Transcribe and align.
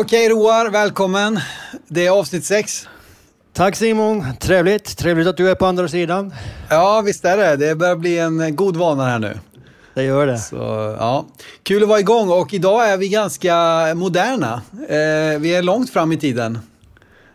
Okej 0.00 0.28
Roar, 0.28 0.70
välkommen. 0.70 1.40
Det 1.88 2.06
är 2.06 2.10
avsnitt 2.10 2.44
sex. 2.44 2.88
Tack 3.52 3.76
Simon, 3.76 4.24
trevligt. 4.40 4.96
Trevligt 4.96 5.26
att 5.26 5.36
du 5.36 5.50
är 5.50 5.54
på 5.54 5.66
andra 5.66 5.88
sidan. 5.88 6.34
Ja, 6.70 7.00
visst 7.00 7.24
är 7.24 7.36
det. 7.36 7.56
Det 7.56 7.74
börjar 7.74 7.96
bli 7.96 8.18
en 8.18 8.56
god 8.56 8.76
vana 8.76 9.04
här 9.04 9.18
nu. 9.18 9.38
Det 9.94 10.02
gör 10.02 10.26
det. 10.26 10.38
Så, 10.38 10.56
ja. 10.98 11.26
Kul 11.62 11.82
att 11.82 11.88
vara 11.88 12.00
igång 12.00 12.30
och 12.30 12.54
idag 12.54 12.90
är 12.90 12.96
vi 12.96 13.08
ganska 13.08 13.54
moderna. 13.94 14.62
Eh, 14.72 15.40
vi 15.40 15.54
är 15.54 15.62
långt 15.62 15.90
fram 15.90 16.12
i 16.12 16.16
tiden. 16.16 16.58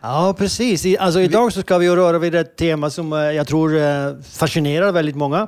Ja, 0.02 0.36
precis. 0.38 0.98
Alltså, 1.00 1.20
idag 1.20 1.54
så 1.54 1.62
ska 1.62 1.78
vi 1.78 1.90
röra 1.90 2.20
vid 2.20 2.36
ett 2.36 2.56
tema 2.56 2.90
som 2.90 3.14
eh, 3.14 3.20
jag 3.20 3.48
tror 3.48 3.78
eh, 3.78 4.14
fascinerar 4.32 4.92
väldigt 4.92 5.16
många. 5.16 5.48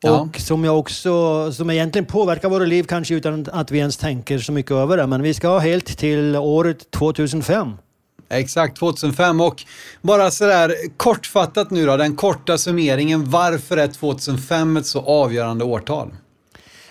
Ja. 0.00 0.20
Och 0.20 0.40
som, 0.40 0.64
jag 0.64 0.78
också, 0.78 1.52
som 1.52 1.70
egentligen 1.70 2.06
påverkar 2.06 2.48
våra 2.48 2.64
liv 2.64 2.82
kanske 2.82 3.14
utan 3.14 3.46
att 3.52 3.70
vi 3.70 3.78
ens 3.78 3.96
tänker 3.96 4.38
så 4.38 4.52
mycket 4.52 4.72
över 4.72 4.96
det. 4.96 5.06
Men 5.06 5.22
vi 5.22 5.34
ska 5.34 5.58
helt 5.58 5.98
till 5.98 6.36
året 6.36 6.90
2005. 6.90 7.72
Exakt, 8.28 8.78
2005 8.78 9.40
och 9.40 9.62
bara 10.02 10.30
sådär 10.30 10.74
kortfattat 10.96 11.70
nu 11.70 11.86
då, 11.86 11.96
den 11.96 12.16
korta 12.16 12.58
summeringen. 12.58 13.30
Varför 13.30 13.76
är 13.76 13.88
2005 13.88 14.76
ett 14.76 14.86
så 14.86 15.00
avgörande 15.00 15.64
årtal? 15.64 16.14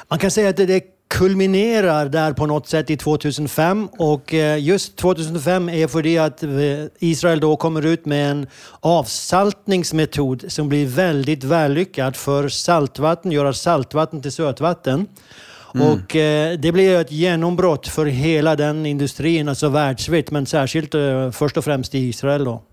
Man 0.08 0.20
kan 0.20 0.32
säga 0.32 0.50
att 0.50 0.58
det, 0.58 0.66
det 0.66 0.95
kulminerar 1.16 2.10
där 2.10 2.34
på 2.34 2.46
något 2.46 2.68
sätt 2.68 2.90
i 2.90 2.98
2005 2.98 3.88
och 3.88 4.34
eh, 4.34 4.64
just 4.64 4.96
2005 4.96 5.70
är 5.70 5.88
för 5.88 6.04
det 6.04 6.18
att 6.18 6.44
eh, 6.44 6.50
Israel 7.00 7.40
då 7.40 7.56
kommer 7.56 7.86
ut 7.86 8.06
med 8.06 8.32
en 8.32 8.48
avsaltningsmetod 8.80 10.46
som 10.48 10.70
blir 10.70 10.86
väldigt 10.86 11.44
vällyckad 11.44 12.16
för 12.16 12.50
saltvatten, 12.50 13.32
göra 13.32 13.54
saltvatten 13.54 14.22
till 14.22 14.32
sötvatten. 14.32 15.08
Och 15.74 16.16
eh, 16.16 16.60
det 16.60 16.72
blir 16.72 17.00
ett 17.00 17.12
genombrott 17.12 17.88
för 17.88 18.06
hela 18.06 18.56
den 18.56 18.86
industrin, 18.86 19.50
alltså 19.50 19.70
världsvitt, 19.70 20.32
men 20.32 20.46
särskilt 20.46 20.96
först 21.32 21.58
och 21.58 21.64
främst 21.64 21.96
i 21.96 22.00
Israel 22.00 22.44
då. 22.44 22.64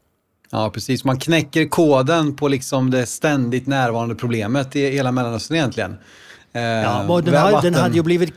Ja, 0.50 0.70
precis. 0.70 1.04
Man 1.04 1.18
knäcker 1.18 1.68
koden 1.68 2.36
på 2.36 2.48
liksom 2.48 2.90
det 2.90 3.06
ständigt 3.06 3.66
närvarande 3.66 4.14
problemet 4.14 4.76
i 4.76 4.90
hela 4.90 5.12
Mellanöstern 5.12 5.56
egentligen. 5.56 5.96
Ja, 6.52 7.08
och 7.08 7.22
den, 7.22 7.34
har, 7.34 7.62
den 7.62 7.74
hade 7.74 7.94
ju 7.94 8.02
blivit, 8.02 8.32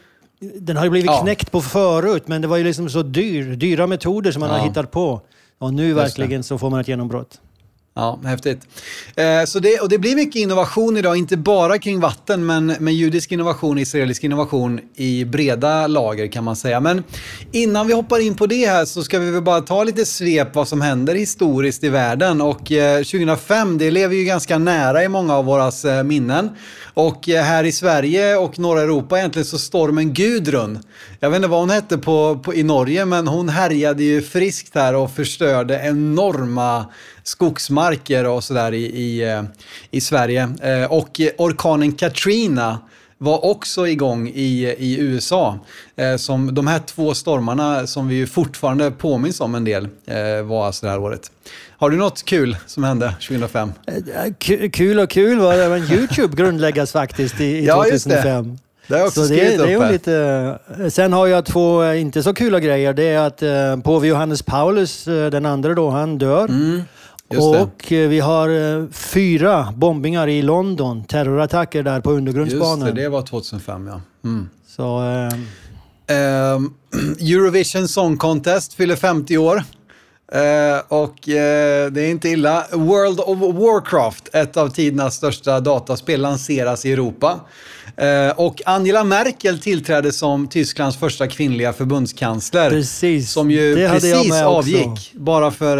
den 0.59 0.77
har 0.77 0.83
ju 0.83 0.89
blivit 0.89 1.05
Ja. 1.11 1.21
knäckt 1.21 1.51
på 1.51 1.61
förut, 1.61 2.23
men 2.27 2.41
det 2.41 2.47
var 2.47 2.57
ju 2.57 2.63
liksom 2.63 2.89
så 2.89 3.01
dyr, 3.03 3.55
dyra 3.55 3.87
metoder 3.87 4.31
som 4.31 4.39
man 4.39 4.49
Ja. 4.49 4.57
har 4.57 4.67
hittat 4.67 4.91
på. 4.91 5.21
Och 5.59 5.73
nu 5.73 5.93
verkligen 5.93 6.43
så 6.43 6.57
får 6.57 6.69
man 6.69 6.79
ett 6.79 6.87
genombrott. 6.87 7.41
Ja, 7.97 8.19
häftigt. 8.23 8.59
Eh, 9.15 9.45
så 9.45 9.59
det, 9.59 9.79
och 9.79 9.89
det 9.89 9.97
blir 9.97 10.15
mycket 10.15 10.35
innovation 10.35 10.97
idag, 10.97 11.17
inte 11.17 11.37
bara 11.37 11.77
kring 11.77 11.99
vatten, 11.99 12.45
men 12.45 12.65
med 12.65 12.93
judisk 12.93 13.31
innovation, 13.31 13.77
israelisk 13.77 14.23
innovation 14.23 14.79
i 14.95 15.25
breda 15.25 15.87
lager 15.87 16.27
kan 16.27 16.43
man 16.43 16.55
säga. 16.55 16.79
Men 16.79 17.03
innan 17.51 17.87
vi 17.87 17.93
hoppar 17.93 18.19
in 18.19 18.35
på 18.35 18.47
det 18.47 18.65
här 18.65 18.85
så 18.85 19.03
ska 19.03 19.19
vi 19.19 19.31
väl 19.31 19.41
bara 19.41 19.61
ta 19.61 19.83
lite 19.83 20.05
svep 20.05 20.55
vad 20.55 20.67
som 20.67 20.81
händer 20.81 21.15
historiskt 21.15 21.83
i 21.83 21.89
världen. 21.89 22.41
Och 22.41 22.71
eh, 22.71 22.97
2005, 22.97 23.77
det 23.77 23.91
lever 23.91 24.15
ju 24.15 24.23
ganska 24.23 24.57
nära 24.57 25.03
i 25.03 25.09
många 25.09 25.35
av 25.35 25.45
våra 25.45 25.97
eh, 25.97 26.03
minnen. 26.03 26.49
Och 26.93 27.29
eh, 27.29 27.43
här 27.43 27.63
i 27.63 27.71
Sverige 27.71 28.35
och 28.37 28.59
norra 28.59 28.81
Europa 28.81 29.17
egentligen 29.17 29.45
så 29.45 29.57
stormen 29.57 30.13
Gudrun. 30.13 30.79
Jag 31.19 31.29
vet 31.29 31.35
inte 31.37 31.47
vad 31.47 31.59
hon 31.59 31.69
hette 31.69 31.97
på, 31.97 32.39
på, 32.43 32.53
i 32.53 32.63
Norge, 32.63 33.05
men 33.05 33.27
hon 33.27 33.49
härjade 33.49 34.03
ju 34.03 34.21
friskt 34.21 34.75
här 34.75 34.95
och 34.95 35.11
förstörde 35.11 35.81
enorma 35.83 36.85
skogsmarker 37.25 38.27
och 38.27 38.43
sådär 38.43 38.71
i, 38.73 38.83
i, 38.85 39.29
eh, 39.31 39.43
i 39.91 40.01
Sverige. 40.01 40.49
Eh, 40.61 40.91
Och 40.91 41.21
orkanen 41.37 41.91
Katrina 41.91 42.79
var 43.17 43.45
också 43.45 43.87
igång 43.87 44.27
i, 44.27 44.75
i 44.79 44.97
USA. 44.99 45.59
Eh, 45.95 46.15
Som 46.15 46.53
de 46.55 46.67
här 46.67 46.79
två 46.79 47.13
stormarna 47.13 47.87
som 47.87 48.07
vi 48.07 48.25
fortfarande 48.27 48.91
påminns 48.91 49.41
om 49.41 49.55
en 49.55 49.63
del 49.63 49.87
eh, 50.07 50.45
var 50.45 50.65
alltså 50.65 50.85
det 50.85 50.91
här 50.91 50.99
året. 50.99 51.31
Har 51.77 51.89
du 51.89 51.97
något 51.97 52.23
kul 52.25 52.57
som 52.65 52.83
hände 52.83 53.13
2005? 53.27 53.71
Eh, 53.87 53.93
ku- 54.39 54.69
Kul 54.71 54.99
och 54.99 55.09
kul 55.09 55.39
var 55.39 55.57
det, 55.57 55.69
men 55.69 55.83
Youtube 55.91 56.35
grundläggas 56.35 56.91
faktiskt 56.91 57.41
i, 57.41 57.45
i 57.45 57.65
Ja, 57.65 57.87
just 57.87 58.09
det. 58.09 58.15
2005. 58.15 58.57
Det 58.87 58.93
har 58.93 58.99
jag 58.99 59.07
också 59.07 59.21
Så 59.23 59.33
det, 59.33 59.37
skrivit 59.37 59.57
det 59.59 59.63
är 59.63 59.75
upp 59.75 59.81
ju 59.81 59.85
här. 59.85 59.91
lite... 59.91 60.89
Sen 60.91 61.13
har 61.13 61.27
jag 61.27 61.45
två 61.45 61.93
inte 61.93 62.23
så 62.23 62.33
kula 62.33 62.59
grejer. 62.59 62.93
Det 62.93 63.03
är 63.03 63.19
att 63.19 63.41
eh, 63.41 63.77
påve 63.83 64.07
Johannes 64.07 64.41
Paulus, 64.41 65.03
den 65.05 65.45
andra 65.45 65.73
då, 65.73 65.89
han 65.89 66.17
dör. 66.17 66.45
Mm, 66.49 66.77
det. 66.77 66.83
Och 67.27 67.91
eh, 67.91 68.09
vi 68.09 68.19
har 68.19 68.49
eh, 68.49 68.87
fyra 68.91 69.73
bombningar 69.75 70.27
i 70.27 70.41
London, 70.41 71.03
terrorattacker 71.03 71.83
där 71.83 72.01
på 72.01 72.11
Just 72.11 72.17
undergrundsbanan. 72.17 72.79
det, 72.79 73.01
det 73.01 73.09
var 73.09 73.21
2005 73.21 73.87
ja. 73.87 74.01
Mm. 74.23 74.49
Så, 74.67 75.03
eh, 75.03 75.39
Ehm, 76.07 76.73
Eurovision 77.19 77.87
Song 77.87 78.17
Contest 78.17 78.73
fyller 78.73 78.95
50 78.95 79.37
år. 79.37 79.63
Eh, 80.31 80.81
och 80.87 81.29
eh, 81.29 81.91
det 81.91 82.01
är 82.01 82.09
inte 82.09 82.29
illa. 82.29 82.65
World 82.71 83.19
of 83.19 83.37
Warcraft, 83.39 84.29
ett 84.33 84.57
av 84.57 84.69
tidernas 84.69 85.15
största 85.15 85.59
dataspel, 85.59 86.21
lanseras 86.21 86.85
i 86.85 86.91
Europa. 86.93 87.39
Eh, 87.97 88.29
och 88.35 88.61
Angela 88.65 89.03
Merkel 89.03 89.59
tillträdde 89.59 90.11
som 90.11 90.47
Tysklands 90.47 90.97
första 90.97 91.27
kvinnliga 91.27 91.73
förbundskansler. 91.73 92.69
Precis, 92.69 93.31
Som 93.31 93.51
ju 93.51 93.75
det 93.75 93.87
hade 93.87 94.07
jag 94.07 94.17
precis 94.17 94.31
med 94.33 94.47
också. 94.47 94.57
avgick 94.57 95.11
bara 95.13 95.51
för 95.51 95.77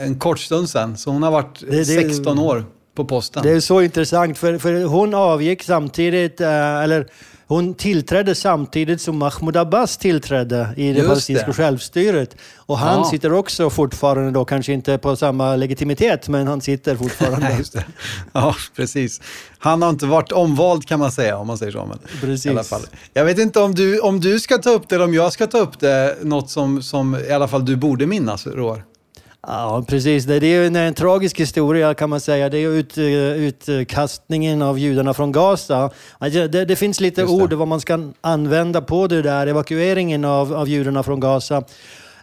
en 0.00 0.18
kort 0.18 0.38
stund 0.40 0.68
sedan. 0.68 0.96
Så 0.96 1.10
hon 1.10 1.22
har 1.22 1.30
varit 1.30 1.60
Det- 1.60 1.76
det- 1.76 1.84
16 1.84 2.38
år 2.38 2.64
på 2.96 3.04
posten. 3.04 3.42
Det 3.42 3.50
är 3.50 3.60
så 3.60 3.82
intressant, 3.82 4.38
för, 4.38 4.58
för 4.58 4.84
hon 4.84 5.14
avgick 5.14 5.62
samtidigt, 5.62 6.40
eller 6.40 7.06
hon 7.46 7.74
tillträdde 7.74 8.34
samtidigt 8.34 9.00
som 9.00 9.18
Mahmoud 9.18 9.56
Abbas 9.56 9.96
tillträdde 9.96 10.68
i 10.76 10.92
det 10.92 10.98
Just 10.98 11.08
palestinska 11.08 11.46
det. 11.46 11.52
självstyret. 11.52 12.36
Och 12.56 12.78
han 12.78 12.98
Ja. 12.98 13.04
sitter 13.10 13.32
också 13.32 13.70
fortfarande 13.70 14.30
då, 14.30 14.44
kanske 14.44 14.72
inte 14.72 14.98
på 14.98 15.16
samma 15.16 15.56
legitimitet, 15.56 16.28
men 16.28 16.46
han 16.46 16.60
sitter 16.60 16.96
fortfarande. 16.96 17.58
Ja, 18.32 18.54
precis. 18.76 19.20
Han 19.58 19.82
har 19.82 19.90
inte 19.90 20.06
varit 20.06 20.32
omvald 20.32 20.86
kan 20.88 20.98
man 20.98 21.12
säga, 21.12 21.38
om 21.38 21.46
man 21.46 21.58
säger 21.58 21.72
så. 21.72 21.84
Men 21.86 21.98
Precis. 22.20 22.46
I 22.46 22.48
alla 22.48 22.64
fall. 22.64 22.82
Jag 23.12 23.24
vet 23.24 23.38
inte 23.38 23.60
om 23.60 23.74
du, 23.74 24.00
om 24.00 24.20
du 24.20 24.40
ska 24.40 24.58
ta 24.58 24.70
upp 24.70 24.88
det 24.88 24.94
eller 24.94 25.04
om 25.04 25.14
jag 25.14 25.32
ska 25.32 25.46
ta 25.46 25.58
upp 25.58 25.80
det, 25.80 26.16
något 26.22 26.50
som, 26.50 26.82
som 26.82 27.16
i 27.28 27.30
alla 27.32 27.48
fall 27.48 27.64
du 27.64 27.76
borde 27.76 28.06
minnas, 28.06 28.46
Roar. 28.46 28.84
Ja, 29.46 29.84
precis. 29.88 30.24
Det 30.24 30.34
är 30.34 30.44
ju 30.44 30.66
en, 30.66 30.76
en 30.76 30.94
tragisk 30.94 31.40
historia 31.40 31.94
kan 31.94 32.10
man 32.10 32.20
säga. 32.20 32.48
Det 32.48 32.58
är 32.58 32.68
ut, 32.68 32.98
eh, 32.98 33.04
utkastningen 33.04 34.62
av 34.62 34.78
judarna 34.78 35.14
från 35.14 35.32
Gaza. 35.32 35.90
Det, 36.20 36.64
det 36.64 36.76
finns 36.76 37.00
lite 37.00 37.20
Just 37.20 37.38
det. 37.38 37.44
ord 37.44 37.52
vad 37.52 37.68
man 37.68 37.80
ska 37.80 38.12
använda 38.20 38.80
på 38.80 39.06
det 39.06 39.22
där, 39.22 39.46
evakueringen 39.46 40.24
av, 40.24 40.54
av 40.54 40.68
judarna 40.68 41.02
från 41.02 41.20
Gaza. 41.20 41.64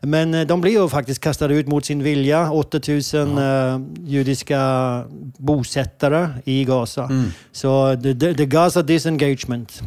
Men 0.02 0.34
eh, 0.34 0.48
de 0.48 0.62
blev 0.62 0.90
faktiskt 0.90 1.22
kastade 1.22 1.54
ut 1.54 1.68
mot 1.68 1.86
sin 1.86 2.04
vilja, 2.04 2.52
8000 2.52 3.38
eh, 3.38 3.80
judiska 4.06 5.04
bosättare 5.38 6.30
i 6.46 6.64
Gaza. 6.64 7.04
Mm. 7.04 7.32
Så 7.52 7.96
the, 8.04 8.16
the, 8.16 8.34
the 8.34 8.46
Gaza 8.46 8.82
disengagement. 8.82 9.82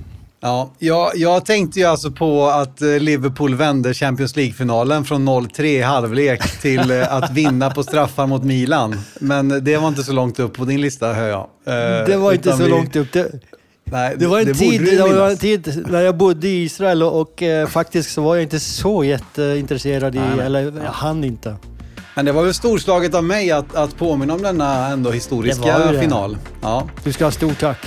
Ja, 0.47 0.71
jag, 0.79 1.11
jag 1.17 1.45
tänkte 1.45 1.79
ju 1.81 1.85
alltså 1.87 2.11
på 2.11 2.47
att 2.47 2.83
eh, 2.83 2.89
Liverpool 2.89 3.55
vände 3.55 3.95
Champions 3.95 4.37
League-finalen 4.37 5.05
från 5.05 5.29
0-3 5.29 5.63
i 5.65 5.81
halvlek 5.83 6.61
till 6.61 6.91
eh, 6.91 7.15
att 7.15 7.31
vinna 7.31 7.71
på 7.71 7.83
straffar 7.83 8.27
mot 8.27 8.45
Milan. 8.45 9.01
Men 9.21 9.65
det 9.65 9.77
var 9.77 9.89
inte 9.89 10.03
så 10.03 10.13
långt 10.13 10.39
upp 10.41 10.55
på 10.57 10.65
din 10.65 10.81
lista, 10.81 11.13
hör 11.13 11.29
jag. 11.29 11.47
Eh, 11.67 12.07
Det 12.07 12.17
var 12.17 12.33
inte 12.33 12.49
utan 12.49 12.59
så 12.59 12.65
vi- 12.65 12.71
långt 12.71 12.97
upp. 12.97 13.13
Det, 13.13 13.31
Nej, 13.85 14.15
Det 14.19 14.27
var 14.27 14.39
en, 14.41 14.47
borde 14.47 14.59
tid, 14.59 14.83
det 14.85 15.03
var 15.19 15.31
en 15.31 15.37
tid 15.37 15.85
när 15.91 16.01
jag 16.01 16.17
bodde 16.17 16.49
i 16.49 16.63
Israel 16.65 17.03
och, 17.03 17.21
och 17.21 17.43
eh, 17.43 17.67
faktiskt 17.69 18.13
så 18.13 18.23
var 18.23 18.35
jag 18.35 18.43
inte 18.43 18.61
så 18.61 19.05
jätteintresserad 19.05 20.15
i, 20.15 20.19
Nej, 20.19 20.29
nej. 20.37 20.47
eller 20.47 20.63
jag 20.85 20.91
hann 20.93 21.25
inte. 21.25 21.57
Men 22.15 22.25
det 22.25 22.33
var 22.33 22.43
väl 22.43 22.55
storslaget 22.55 23.15
av 23.15 23.25
mig 23.25 23.51
att, 23.51 23.75
att 23.75 23.97
påminna 23.99 24.35
om 24.35 24.43
denna 24.43 24.87
ändå 24.89 25.11
Det 25.11 25.15
historiska 25.17 25.79
det. 25.79 26.01
final. 26.01 26.39
Ja. 26.63 26.87
Du 27.05 27.13
ska 27.13 27.25
ha 27.25 27.31
stort 27.33 27.61
tack. 27.61 27.79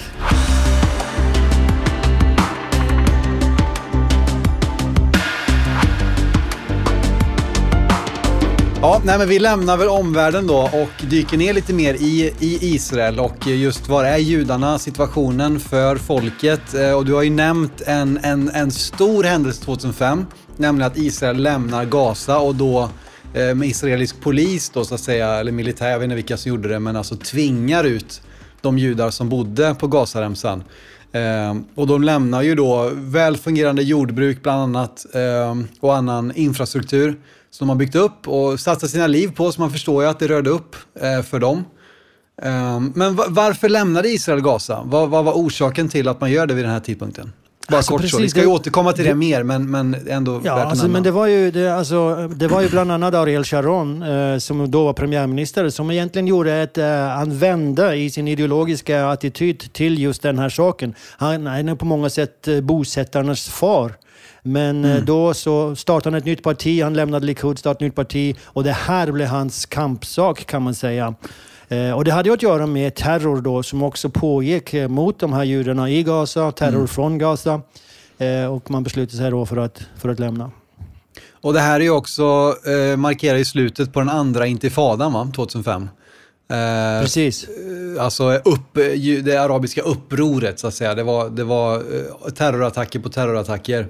Ja, 8.81 9.01
nej, 9.05 9.17
men 9.17 9.29
vi 9.29 9.39
lämnar 9.39 9.77
väl 9.77 9.87
omvärlden 9.87 10.47
då 10.47 10.57
och 10.57 11.05
dyker 11.09 11.37
ner 11.37 11.53
lite 11.53 11.73
mer 11.73 11.93
i, 11.93 12.33
i 12.39 12.75
Israel 12.75 13.19
och 13.19 13.47
just 13.47 13.89
var 13.89 14.03
är 14.03 14.17
judarna, 14.17 14.79
situationen 14.79 15.59
för 15.59 15.95
folket. 15.95 16.73
Eh, 16.73 16.91
och 16.91 17.05
du 17.05 17.13
har 17.13 17.23
ju 17.23 17.29
nämnt 17.29 17.81
en, 17.85 18.19
en, 18.23 18.49
en 18.49 18.71
stor 18.71 19.23
händelse 19.23 19.63
2005, 19.63 20.25
nämligen 20.57 20.91
att 20.91 20.97
Israel 20.97 21.37
lämnar 21.37 21.85
Gaza 21.85 22.39
och 22.39 22.55
då 22.55 22.89
eh, 23.33 23.55
med 23.55 23.63
israelisk 23.67 24.21
polis 24.21 24.69
då 24.69 24.85
så 24.85 24.95
att 24.95 25.01
säga, 25.01 25.27
eller 25.27 25.51
militär, 25.51 25.89
jag 25.89 25.99
vet 25.99 26.03
inte 26.03 26.15
vilka 26.15 26.37
som 26.37 26.49
gjorde 26.49 26.69
det, 26.69 26.79
men 26.79 26.95
alltså 26.95 27.15
tvingar 27.15 27.83
ut 27.83 28.21
de 28.61 28.77
judar 28.77 29.09
som 29.09 29.29
bodde 29.29 29.75
på 29.79 29.87
Gazaremsan. 29.87 30.63
Eh, 31.11 31.55
och 31.75 31.87
de 31.87 32.03
lämnar 32.03 32.41
ju 32.41 32.55
då 32.55 32.91
väl 32.93 33.37
fungerande 33.37 33.83
jordbruk 33.83 34.43
bland 34.43 34.61
annat 34.61 35.05
eh, 35.15 35.55
och 35.79 35.95
annan 35.95 36.31
infrastruktur 36.35 37.15
som 37.51 37.67
de 37.67 37.69
har 37.69 37.75
byggt 37.75 37.95
upp 37.95 38.27
och 38.27 38.59
satsat 38.59 38.89
sina 38.89 39.07
liv 39.07 39.31
på, 39.35 39.51
så 39.51 39.61
man 39.61 39.71
förstår 39.71 40.03
ju 40.03 40.09
att 40.09 40.19
det 40.19 40.27
rörde 40.27 40.49
upp 40.49 40.75
eh, 41.01 41.21
för 41.23 41.39
dem. 41.39 41.65
Eh, 42.41 42.79
men 42.79 43.15
va- 43.15 43.25
varför 43.29 43.69
lämnade 43.69 44.09
Israel 44.09 44.41
Gaza? 44.41 44.81
Vad, 44.85 45.09
vad 45.09 45.25
var 45.25 45.33
orsaken 45.33 45.89
till 45.89 46.07
att 46.07 46.21
man 46.21 46.31
gör 46.31 46.45
det 46.47 46.53
vid 46.53 46.63
den 46.65 46.71
här 46.71 46.79
tidpunkten? 46.79 47.33
Bara 47.69 47.77
Alltså, 47.77 47.91
kort 47.91 48.01
så. 48.01 48.03
precis, 48.03 48.19
Vi 48.19 48.29
ska 48.29 48.39
ju 48.39 48.45
det- 48.45 48.51
återkomma 48.51 48.93
till 48.93 49.05
det 49.05 49.15
mer, 49.15 49.43
men, 49.43 49.71
men 49.71 49.95
ändå 50.07 50.41
Ja, 50.43 50.55
värt 50.55 50.63
att 50.65 50.69
alltså, 50.69 50.83
nämna. 50.83 50.93
men 50.93 51.03
det 51.03 51.11
var, 51.11 51.27
ju, 51.27 51.51
det, 51.51 51.75
alltså, 51.75 52.27
det 52.35 52.47
var 52.47 52.61
ju 52.61 52.69
bland 52.69 52.91
annat 52.91 53.13
Ariel 53.13 53.43
Sharon, 53.43 54.01
eh, 54.03 54.37
som 54.37 54.71
då 54.71 54.83
var 54.85 54.93
premiärminister, 54.93 55.69
som 55.69 55.91
egentligen 55.91 56.27
gjorde 56.27 56.53
ett... 56.53 56.77
Eh, 56.77 56.85
han 57.07 57.37
vände 57.37 57.95
i 57.95 58.09
sin 58.09 58.27
ideologiska 58.27 59.07
attityd 59.09 59.73
till 59.73 59.99
just 59.99 60.21
den 60.21 60.39
här 60.39 60.49
saken. 60.49 60.93
Han, 61.17 61.45
han 61.47 61.69
är 61.69 61.75
på 61.75 61.85
många 61.85 62.09
sätt 62.09 62.47
eh, 62.47 62.61
bosättarnas 62.61 63.49
far. 63.49 63.93
Men 64.47 64.85
Mm. 64.85 64.97
eh, 64.97 65.03
då 65.03 65.33
så 65.33 65.75
startade 65.75 66.13
han 66.15 66.17
ett 66.19 66.25
nytt 66.25 66.43
parti, 66.43 66.81
han 66.83 66.93
lämnade 66.93 67.25
Likud, 67.25 67.59
startade 67.59 67.85
ett 67.85 67.89
nytt 67.89 67.95
parti 67.95 68.35
och 68.45 68.63
det 68.63 68.71
här 68.71 69.11
blev 69.11 69.27
hans 69.27 69.65
kampsak 69.65 70.45
kan 70.45 70.61
man 70.61 70.75
säga. 70.75 71.13
Eh, 71.69 71.91
och 71.91 72.03
det 72.05 72.11
hade 72.11 72.29
ju 72.29 72.33
att 72.33 72.41
göra 72.43 72.65
med 72.65 72.95
terror 72.95 73.41
då 73.41 73.63
som 73.63 73.83
också 73.83 74.09
pågick 74.09 74.73
eh, 74.73 74.87
mot 74.87 75.19
de 75.19 75.33
här 75.33 75.43
judarna 75.43 75.89
i 75.89 76.03
Gaza, 76.03 76.51
terror 76.51 76.75
Mm. 76.75 76.87
från 76.87 77.17
Gaza. 77.17 77.61
Och 78.51 78.71
man 78.71 78.83
beslutade 78.83 79.17
sig 79.17 79.31
då 79.31 79.45
för 79.45 79.57
att, 79.57 79.81
för 79.97 80.09
att 80.09 80.19
lämna. 80.19 80.51
Och 81.41 81.53
det 81.53 81.59
här 81.59 81.79
är 81.79 81.83
ju 81.83 81.89
också, 81.89 82.55
eh, 82.91 82.97
markerar 82.97 83.37
ju 83.37 83.45
slutet 83.45 83.93
på 83.93 83.99
den 83.99 84.09
andra 84.09 84.47
intifadan, 84.47 85.13
va? 85.13 85.31
2005. 85.35 85.89
Eh, 86.51 87.01
Precis. 87.01 87.47
Alltså 87.99 88.33
upp, 88.33 88.73
det 89.23 89.37
arabiska 89.37 89.81
upproret, 89.81 90.59
så 90.59 90.67
att 90.67 90.73
säga. 90.73 90.95
Det 90.95 91.03
var, 91.03 91.29
det 91.29 91.43
var 91.43 91.83
terrorattacker 92.31 92.99
på 92.99 93.09
terrorattacker. 93.09 93.87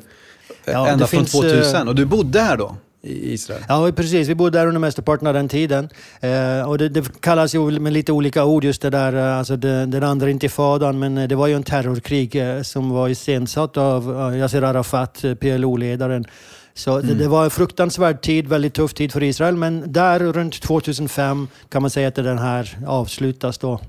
Eh, 0.65 0.73
Ja, 0.73 0.87
ända 0.87 1.07
från 1.07 1.19
finns, 1.19 1.31
2000. 1.31 1.87
Och 1.87 1.95
du 1.95 2.05
bodde 2.05 2.39
här 2.39 2.57
då, 2.57 2.75
i 3.01 3.33
Israel? 3.33 3.61
Ja, 3.67 3.91
precis. 3.95 4.27
Vi 4.27 4.35
bodde 4.35 4.59
där 4.59 4.67
under 4.67 4.79
mesteparten 4.79 5.27
av 5.27 5.33
den 5.33 5.49
tiden. 5.49 5.89
Eh, 6.19 6.69
och 6.69 6.77
det, 6.77 6.89
det 6.89 7.21
kallas 7.21 7.55
ju 7.55 7.79
med 7.79 7.93
lite 7.93 8.11
olika 8.11 8.45
ord 8.45 8.63
just 8.63 8.81
det 8.81 8.89
där, 8.89 9.13
eh, 9.13 9.37
alltså 9.37 9.55
det, 9.55 9.85
den 9.85 10.03
andra 10.03 10.29
intifadan, 10.29 10.99
men 10.99 11.17
eh, 11.17 11.27
det 11.27 11.35
var 11.35 11.47
ju 11.47 11.55
en 11.55 11.63
terrorkrig 11.63 12.35
eh, 12.35 12.61
som 12.61 12.89
var 12.89 13.09
iscensatt 13.09 13.77
av 13.77 14.31
eh, 14.31 14.39
Yasser 14.39 14.61
Arafat, 14.61 15.23
eh, 15.23 15.35
PLO-ledaren. 15.35 16.25
Så 16.73 17.01
det, 17.01 17.13
det 17.13 17.27
var 17.27 17.43
en 17.43 17.49
fruktansvärd 17.49 18.21
tid, 18.21 18.47
väldigt 18.47 18.73
tuff 18.73 18.93
tid 18.93 19.11
för 19.11 19.23
Israel, 19.23 19.55
men 19.55 19.93
där 19.93 20.19
runt 20.19 20.61
2005 20.61 21.47
kan 21.69 21.81
man 21.81 21.91
säga 21.91 22.07
att 22.07 22.15
den 22.15 22.39
här 22.39 22.77
avslutas 22.87 23.57
då. 23.57 23.79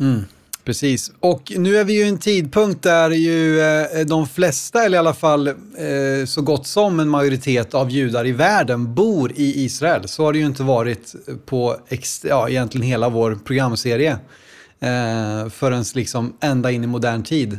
Mm, 0.00 0.24
precis. 0.64 1.12
Och 1.20 1.52
nu 1.56 1.76
är 1.76 1.84
vi 1.84 1.92
ju 1.92 2.04
i 2.04 2.08
en 2.08 2.18
tidpunkt 2.18 2.82
där 2.82 3.10
ju 3.10 3.60
eh, 3.60 4.06
de 4.06 4.26
flesta, 4.26 4.84
eller 4.84 4.96
i 4.96 4.98
alla 4.98 5.14
fall 5.14 5.48
eh, 5.48 5.54
så 6.26 6.42
gott 6.42 6.66
som 6.66 7.00
en 7.00 7.08
majoritet 7.08 7.74
av 7.74 7.90
judar 7.90 8.26
i 8.26 8.32
världen 8.32 8.94
bor 8.94 9.32
i 9.36 9.64
Israel. 9.64 10.08
Så 10.08 10.24
har 10.24 10.32
det 10.32 10.38
ju 10.38 10.46
inte 10.46 10.62
varit 10.62 11.14
på 11.46 11.76
ja, 12.22 12.48
egentligen 12.48 12.86
hela 12.86 13.08
vår 13.08 13.38
programserie. 13.44 14.18
Eh, 14.80 15.48
förrän 15.48 15.84
liksom 15.94 16.32
ända 16.40 16.70
in 16.70 16.84
i 16.84 16.86
modern 16.86 17.22
tid. 17.22 17.58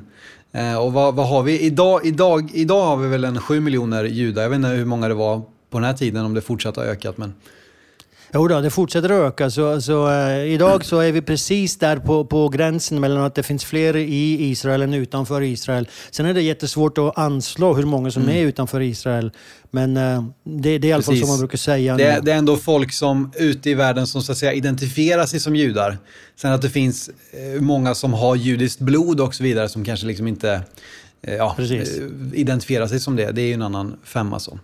Eh, 0.52 0.78
och 0.78 0.94
vad, 0.94 1.16
vad 1.16 1.28
har 1.28 1.44
vi? 1.44 1.60
Idag, 1.60 2.06
idag, 2.06 2.52
idag 2.54 2.86
har 2.86 2.98
vi 2.98 3.08
väl 3.08 3.24
en 3.24 3.42
7 3.42 3.60
miljoner 3.60 4.04
judar. 4.04 4.42
Jag 4.42 4.50
vet 4.50 4.56
inte 4.56 4.68
hur 4.68 4.86
många 4.86 5.08
det 5.08 5.14
var 5.14 5.42
på 5.70 5.80
den 5.80 5.84
här 5.84 5.94
tiden, 5.94 6.26
om 6.26 6.34
det 6.34 6.42
fortsatt 6.42 6.76
har 6.76 6.84
ökat. 6.84 7.18
Men... 7.18 7.34
Jo 8.34 8.48
då, 8.48 8.62
det 8.62 8.70
fortsätter 8.70 9.10
att 9.10 9.34
öka. 9.34 9.50
Så, 9.50 9.82
så, 9.82 10.10
eh, 10.10 10.54
idag 10.54 10.86
så 10.86 11.00
är 11.00 11.12
vi 11.12 11.22
precis 11.22 11.78
där 11.78 11.98
på, 11.98 12.26
på 12.26 12.50
gränsen 12.50 13.00
mellan 13.00 13.24
att 13.24 13.36
det 13.36 13.44
finns 13.44 13.66
fler 13.66 13.96
i 13.96 14.50
Israel 14.50 14.82
än 14.82 14.94
utanför 14.94 15.42
Israel. 15.42 15.88
Sen 16.12 16.26
är 16.26 16.34
det 16.34 16.42
jättesvårt 16.42 16.98
att 16.98 17.18
anslå 17.18 17.74
hur 17.74 17.84
många 17.84 18.12
som 18.12 18.30
är 18.30 18.42
utanför 18.42 18.82
Israel. 18.82 19.32
Men 19.72 19.98
eh, 19.98 20.24
det, 20.44 20.78
det 20.78 20.88
är 20.88 20.90
i 20.90 20.94
alla 20.94 21.04
fall 21.04 21.18
som 21.18 21.30
man 21.30 21.40
brukar 21.40 21.58
säga. 21.58 21.98
Det, 21.98 22.20
det 22.24 22.32
är 22.32 22.38
ändå 22.38 22.58
folk 22.58 22.94
som 22.94 23.32
ute 23.36 23.70
i 23.70 23.74
världen 23.74 24.08
som 24.08 24.22
så 24.22 24.32
att 24.32 24.38
säga 24.38 24.54
identifierar 24.54 25.26
sig 25.26 25.40
som 25.40 25.56
judar. 25.56 25.98
Sen 26.36 26.52
att 26.52 26.62
det 26.62 26.70
finns 26.70 27.10
eh, 27.10 27.62
många 27.62 27.96
som 27.96 28.14
har 28.14 28.36
judiskt 28.36 28.80
blod 28.80 29.20
och 29.20 29.36
så 29.36 29.44
vidare 29.44 29.70
som 29.70 29.86
kanske 29.86 30.08
liksom 30.08 30.28
inte 30.28 30.62
ja, 31.22 31.54
Precis. 31.58 31.98
eh, 32.00 32.06
identifierar 32.34 32.88
sig 32.88 33.00
som 33.00 33.16
det. 33.16 33.32
Det 33.32 33.42
är 33.42 33.46
ju 33.46 33.54
en 33.54 33.62
annan 33.62 33.98
femma 34.04 34.40
så. 34.40 34.60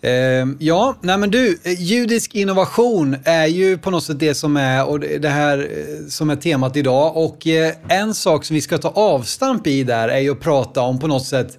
Eh, 0.00 0.12
ja, 0.58 0.96
nej 1.00 1.18
men 1.18 1.30
du, 1.30 1.58
eh, 1.62 1.82
judisk 1.82 2.34
innovation 2.34 3.16
är 3.24 3.46
ju 3.46 3.78
på 3.78 3.90
något 3.90 4.04
sätt 4.04 4.18
det 4.20 4.34
som 4.34 4.56
är, 4.56 4.88
och 4.88 5.00
det 5.00 5.28
här 5.28 5.58
eh, 5.58 6.08
som 6.08 6.30
är 6.30 6.36
temat 6.36 6.76
idag. 6.76 7.16
Och 7.16 7.46
eh, 7.46 7.72
en 7.88 8.14
sak 8.14 8.44
som 8.44 8.54
vi 8.54 8.60
ska 8.60 8.78
ta 8.78 8.88
avstamp 8.88 9.66
i 9.66 9.84
där 9.84 10.08
är 10.08 10.18
ju 10.18 10.30
att 10.32 10.40
prata 10.40 10.80
om 10.80 10.98
på 10.98 11.06
något 11.06 11.26
sätt 11.26 11.58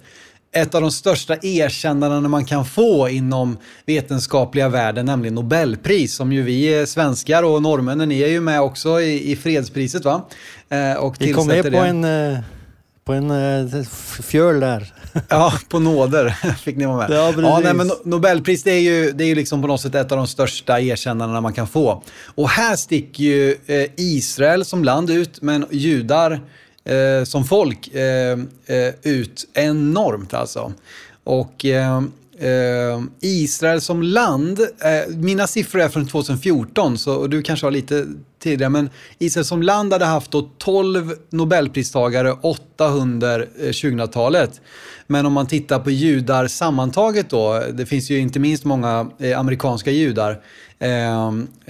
ett 0.52 0.74
av 0.74 0.80
de 0.80 0.90
största 0.90 1.36
erkännandena 1.42 2.28
man 2.28 2.44
kan 2.44 2.64
få 2.64 3.08
inom 3.08 3.58
vetenskapliga 3.86 4.68
världen, 4.68 5.06
nämligen 5.06 5.34
Nobelpris, 5.34 6.14
som 6.14 6.32
ju 6.32 6.42
vi 6.42 6.78
eh, 6.80 6.84
svenskar 6.84 7.42
och 7.42 7.62
norrmännen, 7.62 8.08
ni 8.08 8.20
är 8.22 8.28
ju 8.28 8.40
med 8.40 8.60
också 8.60 9.00
i, 9.00 9.32
i 9.32 9.36
fredspriset 9.36 10.04
va? 10.04 10.28
Eh, 10.68 10.94
och 10.94 11.14
Vi 11.18 11.32
kom 11.32 11.46
med 11.46 11.64
på 11.64 11.70
det. 11.70 11.78
en, 11.78 12.04
eh, 12.04 12.38
på 13.04 13.12
en 13.12 13.30
eh, 13.30 13.82
fjöl 14.22 14.60
där. 14.60 14.92
Ja, 15.28 15.52
på 15.68 15.78
nåder 15.78 16.28
fick 16.64 16.76
ni 16.76 16.86
vara 16.86 16.96
med. 16.96 17.10
Ja, 17.10 17.32
precis. 17.34 17.64
nej, 17.64 17.74
men 17.74 17.90
No- 17.90 18.00
Nobelpris 18.04 18.62
det 18.62 18.70
är, 18.72 18.80
ju, 18.80 19.10
det 19.12 19.24
är 19.24 19.28
ju 19.28 19.34
liksom 19.34 19.62
på 19.62 19.68
något 19.68 19.80
sätt 19.80 19.94
ett 19.94 20.12
av 20.12 20.18
de 20.18 20.26
största 20.26 20.80
erkännandena 20.80 21.40
man 21.40 21.52
kan 21.52 21.66
få. 21.68 22.02
Och 22.34 22.48
här 22.48 22.76
sticker 22.76 23.24
ju 23.24 23.56
eh, 23.66 23.86
Israel 23.96 24.64
som 24.64 24.84
land 24.84 25.10
ut, 25.10 25.42
men 25.42 25.66
judar 25.70 26.40
eh, 26.84 27.24
som 27.24 27.44
folk 27.44 27.88
eh, 27.94 28.38
ut 29.02 29.48
enormt 29.54 30.34
alltså. 30.34 30.72
Och 31.24 31.64
Israel 33.20 33.80
som 33.80 34.02
land, 34.02 34.60
mina 35.08 35.46
siffror 35.46 35.80
är 35.80 35.88
från 35.88 36.06
2014, 36.08 36.98
så, 36.98 37.26
du 37.26 37.42
kanske 37.42 37.66
har 37.66 37.70
lite 37.70 38.06
tidigare, 38.40 38.70
men 38.70 38.90
Israel 39.18 39.44
som 39.44 39.62
land 39.62 39.92
hade 39.92 40.04
haft 40.04 40.30
då 40.30 40.50
12 40.58 41.12
Nobelpristagare, 41.30 42.32
800 42.32 43.34
eh, 43.34 43.42
2000-talet. 43.58 44.60
Men 45.06 45.26
om 45.26 45.32
man 45.32 45.46
tittar 45.46 45.78
på 45.78 45.90
judar 45.90 46.46
sammantaget 46.46 47.30
då, 47.30 47.62
det 47.72 47.86
finns 47.86 48.10
ju 48.10 48.18
inte 48.18 48.38
minst 48.38 48.64
många 48.64 49.10
eh, 49.18 49.38
amerikanska 49.38 49.90
judar 49.90 50.40
eh, 50.78 51.26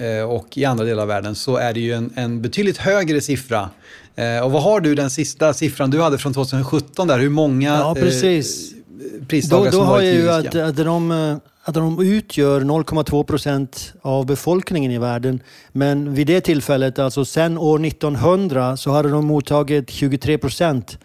eh, 0.07 0.23
och 0.29 0.57
i 0.57 0.65
andra 0.65 0.85
delar 0.85 1.01
av 1.01 1.07
världen, 1.07 1.35
så 1.35 1.55
är 1.57 1.73
det 1.73 1.79
ju 1.79 1.93
en, 1.93 2.13
en 2.15 2.41
betydligt 2.41 2.77
högre 2.77 3.21
siffra. 3.21 3.69
Eh, 4.15 4.43
och 4.45 4.51
vad 4.51 4.63
har 4.63 4.79
du 4.79 4.95
den 4.95 5.09
sista 5.09 5.53
siffran 5.53 5.89
du 5.89 6.01
hade 6.01 6.17
från 6.17 6.33
2017 6.33 7.07
där? 7.07 7.19
Hur 7.19 7.29
många 7.29 7.69
Ja, 7.69 7.95
precis. 7.95 8.73
eh, 8.73 8.77
Då, 9.19 9.25
pristagare 9.25 9.65
då 9.71 9.77
som 9.77 9.85
har 9.87 9.93
varit 9.93 10.05
jag 10.05 10.13
ju 10.15 10.19
judiska? 10.21 10.63
att, 10.65 10.79
att, 10.79 10.85
de, 10.85 11.11
eh, 11.11 11.37
att 11.63 11.73
de 11.73 11.99
utgör 12.01 12.61
0,2 12.61 13.23
procent 13.23 13.93
av 14.01 14.25
befolkningen 14.25 14.91
i 14.91 14.97
världen. 14.97 15.39
Men 15.71 16.13
vid 16.13 16.27
det 16.27 16.41
tillfället, 16.41 16.99
alltså 16.99 17.25
sen 17.25 17.57
år 17.57 17.85
1900, 17.85 18.77
så 18.77 18.91
hade 18.91 19.09
de 19.09 19.25
mottagit 19.25 19.89
23 19.89 20.37
procent 20.37 20.97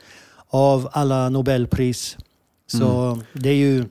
av 0.49 0.89
alla 0.93 1.29
Nobelpris. 1.29 2.17
Så 2.67 2.87
Mm. 2.87 3.25
det 3.33 3.49
är 3.49 3.55
ju, 3.55 3.85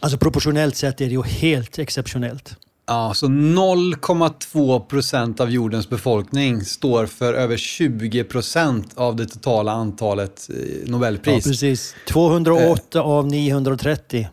alltså 0.00 0.18
proportionellt 0.18 0.76
sett 0.76 1.00
är 1.00 1.04
det 1.04 1.10
ju 1.12 1.22
helt 1.22 1.78
exceptionellt. 1.78 2.56
Ja, 2.86 3.12
så 3.14 3.26
0,2 3.26 4.80
procent 4.80 5.40
av 5.40 5.50
jordens 5.50 5.88
befolkning 5.88 6.60
står 6.64 7.06
för 7.06 7.34
över 7.34 7.56
20 7.56 8.24
procent 8.24 8.92
av 8.94 9.16
det 9.16 9.26
totala 9.26 9.72
antalet 9.72 10.48
eh, 10.50 10.56
Ja, 10.56 10.90
Nobelpris. 10.90 11.44
precis. 11.44 11.94
208 12.08 13.00
av 13.02 13.26
930. 13.26 14.28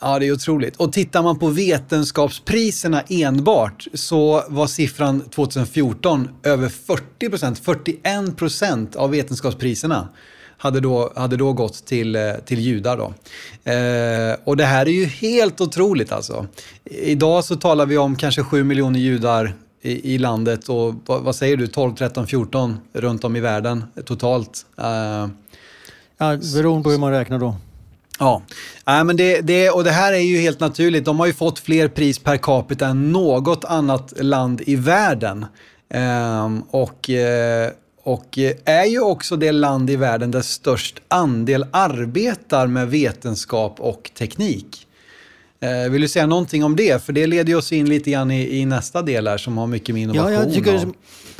Ja, 0.00 0.18
det 0.18 0.26
är 0.26 0.32
otroligt. 0.32 0.76
Och 0.76 0.92
tittar 0.92 1.22
man 1.22 1.38
på 1.38 1.48
vetenskapspriserna 1.48 3.02
enbart 3.08 3.86
så 3.94 4.44
var 4.48 4.66
siffran 4.66 5.20
2014 5.20 6.28
över 6.42 6.68
40 6.68 7.28
procent. 7.28 7.58
41 7.58 8.36
procent 8.36 8.96
av 8.96 9.10
vetenskapspriserna 9.10 10.08
hade 10.56 10.80
då, 10.80 11.12
hade 11.16 11.36
då 11.36 11.52
gått 11.52 11.86
till, 11.86 12.16
eh, 12.16 12.32
till 12.44 12.60
judar. 12.60 12.96
Då. 12.96 13.14
Eh, 13.70 14.36
och 14.44 14.56
det 14.56 14.64
här 14.64 14.86
är 14.86 14.92
ju 14.92 15.04
helt 15.04 15.60
otroligt 15.60 16.12
alltså. 16.12 16.46
Idag 16.84 17.44
så 17.44 17.56
talar 17.56 17.86
vi 17.86 17.98
om 17.98 18.16
kanske 18.16 18.42
7 18.42 18.64
miljoner 18.64 19.00
judar 19.00 19.54
i, 19.82 20.14
i 20.14 20.18
landet 20.18 20.68
och 20.68 20.94
vad, 21.06 21.22
vad 21.22 21.36
säger 21.36 21.56
du, 21.56 21.66
12, 21.66 21.94
13, 21.94 22.26
14 22.26 22.76
runt 22.92 23.24
om 23.24 23.36
i 23.36 23.40
världen 23.40 23.84
totalt. 24.04 24.66
Eh, 24.78 25.26
Ja, 26.22 26.36
beroende 26.54 26.84
på 26.84 26.90
hur 26.90 26.98
man 26.98 27.10
räknar 27.10 27.38
då. 27.38 27.56
Ja, 28.20 28.42
Nej, 28.86 29.04
men 29.04 29.16
det, 29.16 29.40
det, 29.40 29.70
och 29.70 29.84
det 29.84 29.90
här 29.90 30.12
är 30.12 30.18
ju 30.18 30.38
helt 30.38 30.60
naturligt. 30.60 31.04
De 31.04 31.20
har 31.20 31.26
ju 31.26 31.32
fått 31.32 31.58
fler 31.58 31.88
pris 31.88 32.18
per 32.18 32.36
capita 32.36 32.86
än 32.86 33.12
något 33.12 33.64
annat 33.64 34.12
land 34.20 34.62
i 34.66 34.76
världen. 34.76 35.46
Ehm, 35.94 36.62
och, 36.70 37.10
eh, 37.10 37.70
och 38.02 38.38
eh, 38.38 38.52
är 38.64 38.84
ju 38.84 39.00
också 39.00 39.36
det 39.36 39.52
land 39.52 39.90
i 39.90 39.96
världen 39.96 40.30
där 40.30 40.42
störst 40.42 41.00
andel 41.08 41.66
arbetar 41.70 42.66
med 42.66 42.88
vetenskap 42.88 43.80
och 43.80 44.10
teknik. 44.18 44.86
Eh, 45.60 45.90
vill 45.90 46.02
du 46.02 46.08
säga 46.08 46.26
någonting 46.26 46.64
om 46.64 46.76
det? 46.76 47.04
För 47.04 47.12
det 47.12 47.26
leder 47.26 47.56
oss 47.56 47.72
in 47.72 47.88
lite 47.88 48.10
grann 48.10 48.30
i, 48.30 48.60
i 48.60 48.64
nästa 48.64 49.02
del 49.02 49.28
här 49.28 49.38
som 49.38 49.58
har 49.58 49.66
mycket 49.66 49.94
med 49.94 50.02
innovation 50.02 50.32
Ja, 50.32 50.40
jag 50.44 50.54
tycker, 50.54 50.88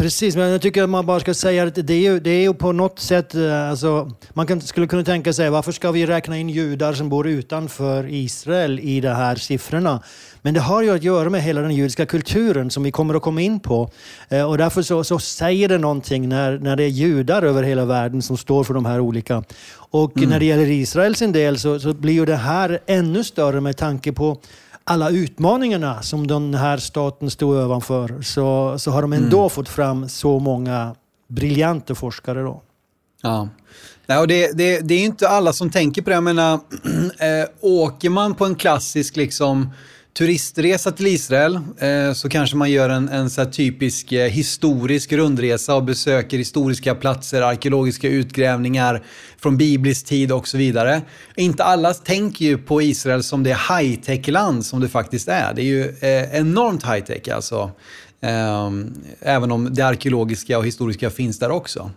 precis. 0.01 0.37
Men 0.37 0.51
jag 0.51 0.63
tycker 0.63 0.83
att 0.83 0.91
man 0.91 1.07
bara 1.07 1.21
ska 1.21 1.35
säga 1.35 1.63
att 1.63 1.75
det 1.75 1.95
är 1.95 2.01
ju, 2.01 2.21
det 2.21 2.31
är 2.31 2.41
ju 2.41 2.55
på 2.55 2.73
något 2.73 2.99
sätt... 2.99 3.35
eh, 3.35 3.71
Alltså, 3.71 4.11
man 4.31 4.47
kan, 4.47 4.61
skulle 4.61 4.87
kunna 4.87 5.05
tänka 5.05 5.33
sig 5.33 5.51
varför 5.51 5.73
ska 5.73 5.91
vi 5.91 6.07
räkna 6.07 6.39
in 6.39 6.49
judar 6.49 6.93
som 6.93 7.09
bor 7.09 7.29
utanför 7.29 8.07
Israel 8.09 8.81
i 8.81 9.01
de 9.01 9.09
här 9.09 9.37
siffrorna? 9.37 10.03
Men 10.43 10.55
det 10.55 10.61
har 10.61 10.83
ju 10.83 10.91
att 10.91 11.03
göra 11.03 11.31
med 11.31 11.43
hela 11.43 11.61
den 11.61 11.75
judiska 11.75 12.07
kulturen 12.07 12.71
som 12.71 12.83
vi 12.83 12.91
kommer 12.91 13.15
att 13.15 13.23
komma 13.23 13.41
in 13.41 13.61
på. 13.61 13.91
Eh, 14.29 14.51
och 14.51 14.59
därför 14.59 14.83
så, 14.83 15.05
så 15.05 15.19
säger 15.19 15.69
det 15.69 15.79
någonting 15.79 16.29
när, 16.29 16.59
när 16.59 16.77
det 16.77 16.85
är 16.85 16.89
judar 16.89 17.43
över 17.43 17.63
hela 17.63 17.85
världen 17.85 18.23
som 18.23 18.37
står 18.37 18.65
för 18.65 18.75
de 18.75 18.85
här 18.85 19.01
olika. 19.01 19.45
Och 19.75 20.17
mm. 20.17 20.31
när 20.31 20.39
det 20.39 20.45
gäller 20.45 20.71
Israel 20.71 21.15
sin 21.15 21.33
del 21.33 21.59
så, 21.59 21.81
så 21.81 21.95
blir 21.95 22.15
ju 22.15 22.27
det 22.27 22.37
här 22.37 22.79
ännu 22.87 23.25
större 23.25 23.61
med 23.61 23.77
tanke 23.77 24.13
på 24.13 24.39
alla 24.91 25.11
utmaningarna 25.11 26.03
som 26.03 26.27
den 26.27 26.55
här 26.55 26.77
staten 26.77 27.31
stod 27.31 27.57
ovanför 27.57 28.23
så, 28.23 28.79
så 28.79 28.91
har 28.91 29.03
de 29.03 29.13
ändå 29.13 29.39
mm. 29.39 29.51
fått 29.51 29.69
fram 29.69 30.09
så 30.09 30.39
många 30.39 30.95
briljanta 31.29 31.95
forskare. 31.95 32.43
Då. 32.43 32.63
Ja. 33.23 33.49
Nej, 34.07 34.19
och 34.19 34.29
det, 34.29 34.53
det, 34.53 34.81
det 34.81 34.95
är 34.95 35.05
inte 35.05 35.29
alla 35.29 35.53
som 35.53 35.71
tänker 35.71 36.03
på 36.03 36.11
det. 36.11 36.15
Jag 36.15 36.25
menar, 36.25 36.55
äh, 36.55 37.49
åker 37.61 38.11
man 38.11 38.35
på 38.35 38.45
en 38.45 38.55
klassisk 38.55 39.17
liksom, 39.17 39.71
turistresa 40.13 40.91
till 40.91 41.07
Israel 41.07 41.61
eh, 41.79 42.13
så 42.13 42.29
kanske 42.29 42.57
man 42.57 42.71
gör 42.71 42.89
en, 42.89 43.09
en 43.09 43.31
så 43.31 43.45
typisk 43.45 44.13
eh, 44.13 44.29
historisk 44.29 45.13
rundresa 45.13 45.75
och 45.75 45.85
besöker 45.85 46.39
historiska 46.39 46.95
platser, 46.95 47.43
arkeologiska 47.43 48.09
utgrävningar 48.09 49.03
från 49.39 49.57
biblisk 49.57 50.07
tid 50.07 50.33
och 50.33 50.49
så 50.49 50.59
vidare. 50.59 51.03
Inte 51.37 51.65
alla 51.65 51.95
tänker 51.95 52.45
ju 52.45 52.59
på 52.59 52.83
Israel 52.83 53.23
som 53.23 53.43
det 53.43 53.59
high-tech-land 53.71 54.67
som 54.67 54.81
det 54.81 54.89
faktiskt 54.89 55.29
är. 55.29 55.55
Det 55.55 55.63
är 55.63 55.67
ju 55.67 55.89
eh, 56.01 56.37
enormt 56.41 56.85
high-tech 56.85 57.35
alltså. 57.35 57.71
Ehm, 58.21 58.95
även 59.21 59.53
om 59.53 59.75
det 59.75 59.83
arkeologiska 59.83 60.59
och 60.59 60.67
historiska 60.67 61.11
finns 61.11 61.39
där 61.39 61.51
också. 61.51 61.91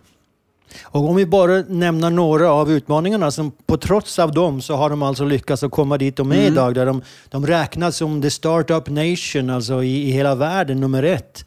Och 0.84 1.10
om 1.10 1.16
vi 1.16 1.26
bara 1.26 1.64
nämner 1.68 2.10
några 2.10 2.52
av 2.52 2.72
utmaningarna, 2.72 3.32
som 3.32 3.52
på 3.66 3.78
trots 3.78 4.20
av 4.20 4.32
dem 4.32 4.62
så 4.62 4.76
har 4.76 4.90
de 4.90 5.04
alltså 5.04 5.26
lyckats 5.26 5.64
att 5.64 5.72
komma 5.72 5.98
dit 5.98 6.16
de 6.16 6.32
är 6.32 6.36
mm. 6.36 6.54
idag. 6.54 6.76
Där 6.76 6.86
de, 6.86 7.02
de 7.30 7.48
räknas 7.48 7.98
som 7.98 8.22
the 8.22 8.30
startup 8.30 8.90
nation, 8.90 9.50
alltså 9.50 9.84
i, 9.84 10.10
i 10.10 10.12
hela 10.12 10.36
världen, 10.36 10.80
nummer 10.80 11.04
ett. 11.04 11.46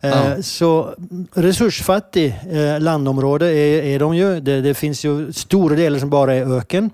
Eh, 0.00 0.10
ja. 0.10 0.42
Så 0.42 0.94
resursfattig 1.34 2.36
eh, 2.50 2.80
landområde 2.80 3.46
är, 3.46 3.82
är 3.82 3.98
de 3.98 4.16
ju. 4.16 4.40
Det, 4.40 4.60
det, 4.60 4.74
finns 4.74 5.04
ju 5.04 5.32
stora 5.32 5.76
delar 5.76 5.98
som 5.98 6.10
bara 6.10 6.34
är 6.34 6.56
öken. 6.56 6.90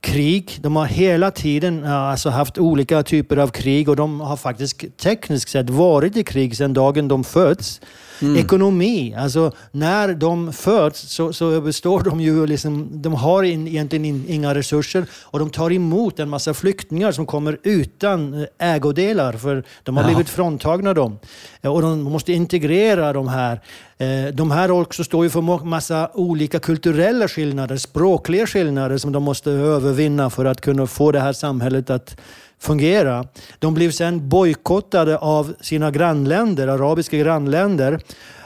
Krig, 0.00 0.58
de 0.60 0.76
har 0.76 0.86
hela 0.86 1.30
tiden 1.30 1.84
alltså 1.84 2.30
haft 2.30 2.58
olika 2.58 3.02
typer 3.02 3.36
av 3.36 3.48
krig 3.48 3.88
och 3.88 3.96
de 3.96 4.20
har 4.20 4.36
faktiskt 4.36 4.98
tekniskt 4.98 5.48
sett 5.48 5.70
varit 5.70 6.16
i 6.16 6.24
krig 6.24 6.56
sedan 6.56 6.72
dagen 6.72 7.08
de 7.08 7.24
föds. 7.24 7.80
Mm. 8.22 8.36
Ekonomi, 8.36 9.14
alltså 9.18 9.52
när 9.70 10.14
de 10.14 10.52
föds 10.52 11.00
så, 11.00 11.32
så 11.32 11.60
består 11.60 12.00
de 12.00 12.20
ju 12.20 12.46
liksom, 12.46 12.88
de 12.92 13.14
har 13.14 13.42
in, 13.42 13.68
egentligen 13.68 14.04
in, 14.04 14.24
inga 14.28 14.54
resurser 14.54 15.06
och 15.22 15.38
de 15.38 15.50
tar 15.50 15.72
emot 15.72 16.18
en 16.18 16.28
massa 16.28 16.54
flyktingar 16.54 17.12
som 17.12 17.26
kommer 17.26 17.58
utan 17.62 18.34
eh, 18.34 18.74
ägodelar 18.74 19.32
för 19.32 19.64
de 19.82 19.96
har 19.96 20.04
ja. 20.04 20.08
blivit 20.08 20.28
fråntagna 20.28 20.94
dem. 20.94 21.18
Och 21.62 21.82
de 21.82 22.02
måste 22.02 22.32
integrera 22.32 23.12
de 23.12 23.28
här. 23.28 23.60
Eh, 23.98 24.34
de 24.34 24.50
här 24.50 24.70
också 24.70 25.04
står 25.04 25.24
ju 25.24 25.30
för 25.30 25.64
massa 25.64 26.10
olika 26.14 26.58
kulturella 26.58 27.28
skillnader, 27.28 27.76
språkliga 27.76 28.46
skillnader 28.46 28.98
som 28.98 29.12
de 29.12 29.22
måste 29.22 29.50
övervinna 29.50 30.30
för 30.30 30.44
att 30.44 30.60
kunna 30.60 30.86
få 30.86 31.12
det 31.12 31.20
här 31.20 31.32
samhället 31.32 31.90
att 31.90 32.16
fungera. 32.62 33.24
De 33.58 33.74
blev 33.74 33.90
sen 33.90 34.28
bojkottade 34.28 35.18
av 35.18 35.54
sina 35.60 35.90
grannländer, 35.90 36.68
arabiska 36.68 37.16
grannländer. 37.18 38.00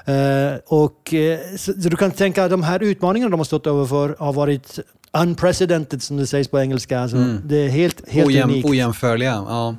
Eh, 0.05 0.59
och, 0.67 1.15
eh, 1.15 1.39
så, 1.57 1.73
så 1.73 1.89
du 1.89 1.97
kan 1.97 2.11
tänka 2.11 2.45
att 2.45 2.51
de 2.51 2.63
här 2.63 2.83
utmaningarna 2.83 3.31
de 3.31 3.41
har 3.41 3.45
stått 3.45 3.67
överför 3.67 4.17
har 4.19 4.33
varit 4.33 4.79
unprecedented 5.13 6.03
som 6.03 6.17
det 6.17 6.27
sägs 6.27 6.49
på 6.49 6.61
engelska. 6.61 7.01
Alltså, 7.01 7.17
mm. 7.17 7.41
Det 7.45 7.57
är 7.57 7.69
helt, 7.69 8.09
helt 8.09 8.27
Ojäm, 8.29 8.51
unikt. 8.51 8.69
Ojämförliga. 8.69 9.45
Ja. 9.49 9.77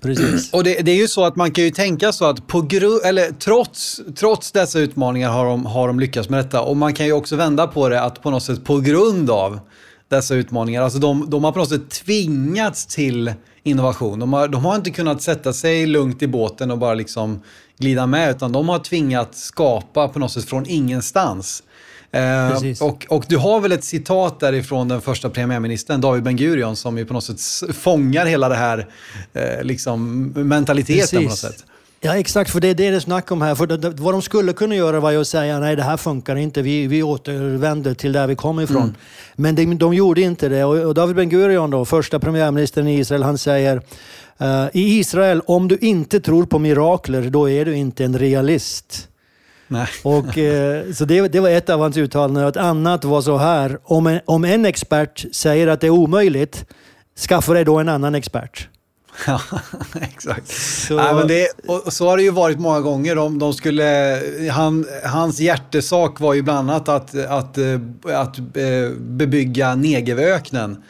Precis. 0.00 0.52
Och 0.52 0.64
det, 0.64 0.80
det, 0.82 0.90
är 0.90 0.96
ju 0.96 1.08
så 1.08 1.24
att 1.24 1.36
man 1.36 1.50
kan 1.50 1.64
ju 1.64 1.70
tänka 1.70 2.12
så 2.12 2.24
att 2.24 2.46
på 2.46 2.60
gru, 2.60 2.98
eller 3.04 3.32
trots, 3.32 4.00
trots 4.16 4.52
dessa 4.52 4.78
utmaningar 4.78 5.30
har 5.30 5.44
de, 5.44 5.66
har 5.66 5.86
de 5.86 6.00
lyckats 6.00 6.28
med 6.28 6.44
detta. 6.44 6.60
Och 6.60 6.76
man 6.76 6.94
kan 6.94 7.06
ju 7.06 7.12
också 7.12 7.36
vända 7.36 7.66
på 7.66 7.88
det 7.88 8.02
att 8.02 8.22
på 8.22 8.30
något 8.30 8.42
sätt 8.42 8.64
på 8.64 8.80
grund 8.80 9.30
av 9.30 9.60
dessa 10.08 10.34
utmaningar, 10.34 10.82
alltså 10.82 10.98
de, 10.98 11.30
de 11.30 11.44
har 11.44 11.52
på 11.52 11.58
något 11.58 11.68
sätt 11.68 11.90
tvingats 11.90 12.86
till 12.86 13.32
innovation. 13.62 14.18
De 14.18 14.32
har, 14.32 14.48
de 14.48 14.64
har 14.64 14.76
inte 14.76 14.90
kunnat 14.90 15.22
sätta 15.22 15.52
sig 15.52 15.86
lugnt 15.86 16.22
i 16.22 16.26
båten 16.26 16.70
och 16.70 16.78
bara 16.78 16.94
liksom 16.94 17.40
glida 17.78 18.06
med, 18.06 18.30
utan 18.30 18.52
de 18.52 18.68
har 18.68 18.78
tvingat 18.78 19.34
skapa 19.34 20.08
på 20.08 20.18
något 20.18 20.32
sätt 20.32 20.44
från 20.44 20.66
ingenstans. 20.66 21.62
Eh, 22.10 22.58
och, 22.80 23.06
och 23.08 23.24
du 23.28 23.36
har 23.36 23.60
väl 23.60 23.72
ett 23.72 23.84
citat 23.84 24.40
därifrån 24.40 24.88
den 24.88 25.00
första 25.00 25.30
premiärministern, 25.30 26.00
David 26.00 26.22
Ben 26.22 26.36
Gurion, 26.36 26.76
som 26.76 26.98
ju 26.98 27.04
på 27.04 27.14
något 27.14 27.24
sätt 27.24 27.76
fångar 27.76 28.26
hela 28.26 28.48
det 28.48 28.54
här 28.54 28.88
eh, 29.32 29.62
liksom, 29.62 30.22
mentaliteten 30.34 31.00
Precis. 31.00 31.18
på 31.18 31.22
något 31.22 31.38
sätt. 31.38 31.64
Ja 32.00 32.18
exakt, 32.18 32.50
för 32.50 32.60
det 32.60 32.68
är 32.68 32.74
det 32.74 32.90
det 32.90 33.00
snackar 33.00 33.34
om 33.34 33.42
här. 33.42 33.54
För 33.54 33.66
det, 33.66 33.90
vad 33.90 34.14
de 34.14 34.22
skulle 34.22 34.52
kunna 34.52 34.74
göra 34.74 35.00
var 35.00 35.10
ju 35.10 35.20
att 35.20 35.28
säga 35.28 35.60
nej 35.60 35.76
det 35.76 35.82
här 35.82 35.96
funkar 35.96 36.36
inte, 36.36 36.62
vi, 36.62 36.86
vi 36.86 37.02
återvänder 37.02 37.94
till 37.94 38.12
där 38.12 38.26
vi 38.26 38.36
kom 38.36 38.60
ifrån. 38.60 38.82
Mm. 38.82 38.94
Men 39.36 39.54
de, 39.54 39.78
de 39.78 39.94
gjorde 39.94 40.20
inte 40.20 40.48
det. 40.48 40.64
Och, 40.64 40.76
och 40.76 40.94
David 40.94 41.16
Ben 41.16 41.28
Gurion, 41.28 41.70
då, 41.70 41.84
första 41.84 42.18
premiärministern 42.18 42.88
i 42.88 42.98
Israel, 42.98 43.22
han 43.22 43.38
säger 43.38 43.76
uh, 44.42 44.66
i 44.72 44.98
Israel, 44.98 45.42
om 45.46 45.68
du 45.68 45.76
inte 45.76 46.20
tror 46.20 46.46
på 46.46 46.58
mirakler, 46.58 47.22
då 47.22 47.50
är 47.50 47.64
du 47.64 47.76
inte 47.76 48.04
en 48.04 48.18
realist. 48.18 49.08
Nej. 49.68 49.86
Och, 50.02 50.38
eh, 50.38 50.92
så 50.92 51.04
det, 51.04 51.28
det, 51.28 51.40
var 51.40 51.50
ett 51.50 51.70
av 51.70 51.80
hans 51.80 51.96
uttalanden. 51.96 52.46
Ett 52.46 52.56
annat 52.56 53.04
var 53.04 53.20
så 53.20 53.36
här, 53.36 53.78
om 53.84 54.06
en, 54.06 54.20
om 54.24 54.44
en 54.44 54.64
expert 54.64 55.24
säger 55.32 55.66
att 55.66 55.80
det 55.80 55.86
är 55.86 55.90
omöjligt, 55.90 56.64
skaffa 57.28 57.52
dig 57.52 57.64
då 57.64 57.78
en 57.78 57.88
annan 57.88 58.14
expert. 58.14 58.68
Ja, 59.26 59.40
exakt. 60.00 60.48
Så... 60.48 60.96
Nej, 60.96 61.14
men 61.14 61.28
det, 61.28 61.48
och 61.66 61.92
så 61.92 62.08
har 62.08 62.16
det 62.16 62.22
ju 62.22 62.30
varit 62.30 62.58
många 62.58 62.80
gånger. 62.80 63.16
De, 63.16 63.38
de 63.38 63.54
skulle, 63.54 64.20
han, 64.52 64.86
hans 65.04 65.40
hjärtesak 65.40 66.20
var 66.20 66.34
ju 66.34 66.42
bland 66.42 66.70
annat 66.70 66.88
att, 66.88 67.14
att, 67.14 67.58
eh, 67.58 67.74
att, 68.04 68.14
att 68.14 68.38
eh, 68.38 68.90
bebygga 68.98 69.74
Negevöknen. 69.74 70.82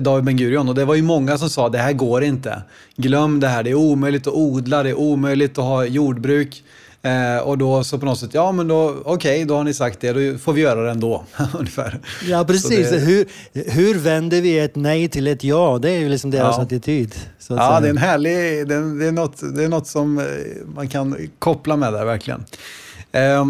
David 0.00 0.24
Ben 0.24 0.36
Gurion 0.36 0.68
och 0.68 0.74
det 0.74 0.84
var 0.84 0.94
ju 0.94 1.02
många 1.02 1.38
som 1.38 1.50
sa 1.50 1.68
det 1.68 1.78
här 1.78 1.92
går 1.92 2.24
inte. 2.24 2.62
Glöm 2.96 3.40
det 3.40 3.48
här, 3.48 3.62
det 3.62 3.70
är 3.70 3.74
omöjligt 3.74 4.26
att 4.26 4.32
odla, 4.32 4.82
det 4.82 4.90
är 4.90 4.98
omöjligt 4.98 5.58
att 5.58 5.64
ha 5.64 5.84
jordbruk. 5.84 6.64
Eh, 7.04 7.38
och 7.38 7.58
då 7.58 7.84
så 7.84 7.98
på 7.98 8.06
något 8.06 8.18
sätt, 8.18 8.34
ja 8.34 8.52
men 8.52 8.68
då, 8.68 8.96
okej, 9.04 9.12
okay, 9.12 9.44
då 9.44 9.56
har 9.56 9.64
ni 9.64 9.74
sagt 9.74 10.00
det, 10.00 10.32
då 10.32 10.38
får 10.38 10.52
vi 10.52 10.60
göra 10.60 10.82
det 10.82 10.90
ändå. 10.90 11.24
ungefär. 11.58 12.00
Ja, 12.28 12.44
precis. 12.44 12.90
Det... 12.90 12.98
Hur, 12.98 13.26
hur 13.52 13.94
vänder 13.94 14.40
vi 14.40 14.58
ett 14.58 14.76
nej 14.76 15.08
till 15.08 15.26
ett 15.26 15.44
ja? 15.44 15.78
Det 15.82 15.90
är 15.90 15.98
ju 15.98 16.08
liksom 16.08 16.30
deras 16.30 16.56
ja. 16.56 16.62
attityd. 16.62 17.14
ja, 17.48 17.56
säga. 17.56 17.80
det 17.80 17.86
är 17.86 17.90
en 17.90 17.96
härlig, 17.96 18.32
det 18.68 18.74
är, 18.74 18.98
det, 18.98 19.06
är 19.06 19.12
något, 19.12 19.56
det 19.56 19.64
är 19.64 19.68
något 19.68 19.86
som 19.86 20.18
eh, 20.18 20.24
man 20.74 20.88
kan 20.88 21.16
koppla 21.38 21.76
med 21.76 21.92
där 21.92 22.04
verkligen. 22.04 22.44
Eh, 23.12 23.46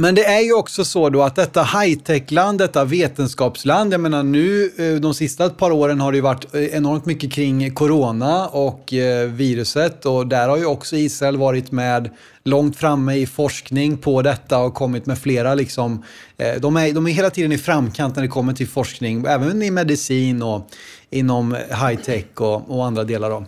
men 0.00 0.14
det 0.14 0.24
är 0.24 0.40
ju 0.40 0.52
också 0.52 0.84
så 0.84 1.10
då 1.10 1.22
att 1.22 1.36
detta 1.36 1.62
high-tech-land, 1.62 2.58
detta 2.58 2.84
vetenskapsland, 2.84 3.92
jag 3.92 4.00
menar 4.00 4.22
nu 4.22 4.72
eh, 4.76 5.00
de 5.00 5.14
sista 5.14 5.46
ett 5.46 5.56
par 5.56 5.70
åren 5.70 6.00
har 6.00 6.12
det 6.12 6.16
ju 6.16 6.22
varit 6.22 6.54
eh, 6.54 6.64
enormt 6.64 7.06
mycket 7.06 7.32
kring 7.32 7.74
corona 7.74 8.46
och 8.48 8.92
eh, 8.92 9.28
viruset 9.28 10.06
och 10.06 10.26
där 10.26 10.48
har 10.48 10.56
ju 10.56 10.66
också 10.66 10.96
Israel 10.96 11.36
varit 11.36 11.72
med 11.72 12.10
långt 12.44 12.76
framme 12.76 13.14
i 13.14 13.26
forskning 13.26 13.96
på 13.96 14.22
detta 14.22 14.58
och 14.58 14.74
kommit 14.74 15.06
med 15.06 15.18
flera 15.18 15.54
liksom, 15.54 16.04
de 16.60 16.76
är, 16.76 16.92
de 16.92 17.06
är 17.06 17.10
hela 17.10 17.30
tiden 17.30 17.52
i 17.52 17.58
framkant 17.58 18.16
när 18.16 18.22
det 18.22 18.28
kommer 18.28 18.52
till 18.52 18.68
forskning, 18.68 19.24
även 19.28 19.62
i 19.62 19.70
medicin 19.70 20.42
och 20.42 20.68
inom 21.10 21.54
high-tech 21.54 22.24
och, 22.34 22.70
och 22.70 22.86
andra 22.86 23.04
delar 23.04 23.30
då. 23.30 23.44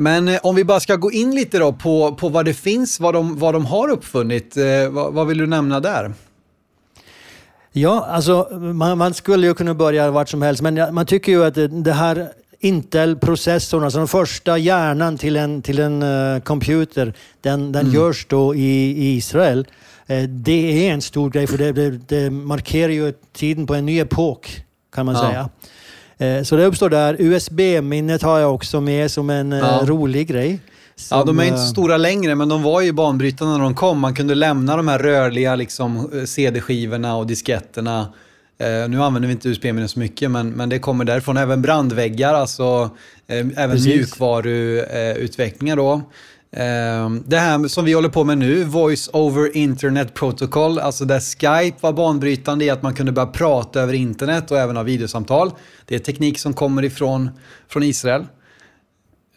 Men 0.00 0.28
eh, 0.28 0.40
om 0.42 0.54
vi 0.54 0.64
bara 0.64 0.80
ska 0.80 0.96
gå 0.96 1.12
in 1.12 1.34
lite 1.34 1.58
då 1.58 1.72
på, 1.72 2.14
på 2.14 2.28
vad 2.28 2.44
det 2.44 2.54
finns, 2.54 3.00
vad 3.00 3.14
de, 3.14 3.38
vad 3.38 3.54
de 3.54 3.66
har 3.66 3.88
uppfunnit. 3.88 4.56
Eh, 4.56 4.64
vad, 4.90 5.12
vad, 5.12 5.26
vill 5.26 5.38
du 5.38 5.46
nämna 5.46 5.80
där? 5.80 6.12
Ja, 7.72 8.06
alltså 8.10 8.48
man, 8.74 8.98
man, 8.98 9.14
skulle 9.14 9.46
ju 9.46 9.54
kunna 9.54 9.74
börja 9.74 10.10
vart 10.10 10.28
som 10.28 10.42
helst, 10.42 10.62
men 10.62 10.94
man 10.94 11.06
tycker 11.06 11.32
ju 11.32 11.44
att 11.44 11.54
det, 11.54 11.68
det 11.68 11.92
här 11.92 12.28
Intel-processorn, 12.60 13.84
alltså 13.84 13.98
den 13.98 14.08
första 14.08 14.58
hjärnan 14.58 15.18
till 15.18 15.36
en, 15.36 15.62
till 15.62 15.78
en 15.78 16.02
uh, 16.02 16.40
computer, 16.40 17.14
den, 17.40 17.72
den 17.72 17.82
mm. 17.82 17.94
görs 17.94 18.26
då 18.28 18.54
i, 18.54 18.90
i 18.90 19.16
Israel. 19.16 19.66
Uh, 20.10 20.22
det 20.22 20.88
är 20.88 20.92
en 20.92 21.02
stor 21.02 21.30
grej 21.30 21.46
för 21.46 21.58
det, 21.58 21.72
det, 21.72 21.90
det, 21.90 22.30
markerar 22.30 22.92
ju 22.92 23.12
tiden 23.32 23.66
på 23.66 23.74
en 23.74 23.86
ny 23.86 23.98
epok, 23.98 24.64
kan 24.94 25.06
man 25.06 25.14
ja. 25.14 25.20
säga. 25.20 25.48
Eh, 26.20 26.42
så 26.42 26.56
det 26.56 26.64
uppstår 26.66 26.90
där. 26.90 27.16
USB-minnet 27.18 28.22
har 28.22 28.38
jag 28.38 28.54
också 28.54 28.80
med 28.80 29.10
som 29.10 29.30
en 29.30 29.52
eh, 29.52 29.58
ja. 29.58 29.80
rolig 29.84 30.28
grej. 30.28 30.60
Som, 30.96 31.18
ja, 31.18 31.24
de 31.24 31.40
är 31.40 31.44
inte 31.44 31.58
så 31.58 31.64
eh, 31.64 31.70
stora 31.70 31.96
längre, 31.96 32.34
men 32.34 32.48
de 32.48 32.62
var 32.62 32.80
ju 32.80 32.92
banbrytande 32.92 33.52
när 33.52 33.64
de 33.64 33.74
kom. 33.74 33.98
Man 33.98 34.14
kunde 34.14 34.34
lämna 34.34 34.76
de 34.76 34.88
här 34.88 34.98
rörliga 34.98 35.56
liksom, 35.56 36.10
CD-skivorna 36.26 37.16
och 37.16 37.26
disketterna. 37.26 38.12
Eh, 38.58 38.88
nu 38.88 39.02
använder 39.02 39.26
vi 39.26 39.32
inte 39.32 39.48
USB-minnen 39.48 39.88
så 39.88 39.98
mycket, 39.98 40.30
men, 40.30 40.50
men 40.50 40.68
det 40.68 40.78
kommer 40.78 41.04
därifrån. 41.04 41.36
Även 41.36 41.62
brandväggar, 41.62 42.34
alltså 42.34 42.90
eh, 43.26 43.46
även 43.56 43.82
mjukvaruutvecklingar 43.82 45.76
då. 45.76 46.02
Ehm, 46.52 47.24
det 47.26 47.38
här 47.38 47.68
som 47.68 47.84
vi 47.84 47.92
håller 47.92 48.08
på 48.08 48.24
med 48.24 48.38
nu, 48.38 48.64
Voice 48.64 49.10
over 49.12 49.56
Internet 49.56 50.14
Protocol, 50.14 50.78
alltså 50.78 51.04
där 51.04 51.20
Skype 51.20 51.76
var 51.80 51.92
banbrytande 51.92 52.64
i 52.64 52.70
att 52.70 52.82
man 52.82 52.94
kunde 52.94 53.12
börja 53.12 53.26
prata 53.26 53.80
över 53.80 53.92
internet 53.92 54.50
och 54.50 54.58
även 54.58 54.76
ha 54.76 54.82
videosamtal. 54.82 55.50
Det 55.86 55.94
är 55.94 55.98
teknik 55.98 56.38
som 56.38 56.54
kommer 56.54 56.84
ifrån 56.84 57.30
från 57.68 57.82
Israel. 57.82 58.24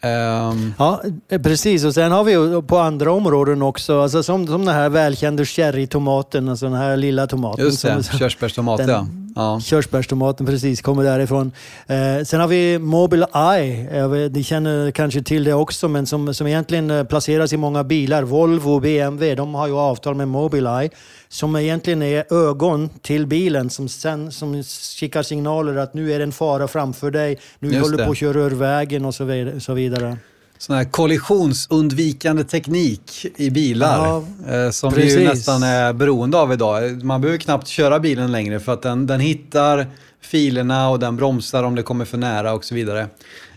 Um... 0.04 0.74
Ja, 0.78 1.02
precis. 1.42 1.84
Och 1.84 1.94
sen 1.94 2.12
har 2.12 2.24
vi 2.24 2.62
på 2.62 2.78
andra 2.78 3.12
områden 3.12 3.62
också, 3.62 4.00
alltså 4.00 4.22
som, 4.22 4.46
som 4.46 4.64
den 4.64 4.74
här 4.74 4.88
välkända 4.88 5.44
cherrytomaten, 5.44 6.48
alltså 6.48 6.66
den 6.66 6.74
här 6.74 6.96
lilla 6.96 7.26
tomaten. 7.26 7.64
Just 7.64 7.82
det, 7.82 8.18
körsbärstomat 8.18 8.80
ja. 8.88 9.06
ja. 9.36 9.60
Körsbärstomaten, 9.60 10.46
precis, 10.46 10.82
kommer 10.82 11.04
därifrån. 11.04 11.52
Eh, 11.86 12.24
sen 12.24 12.40
har 12.40 12.48
vi 12.48 12.78
Mobile 12.78 13.26
Eye, 13.34 14.28
ni 14.28 14.44
känner 14.44 14.90
kanske 14.90 15.22
till 15.22 15.44
det 15.44 15.54
också, 15.54 15.88
men 15.88 16.06
som, 16.06 16.34
som 16.34 16.46
egentligen 16.46 16.90
eh, 16.90 17.04
placeras 17.04 17.52
i 17.52 17.56
många 17.56 17.84
bilar. 17.84 18.22
Volvo 18.22 18.80
BMW, 18.80 19.34
de 19.34 19.54
har 19.54 19.66
ju 19.66 19.74
avtal 19.76 20.14
med 20.14 20.28
Mobile 20.28 20.80
Eye 20.80 20.90
som 21.34 21.56
egentligen 21.56 22.02
är 22.02 22.34
ögon 22.34 22.88
till 23.02 23.26
bilen 23.26 23.70
som 23.70 23.88
sen 23.88 24.32
som 24.32 24.62
skickar 24.98 25.22
signaler 25.22 25.76
att 25.76 25.94
nu 25.94 26.12
är 26.12 26.18
det 26.18 26.24
en 26.24 26.32
fara 26.32 26.68
framför 26.68 27.10
dig, 27.10 27.38
nu 27.58 27.68
Just 27.68 27.80
håller 27.80 27.98
du 27.98 28.04
på 28.04 28.10
att 28.10 28.16
köra 28.16 28.40
ur 28.40 28.50
vägen 28.50 29.04
och 29.04 29.14
så 29.14 29.74
vidare. 29.74 30.16
Sån 30.58 30.76
här 30.76 30.84
kollisionsundvikande 30.84 32.44
teknik 32.44 33.26
i 33.36 33.50
bilar 33.50 34.06
ja, 34.06 34.24
eh, 34.54 34.70
som 34.70 34.92
precis. 34.92 35.16
vi 35.16 35.24
nästan 35.24 35.62
är 35.62 35.92
beroende 35.92 36.38
av 36.38 36.52
idag. 36.52 37.04
Man 37.04 37.20
behöver 37.20 37.38
knappt 37.38 37.68
köra 37.68 38.00
bilen 38.00 38.32
längre 38.32 38.60
för 38.60 38.72
att 38.72 38.82
den, 38.82 39.06
den 39.06 39.20
hittar 39.20 39.86
filerna 40.20 40.88
och 40.88 40.98
den 40.98 41.16
bromsar 41.16 41.62
om 41.62 41.74
det 41.74 41.82
kommer 41.82 42.04
för 42.04 42.18
nära 42.18 42.52
och 42.52 42.64
så 42.64 42.74
vidare. 42.74 43.08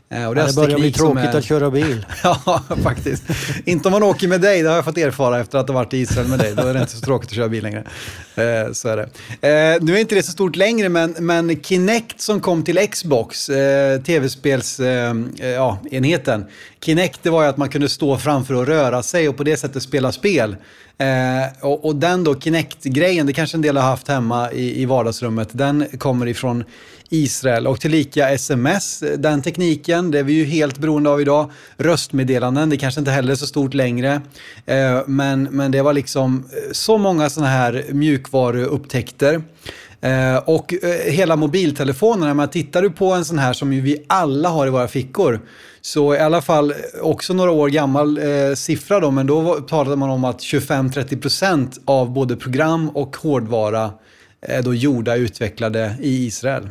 Eh, 0.10 0.28
och 0.28 0.36
det, 0.36 0.42
ja, 0.42 0.48
det 0.48 0.56
börjar 0.56 0.80
bli 0.80 0.92
tråkigt 0.92 1.24
är... 1.24 1.38
att 1.38 1.46
köra 1.46 1.72
bil. 1.72 2.06
ja, 2.24 2.64
faktiskt. 2.84 3.24
inte 3.66 3.88
om 3.88 3.92
man 3.92 4.04
åker 4.04 4.28
med 4.28 4.42
dig, 4.42 4.62
det 4.62 4.70
har 4.70 4.76
jag 4.76 4.86
fått 4.86 4.98
erfara 4.98 5.40
efter 5.40 5.58
att 5.58 5.68
ha 5.68 5.76
varit 5.76 5.94
i 5.94 5.98
Israel 5.98 6.28
med 6.28 6.40
dig. 6.40 6.54
Då 6.56 6.62
är 6.62 6.74
det 6.74 6.80
inte 6.80 6.92
så 6.92 7.02
tråkigt 7.02 7.30
att 7.30 7.36
köra 7.36 7.48
bil 7.48 7.64
längre. 7.64 7.84
Eh, 8.36 8.72
så 8.72 8.90
är 8.90 8.98
det. 8.98 9.04
Eh, 9.48 9.78
nu 9.82 9.96
är 9.96 10.00
inte 10.00 10.16
det 10.16 10.24
så 10.24 10.32
stort 10.32 10.56
längre, 10.56 10.90
men, 10.90 11.16
men 11.20 11.64
Kinect 11.64 12.22
som 12.22 12.40
kom 12.40 12.64
till 12.64 12.88
Xbox, 12.92 13.50
eh, 13.50 14.02
tv-spelsenheten. 14.02 16.42
Eh, 16.42 16.48
Kinect 16.82 17.20
det 17.24 17.30
var 17.30 17.44
ju 17.44 17.50
att 17.50 17.58
man 17.58 17.70
kunde 17.70 17.90
stå 17.90 18.18
framför 18.18 18.54
och 18.54 18.68
röra 18.68 19.04
sig 19.04 19.30
och 19.30 19.38
på 19.38 19.44
det 19.44 19.58
sättet 19.58 19.84
spela 19.84 20.12
spel. 20.12 20.56
Eh, 20.98 21.44
och, 21.62 21.86
och, 21.86 21.96
den 21.96 22.24
då, 22.24 22.40
Kinect-grejen, 22.40 23.26
det 23.26 23.34
kanske 23.34 23.58
en 23.58 23.62
del 23.62 23.78
har 23.78 23.84
haft 23.84 24.08
hemma 24.08 24.52
i, 24.52 24.82
i 24.82 24.86
vardagsrummet, 24.86 25.50
den 25.52 25.86
kommer 25.98 26.28
ifrån 26.28 26.64
Israel 27.10 27.68
och 27.68 27.80
tillika 27.80 28.30
sms, 28.30 29.04
den 29.18 29.42
tekniken, 29.42 30.12
det 30.12 30.20
är 30.20 30.24
vi 30.24 30.34
ju 30.34 30.46
helt 30.46 30.78
beroende 30.78 31.10
av 31.10 31.22
idag. 31.22 31.52
Röstmeddelanden, 31.78 32.70
det 32.70 32.78
kanske 32.78 33.00
inte 33.00 33.12
heller 33.12 33.32
är 33.32 33.36
så 33.36 33.48
stort 33.48 33.74
längre. 33.74 34.22
Eh, 34.66 35.02
men, 35.06 35.44
men 35.44 35.72
det 35.72 35.82
var 35.82 35.94
liksom 35.94 36.46
eh, 36.54 36.72
så 36.72 36.98
många 36.98 37.30
sådana 37.30 37.52
här 37.52 37.86
mjukvaruupptäckter. 37.92 39.42
Eh, 40.02 40.38
och 40.38 40.74
eh, 40.74 41.12
hela 41.12 41.36
mobiltelefonerna, 41.36 42.34
men 42.34 42.50
tittar 42.50 42.82
du 42.82 42.90
på 42.90 43.14
en 43.14 43.26
sån 43.26 43.38
här 43.38 43.54
som 43.54 43.70
vi 43.70 44.06
alla 44.08 44.50
har 44.50 44.68
i 44.68 44.70
våra 44.70 44.88
fickor, 44.88 45.40
så 45.82 46.16
i 46.16 46.20
alla 46.20 46.42
fall 46.42 46.74
också 47.02 47.34
några 47.34 47.52
år 47.52 47.70
gammal 47.70 48.18
eh, 48.18 48.54
siffra 48.56 49.00
då, 49.00 49.12
men 49.12 49.28
då 49.28 49.54
talade 49.54 49.96
man 49.96 50.10
om 50.10 50.24
att 50.24 50.40
25-30% 50.40 51.80
av 51.86 52.12
både 52.12 52.36
program 52.36 52.90
och 52.90 53.18
hårdvara 53.18 53.92
är 54.42 54.62
då 54.62 54.74
gjorda, 54.74 55.16
utvecklade 55.16 55.96
i 56.02 56.26
Israel. 56.26 56.70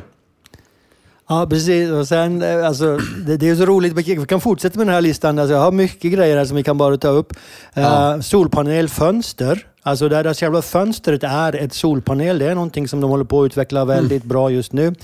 Ja, 1.29 1.47
precis. 1.49 1.89
Och 1.91 2.07
sen, 2.07 2.41
eh, 2.41 2.67
alltså, 2.67 2.99
det, 3.25 3.37
det 3.37 3.49
är 3.49 3.55
så 3.55 3.65
roligt. 3.65 3.93
Vi 3.93 4.25
kan 4.25 4.41
fortsätta 4.41 4.77
med 4.77 4.87
den 4.87 4.93
här 4.93 5.01
listan. 5.01 5.39
Alltså, 5.39 5.53
jag 5.53 5.61
har 5.61 5.71
mycket 5.71 6.11
grejer 6.11 6.37
här 6.37 6.45
som 6.45 6.57
vi 6.57 6.63
kan 6.63 6.77
bara 6.77 6.97
ta 6.97 7.07
upp. 7.07 7.33
Eh, 7.73 7.83
ja. 7.83 8.15
Uh, 8.15 8.21
solpanelfönster. 8.21 9.67
Alltså 9.81 10.09
där, 10.09 10.23
där 10.23 10.33
själva 10.33 10.61
fönstret 10.61 11.23
är 11.23 11.55
ett 11.55 11.73
solpanel. 11.73 12.39
Det 12.39 12.45
är 12.45 12.55
någonting 12.55 12.87
som 12.87 13.01
de 13.01 13.09
håller 13.09 13.23
på 13.23 13.41
att 13.41 13.45
utveckla 13.45 13.81
mm. 13.81 13.95
väldigt 13.95 14.23
mm. 14.23 14.27
bra 14.27 14.49
just 14.49 14.73
nu. 14.73 14.95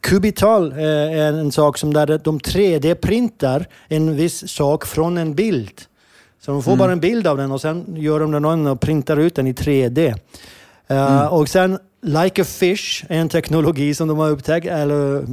Kubital 0.00 0.72
uh, 0.72 0.82
är 1.18 1.32
en 1.32 1.52
sak 1.52 1.78
som 1.78 1.92
där 1.92 2.20
de 2.24 2.38
3D-printar 2.38 3.66
en 3.88 4.16
viss 4.16 4.48
sak 4.48 4.86
från 4.86 5.18
en 5.18 5.34
bild. 5.34 5.82
Så 6.44 6.50
de 6.50 6.62
får 6.62 6.70
mm. 6.70 6.78
bara 6.78 6.92
en 6.92 7.00
bild 7.00 7.26
av 7.26 7.36
den 7.36 7.52
och 7.52 7.60
sen 7.60 7.96
gör 7.96 8.20
de 8.20 8.32
den 8.32 8.66
och 8.66 8.80
printar 8.80 9.16
ut 9.16 9.34
den 9.34 9.46
i 9.46 9.52
3D. 9.52 10.08
Uh, 10.08 10.96
mm. 10.96 11.28
Och 11.28 11.48
sen 11.48 11.78
Like 12.04 12.42
a 12.42 12.44
Fish 12.44 13.04
är 13.08 13.18
en 13.18 13.28
teknologi 13.28 13.94
som 13.94 14.08
de 14.08 14.18
har 14.18 14.30
upptäckt, 14.30 14.66
eller 14.66 15.26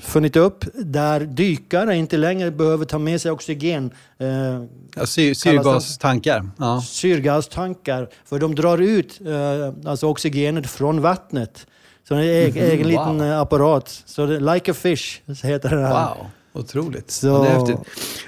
funnit 0.00 0.36
upp, 0.36 0.64
där 0.74 1.20
dykare 1.20 1.96
inte 1.96 2.16
längre 2.16 2.50
behöver 2.50 2.84
ta 2.84 2.98
med 2.98 3.20
sig 3.20 3.30
oxygen. 3.30 3.90
Eh, 4.18 4.28
ja, 4.96 5.06
syr, 5.06 5.34
syrgastankar. 5.34 6.50
Ja. 6.58 6.80
Syrgastankar, 6.80 8.08
för 8.24 8.38
de 8.38 8.54
drar 8.54 8.78
ut 8.78 9.20
eh, 9.26 9.90
alltså 9.90 10.06
oxygenet 10.06 10.70
från 10.70 11.00
vattnet. 11.00 11.66
Så 12.08 12.14
det 12.14 12.24
är 12.24 12.24
en 12.24 12.46
egen, 12.46 12.64
mm, 12.64 12.70
egen 12.70 12.96
wow. 12.96 13.16
liten 13.16 13.32
apparat. 13.32 14.02
Så 14.06 14.26
det, 14.26 14.40
Like 14.40 14.70
a 14.70 14.74
Fish 14.74 15.20
heter 15.42 15.68
det 15.70 15.86
här. 15.86 16.14
Wow. 16.14 16.26
Otroligt. 16.58 17.10
Så... 17.10 17.26
Ja, 17.26 17.38
det 17.38 17.48
är 17.48 17.58
häftigt. 17.58 17.78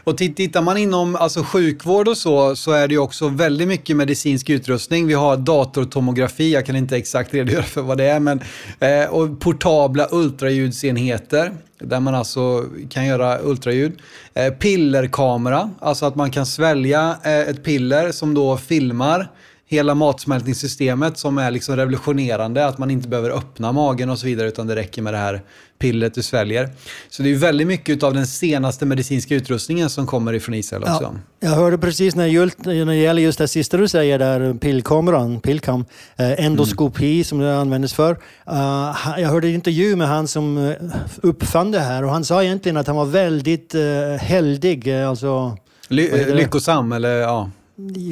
Och 0.04 0.16
tittar 0.16 0.62
man 0.62 0.76
inom 0.76 1.16
alltså, 1.16 1.42
sjukvård 1.42 2.08
och 2.08 2.16
så, 2.16 2.56
så 2.56 2.72
är 2.72 2.88
det 2.88 2.94
ju 2.94 3.00
också 3.00 3.28
väldigt 3.28 3.68
mycket 3.68 3.96
medicinsk 3.96 4.50
utrustning. 4.50 5.06
Vi 5.06 5.14
har 5.14 5.36
datortomografi, 5.36 6.52
jag 6.52 6.66
kan 6.66 6.76
inte 6.76 6.96
exakt 6.96 7.34
redogöra 7.34 7.62
för 7.62 7.82
vad 7.82 7.98
det 7.98 8.04
är, 8.04 8.20
men 8.20 8.40
eh, 8.80 9.04
och 9.10 9.40
portabla 9.40 10.08
ultraljudsenheter 10.10 11.52
där 11.78 12.00
man 12.00 12.14
alltså 12.14 12.64
kan 12.88 13.06
göra 13.06 13.38
ultraljud. 13.42 13.92
Eh, 14.34 14.52
pillerkamera, 14.52 15.70
alltså 15.80 16.06
att 16.06 16.14
man 16.14 16.30
kan 16.30 16.46
svälja 16.46 17.16
eh, 17.22 17.40
ett 17.40 17.64
piller 17.64 18.12
som 18.12 18.34
då 18.34 18.56
filmar 18.56 19.28
hela 19.70 19.94
matsmältningssystemet 19.94 21.18
som 21.18 21.38
är 21.38 21.50
liksom 21.50 21.76
revolutionerande. 21.76 22.66
Att 22.66 22.78
man 22.78 22.90
inte 22.90 23.08
behöver 23.08 23.30
öppna 23.30 23.72
magen 23.72 24.10
och 24.10 24.18
så 24.18 24.26
vidare 24.26 24.48
utan 24.48 24.66
det 24.66 24.76
räcker 24.76 25.02
med 25.02 25.14
det 25.14 25.18
här 25.18 25.42
pillret 25.78 26.14
du 26.14 26.22
sväljer. 26.22 26.68
Så 27.08 27.22
det 27.22 27.30
är 27.30 27.34
väldigt 27.34 27.66
mycket 27.66 28.02
av 28.02 28.14
den 28.14 28.26
senaste 28.26 28.86
medicinska 28.86 29.34
utrustningen 29.34 29.90
som 29.90 30.06
kommer 30.06 30.32
ifrån 30.32 30.54
Israel 30.54 30.82
också. 30.82 31.02
Ja, 31.02 31.48
jag 31.48 31.50
hörde 31.50 31.78
precis 31.78 32.14
när, 32.14 32.26
just, 32.26 32.64
när 32.64 32.84
det 32.84 32.94
gäller 32.94 33.22
just 33.22 33.38
det 33.38 33.48
sista 33.48 33.76
du 33.76 33.88
säger 33.88 34.18
där, 34.18 34.54
pillkameran, 34.54 35.40
pillkam, 35.40 35.84
eh, 36.16 36.44
endoskopi 36.44 37.14
mm. 37.14 37.24
som 37.24 37.38
det 37.38 37.56
användes 37.56 37.92
för. 37.92 38.12
Uh, 38.50 39.20
jag 39.20 39.28
hörde 39.28 39.48
en 39.48 39.54
intervju 39.54 39.96
med 39.96 40.08
han 40.08 40.28
som 40.28 40.58
eh, 40.58 40.74
uppfann 41.22 41.70
det 41.70 41.80
här 41.80 42.04
och 42.04 42.10
han 42.10 42.24
sa 42.24 42.42
egentligen 42.42 42.76
att 42.76 42.86
han 42.86 42.96
var 42.96 43.06
väldigt 43.06 43.74
uh, 43.74 44.16
heldig. 44.16 44.90
Alltså, 44.92 45.56
Ly 45.88 46.24
lyckosam 46.24 46.92
eller 46.92 47.16
ja. 47.16 47.50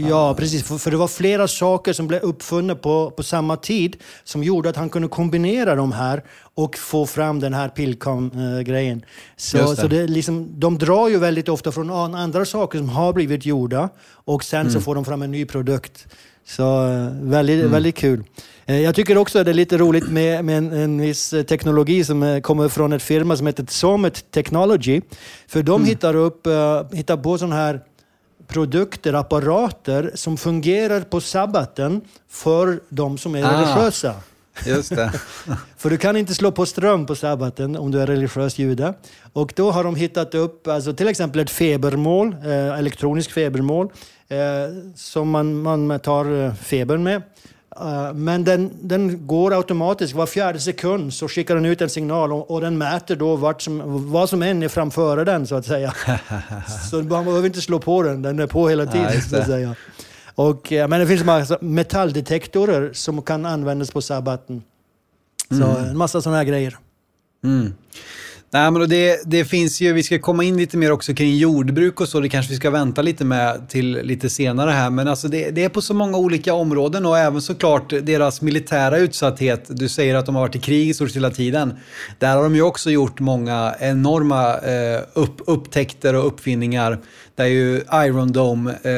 Ja, 0.08 0.34
precis. 0.34 0.62
För, 0.62 0.78
för, 0.78 0.90
det 0.90 0.96
var 0.96 1.08
flera 1.08 1.48
saker 1.48 1.92
som 1.92 2.06
blev 2.06 2.22
uppfunna 2.22 2.74
på, 2.74 3.10
på 3.10 3.22
samma 3.22 3.56
tid 3.56 3.96
som 4.24 4.44
gjorde 4.44 4.68
att 4.68 4.76
han 4.76 4.90
kunde 4.90 5.08
kombinera 5.08 5.74
de 5.74 5.92
här 5.92 6.24
och 6.54 6.76
få 6.76 7.06
fram 7.06 7.40
den 7.40 7.54
här 7.54 7.68
Pilcom-grejen. 7.68 9.04
Så, 9.36 9.56
det. 9.56 9.76
så 9.76 9.86
det 9.86 10.06
liksom, 10.06 10.60
de 10.60 10.78
drar 10.78 11.08
ju 11.08 11.18
väldigt 11.18 11.48
ofta 11.48 11.72
från 11.72 11.90
andra 11.90 12.44
saker 12.44 12.78
som 12.78 12.88
har 12.88 13.12
blivit 13.12 13.46
gjorda 13.46 13.88
och 14.10 14.44
sen 14.44 14.60
mm. 14.60 14.72
så 14.72 14.80
får 14.80 14.94
de 14.94 15.04
fram 15.04 15.22
en 15.22 15.30
ny 15.30 15.44
produkt. 15.44 16.06
Så 16.48 16.86
eh, 16.86 17.08
väldigt, 17.20 17.60
mm. 17.60 17.72
väldigt 17.72 17.96
kul. 17.96 18.24
Eh, 18.66 18.80
jag 18.80 18.94
tycker 18.94 19.18
också 19.18 19.38
att 19.38 19.44
det 19.44 19.50
är 19.50 19.54
lite 19.54 19.78
roligt 19.78 20.08
med, 20.08 20.44
med 20.44 20.58
en, 20.58 20.72
en 20.72 21.00
viss 21.00 21.30
teknologi 21.48 22.04
som 22.04 22.22
eh, 22.22 22.40
kommer 22.40 22.68
från 22.68 22.92
ett 22.92 23.02
firma 23.02 23.36
som 23.36 23.46
heter 23.46 23.66
Summit 23.68 24.30
Technology. 24.30 25.00
För 25.48 25.62
de 25.62 25.74
mm. 25.74 25.88
hittar, 25.88 26.16
upp, 26.16 26.46
hittar 26.92 27.16
på 27.16 27.38
sådana 27.38 27.56
här 27.56 27.80
produkter, 28.48 29.12
apparater 29.12 30.12
som 30.14 30.36
fungerar 30.36 31.00
på 31.00 31.20
sabbaten 31.20 32.00
för 32.28 32.80
de 32.88 33.18
som 33.18 33.34
är 33.34 33.44
ah, 33.44 33.52
religiösa. 33.52 34.14
Just 34.66 34.90
det. 34.90 35.12
för 35.76 35.90
du 35.90 35.98
kan 35.98 36.16
inte 36.16 36.34
slå 36.34 36.52
på 36.52 36.66
ström 36.66 37.06
på 37.06 37.14
sabbaten 37.14 37.76
om 37.76 37.90
du 37.90 38.00
är 38.00 38.06
religiös 38.06 38.58
jude. 38.58 38.94
Och 39.32 39.52
då 39.56 39.70
har 39.70 39.84
de 39.84 39.96
hittat 39.96 40.34
upp 40.34 40.66
alltså 40.66 40.92
till 40.92 41.08
exempel 41.08 41.40
ett 41.40 41.50
febermål, 41.50 42.36
eh, 42.44 42.78
elektroniskt 42.78 43.32
febermål, 43.32 43.92
eh, 44.28 44.38
som 44.94 45.30
man, 45.30 45.62
man 45.62 46.00
tar 46.00 46.44
eh, 46.44 46.54
febern 46.54 47.02
med. 47.02 47.22
Eh, 47.80 48.14
men 48.14 48.44
den, 48.44 48.70
den 48.80 49.26
går 49.26 49.56
automatiskt. 49.56 50.14
Var 50.14 50.26
fjärde 50.26 50.60
sekund 50.60 51.14
så 51.14 51.28
skickar 51.28 51.54
den 51.54 51.64
ut 51.64 51.80
en 51.80 51.90
signal 51.90 52.32
och, 52.32 52.50
och 52.50 52.60
den 52.60 52.78
mäter 52.78 53.16
då 53.16 53.36
vart 53.36 53.62
som, 53.62 54.12
vad 54.12 54.28
som 54.28 54.42
än 54.42 54.62
är 54.62 54.68
framför 54.68 55.24
den 55.24 55.46
så 55.46 55.54
att 55.54 55.66
säga. 55.66 55.94
så 56.90 57.02
man 57.02 57.24
behöver 57.24 57.46
inte 57.46 57.60
slå 57.60 57.78
på 57.78 58.02
den, 58.02 58.22
den 58.22 58.38
är 58.38 58.46
på 58.46 58.68
hela 58.68 58.86
tiden. 58.86 59.10
Ja, 59.14 59.20
så 59.20 59.36
att 59.36 59.46
säga. 59.46 59.74
Och, 60.34 60.72
eh, 60.72 60.88
men 60.88 61.00
det 61.00 61.06
finns 61.06 61.24
massa 61.24 61.58
metalldetektorer 61.60 62.92
som 62.92 63.22
kan 63.22 63.46
användas 63.46 63.90
på 63.90 64.02
sabbaten. 64.02 64.62
Så 65.48 65.54
mm. 65.54 65.84
en 65.84 65.96
massa 65.96 66.22
sådana 66.22 66.36
här 66.36 66.44
grejer. 66.44 66.78
Mm. 67.44 67.72
Nej, 68.50 68.70
men 68.70 68.88
det, 68.88 69.20
det 69.26 69.44
finns 69.44 69.80
ju, 69.80 69.92
vi 69.92 70.02
ska 70.02 70.18
komma 70.18 70.44
in 70.44 70.56
lite 70.56 70.76
mer 70.76 70.92
också 70.92 71.14
kring 71.14 71.36
jordbruk 71.36 72.00
och 72.00 72.08
så, 72.08 72.20
det 72.20 72.28
kanske 72.28 72.50
vi 72.50 72.56
ska 72.56 72.70
vänta 72.70 73.02
lite 73.02 73.24
med 73.24 73.68
till 73.68 74.00
lite 74.02 74.30
senare 74.30 74.70
här. 74.70 74.90
Men 74.90 75.08
alltså 75.08 75.28
det, 75.28 75.50
det 75.50 75.64
är 75.64 75.68
på 75.68 75.82
så 75.82 75.94
många 75.94 76.18
olika 76.18 76.54
områden 76.54 77.06
och 77.06 77.18
även 77.18 77.42
såklart 77.42 77.90
deras 77.90 78.42
militära 78.42 78.98
utsatthet. 78.98 79.64
Du 79.68 79.88
säger 79.88 80.14
att 80.14 80.26
de 80.26 80.34
har 80.34 80.42
varit 80.42 80.56
i 80.56 80.58
krig 80.58 80.88
i 80.88 80.94
stort 80.94 81.16
hela 81.16 81.30
tiden. 81.30 81.74
Där 82.18 82.36
har 82.36 82.42
de 82.42 82.54
ju 82.54 82.62
också 82.62 82.90
gjort 82.90 83.20
många 83.20 83.74
enorma 83.80 84.58
eh, 84.58 85.02
upp, 85.12 85.40
upptäckter 85.46 86.14
och 86.14 86.26
uppfinningar 86.26 86.98
där 87.38 87.46
ju 87.46 87.82
Iron 87.92 88.32
Dome, 88.32 88.70
eh, 88.70 88.88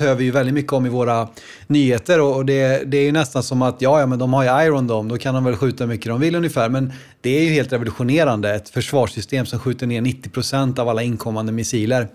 hör 0.00 0.14
vi 0.14 0.24
ju 0.24 0.30
väldigt 0.30 0.54
mycket 0.54 0.72
om 0.72 0.86
i 0.86 0.88
våra 0.88 1.28
nyheter. 1.66 2.20
Och 2.20 2.46
det, 2.46 2.82
det 2.86 2.98
är 2.98 3.02
ju 3.02 3.12
nästan 3.12 3.42
som 3.42 3.62
att, 3.62 3.76
ja, 3.78 4.00
ja, 4.00 4.06
men 4.06 4.18
de 4.18 4.32
har 4.32 4.42
ju 4.42 4.66
Iron 4.66 4.86
Dome, 4.86 5.08
då 5.08 5.18
kan 5.18 5.34
de 5.34 5.44
väl 5.44 5.56
skjuta 5.56 5.84
hur 5.84 5.88
mycket 5.88 6.06
de 6.06 6.20
vill 6.20 6.34
ungefär. 6.34 6.68
Men 6.68 6.92
det 7.20 7.30
är 7.30 7.42
ju 7.42 7.50
helt 7.50 7.72
revolutionerande, 7.72 8.54
ett 8.54 8.68
försvarssystem 8.68 9.46
som 9.46 9.58
skjuter 9.58 9.86
ner 9.86 10.00
90% 10.00 10.78
av 10.78 10.88
alla 10.88 11.02
inkommande 11.02 11.52
missiler. 11.52 12.08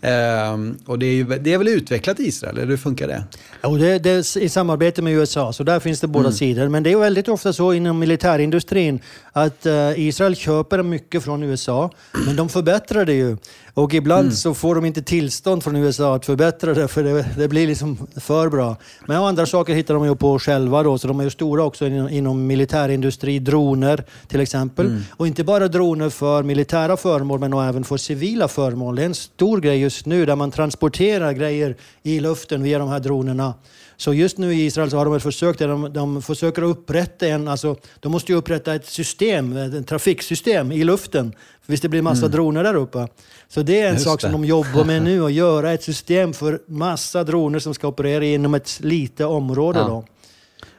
Eh, 0.00 0.58
och 0.86 0.98
det 0.98 1.06
är, 1.06 1.14
ju, 1.14 1.24
det 1.24 1.52
är 1.52 1.58
väl 1.58 1.68
utvecklat 1.68 2.20
i 2.20 2.22
Israel, 2.22 2.58
eller 2.58 2.68
hur 2.68 2.76
funkar 2.76 3.08
det? 3.08 3.24
Och 3.62 3.78
det, 3.78 3.98
det 3.98 4.10
är 4.10 4.38
i 4.38 4.48
samarbete 4.48 5.02
med 5.02 5.12
USA, 5.12 5.52
så 5.52 5.64
där 5.64 5.80
finns 5.80 6.00
det 6.00 6.06
båda 6.06 6.26
mm. 6.26 6.32
sidor. 6.32 6.68
Men 6.68 6.82
det 6.82 6.92
är 6.92 6.96
väldigt 6.96 7.28
ofta 7.28 7.52
så 7.52 7.72
inom 7.72 7.98
militärindustrin 7.98 9.00
att 9.32 9.66
uh, 9.66 10.00
Israel 10.00 10.36
köper 10.36 10.82
mycket 10.82 11.24
från 11.24 11.42
USA, 11.42 11.90
men 12.26 12.36
de 12.36 12.48
förbättrar 12.48 13.04
det 13.04 13.14
ju. 13.14 13.36
Och 13.74 13.94
ibland 13.94 14.20
mm. 14.20 14.32
så 14.32 14.54
får 14.54 14.74
de 14.74 14.84
inte 14.84 15.02
tillstånd 15.02 15.64
från 15.64 15.76
USA 15.76 16.16
att 16.16 16.26
förbättra 16.26 16.74
det, 16.74 16.88
för 16.88 17.02
det, 17.02 17.26
det, 17.36 17.48
blir 17.48 17.66
liksom 17.66 18.06
för 18.16 18.48
bra. 18.48 18.76
Men 19.06 19.16
andra 19.16 19.46
saker 19.46 19.74
hittar 19.74 19.94
de 19.94 20.04
ju 20.04 20.16
på 20.16 20.38
själva 20.38 20.82
då, 20.82 20.98
så 20.98 21.08
de 21.08 21.20
är 21.20 21.24
ju 21.24 21.30
stora 21.30 21.64
också 21.64 21.86
inom, 21.86 22.08
inom 22.08 22.46
militärindustri, 22.46 23.38
droner 23.38 24.04
till 24.28 24.40
exempel. 24.40 24.86
Mm. 24.86 25.02
Och 25.10 25.26
inte 25.26 25.44
bara 25.44 25.68
droner 25.68 26.10
för 26.10 26.42
militära 26.42 26.96
föremål, 26.96 27.40
men 27.40 27.52
även 27.52 27.84
för 27.84 27.96
civila 27.96 28.48
föremål. 28.48 28.96
Det 28.96 29.02
är 29.02 29.06
en 29.06 29.14
stor 29.14 29.60
grej 29.60 29.80
just 29.80 30.06
nu 30.06 30.26
där 30.26 30.36
man 30.36 30.50
transporterar 30.50 31.32
grejer 31.32 31.76
i 32.02 32.20
luften 32.20 32.62
via 32.62 32.78
de 32.78 32.88
här 32.88 33.00
dronerna. 33.00 33.54
Så 33.96 34.14
just 34.14 34.38
nu 34.38 34.54
i 34.54 34.64
Israel 34.64 34.90
så 34.90 34.96
har 34.96 35.04
de 35.04 35.14
ett 35.14 35.22
försök 35.22 35.58
där 35.58 35.68
de, 35.68 35.92
de 35.92 36.22
försöker 36.22 36.62
upprätta 36.62 37.26
en, 37.26 37.48
alltså 37.48 37.76
de 38.00 38.12
måste 38.12 38.32
ju 38.32 38.38
upprätta 38.38 38.74
ett 38.74 38.86
system, 38.86 39.56
ett 39.56 39.88
trafiksystem 39.88 40.72
i 40.72 40.84
luften. 40.84 41.32
För 41.62 41.72
visst 41.72 41.82
det 41.82 41.88
blir 41.88 42.02
massa 42.02 42.26
mm. 42.26 42.30
droner 42.30 42.64
där 42.64 42.74
uppe. 42.74 43.08
Så 43.48 43.62
det 43.62 43.80
är 43.80 43.88
en 43.88 43.92
just 43.92 44.04
sak 44.04 44.20
det. 44.20 44.22
som 44.22 44.32
de 44.32 44.44
jobbar 44.44 44.84
med 44.84 45.02
nu, 45.02 45.24
att 45.24 45.32
göra 45.32 45.72
ett 45.72 45.82
system 45.82 46.32
för 46.32 46.60
massa 46.66 47.24
droner 47.24 47.58
som 47.58 47.74
ska 47.74 47.88
operera 47.88 48.24
inom 48.24 48.54
ett 48.54 48.80
litet 48.80 49.26
område. 49.26 49.78
Ja. 49.78 49.86
Då. 49.86 50.04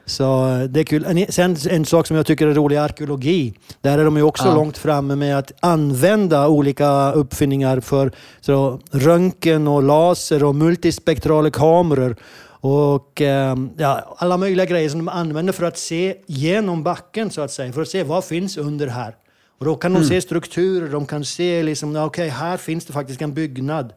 Så 0.05 0.47
eh, 0.47 0.63
det 0.63 0.79
är 0.79 0.83
kul. 0.83 1.25
Sen 1.29 1.57
en 1.69 1.85
sak 1.85 2.07
som 2.07 2.17
jag 2.17 2.25
tycker 2.25 2.47
är 2.47 2.53
rolig 2.53 2.77
är 2.77 2.81
arkeologi. 2.81 3.53
Där 3.81 3.99
är 3.99 4.05
de 4.05 4.17
ju 4.17 4.23
också 4.23 4.45
ja. 4.45 4.55
långt 4.55 4.77
framme 4.77 5.15
med 5.15 5.37
att 5.37 5.51
använda 5.59 6.47
olika 6.47 7.11
uppfinningar 7.11 7.79
för 7.79 8.11
så, 8.41 8.79
röntgen 8.91 9.67
och 9.67 9.83
laser 9.83 10.43
och 10.43 10.55
multispektrala 10.55 11.51
kameror 11.51 12.15
och 12.63 13.21
eh, 13.21 13.55
ja, 13.77 14.15
alla 14.17 14.37
möjliga 14.37 14.65
grejer 14.65 14.89
som 14.89 14.99
de 14.99 15.09
använder 15.09 15.53
för 15.53 15.65
att 15.65 15.77
se 15.77 16.15
genom 16.25 16.83
backen 16.83 17.31
så 17.31 17.41
att 17.41 17.51
säga. 17.51 17.73
För 17.73 17.81
att 17.81 17.87
se 17.87 18.03
vad 18.03 18.25
finns 18.25 18.57
under 18.57 18.87
här. 18.87 19.15
Och 19.59 19.65
då 19.65 19.75
kan 19.75 19.93
de 19.93 19.97
mm. 19.97 20.09
se 20.09 20.21
strukturer, 20.21 20.89
de 20.89 21.05
kan 21.05 21.25
se 21.25 21.63
liksom, 21.63 21.89
okej 21.89 22.03
okay, 22.03 22.27
här 22.29 22.57
finns 22.57 22.85
det 22.85 22.93
faktiskt 22.93 23.21
en 23.21 23.33
byggnad. 23.33 23.93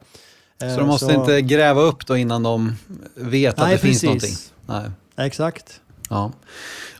Så 0.60 0.66
de 0.66 0.80
eh, 0.80 0.86
måste 0.86 1.06
så... 1.06 1.20
inte 1.20 1.40
gräva 1.40 1.80
upp 1.80 2.06
då 2.06 2.16
innan 2.16 2.42
de 2.42 2.76
vet 3.14 3.58
att 3.58 3.70
det 3.70 3.78
precis. 3.78 4.00
finns 4.00 4.02
någonting? 4.02 4.34
Nej, 4.66 5.26
exakt. 5.26 5.80
Ja. 6.10 6.32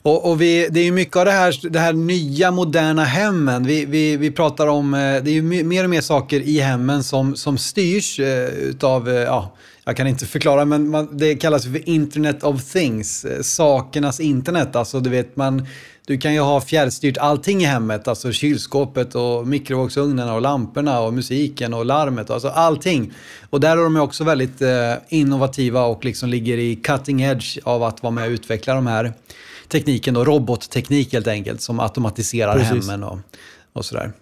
Och, 0.03 0.31
och 0.31 0.41
vi, 0.41 0.69
det 0.71 0.81
är 0.81 0.85
ju 0.85 0.93
mycket 0.93 1.17
av 1.17 1.25
det 1.25 1.31
här, 1.31 1.71
det 1.71 1.79
här 1.79 1.93
nya 1.93 2.51
moderna 2.51 3.05
hemmen. 3.05 3.67
Vi, 3.67 3.85
vi, 3.85 4.17
vi 4.17 4.31
pratar 4.31 4.67
om, 4.67 4.95
eh, 4.95 4.99
det 4.99 5.31
är 5.31 5.35
ju 5.35 5.43
mer 5.65 5.85
och 5.85 5.91
mer 5.91 6.01
saker 6.01 6.41
i 6.41 6.61
hemmen 6.61 7.05
som, 7.05 7.37
som 7.37 7.59
styrs 7.59 8.21
eh, 8.21 8.49
utav, 8.49 9.09
ja, 9.09 9.53
jag 9.89 9.97
kan 9.97 10.07
inte 10.07 10.27
förklara, 10.27 10.65
men 10.65 10.91
man, 10.91 11.09
det 11.17 11.35
kallas 11.35 11.65
för 11.65 11.89
Internet 11.89 12.43
of 12.43 12.73
Things, 12.73 13.25
eh, 13.25 13.43
sakernas 13.43 14.21
internet. 14.21 14.77
Alltså 14.77 15.01
du 15.01 15.11
vet, 15.11 15.37
man, 15.37 15.67
du 16.07 16.19
kan 16.19 16.35
ju 16.35 16.41
ha 16.41 16.61
fjärrstyrt 16.61 17.19
allting 17.19 17.63
i 17.63 17.65
hemmet, 17.65 18.09
alltså 18.09 18.33
kylskåpet 18.33 19.15
och 19.15 19.47
mikrovågsugnarna 19.47 20.35
och 20.35 20.41
lamporna 20.41 21.01
och 21.01 21.15
musiken 21.15 21.75
och 21.75 21.87
larmet, 21.87 22.31
alltså 22.31 22.49
allting. 22.49 23.13
Och 23.51 23.61
där 23.61 23.77
är 23.77 23.83
de 23.83 23.97
också 23.97 24.25
väldigt 24.25 24.63
eh, 24.63 24.93
innovativa 25.09 25.85
och 25.85 26.05
liksom 26.05 26.29
ligger 26.29 26.59
i 26.59 26.77
cutting 26.77 27.23
edge 27.23 27.59
av 27.65 27.83
att 27.83 28.03
vara 28.03 28.11
med 28.11 28.25
och 28.25 28.31
utveckla 28.31 28.75
de 28.75 28.87
här 28.87 29.13
tekniken, 29.69 30.17
och 30.17 30.27
robotteknik 30.27 31.13
helt 31.13 31.27
enkelt, 31.27 31.61
som 31.61 31.81
automatiserar 31.81 32.53
Precis. 32.53 32.71
hemmen 32.71 33.03
och, 33.03 33.19
och 33.73 33.85
sådär. 33.85 34.13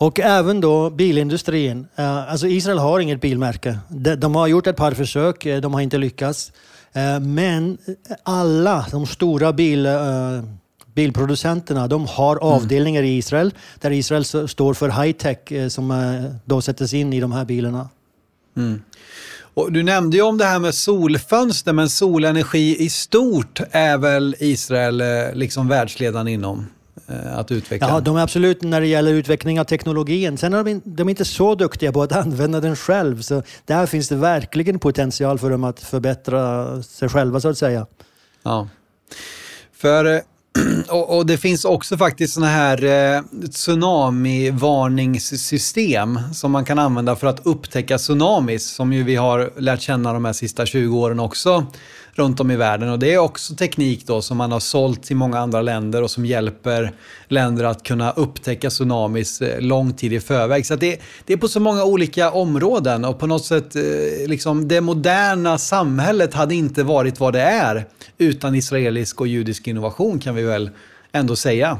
Och 0.00 0.20
även 0.20 0.60
då 0.60 0.90
bilindustrin. 0.90 1.86
Uh, 1.98 2.30
alltså 2.32 2.46
Israel 2.46 2.78
har 2.78 3.00
inget 3.00 3.20
bilmärke. 3.20 3.78
De, 4.18 4.34
har 4.34 4.46
gjort 4.46 4.66
ett 4.66 4.76
par 4.76 4.92
försök, 4.92 5.46
eh, 5.46 5.60
de 5.60 5.74
har 5.74 5.80
inte 5.80 5.98
lyckats. 5.98 6.52
Uh, 6.96 7.20
men 7.20 7.78
alla 8.22 8.86
de 8.90 9.06
stora 9.06 9.52
bil, 9.52 9.88
bilproducenterna 10.94 11.88
de 11.88 12.06
har 12.06 12.36
mm. 12.36 12.48
avdelningar 12.48 13.02
i 13.02 13.16
Israel 13.16 13.54
där 13.80 13.90
Israel 13.90 14.24
står 14.48 14.74
för 14.74 14.88
high-tech 14.88 15.72
som 15.72 15.92
då 16.44 16.60
sätts 16.60 16.94
in 16.94 17.12
i 17.12 17.20
de 17.20 17.32
här 17.32 17.44
bilarna. 17.44 17.88
Mm. 18.56 18.82
Och 19.54 19.72
du 19.72 19.82
nämnde 19.82 20.16
ju 20.16 20.22
om 20.22 20.38
det 20.38 20.44
här 20.44 20.58
med 20.58 20.74
solfönster, 20.74 21.72
men 21.72 21.88
solenergi 21.90 22.76
i 22.82 22.90
stort 22.90 23.60
är 23.70 23.98
väl 23.98 24.36
Israel 24.38 25.02
liksom 25.34 25.68
världsledande 25.68 26.32
inom? 26.32 26.66
Eh, 27.10 27.38
att 27.38 27.50
utveckla? 27.50 27.88
Ja, 27.88 28.00
de 28.00 28.16
är 28.16 28.22
absolut 28.22 28.62
när 28.62 28.80
det 28.80 28.86
gäller 28.86 29.12
utveckling 29.12 29.60
av 29.60 29.64
teknologin. 29.64 30.38
Sen 30.38 30.54
är 30.54 30.64
de, 30.64 30.80
de 30.84 31.08
är 31.08 31.10
inte 31.10 31.24
så 31.24 31.54
duktiga 31.54 31.92
på 31.92 32.02
att 32.02 32.12
använda 32.12 32.60
den 32.60 32.76
själv. 32.76 33.22
Så 33.22 33.42
där 33.64 33.86
finns 33.86 34.08
det 34.08 34.16
verkligen 34.16 34.78
potential 34.78 35.38
för 35.38 35.50
dem 35.50 35.64
att 35.64 35.80
förbättra 35.80 36.82
sig 36.82 37.08
själva 37.08 37.40
så 37.40 37.48
att 37.48 37.58
säga. 37.58 37.86
Ja. 38.42 38.68
För 39.72 40.04
eh, 40.04 40.20
och, 40.88 41.16
och, 41.16 41.26
det 41.26 41.38
finns 41.38 41.64
också 41.64 41.96
faktiskt 41.96 42.34
sådana 42.34 42.52
här 42.52 42.84
eh, 42.84 43.22
tsunamivarningssystem 43.50 46.18
som 46.34 46.52
man 46.52 46.64
kan 46.64 46.78
använda 46.78 47.16
för 47.16 47.26
att 47.26 47.46
upptäcka 47.46 47.98
tsunamis 47.98 48.66
som 48.66 48.92
ju 48.92 49.02
vi 49.02 49.16
har 49.16 49.52
lärt 49.56 49.80
känna 49.80 50.12
de 50.12 50.24
här 50.24 50.32
sista 50.32 50.66
20 50.66 50.98
åren 50.98 51.20
också 51.20 51.66
runt 52.20 52.40
om 52.40 52.50
i 52.50 52.56
världen. 52.56 52.88
Och 52.88 52.98
det 52.98 53.14
är 53.14 53.18
också 53.18 53.54
teknik 53.54 54.06
då 54.06 54.22
som 54.22 54.36
man 54.36 54.52
har 54.52 54.60
sålt 54.60 55.02
till 55.02 55.16
många 55.16 55.38
andra 55.38 55.62
länder 55.62 56.02
och 56.02 56.10
som 56.10 56.26
hjälper 56.26 56.92
länder 57.28 57.64
att 57.64 57.82
kunna 57.82 58.10
upptäcka 58.10 58.70
tsunamis 58.70 59.40
eh, 59.40 59.60
lång 59.60 59.92
tid 59.92 60.12
i 60.12 60.20
förväg. 60.20 60.66
Så 60.66 60.76
det, 60.76 61.00
det, 61.24 61.32
är 61.32 61.36
på 61.36 61.48
så 61.48 61.60
många 61.60 61.84
olika 61.84 62.30
områden 62.30 63.04
och 63.04 63.18
på 63.18 63.26
något 63.26 63.44
sätt, 63.44 63.76
eh, 63.76 63.82
liksom, 64.26 64.68
det 64.68 64.80
moderna 64.80 65.58
samhället 65.58 66.34
hade 66.34 66.54
inte 66.54 66.82
varit 66.82 67.20
vad 67.20 67.32
det 67.32 67.42
är 67.42 67.86
utan 68.18 68.54
israelisk 68.54 69.20
och 69.20 69.26
judisk 69.26 69.66
innovation 69.66 70.18
kan 70.18 70.34
vi 70.34 70.42
väl 70.42 70.70
ändå 71.12 71.36
säga. 71.36 71.78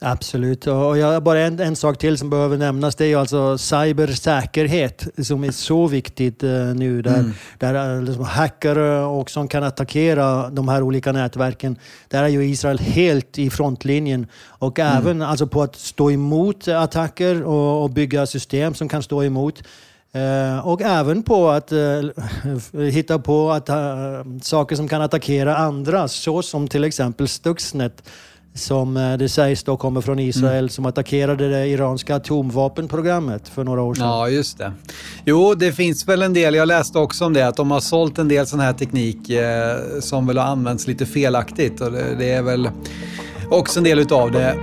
Absolut. 0.00 0.66
Och 0.66 0.98
jag, 0.98 1.22
bara 1.22 1.40
en, 1.40 1.60
en 1.60 1.76
sak 1.76 1.98
till 1.98 2.18
som 2.18 2.30
behöver 2.30 2.56
nämnas. 2.56 2.94
Det 2.94 3.04
är 3.04 3.08
ju 3.08 3.14
alltså 3.14 3.58
cybersäkerhet 3.58 5.08
som 5.22 5.44
är 5.44 5.50
så 5.50 5.86
viktigt 5.86 6.44
uh, 6.44 6.74
nu. 6.74 7.02
Där, 7.02 7.18
mm. 7.18 7.32
där 7.58 8.02
liksom 8.02 8.24
hackare 8.24 9.04
och 9.04 9.30
som 9.30 9.48
kan 9.48 9.62
attackera 9.62 10.50
de 10.50 10.68
här 10.68 10.82
olika 10.82 11.12
nätverken. 11.12 11.76
Där 12.08 12.22
är 12.22 12.28
ju 12.28 12.44
Israel 12.44 12.78
helt 12.78 13.38
i 13.38 13.50
frontlinjen. 13.50 14.26
Och 14.44 14.78
mm. 14.78 14.96
även 14.96 15.22
alltså 15.22 15.46
på 15.46 15.62
att 15.62 15.76
stå 15.76 16.10
emot 16.10 16.68
attacker 16.68 17.42
och, 17.42 17.82
och 17.82 17.90
bygga 17.90 18.26
system 18.26 18.74
som 18.74 18.88
kan 18.88 19.02
stå 19.02 19.24
emot. 19.24 19.62
Uh, 20.16 20.66
och 20.66 20.82
även 20.82 21.22
på 21.22 21.48
att 21.48 21.72
uh, 21.72 22.10
hitta 22.90 23.18
på 23.18 23.50
att, 23.50 23.70
saker 24.42 24.76
som 24.76 24.88
kan 24.88 25.02
attackera 25.02 25.56
andra, 25.56 26.08
så 26.08 26.42
som 26.42 26.68
till 26.68 26.84
exempel 26.84 27.28
Stuxnet 27.28 28.02
som 28.56 28.96
eh, 28.96 29.16
det 29.16 29.28
sägs 29.28 29.64
då 29.64 29.76
kommer 29.76 30.00
från 30.00 30.18
Israel 30.18 30.58
mm. 30.58 30.68
som 30.68 30.86
attackerade 30.86 31.48
det 31.48 31.66
iranska 31.66 32.16
atomvapenprogrammet 32.16 33.48
för 33.48 33.64
några 33.64 33.82
år 33.82 33.94
sedan. 33.94 34.06
Ja, 34.06 34.28
just 34.28 34.58
det. 34.58 34.72
Jo, 35.24 35.54
det 35.54 35.72
finns 35.72 36.08
väl 36.08 36.22
en 36.22 36.32
del, 36.32 36.54
jag 36.54 36.68
läste 36.68 36.98
också 36.98 37.24
om 37.24 37.32
det, 37.32 37.48
att 37.48 37.56
de 37.56 37.70
har 37.70 37.80
sålt 37.80 38.18
en 38.18 38.28
del 38.28 38.46
sån 38.46 38.60
här 38.60 38.72
teknik 38.72 39.30
eh, 39.30 39.76
som 40.00 40.26
väl 40.26 40.38
har 40.38 40.46
använts 40.46 40.86
lite 40.86 41.06
felaktigt 41.06 41.80
och 41.80 41.92
det, 41.92 42.14
det 42.18 42.30
är 42.30 42.42
väl 42.42 42.68
också 43.50 43.80
en 43.80 43.84
del 43.84 43.98
utav 43.98 44.32
det. 44.32 44.56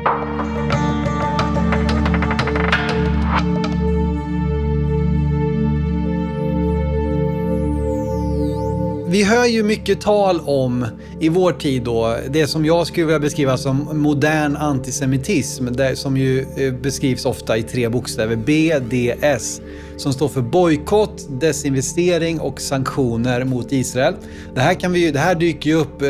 Vi 9.14 9.24
hör 9.24 9.46
ju 9.46 9.64
mycket 9.64 10.02
tal 10.02 10.40
om, 10.40 10.86
i 11.20 11.30
vår 11.30 11.52
tid 11.52 11.84
då, 11.84 12.18
det 12.30 12.48
som 12.48 12.66
jag 12.66 12.88
skulle 12.88 13.06
vilja 13.06 13.20
beskriva 13.20 13.58
som 13.58 13.90
modern 13.94 14.56
antisemitism, 14.56 15.66
det, 15.72 15.96
som 15.96 16.18
ju 16.18 16.46
eh, 16.58 16.74
beskrivs 16.74 17.26
ofta 17.26 17.58
i 17.58 17.64
tre 17.64 17.90
bokstäver, 17.90 18.36
BDS, 18.36 19.62
som 19.98 20.14
står 20.14 20.28
för 20.28 20.42
bojkott, 20.42 21.28
desinvestering 21.30 22.40
och 22.40 22.62
sanktioner 22.62 23.44
mot 23.44 23.72
Israel. 23.72 24.14
Det 24.56 24.62
här, 24.62 24.74
kan 24.74 24.92
vi, 24.92 25.12
det 25.12 25.20
här 25.20 25.36
dyker 25.36 25.70
ju 25.70 25.76
upp 25.76 26.02
eh, 26.02 26.06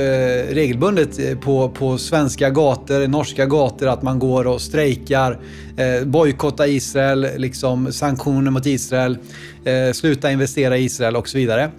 regelbundet 0.54 1.20
eh, 1.20 1.38
på, 1.38 1.70
på 1.70 1.98
svenska 1.98 2.50
gator, 2.50 3.08
norska 3.08 3.46
gator, 3.46 3.88
att 3.88 4.04
man 4.04 4.20
går 4.20 4.48
och 4.48 4.62
strejkar, 4.62 5.40
eh, 5.78 6.08
bojkotta 6.08 6.68
Israel, 6.68 7.28
liksom 7.38 7.94
sanktioner 7.94 8.52
mot 8.52 8.66
Israel, 8.66 9.18
eh, 9.64 9.94
sluta 9.94 10.32
investera 10.32 10.78
i 10.78 10.84
Israel 10.84 11.16
och 11.16 11.30
så 11.30 11.38
vidare. 11.38 11.72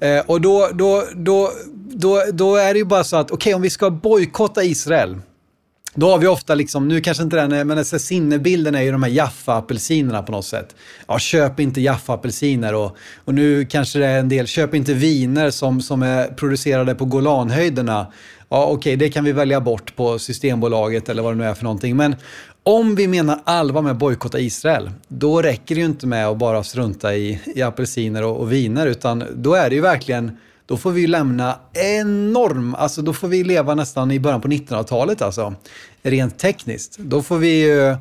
Eh, 0.00 0.20
och 0.26 0.40
då, 0.40 0.68
då, 0.74 1.04
då, 1.14 1.50
då, 1.90 2.22
då 2.32 2.56
är 2.56 2.72
det 2.72 2.78
ju 2.78 2.84
bara 2.84 3.04
så 3.04 3.16
att, 3.16 3.30
okej 3.30 3.34
okay, 3.34 3.54
om 3.54 3.62
vi 3.62 3.70
ska 3.70 3.90
bojkotta 3.90 4.64
Israel, 4.64 5.16
Då 5.94 6.10
har 6.10 6.18
vi 6.18 6.26
ofta, 6.26 6.54
liksom, 6.54 6.88
nu 6.88 7.00
kanske 7.00 7.22
inte 7.22 7.36
den 7.36 7.52
är, 7.52 7.64
men 7.64 7.78
alltså, 7.78 7.98
sinnebilden 7.98 8.74
är 8.74 8.82
ju 8.82 8.92
de 8.92 9.02
här 9.02 9.10
Jaffa-apelsinerna 9.10 10.22
på 10.22 10.32
något 10.32 10.44
sätt. 10.44 10.76
Ja, 11.06 11.18
köp 11.18 11.60
inte 11.60 11.80
Jaffa-apelsiner 11.80 12.74
och, 12.74 12.96
och 13.24 13.34
nu 13.34 13.64
kanske 13.64 13.98
det 13.98 14.06
är 14.06 14.18
en 14.18 14.28
del, 14.28 14.46
köp 14.46 14.74
inte 14.74 14.94
viner 14.94 15.50
som, 15.50 15.80
som 15.80 16.02
är 16.02 16.28
producerade 16.28 16.94
på 16.94 17.04
Golanhöjderna. 17.04 18.06
Ja, 18.50 18.64
okej, 18.64 18.76
okay, 18.76 18.96
det 18.96 19.08
kan 19.10 19.24
vi 19.24 19.32
välja 19.32 19.60
bort 19.60 19.96
på 19.96 20.18
Systembolaget 20.18 21.08
eller 21.08 21.22
vad 21.22 21.32
det 21.32 21.38
nu 21.38 21.44
är 21.44 21.54
för 21.54 21.64
någonting. 21.64 21.96
Men 21.96 22.16
om 22.68 22.94
vi 22.94 23.08
menar 23.08 23.40
allvar 23.44 23.82
med 23.82 23.92
att 23.92 23.98
bojkotta 23.98 24.40
Israel, 24.40 24.90
då 25.08 25.42
räcker 25.42 25.74
det 25.74 25.80
ju 25.80 25.86
inte 25.86 26.06
med 26.06 26.26
att 26.26 26.38
bara 26.38 26.62
strunta 26.62 27.14
i, 27.14 27.40
i 27.54 27.62
apelsiner 27.62 28.24
och, 28.24 28.40
och 28.40 28.52
viner, 28.52 28.86
utan 28.86 29.24
då 29.34 29.54
är 29.54 29.68
det 29.68 29.74
ju 29.74 29.80
verkligen 29.80 30.36
då 30.66 30.76
får 30.76 30.90
vi 30.90 31.06
lämna 31.06 31.58
enorm, 31.72 32.74
alltså 32.74 33.02
då 33.02 33.12
får 33.12 33.28
vi 33.28 33.44
leva 33.44 33.74
nästan 33.74 34.10
i 34.10 34.20
början 34.20 34.40
på 34.40 34.48
1900-talet 34.48 35.22
alltså. 35.22 35.54
Rent 36.02 36.38
tekniskt. 36.38 36.98
Då 36.98 37.22
får 37.22 37.38
vi 37.38 37.62
ju 37.62 37.88
eh, 37.88 37.96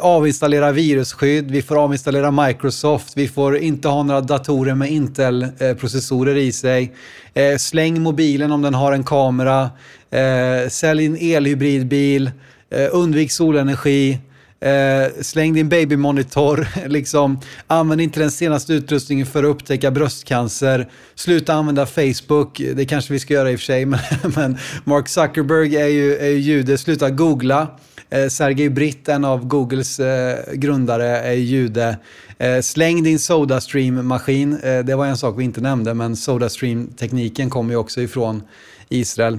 avinstallera 0.00 0.72
virusskydd, 0.72 1.50
vi 1.50 1.62
får 1.62 1.84
avinstallera 1.84 2.30
Microsoft, 2.30 3.16
vi 3.16 3.28
får 3.28 3.58
inte 3.58 3.88
ha 3.88 4.02
några 4.02 4.20
datorer 4.20 4.74
med 4.74 4.90
Intel-processorer 4.90 6.36
i 6.36 6.52
sig. 6.52 6.94
Eh, 7.34 7.56
släng 7.56 8.02
mobilen 8.02 8.52
om 8.52 8.62
den 8.62 8.74
har 8.74 8.92
en 8.92 9.04
kamera. 9.04 9.70
Eh, 10.10 10.68
sälj 10.68 11.06
en 11.06 11.16
elhybridbil. 11.16 12.30
Eh, 12.70 12.88
undvik 12.92 13.32
solenergi. 13.32 14.18
Eh, 14.60 15.22
släng 15.22 15.54
din 15.54 15.68
babymonitor, 15.68 16.68
liksom. 16.86 17.40
Använd 17.66 18.00
inte 18.00 18.20
den 18.20 18.30
senaste 18.30 18.72
utrustningen 18.72 19.26
för 19.26 19.44
att 19.44 19.50
upptäcka 19.50 19.90
bröstcancer. 19.90 20.88
Sluta 21.14 21.54
använda 21.54 21.86
Facebook, 21.86 22.60
det 22.74 22.84
kanske 22.84 23.12
vi 23.12 23.18
ska 23.18 23.34
göra 23.34 23.50
i 23.50 23.56
och 23.56 23.60
för 23.60 23.64
sig, 23.64 23.86
men, 23.86 24.00
men 24.36 24.58
Mark 24.84 25.08
Zuckerberg 25.08 25.76
är 25.76 25.86
ju, 25.86 26.16
är 26.16 26.28
ju 26.28 26.38
jude. 26.38 26.78
Sluta 26.78 27.10
googla. 27.10 27.68
Eh, 28.10 28.28
Sergej 28.28 28.70
Britt, 28.70 29.08
en 29.08 29.24
av 29.24 29.46
Googles 29.46 30.00
eh, 30.00 30.52
grundare, 30.52 31.06
är 31.06 31.32
jude. 31.32 31.98
Eh, 32.38 32.60
släng 32.60 33.02
din 33.02 33.18
Sodastream-maskin. 33.18 34.58
Eh, 34.62 34.78
det 34.78 34.96
var 34.96 35.06
en 35.06 35.16
sak 35.16 35.34
vi 35.38 35.44
inte 35.44 35.60
nämnde, 35.60 35.94
men 35.94 36.16
Sodastream-tekniken 36.16 37.50
kommer 37.50 37.70
ju 37.70 37.76
också 37.76 38.00
ifrån 38.00 38.42
Israel. 38.88 39.38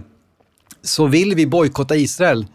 Så 0.81 1.07
vill 1.07 1.35
vi 1.35 1.45
bojkotta 1.45 1.95
Israel, 1.95 2.45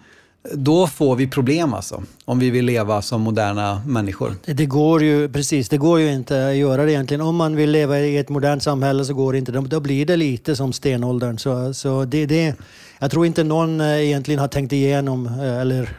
då 0.54 0.86
får 0.86 1.16
vi 1.16 1.26
problem 1.26 1.74
alltså. 1.74 2.02
Om 2.24 2.38
vi 2.38 2.50
vill 2.50 2.64
leva 2.64 3.02
som 3.02 3.20
moderna 3.20 3.82
människor. 3.86 4.34
Det 4.44 4.66
går 4.66 5.02
ju, 5.02 5.28
precis, 5.28 5.68
det 5.68 5.76
går 5.76 6.00
ju 6.00 6.12
inte 6.12 6.48
att 6.48 6.56
göra 6.56 6.84
det 6.84 6.92
egentligen. 6.92 7.20
Om 7.20 7.36
man 7.36 7.56
vill 7.56 7.70
leva 7.70 7.98
i 7.98 8.16
ett 8.16 8.28
modernt 8.28 8.62
samhälle 8.62 9.04
så 9.04 9.14
går 9.14 9.32
det 9.32 9.38
inte. 9.38 9.52
Då 9.52 9.80
blir 9.80 10.06
det 10.06 10.16
lite 10.16 10.56
som 10.56 10.72
stenåldern. 10.72 11.38
Så, 11.38 11.74
så 11.74 12.04
det, 12.04 12.26
det, 12.26 12.54
jag 12.98 13.10
tror 13.10 13.26
inte 13.26 13.44
någon 13.44 13.80
eh, 13.80 14.04
egentligen 14.04 14.40
har 14.40 14.48
tänkt 14.48 14.72
igenom, 14.72 15.26
eh, 15.26 15.60
eller 15.60 15.96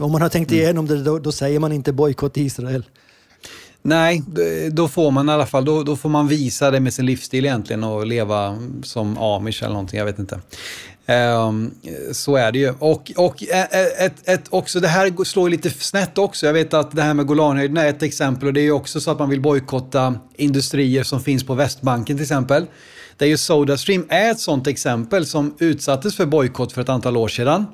om 0.00 0.12
man 0.12 0.22
har 0.22 0.28
tänkt 0.28 0.50
mm. 0.50 0.62
igenom 0.62 0.86
det, 0.86 1.02
då, 1.02 1.18
då 1.18 1.32
säger 1.32 1.58
man 1.58 1.72
inte 1.72 1.92
bojkott 1.92 2.36
Israel. 2.36 2.84
Nej, 3.82 4.22
då 4.70 4.88
får 4.88 5.10
man 5.10 5.28
i 5.28 5.32
alla 5.32 5.46
fall, 5.46 5.64
då, 5.64 5.82
då, 5.82 5.96
får 5.96 6.08
man 6.08 6.28
visa 6.28 6.70
det 6.70 6.80
med 6.80 6.94
sin 6.94 7.06
livsstil 7.06 7.44
egentligen 7.44 7.84
och 7.84 8.06
leva 8.06 8.58
som 8.82 9.18
amish 9.18 9.62
eller 9.62 9.72
någonting, 9.72 9.98
jag 9.98 10.06
vet 10.06 10.18
inte. 10.18 10.40
Ehm, 11.10 11.70
så 12.12 12.36
är 12.36 12.52
det 12.52 12.58
ju. 12.58 12.74
Och, 12.78 13.12
och 13.16 13.42
eh, 13.42 13.60
eh, 13.60 14.04
ett, 14.04 14.28
ett, 14.28 14.44
också, 14.50 14.80
det 14.80 14.88
här 14.88 15.24
slår 15.24 15.48
lite 15.48 15.70
snett 15.70 16.18
också. 16.18 16.46
Jag 16.46 16.52
vet 16.52 16.74
att 16.74 16.96
det 16.96 17.02
här 17.02 17.14
med 17.14 17.26
Golanhöjden 17.26 17.76
är 17.76 17.88
ett 17.88 18.02
exempel 18.02 18.46
och 18.48 18.54
det 18.54 18.60
är 18.60 18.64
ju 18.64 18.72
också 18.72 19.00
så 19.00 19.10
att 19.10 19.18
man 19.18 19.28
vill 19.28 19.40
bojkotta 19.40 20.14
industrier 20.36 21.02
som 21.02 21.20
finns 21.20 21.44
på 21.44 21.54
Västbanken 21.54 22.16
till 22.16 22.22
exempel. 22.22 22.66
Där 23.16 23.26
ju 23.26 23.36
Sodastream 23.36 24.06
är 24.08 24.30
ett 24.30 24.40
sånt 24.40 24.66
exempel 24.66 25.26
som 25.26 25.54
utsattes 25.58 26.16
för 26.16 26.26
bojkott 26.26 26.72
för 26.72 26.82
ett 26.82 26.88
antal 26.88 27.16
år 27.16 27.28
sedan. 27.28 27.66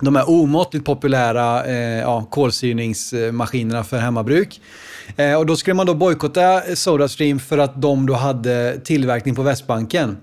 De 0.00 0.16
här 0.16 0.30
omåttligt 0.30 0.84
populära 0.84 1.64
eh, 1.64 2.00
ja, 2.00 2.26
kolsyrningsmaskinerna 2.30 3.84
för 3.84 3.98
hemmabruk. 3.98 4.60
Eh, 5.16 5.34
och 5.34 5.46
då 5.46 5.56
skulle 5.56 5.74
man 5.74 5.86
då 5.86 5.94
bojkotta 5.94 6.62
Sodastream 6.74 7.38
för 7.38 7.58
att 7.58 7.82
de 7.82 8.06
då 8.06 8.14
hade 8.14 8.80
tillverkning 8.84 9.34
på 9.34 9.42
Västbanken. 9.42 10.16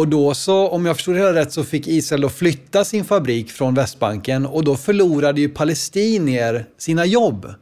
Och 0.00 0.08
då 0.08 0.34
så, 0.34 0.68
om 0.68 0.86
jag 0.86 0.96
förstod 0.96 1.14
det 1.14 1.18
hela 1.18 1.34
rätt, 1.34 1.52
så 1.52 1.64
fick 1.64 1.88
Israel 1.88 2.20
då 2.20 2.28
flytta 2.28 2.84
sin 2.84 3.04
fabrik 3.04 3.50
från 3.50 3.74
Västbanken 3.74 4.46
och 4.46 4.64
då 4.64 4.76
förlorade 4.76 5.40
ju 5.40 5.48
palestinier 5.48 6.66
sina 6.78 7.04
jobb. 7.04 7.54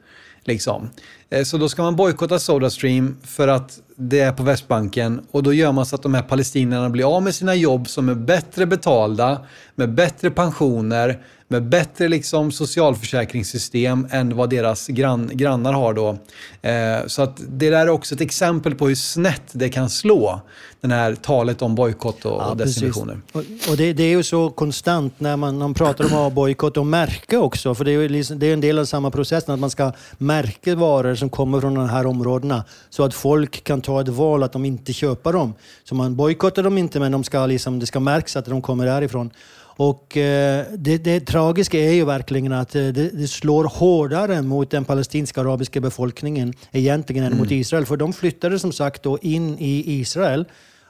Liksom. 0.44 0.90
Eh, 1.30 1.44
så 1.44 1.58
då 1.58 1.68
ska 1.68 1.82
man 1.82 1.96
bojkotta 1.96 2.38
Sodastream 2.38 3.16
för 3.24 3.48
att 3.48 3.80
det 3.96 4.20
är 4.20 4.32
på 4.32 4.42
Västbanken 4.42 5.20
och 5.30 5.42
då 5.42 5.52
gör 5.52 5.72
man 5.72 5.86
så 5.86 5.94
att 5.94 6.02
de 6.02 6.14
här 6.14 6.22
palestinierna 6.22 6.90
blir 6.90 7.16
av 7.16 7.22
med 7.22 7.34
sina 7.34 7.54
jobb 7.54 7.88
som 7.88 8.08
är 8.08 8.14
bättre 8.14 8.66
betalda, 8.66 9.46
med 9.74 9.94
bättre 9.94 10.30
pensioner, 10.30 11.22
med 11.48 11.68
bättre 11.68 12.08
liksom 12.08 12.52
socialförsäkringssystem 12.52 14.06
än 14.10 14.36
vad 14.36 14.50
deras 14.50 14.86
grann, 14.86 15.30
grannar 15.32 15.72
har 15.72 15.94
då. 15.94 16.18
Eh, 16.62 17.06
så 17.06 17.22
att 17.22 17.40
det 17.48 17.70
där 17.70 17.80
är 17.80 17.88
också 17.88 18.14
ett 18.14 18.20
exempel 18.20 18.74
på 18.74 18.88
hur 18.88 18.94
snett 18.94 19.42
det 19.52 19.68
kan 19.68 19.90
slå, 19.90 20.40
det 20.80 20.94
här 20.94 21.14
talet 21.14 21.62
om 21.62 21.74
bojkott 21.74 22.24
och, 22.24 22.32
ja, 22.32 22.50
och 22.50 22.56
destinationer. 22.56 23.20
Och, 23.32 23.42
och 23.70 23.76
det, 23.76 23.92
det, 23.92 24.02
är 24.02 24.08
ju 24.16 24.22
så 24.22 24.50
konstant 24.50 25.20
när 25.20 25.36
man, 25.36 25.58
man 25.58 25.74
pratar 25.74 26.16
om 26.16 26.34
bojkott 26.34 26.76
och 26.76 26.86
märke 26.86 27.36
också, 27.36 27.74
för 27.74 27.84
det 27.84 27.90
är 27.90 28.00
ju 28.00 28.08
liksom, 28.08 28.38
det 28.38 28.46
är 28.46 28.52
en 28.52 28.60
del 28.60 28.78
av 28.78 28.84
samma 28.84 29.10
process, 29.10 29.48
att 29.48 29.58
man 29.58 29.70
ska 29.70 29.92
märka 30.18 30.74
varor 30.74 31.14
som 31.14 31.30
kommer 31.30 31.60
från 31.60 31.74
de 31.74 31.88
här 31.88 32.06
områdena 32.06 32.64
så 32.90 33.04
att 33.04 33.14
folk 33.14 33.64
kan 33.64 33.80
ta 33.80 34.00
ett 34.00 34.08
val 34.08 34.42
att 34.42 34.52
de 34.52 34.64
inte 34.64 34.92
köper 34.92 35.32
dem. 35.32 35.54
Så 35.84 35.94
man 35.94 36.16
bojkottar 36.16 36.62
dem 36.62 36.78
inte, 36.78 37.00
men 37.00 37.12
de 37.12 37.24
ska 37.24 37.46
liksom, 37.46 37.78
det 37.78 37.86
ska 37.86 38.00
märkas 38.00 38.36
att 38.36 38.44
de 38.44 38.62
kommer 38.62 38.86
därifrån. 38.86 39.30
Och 39.78 40.16
eh, 40.16 40.66
det, 40.76 40.98
det 40.98 41.20
tragiska 41.20 41.78
är 41.78 41.92
ju 41.92 42.04
verkligen 42.04 42.52
att 42.52 42.74
eh, 42.74 42.82
det, 42.82 43.10
det, 43.10 43.28
slår 43.28 43.64
hårdare 43.64 44.42
mot 44.42 44.70
den 44.70 44.84
palestinska 44.84 45.40
arabiska 45.40 45.80
befolkningen 45.80 46.54
egentligen 46.72 47.24
än 47.24 47.32
mm. 47.32 47.38
mot 47.38 47.50
Israel. 47.50 47.86
För 47.86 47.96
de 47.96 48.12
flyttade 48.12 48.58
som 48.58 48.72
sagt 48.72 49.02
då 49.02 49.18
in 49.18 49.58
i 49.58 50.00
Israel 50.00 50.44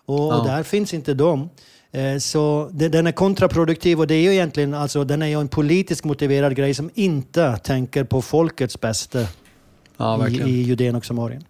och, 0.06 0.18
ja. 0.18 0.38
och 0.38 0.46
där 0.46 0.62
finns 0.62 0.94
inte 0.94 1.14
de. 1.14 1.48
Eh, 1.92 2.18
så 2.18 2.68
den 2.72 3.06
är 3.06 3.12
kontraproduktiv 3.12 4.00
och 4.00 4.06
det 4.06 4.14
är 4.14 4.22
ju 4.22 4.32
egentligen 4.32 4.74
alltså, 4.74 5.04
den 5.04 5.22
är 5.22 5.26
ju 5.26 5.40
en 5.40 5.48
politiskt 5.48 6.04
motiverad 6.04 6.56
grej 6.56 6.74
som 6.74 6.90
inte 6.94 7.56
tänker 7.56 8.04
på 8.04 8.22
folkets 8.22 8.80
bästa 8.80 9.26
ja, 9.96 10.28
i, 10.28 10.34
i 10.34 10.62
Judeen 10.62 10.94
och 10.94 11.04
Samarien. 11.04 11.44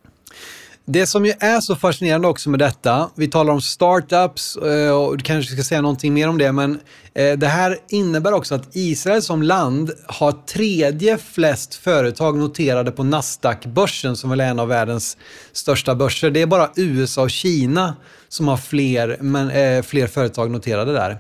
Det 0.91 1.07
som 1.07 1.27
ju 1.27 1.33
är 1.41 1.61
så 1.61 1.77
fascinerande 1.77 2.29
också 2.29 2.51
med 2.51 2.59
detta, 2.59 3.11
vi 3.15 3.29
talar 3.29 3.53
om 3.53 3.61
startups 3.61 4.57
eh, 4.57 4.91
och 4.91 5.17
du 5.17 5.25
kanske 5.25 5.53
ska 5.53 5.63
säga 5.63 5.81
någonting 5.81 6.15
mer 6.15 6.29
om 6.29 6.39
det, 6.39 6.53
men 6.53 6.81
eh, 7.15 7.39
det 7.39 7.47
här 7.47 7.79
innebär 7.89 8.33
också 8.33 8.55
att 8.55 8.77
Israel 8.77 9.23
som 9.23 9.43
land 9.43 9.91
har 10.07 10.33
tredje 10.33 11.19
flest 11.19 11.75
företag 11.75 12.39
noterade 12.39 12.91
på 12.91 13.03
Nasdaq-börsen 13.03 14.17
som 14.17 14.31
väl 14.31 14.41
är 14.41 14.45
en 14.45 14.59
av 14.59 14.69
världens 14.69 15.17
största 15.53 15.95
börser. 15.95 16.31
Det 16.31 16.43
är 16.43 16.47
bara 16.47 16.71
USA 16.77 17.23
och 17.23 17.31
Kina 17.31 17.97
som 18.29 18.49
har 18.49 18.57
fler, 18.57 19.17
men, 19.21 19.51
eh, 19.51 19.83
fler 19.83 20.07
företag 20.07 20.51
noterade 20.51 20.93
där. 20.93 21.19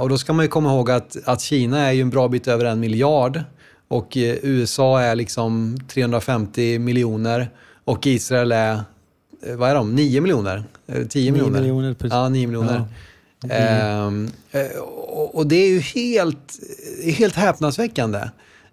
Och 0.00 0.08
då 0.08 0.18
ska 0.18 0.32
man 0.32 0.44
ju 0.44 0.48
komma 0.48 0.70
ihåg 0.70 0.90
att, 0.90 1.16
att 1.24 1.40
Kina 1.40 1.80
är 1.80 1.92
ju 1.92 2.00
en 2.00 2.10
bra 2.10 2.28
bit 2.28 2.48
över 2.48 2.64
en 2.64 2.80
miljard 2.80 3.40
och 3.88 4.12
USA 4.16 5.00
är 5.00 5.14
liksom 5.14 5.78
350 5.88 6.78
miljoner 6.78 7.50
och 7.84 8.06
Israel 8.06 8.52
är, 8.52 8.72
eh, 9.42 9.56
vad 9.56 9.70
är 9.70 9.74
de, 9.74 9.94
9 9.94 10.20
miljoner? 10.20 10.64
10 11.08 11.32
miljoner? 11.32 11.60
9 11.60 11.60
miljoner, 11.60 11.94
precis. 11.94 12.12
Ja, 12.12 12.28
9 12.28 12.46
miljoner. 12.46 12.84
Ja. 13.42 13.54
Ehm, 13.54 14.30
eh, 14.52 14.78
och, 15.32 15.46
det 15.46 15.56
är 15.56 15.68
ju 15.68 15.80
helt, 15.80 16.58
helt 17.04 17.34
häpnadsväckande. 17.34 18.20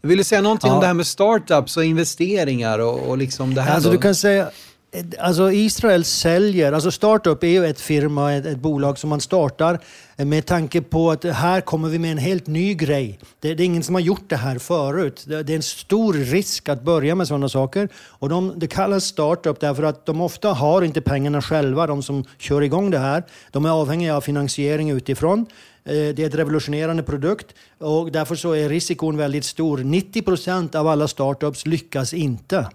Vill 0.01 0.17
du 0.17 0.23
säga 0.23 0.41
någonting 0.41 0.69
ja. 0.69 0.75
om 0.75 0.81
det 0.81 0.87
här 0.87 0.93
med 0.93 1.07
startups 1.07 1.77
och 1.77 1.85
investeringar 1.85 2.79
och, 2.79 2.99
och 2.99 3.17
liksom 3.17 3.53
det 3.53 3.61
här? 3.61 3.75
Alltså, 3.75 3.91
du 3.91 3.97
kan 3.97 4.15
säga, 4.15 4.49
Eh, 4.93 5.03
alltså 5.19 5.51
Israel 5.51 6.05
säljer, 6.05 6.73
alltså 6.73 6.91
startup 6.91 7.43
är 7.43 7.47
ju 7.47 7.65
ett 7.65 7.81
firma, 7.81 8.33
ett, 8.33 8.45
ett, 8.45 8.57
bolag 8.57 8.97
som 8.97 9.09
man 9.09 9.21
startar 9.21 9.79
eh, 10.17 10.25
med 10.25 10.45
tanke 10.45 10.81
på 10.81 11.11
att 11.11 11.23
här 11.23 11.61
kommer 11.61 11.89
vi 11.89 11.99
med 11.99 12.11
en 12.11 12.17
helt 12.17 12.47
ny 12.47 12.73
grej. 12.73 13.19
Det, 13.39 13.53
det 13.53 13.63
är 13.63 13.65
ingen 13.65 13.83
som 13.83 13.95
har 13.95 14.01
gjort 14.01 14.29
det 14.29 14.35
här 14.35 14.59
förut. 14.59 15.23
Det, 15.27 15.43
det, 15.43 15.53
är 15.53 15.55
en 15.55 15.63
stor 15.63 16.13
risk 16.13 16.69
att 16.69 16.83
börja 16.83 17.15
med 17.15 17.27
sådana 17.27 17.49
saker. 17.49 17.89
Och 17.95 18.29
de, 18.29 18.53
det 18.57 18.67
kallas 18.67 19.05
startup 19.05 19.59
därför 19.59 19.83
att 19.83 20.05
de 20.05 20.21
ofta 20.21 20.53
har 20.53 20.81
inte 20.81 21.01
pengarna 21.01 21.41
själva, 21.41 21.87
de 21.87 22.03
som 22.03 22.23
kör 22.37 22.61
igång 22.61 22.91
det 22.91 22.99
här. 22.99 23.23
De 23.51 23.65
är 23.65 23.69
avhängiga 23.69 24.15
av 24.15 24.21
finansiering 24.21 24.89
utifrån. 24.89 25.45
Eh, 25.85 25.93
det 25.93 26.19
är 26.19 26.27
ett 26.27 26.35
revolutionerande 26.35 27.03
produkt 27.03 27.55
och 27.79 28.11
därför 28.11 28.35
så 28.35 28.51
är 28.51 28.69
risken 28.69 29.17
väldigt 29.17 29.45
stor. 29.45 29.77
90 29.77 30.21
procent 30.21 30.75
av 30.75 30.87
alla 30.87 31.07
startups 31.07 31.65
lyckas 31.65 32.13
inte. 32.13 32.67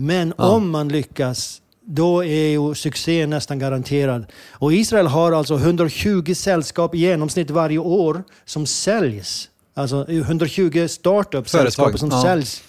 Men 0.00 0.34
ja. 0.38 0.48
om 0.48 0.70
man 0.70 0.88
lyckas, 0.88 1.62
då 1.84 2.24
är 2.24 2.48
ju 2.48 2.74
succé 2.74 3.26
nästan 3.26 3.58
garanterad. 3.58 4.26
Och 4.52 4.72
Israel 4.72 5.06
har 5.06 5.32
alltså 5.32 5.54
120 5.54 6.34
sällskap 6.34 6.94
i 6.94 6.98
genomsnitt 6.98 7.50
varje 7.50 7.78
år 7.78 8.22
som 8.44 8.66
säljs. 8.66 9.48
Alltså 9.74 10.06
120 10.08 10.86
startups, 10.88 11.50
sällskap 11.50 11.98
som 11.98 12.10
ja. 12.10 12.22
säljs 12.22 12.62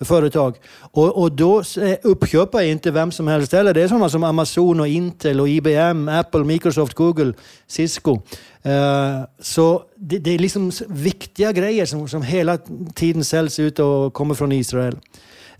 företag. 0.00 0.54
Och, 0.80 1.22
och 1.22 1.32
då 1.32 1.62
uppköpar 2.02 2.62
inte 2.62 2.90
vem 2.90 3.12
som 3.12 3.28
helst 3.28 3.52
heller. 3.52 3.74
Det 3.74 3.82
är 3.82 3.88
sådana 3.88 4.08
som 4.08 4.24
Amazon, 4.24 4.80
och 4.80 4.88
Intel, 4.88 5.40
och 5.40 5.48
IBM, 5.48 6.08
Apple, 6.08 6.44
Microsoft, 6.44 6.94
Google, 6.94 7.32
Cisco. 7.66 8.14
Uh, 8.14 8.20
så 9.40 9.82
det, 9.96 10.18
det, 10.18 10.30
är 10.30 10.38
liksom 10.38 10.72
viktiga 10.88 11.52
grejer 11.52 11.86
som, 11.86 12.08
som 12.08 12.22
hela 12.22 12.58
tiden 12.94 13.24
säljs 13.24 13.58
ut 13.58 13.78
och 13.78 14.14
kommer 14.14 14.34
från 14.34 14.52
Israel. 14.52 14.96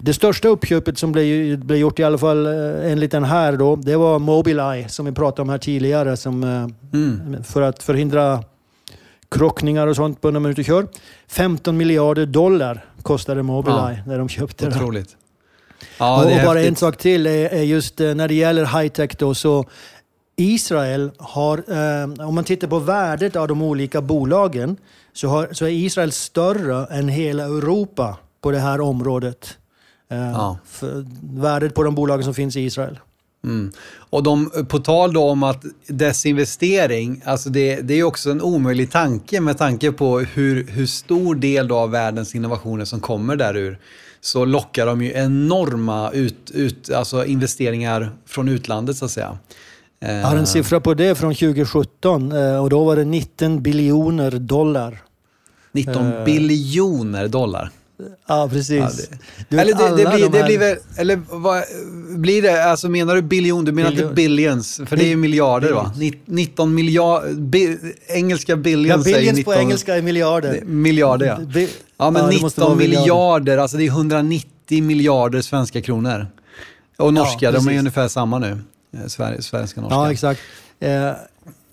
Det 0.05 0.15
största 0.15 0.49
uppköpet 0.49 0.99
som 0.99 1.13
blev, 1.13 1.59
blev 1.59 1.79
gjort, 1.79 1.99
i 1.99 2.05
alla 2.05 2.19
fall 2.19 2.47
eh, 2.47 2.93
enligt 2.93 3.11
den 3.11 3.25
här, 3.25 3.57
då, 3.57 3.77
det 3.77 3.97
var 3.97 4.19
Mobileye 4.19 4.89
som 4.89 5.07
vi 5.07 5.13
pratade 5.13 5.43
om 5.43 5.49
här 5.49 5.59
tidigare. 5.59 6.17
Som, 6.17 6.45
eh, 6.45 6.99
mm. 6.99 7.45
För 7.45 7.63
att 7.63 7.83
förhindra 7.83 8.45
krockningar 9.31 9.87
och 9.87 9.97
sånt 9.97 10.21
på 10.21 10.31
när 10.31 10.41
man 10.41 10.49
är 10.49 10.53
ute 10.53 10.61
och 10.61 10.67
kör. 10.67 10.87
15 11.29 11.77
miljarder 11.77 12.27
dollar 12.27 12.85
kostade 13.03 13.43
Mobileye 13.43 13.97
ja. 13.97 14.03
när 14.07 14.19
de 14.19 14.29
köpte 14.29 14.69
Otroligt. 14.69 15.09
det. 15.09 15.17
Ja, 15.99 16.25
och, 16.25 16.33
och 16.33 16.45
bara 16.45 16.63
en 16.63 16.77
sak 16.77 16.97
till 16.97 17.27
är, 17.27 17.49
är 17.49 17.63
just 17.63 18.01
eh, 18.01 18.15
när 18.15 18.29
det 18.29 18.35
gäller 18.35 18.65
high-tech 18.65 19.17
då, 19.19 19.35
så 19.35 19.65
Israel 20.37 21.11
har, 21.19 21.59
eh, 21.59 22.29
om 22.29 22.35
man 22.35 22.45
tittar 22.45 22.69
på 22.69 22.79
värdet 22.79 23.37
av 23.37 23.49
de 23.49 23.63
olika 23.63 24.01
bolagen, 24.01 24.77
så, 25.13 25.29
har, 25.29 25.49
så 25.53 25.65
är 25.65 25.71
Israel 25.71 26.13
större 26.13 26.87
än 26.91 27.09
hela 27.09 27.45
Europa 27.45 28.17
på 28.41 28.51
det 28.51 28.59
här 28.59 28.81
området. 28.81 29.59
Eh, 30.15 30.31
ja. 30.33 30.59
värdet 31.21 31.75
på 31.75 31.83
de 31.83 31.95
bolagen 31.95 32.25
som 32.25 32.35
finns 32.35 32.57
i 32.57 32.61
Israel. 32.61 32.99
Mm. 33.45 33.73
Och 34.11 34.23
de, 34.23 34.51
på 34.69 34.79
tal 34.79 35.13
då 35.13 35.31
om 35.31 35.43
att 35.43 35.65
desinvestering, 35.87 37.23
alltså 37.25 37.51
det, 37.51 37.81
det 37.81 37.95
är 37.95 38.05
också 38.05 38.31
en 38.31 38.43
omöjlig 38.43 38.91
tanke 38.91 39.41
med 39.41 39.59
tanke 39.59 39.93
på 39.93 40.19
hur, 40.19 40.67
hur 40.67 40.87
stor 40.87 41.35
del 41.35 41.73
av 41.73 41.91
världens 41.91 42.35
innovationer 42.35 42.85
som 42.85 43.01
kommer 43.01 43.37
därur. 43.37 43.79
Så 44.21 44.45
lockar 44.45 44.87
de 44.87 45.03
ju 45.03 45.13
enorma 45.13 46.11
ut, 46.11 46.51
ut, 46.51 46.91
alltså 46.91 47.25
investeringar 47.25 48.13
från 48.27 48.49
utlandet 48.49 48.97
så 48.97 49.05
att 49.05 49.11
säga. 49.11 49.39
Jag 49.99 50.23
har 50.23 50.37
en 50.37 50.39
eh. 50.39 50.45
siffra 50.45 50.81
på 50.81 50.95
det 50.95 51.15
från 51.15 51.35
2017 51.35 52.33
eh, 52.33 52.63
och 52.63 52.71
då 52.71 52.85
var 52.85 52.97
det 52.97 53.05
19 53.05 53.63
biljoner 53.63 54.31
dollar. 54.31 55.03
19 55.73 56.25
biljoner 56.25 57.29
dollar? 57.29 57.71
Ja, 58.27 58.49
precis. 58.53 58.79
Ja, 58.79 58.91
det, 59.49 59.59
eller 59.59 59.75
det, 59.75 60.05
det, 60.05 60.11
blir, 60.11 60.29
de 60.29 60.39
det 60.39 60.45
blir 60.45 60.59
väl, 60.59 60.77
eller 60.97 61.21
vad 61.29 61.63
blir 62.17 62.43
det, 62.43 62.65
alltså 62.65 62.89
menar 62.89 63.15
du 63.15 63.23
biljon, 63.23 63.65
du 63.65 63.73
menar 63.73 63.91
Billion. 63.91 64.05
inte 64.05 64.15
billions, 64.15 64.81
för 64.87 64.97
det 64.97 65.05
är 65.05 65.09
ju 65.09 65.17
miljarder 65.17 65.73
va? 65.73 65.93
19 66.25 66.75
miljarder, 66.75 67.35
bi, 67.35 67.79
engelska 68.07 68.57
billions 68.57 69.07
ja, 69.07 69.13
billions 69.13 69.37
19, 69.37 69.55
på 69.55 69.61
engelska 69.61 69.97
är 69.97 70.03
miljarder. 70.03 70.63
Miljarder 70.65 71.27
ja. 71.27 71.39
Bi, 71.39 71.69
ja 71.97 72.11
men 72.11 72.23
ja, 72.23 72.29
19 72.29 72.79
miljarder, 72.79 73.59
alltså 73.59 73.77
det 73.77 73.85
är 73.85 73.89
190 73.89 74.83
miljarder 74.83 75.41
svenska 75.41 75.83
kronor. 75.83 76.27
Och 76.97 77.15
norska, 77.15 77.45
ja, 77.47 77.53
de 77.53 77.69
är 77.69 77.79
ungefär 77.79 78.09
samma 78.09 78.39
nu. 78.39 78.59
Eh, 78.97 79.07
Sverige, 79.07 79.43
svenska 79.43 79.81
norska. 79.81 79.97
Ja, 79.97 80.13
exakt. 80.13 80.41
Eh, 80.81 81.11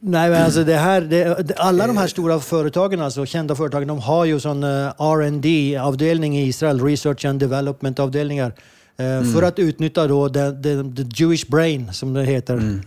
Nej, 0.03 0.29
men 0.29 0.43
alltså 0.43 0.63
det 0.63 0.75
här, 0.75 1.01
det, 1.01 1.53
alla 1.57 1.87
de 1.87 1.97
här 1.97 2.07
stora 2.07 2.39
företagen, 2.39 3.01
alltså 3.01 3.25
kända 3.25 3.55
företagen, 3.55 3.87
de 3.87 3.99
har 3.99 4.25
ju 4.25 4.39
sån 4.39 4.63
eh, 4.63 4.69
R&D 4.97 5.77
avdelning 5.77 6.37
i 6.37 6.47
Israel, 6.47 6.83
Research 6.83 7.25
and 7.25 7.39
Development 7.39 7.99
avdelningar. 7.99 8.53
Uh, 8.99 9.05
mm. 9.05 9.33
För 9.33 9.43
att 9.43 9.59
utnyttja 9.59 10.07
då 10.07 10.29
the, 10.29 10.51
the, 10.51 11.03
the, 11.03 11.23
Jewish 11.23 11.47
brain, 11.47 11.93
som 11.93 12.13
det 12.13 12.23
heter. 12.23 12.53
Mm. 12.53 12.81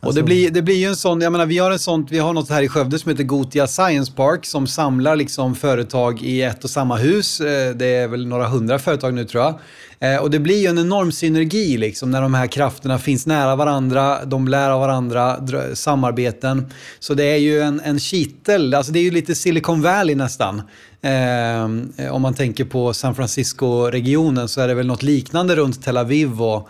Och 0.00 0.06
alltså, 0.06 0.20
det, 0.20 0.24
blir, 0.24 0.50
det 0.50 0.62
blir 0.62 0.76
ju 0.76 0.86
en 0.86 0.96
sån, 0.96 1.20
jag 1.20 1.32
menar 1.32 1.46
vi 1.46 1.58
har 1.58 1.70
en 1.70 1.78
sån, 1.78 2.06
vi 2.10 2.18
har 2.18 2.32
något 2.32 2.50
här 2.50 2.62
i 2.62 2.68
Skövde 2.68 2.98
som 2.98 3.10
heter 3.10 3.24
Gotia 3.24 3.66
Science 3.66 4.12
Park 4.12 4.46
som 4.46 4.66
samlar 4.66 5.16
liksom 5.16 5.54
företag 5.54 6.22
i 6.22 6.42
ett 6.42 6.64
och 6.64 6.70
samma 6.70 6.96
hus. 6.96 7.40
Eh, 7.40 7.74
det 7.74 7.86
är 7.86 8.08
väl 8.08 8.26
några 8.26 8.46
hundra 8.46 8.78
företag 8.78 9.14
nu 9.14 9.24
tror 9.24 9.44
jag. 9.44 9.58
Eh, 10.00 10.16
och 10.16 10.30
det 10.30 10.38
blir 10.38 10.60
ju 10.60 10.66
en 10.66 10.78
enorm 10.78 11.12
synergi 11.12 11.76
liksom 11.76 12.10
när 12.10 12.22
de 12.22 12.34
här 12.34 12.46
krafterna 12.46 12.98
finns 12.98 13.26
nära 13.26 13.56
varandra, 13.56 14.24
de 14.24 14.48
lär 14.48 14.70
av 14.70 14.80
varandra, 14.80 15.36
samarbeten. 15.74 16.72
Så 16.98 17.14
det 17.14 17.24
är 17.24 17.36
ju 17.36 17.60
en, 17.60 17.80
en 17.84 18.00
kittel, 18.00 18.74
alltså 18.74 18.92
det 18.92 18.98
är 18.98 19.02
ju 19.02 19.10
lite 19.10 19.34
Silicon 19.34 19.82
Valley 19.82 20.14
nästan. 20.14 20.62
Eh, 21.02 22.12
om 22.14 22.22
man 22.22 22.34
tänker 22.34 22.64
på 22.64 22.94
San 22.94 23.14
Francisco-regionen 23.14 24.48
så 24.48 24.60
är 24.60 24.68
det 24.68 24.74
väl 24.74 24.86
något 24.86 25.02
liknande 25.02 25.56
runt 25.56 25.84
Tel 25.84 25.96
Aviv 25.96 26.42
och, 26.42 26.68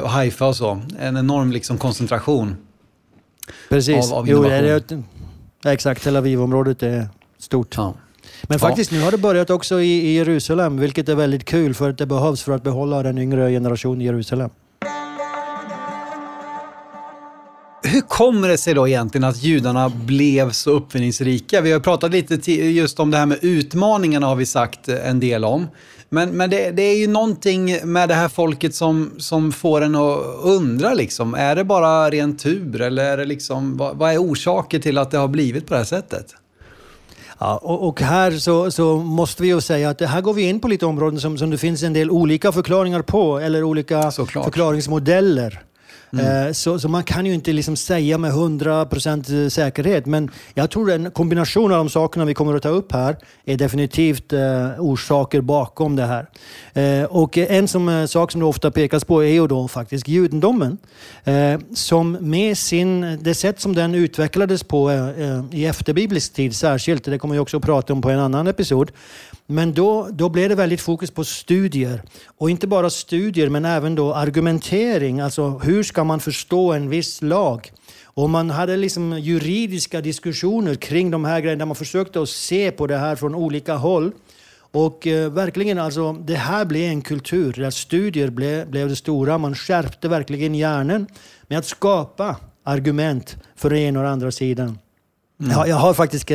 och 0.00 0.10
Haifa 0.10 0.46
och 0.46 0.56
så. 0.56 0.80
En 0.98 1.16
enorm 1.16 1.52
liksom 1.52 1.78
koncentration. 1.78 2.56
Precis, 3.68 4.12
av, 4.12 4.18
av 4.18 4.28
jo, 4.28 4.42
det 4.42 4.54
är, 4.54 5.72
exakt. 5.72 6.02
Tel 6.02 6.16
Aviv-området 6.16 6.82
är 6.82 7.08
stort. 7.38 7.74
Ja. 7.76 7.94
Men 8.42 8.58
faktiskt 8.58 8.90
nu 8.90 9.00
har 9.00 9.10
det 9.10 9.18
börjat 9.18 9.50
också 9.50 9.80
i, 9.80 9.86
i 9.86 10.14
Jerusalem, 10.14 10.78
vilket 10.78 11.08
är 11.08 11.14
väldigt 11.14 11.44
kul 11.44 11.74
för 11.74 11.90
att 11.90 11.98
det 11.98 12.06
behövs 12.06 12.42
för 12.42 12.52
att 12.52 12.62
behålla 12.62 13.02
den 13.02 13.18
yngre 13.18 13.50
generationen 13.50 14.02
i 14.02 14.04
Jerusalem. 14.04 14.50
Hur 17.86 18.00
kommer 18.00 18.48
det 18.48 18.58
sig 18.58 18.74
då 18.74 18.88
egentligen 18.88 19.24
att 19.24 19.42
judarna 19.42 19.88
blev 19.88 20.50
så 20.50 20.70
uppfinningsrika? 20.70 21.60
Vi 21.60 21.72
har 21.72 21.80
pratat 21.80 22.10
lite 22.10 22.52
just 22.52 23.00
om 23.00 23.10
det 23.10 23.16
här 23.16 23.26
med 23.26 23.38
utmaningarna 23.42 24.26
har 24.26 24.36
vi 24.36 24.46
sagt 24.46 24.88
en 24.88 25.20
del 25.20 25.44
om. 25.44 25.66
Men, 26.14 26.30
men 26.30 26.50
det, 26.50 26.70
det, 26.70 26.82
är 26.82 26.96
ju 26.96 27.06
någonting 27.06 27.78
med 27.84 28.08
det 28.08 28.14
här 28.14 28.28
folket 28.28 28.74
som, 28.74 29.10
som 29.18 29.52
får 29.52 29.80
en 29.80 29.94
att 29.94 30.18
undra 30.42 30.94
liksom. 30.94 31.34
Är 31.34 31.56
det 31.56 31.64
bara 31.64 32.10
ren 32.10 32.36
tur 32.36 32.80
eller 32.80 33.04
är 33.04 33.16
det 33.16 33.24
liksom, 33.24 33.76
vad, 33.76 33.96
vad 33.96 34.12
är 34.12 34.18
orsaken 34.18 34.80
till 34.80 34.98
att 34.98 35.10
det 35.10 35.18
har 35.18 35.28
blivit 35.28 35.66
på 35.66 35.74
det 35.74 35.78
här 35.78 35.84
sättet? 35.84 36.34
Ja, 37.38 37.56
och, 37.62 37.88
och, 37.88 38.00
här 38.00 38.30
så, 38.30 38.70
så, 38.70 38.96
måste 38.96 39.42
vi 39.42 39.48
ju 39.48 39.60
säga 39.60 39.90
att 39.90 40.00
här 40.00 40.20
går 40.20 40.34
vi 40.34 40.42
in 40.42 40.60
på 40.60 40.68
lite 40.68 40.86
områden 40.86 41.20
som, 41.20 41.38
som 41.38 41.50
det 41.50 41.58
finns 41.58 41.82
en 41.82 41.92
del 41.92 42.10
olika 42.10 42.52
förklaringar 42.52 43.02
på, 43.02 43.38
eller 43.38 43.62
olika 43.62 44.10
Såklart. 44.10 44.44
förklaringsmodeller. 44.44 45.62
Mm. 46.18 46.46
Eh, 46.46 46.52
så, 46.52 46.78
så, 46.78 46.88
man 46.88 47.04
kan 47.04 47.26
ju 47.26 47.34
inte 47.34 47.52
liksom 47.52 47.76
säga 47.76 48.18
med 48.18 48.32
100% 48.32 49.44
eh, 49.44 49.48
säkerhet. 49.48 50.06
Men 50.06 50.30
jag 50.54 50.70
tror 50.70 50.90
en 50.90 51.10
kombination 51.10 51.72
av 51.72 51.78
de 51.78 51.88
sakerna 51.88 52.24
vi 52.24 52.34
kommer 52.34 52.54
att 52.54 52.62
ta 52.62 52.68
upp 52.68 52.92
här 52.92 53.16
är 53.44 53.56
definitivt 53.56 54.32
eh, 54.32 54.70
orsaker 54.78 55.40
bakom 55.40 55.96
det 55.96 56.06
här. 56.06 56.26
Eh, 56.72 57.04
och 57.04 57.38
en 57.38 57.68
som, 57.68 57.88
eh, 57.88 58.06
sak 58.06 58.32
som 58.32 58.40
det 58.40 58.46
ofta 58.46 58.70
pekas 58.70 59.04
på 59.04 59.24
är 59.24 59.32
ju 59.32 59.46
då 59.46 59.68
faktiskt 59.68 60.08
judendomen. 60.08 60.78
Eh, 61.24 61.58
som 61.74 62.12
med 62.20 62.58
sin, 62.58 63.18
det 63.20 63.34
sätt 63.34 63.60
som 63.60 63.74
den 63.74 63.94
utvecklades 63.94 64.62
på 64.62 64.90
eh, 64.90 65.44
i 65.50 65.66
efterbiblisk 65.66 66.32
tid 66.34 66.56
särskilt, 66.56 67.04
det 67.04 67.18
kommer 67.18 67.34
jag 67.34 67.42
också 67.42 67.56
att 67.56 67.62
prata 67.62 67.92
om 67.92 68.02
på 68.02 68.10
en 68.10 68.18
annan 68.18 68.46
episod. 68.46 68.90
Men 69.46 69.72
då, 69.72 70.08
då 70.12 70.28
blev 70.28 70.48
det 70.48 70.54
väldigt 70.54 70.80
fokus 70.80 71.10
på 71.10 71.24
studier. 71.24 72.02
Och 72.38 72.50
inte 72.50 72.66
bara 72.66 72.90
studier, 72.90 73.48
men 73.48 73.64
även 73.64 73.94
då 73.94 74.14
argumentering. 74.14 75.20
Alltså 75.20 75.48
hur 75.48 75.82
ska 75.82 76.04
man 76.04 76.20
förstå 76.20 76.72
en 76.72 76.88
viss 76.88 77.22
lag? 77.22 77.72
Och 78.04 78.30
man 78.30 78.50
hade 78.50 78.76
liksom 78.76 79.18
juridiska 79.18 80.00
diskussioner 80.00 80.74
kring 80.74 81.10
de 81.10 81.24
här 81.24 81.40
grejerna. 81.40 81.66
Man 81.66 81.76
försökte 81.76 82.22
att 82.22 82.28
se 82.28 82.70
på 82.70 82.86
det 82.86 82.96
här 82.96 83.16
från 83.16 83.34
olika 83.34 83.74
håll. 83.74 84.12
Och 84.56 85.06
eh, 85.06 85.32
verkligen, 85.32 85.78
alltså, 85.78 86.12
det 86.12 86.34
här 86.34 86.64
blev 86.64 86.90
en 86.90 87.02
kultur 87.02 87.52
där 87.52 87.70
studier 87.70 88.30
blev, 88.30 88.70
blev 88.70 88.88
det 88.88 88.96
stora. 88.96 89.38
Man 89.38 89.54
skärpte 89.54 90.08
verkligen 90.08 90.54
hjärnan 90.54 91.06
med 91.48 91.58
att 91.58 91.66
skapa 91.66 92.36
argument 92.64 93.36
för 93.56 93.70
den 93.70 93.78
ena 93.78 94.00
och 94.00 94.08
andra 94.08 94.30
sidan. 94.30 94.78
Mm. 95.40 95.52
Jag, 95.52 95.68
jag, 95.68 95.76
har 95.76 95.94
faktiskt 95.94 96.30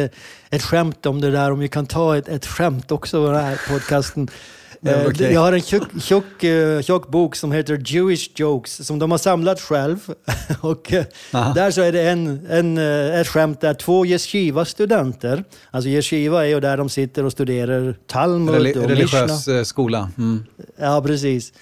ett 0.50 0.64
skämt 0.64 1.06
om 1.06 1.22
det 1.22 1.32
där, 1.32 1.52
om 1.52 1.60
vi 1.60 1.68
kan 1.68 1.86
ta 1.86 2.18
ett, 2.18 2.28
ett 2.28 2.46
skämt 2.46 2.92
också 2.92 3.24
i 3.24 3.26
den 3.26 3.46
här 3.46 3.62
podcasten. 3.70 4.30
Okay. 4.82 5.28
Eh, 5.28 5.34
jag 5.34 5.42
har 5.42 5.54
en 5.54 5.62
tjock, 5.62 5.88
tjock, 6.02 6.44
eh, 6.44 6.82
tjock, 6.82 7.12
bok 7.12 7.36
som 7.36 7.52
heter 7.52 7.82
Jewish 7.86 8.30
Jokes 8.36 8.88
som 8.88 9.00
de 9.00 9.12
har 9.12 9.18
samlat 9.18 9.62
själv. 9.62 9.98
och 10.62 10.94
eh, 10.94 11.06
där 11.32 11.72
så 11.72 11.82
är 11.82 11.92
det 11.92 12.10
en, 12.10 12.48
en, 12.50 12.78
ett 12.78 13.28
skämt 13.28 13.62
där 13.62 13.74
två 13.74 14.06
yeshiva-studenter, 14.06 15.44
alltså 15.72 15.90
yeshiva 15.90 16.46
är 16.46 16.50
ju 16.50 16.60
där 16.60 16.78
de 16.78 16.90
sitter 16.90 17.26
och 17.26 17.32
studerar 17.32 17.96
Talmud 18.08 18.56
Reli 18.56 18.74
och 18.74 18.90
Religiös 18.90 19.48
Mishna. 19.48 19.66
skola. 19.66 20.12
Mm. 20.18 20.46
Ja, 20.80 21.02
precis. 21.06 21.54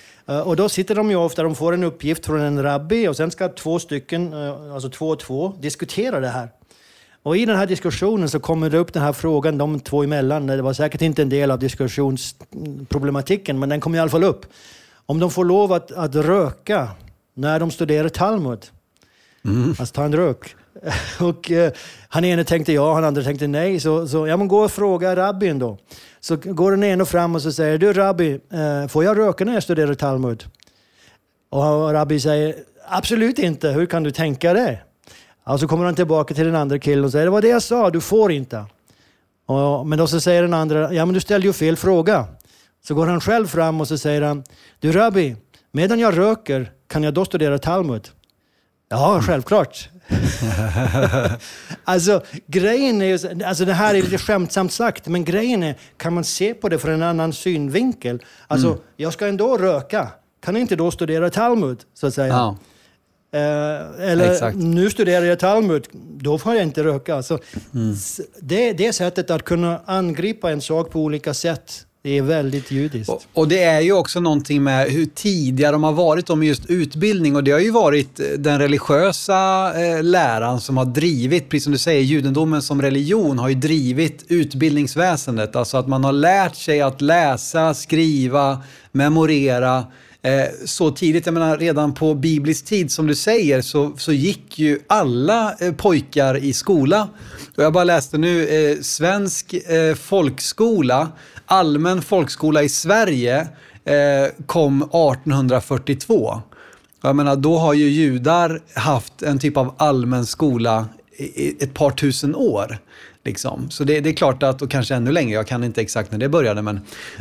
Och 0.46 0.56
då 0.56 0.70
sitter 0.70 0.96
de 0.96 1.10
ju 1.10 1.16
ofta, 1.16 1.44
de 1.44 1.56
får 1.56 1.74
en 1.74 1.84
uppgift 1.84 2.26
från 2.26 2.42
en 2.42 2.64
rabbi 2.64 3.08
och 3.08 3.16
sen 3.16 3.32
ska 3.32 3.50
två 3.50 3.80
stycken, 3.80 4.34
alltså 4.74 4.90
två 4.90 5.10
och 5.10 5.20
två, 5.20 5.54
diskutera 5.60 6.20
det 6.20 6.28
här. 6.28 6.50
Och 7.28 7.38
i 7.38 7.46
den 7.46 7.58
här 7.58 7.66
diskussionen 7.66 8.30
så 8.30 8.40
kommer 8.40 8.70
det 8.70 8.78
upp 8.78 8.94
den 8.94 9.04
här 9.04 9.14
frågan 9.14 9.58
de 9.58 9.80
två 9.80 10.04
emellan. 10.04 10.48
Det 10.48 10.62
var 10.62 10.74
säkert 10.74 11.02
inte 11.02 11.22
en 11.22 11.30
del 11.30 11.52
av 11.52 11.60
diskussionsproblematiken, 11.60 13.60
men 13.60 13.70
den 13.70 13.80
kom 13.80 13.96
i 13.96 14.00
alla 14.00 14.10
fall 14.10 14.24
upp. 14.24 14.46
Om 15.06 15.20
de 15.20 15.32
får 15.32 15.46
lov 15.46 15.74
att, 15.74 15.92
att 15.92 16.16
röka 16.16 16.90
när 17.34 17.60
de 17.60 17.72
studerar 17.72 18.10
Talmud. 18.10 18.66
Mm. 19.46 19.70
Alltså 19.70 19.86
ta 19.86 20.04
en 20.04 20.16
rök. 20.16 20.56
och 21.20 21.52
eh, 21.52 21.72
han 22.10 22.26
ene 22.26 22.44
tänkte 22.44 22.74
ja, 22.74 22.94
han 22.94 23.04
andra 23.04 23.24
tänkte 23.24 23.48
nej. 23.48 23.80
Så, 23.80 24.08
så 24.08 24.28
ja, 24.28 24.38
men 24.38 24.48
gå 24.48 24.60
och 24.60 24.72
fråga 24.72 25.16
rabbin 25.16 25.60
då. 25.60 25.78
Så 26.20 26.36
går 26.36 26.72
den 26.72 26.84
ena 26.84 27.06
fram 27.06 27.36
och 27.36 27.42
så 27.42 27.52
säger 27.52 27.78
du 27.78 27.94
rabbi, 27.94 28.40
eh, 28.54 28.88
får 28.88 29.04
jag 29.04 29.18
röka 29.18 29.46
när 29.46 29.54
jag 29.54 29.64
studerar 29.64 29.94
Talmud? 29.94 30.46
Och 31.50 31.94
rabbi 31.94 32.20
säger 32.20 32.56
absolut 32.88 33.40
inte, 33.40 33.70
hur 33.70 33.86
kan 33.86 34.04
du 34.04 34.12
tänka 34.12 34.54
det? 34.54 34.80
Och 35.48 35.60
så 35.60 35.68
kommer 35.68 35.86
han 35.86 35.96
tillbaka 35.96 36.34
till 36.34 36.46
den 36.46 36.56
andra 36.56 36.80
killen 36.80 37.06
och 37.06 37.12
säger 37.12 37.26
det 37.26 37.32
var 37.32 37.42
det 37.42 37.48
jag 37.48 37.64
sa, 37.64 37.90
du 37.90 38.02
får 38.02 38.32
inte. 38.32 38.66
Och, 39.46 39.88
men 39.88 40.00
då 40.00 40.08
så 40.08 40.22
säger 40.22 40.42
den 40.42 40.54
andra, 40.54 40.94
ja 40.94 41.06
men 41.06 41.14
du 41.14 41.20
ställde 41.20 41.48
ju 41.48 41.54
fel 41.54 41.78
fråga. 41.78 42.26
Så 42.88 42.96
går 42.96 43.08
han 43.08 43.22
själv 43.22 43.48
fram 43.48 43.82
och 43.82 43.88
så 43.88 43.98
säger 43.98 44.22
han, 44.22 44.44
du 44.80 44.92
rabbi, 44.92 45.36
medan 45.72 46.00
jag 46.00 46.18
röker 46.18 46.72
kan 46.88 47.04
jag 47.04 47.14
då 47.14 47.26
studera 47.26 47.60
Talmud? 47.60 48.10
Ja, 48.90 49.22
självklart. 49.22 49.90
alltså 51.84 52.22
grejen 52.48 53.02
är 53.02 53.06
ju, 53.06 53.44
alltså 53.44 53.66
det 53.66 53.74
här 53.74 53.96
är 53.96 54.02
lite 54.02 54.18
skämtsamt 54.18 54.72
sagt, 54.72 55.08
men 55.08 55.26
grejen 55.26 55.64
är, 55.64 55.76
kan 55.98 56.14
man 56.14 56.24
se 56.24 56.54
på 56.54 56.70
det 56.70 56.80
från 56.80 56.94
en 56.94 57.04
annan 57.04 57.34
synvinkel? 57.34 58.24
Alltså, 58.48 58.68
mm. 58.68 58.80
jag 58.96 59.14
ska 59.14 59.28
ändå 59.28 59.58
röka, 59.58 60.08
kan 60.42 60.56
jag 60.56 60.62
inte 60.62 60.76
då 60.76 60.92
studera 60.92 61.30
Talmud, 61.30 61.80
så 61.94 62.08
att 62.08 62.14
säga? 62.14 62.28
Ja. 62.28 62.58
Eh, 63.32 64.10
eller 64.12 64.32
Exakt. 64.32 64.58
nu 64.58 64.90
studerar 64.90 65.26
jag 65.26 65.40
Talmud, 65.40 65.88
då 66.18 66.38
får 66.38 66.54
jag 66.54 66.64
inte 66.64 66.84
röka. 66.84 67.16
Alltså, 67.16 67.40
mm. 67.74 67.96
det, 68.42 68.74
det 68.74 68.94
sättet 68.94 69.32
att 69.32 69.44
kunna 69.44 69.82
angripa 69.86 70.52
en 70.52 70.62
sak 70.62 70.92
på 70.92 71.00
olika 71.00 71.34
sätt 71.34 71.88
det 72.08 72.18
är 72.18 72.22
väldigt 72.22 72.72
judiskt. 72.72 73.10
Och, 73.10 73.24
och, 73.34 73.48
det 73.48 73.64
är 73.64 73.82
ju 73.82 73.94
också 73.94 74.20
någonting 74.20 74.64
med 74.64 74.88
hur 74.92 75.06
tidiga 75.06 75.72
de 75.72 75.84
har 75.84 75.92
varit 75.92 76.30
om 76.30 76.44
just 76.44 76.66
utbildning 76.66 77.36
och 77.36 77.44
det 77.44 77.52
har 77.52 77.60
ju 77.60 77.72
varit 77.72 78.20
den 78.38 78.60
religiösa 78.60 79.72
eh, 79.82 80.04
läran 80.04 80.62
som 80.62 80.78
har 80.78 80.86
drivit, 80.86 81.50
precis 81.50 81.64
som 81.64 81.74
du 81.74 81.80
säger, 81.80 82.02
judendomen 82.02 82.62
som 82.62 82.82
religion 82.82 83.40
har 83.40 83.50
ju 83.50 83.56
drivit 83.56 84.26
utbildningsväsendet. 84.28 85.56
Alltså 85.56 85.78
att 85.78 85.88
man 85.88 86.04
har 86.04 86.12
lärt 86.12 86.56
sig 86.56 86.82
att 86.82 87.02
läsa, 87.02 87.74
skriva, 87.74 88.64
memorera 88.92 89.86
eh, 90.22 90.46
så 90.66 90.92
tidigt. 90.92 91.26
Jag 91.26 91.34
menar 91.34 91.58
redan 91.58 91.94
på 91.94 92.14
biblisk 92.14 92.66
tid 92.66 92.92
som 92.92 93.08
du 93.08 93.16
säger 93.16 93.62
så, 93.62 93.94
så 93.98 94.14
gick 94.14 94.60
ju 94.60 94.80
alla 94.88 95.56
eh, 95.60 95.74
pojkar 95.74 96.38
i 96.38 96.54
skola. 96.54 97.10
Och 97.56 97.64
jag 97.64 97.74
bara 97.74 97.84
läste 97.84 98.18
nu, 98.18 98.48
eh, 98.48 98.78
svensk 98.82 99.54
eh, 99.54 99.96
folkskola 99.96 101.12
allmän 101.48 102.02
folkskola 102.02 102.64
i 102.64 102.70
Sverige 102.70 103.48
eh, 103.86 104.32
kom 104.46 104.82
1842. 104.82 106.42
Jag 107.02 107.16
menar, 107.16 107.36
då 107.36 107.58
har 107.58 107.74
ju 107.74 107.90
judar 107.90 108.62
haft 108.74 109.22
en 109.22 109.40
typ 109.40 109.58
av 109.58 109.76
allmän 109.78 110.26
skola 110.26 110.86
i 111.18 111.64
ett 111.64 111.74
par 111.74 111.92
tusen 111.92 112.36
år. 112.36 112.78
Liksom. 113.28 113.70
Så 113.70 113.84
det, 113.84 114.00
det, 114.00 114.10
är 114.10 114.14
klart 114.14 114.44
att, 114.44 114.62
och 114.62 114.72
kanske 114.72 114.96
ännu 114.96 115.12
längre, 115.12 115.34
jag 115.34 115.48
kan 115.48 115.64
inte 115.64 115.82
exakt 115.82 116.12
när 116.12 116.20
det 116.20 116.30
började, 116.30 116.62
men, 116.62 116.80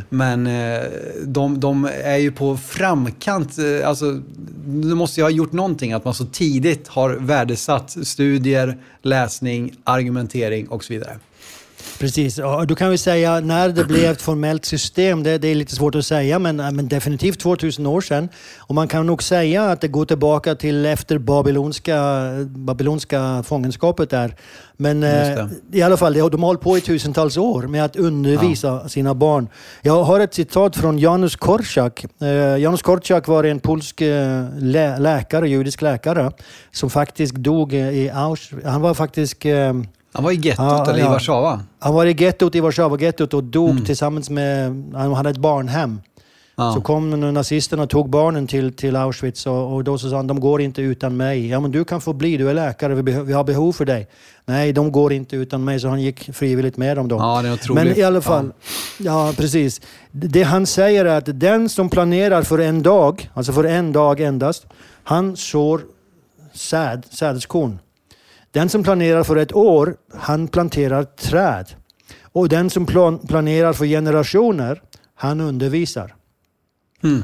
men 0.09 0.47
eh, 0.47 0.83
de, 1.25 1.59
de 1.59 1.89
är 2.03 2.17
ju 2.17 2.31
på 2.31 2.57
framkant. 2.57 3.57
Eh, 3.57 3.89
alltså, 3.89 4.11
det 4.65 4.95
måste 4.95 5.19
ju 5.19 5.23
ha 5.23 5.31
gjort 5.31 5.51
någonting 5.51 5.93
att 5.93 6.05
man 6.05 6.13
så 6.13 6.25
tidigt 6.25 6.87
har 6.87 7.09
värdesatt 7.09 7.97
studier, 8.03 8.77
läsning, 9.01 9.73
argumentering 9.83 10.67
och 10.67 10.83
så 10.83 10.93
vidare. 10.93 11.17
Precis, 11.99 12.39
och 12.39 12.67
du 12.67 12.75
kan 12.75 12.89
väl 12.89 12.97
säga 12.97 13.39
när 13.39 13.69
det 13.69 13.83
blev 13.83 14.11
ett 14.11 14.21
formellt 14.21 14.65
system, 14.65 15.23
det, 15.23 15.37
det, 15.37 15.47
är 15.47 15.55
lite 15.55 15.75
svårt 15.75 15.95
att 15.95 16.05
säga, 16.05 16.39
men, 16.39 16.55
men 16.55 16.87
definitivt 16.87 17.39
2000 17.39 17.85
år 17.85 18.01
sedan. 18.01 18.29
Och 18.57 18.75
man 18.75 18.87
kan 18.87 19.05
nog 19.05 19.23
säga 19.23 19.63
att 19.63 19.81
det 19.81 19.87
går 19.87 20.05
tillbaka 20.05 20.55
till 20.55 20.85
efter 20.85 21.17
babylonska, 21.17 21.97
babylonska 22.45 23.43
fångenskapet 23.43 24.09
där. 24.09 24.35
Men 24.77 25.03
eh, 25.03 25.47
i 25.71 25.81
alla 25.81 25.97
fall, 25.97 26.13
de 26.13 26.21
har 26.21 26.47
hållit 26.47 26.61
på 26.61 26.77
i 26.77 26.81
tusentals 26.81 27.37
år 27.37 27.63
med 27.63 27.85
att 27.85 27.95
undervisa 27.95 28.67
ja. 28.67 28.89
sina 28.89 29.13
barn. 29.13 29.49
Jag 29.81 30.03
har 30.03 30.19
ett 30.19 30.33
citat 30.33 30.75
från 30.75 30.99
Janusz 30.99 31.35
Korczak. 31.35 32.05
Eh, 32.21 32.27
Janusz 32.57 32.81
Korczak 32.81 33.27
var 33.27 33.43
en 33.43 33.59
polsk 33.59 34.01
lä 34.59 34.99
läkare, 34.99 35.49
judisk 35.49 35.81
läkare, 35.81 36.31
som 36.71 36.89
faktiskt 36.89 37.35
dog 37.35 37.73
i 37.73 38.09
Auschwitz. 38.09 38.65
Han 38.65 38.81
var 38.81 38.93
faktiskt 38.93 39.45
eh, 39.45 39.73
han 40.17 40.23
var 40.23 40.31
i 40.31 40.35
gettot 40.35 40.65
ja, 40.65 40.89
eller 40.89 40.99
ja. 40.99 41.05
i 41.05 41.09
Warszawa? 41.09 41.59
Han 41.79 41.93
var 41.93 42.05
i 42.05 42.13
gettot 42.13 42.55
i 42.55 42.61
Warszawa-gettot 42.61 43.33
och 43.33 43.43
dog 43.43 43.69
mm. 43.69 43.85
tillsammans 43.85 44.29
med... 44.29 44.83
Han 44.93 45.13
hade 45.13 45.29
ett 45.29 45.37
barnhem. 45.37 46.01
Ja. 46.55 46.73
Så 46.73 46.81
kom 46.81 47.33
nazisterna 47.33 47.83
och 47.83 47.89
tog 47.89 48.09
barnen 48.09 48.47
till, 48.47 48.73
till 48.73 48.95
Auschwitz 48.95 49.47
och, 49.47 49.73
och, 49.73 49.83
då 49.83 49.97
så 49.97 50.09
sa 50.09 50.15
han, 50.15 50.27
de 50.27 50.39
går 50.39 50.61
inte 50.61 50.81
utan 50.81 51.17
mig. 51.17 51.47
Ja 51.49 51.59
men 51.59 51.71
du 51.71 51.85
kan 51.85 52.01
få 52.01 52.13
bli, 52.13 52.37
du 52.37 52.49
är 52.49 52.53
läkare, 52.53 52.95
vi, 52.95 53.01
vi 53.01 53.33
har 53.33 53.43
behov 53.43 53.73
för 53.73 53.85
dig. 53.85 54.07
Nej, 54.45 54.73
de 54.73 54.91
går 54.91 55.13
inte 55.13 55.35
utan 55.35 55.63
mig, 55.63 55.79
så 55.79 55.87
han 55.87 56.01
gick 56.01 56.35
frivilligt 56.35 56.77
med 56.77 56.97
dem 56.97 57.07
då. 57.07 57.15
Ja, 57.15 57.41
det 57.41 57.47
är 57.47 57.53
otroligt. 57.53 57.83
Men 57.83 57.97
i 57.97 58.03
alla 58.03 58.21
fall, 58.21 58.53
ja. 58.97 59.27
ja 59.27 59.33
precis. 59.37 59.81
Det 60.11 60.43
han 60.43 60.65
säger 60.65 61.05
är 61.05 61.17
att 61.17 61.39
den 61.39 61.69
som 61.69 61.89
planerar 61.89 62.43
för 62.43 62.59
en 62.59 62.83
dag, 62.83 63.29
alltså 63.33 63.53
för 63.53 63.63
en 63.63 63.91
dag 63.91 64.19
endast, 64.19 64.65
han 65.03 65.37
sår 65.37 65.81
säd, 66.53 67.03
sädeskorn. 67.11 67.79
Den 68.57 68.69
som 68.69 68.83
planerar 68.83 69.23
för 69.23 69.35
ett 69.35 69.55
år, 69.55 69.95
han 70.13 70.47
planterar 70.47 71.03
träd. 71.03 71.65
Och 72.21 72.49
den 72.49 72.69
som 72.69 72.85
plan 72.85 73.19
planerar 73.27 73.73
för 73.73 73.85
generationer, 73.85 74.81
han 75.15 75.41
undervisar. 75.41 76.15
Mm. 77.03 77.23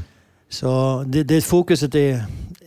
Så 0.50 1.04
det, 1.08 1.24
det 1.24 1.42
fokuset 1.42 1.96
är, 1.96 2.26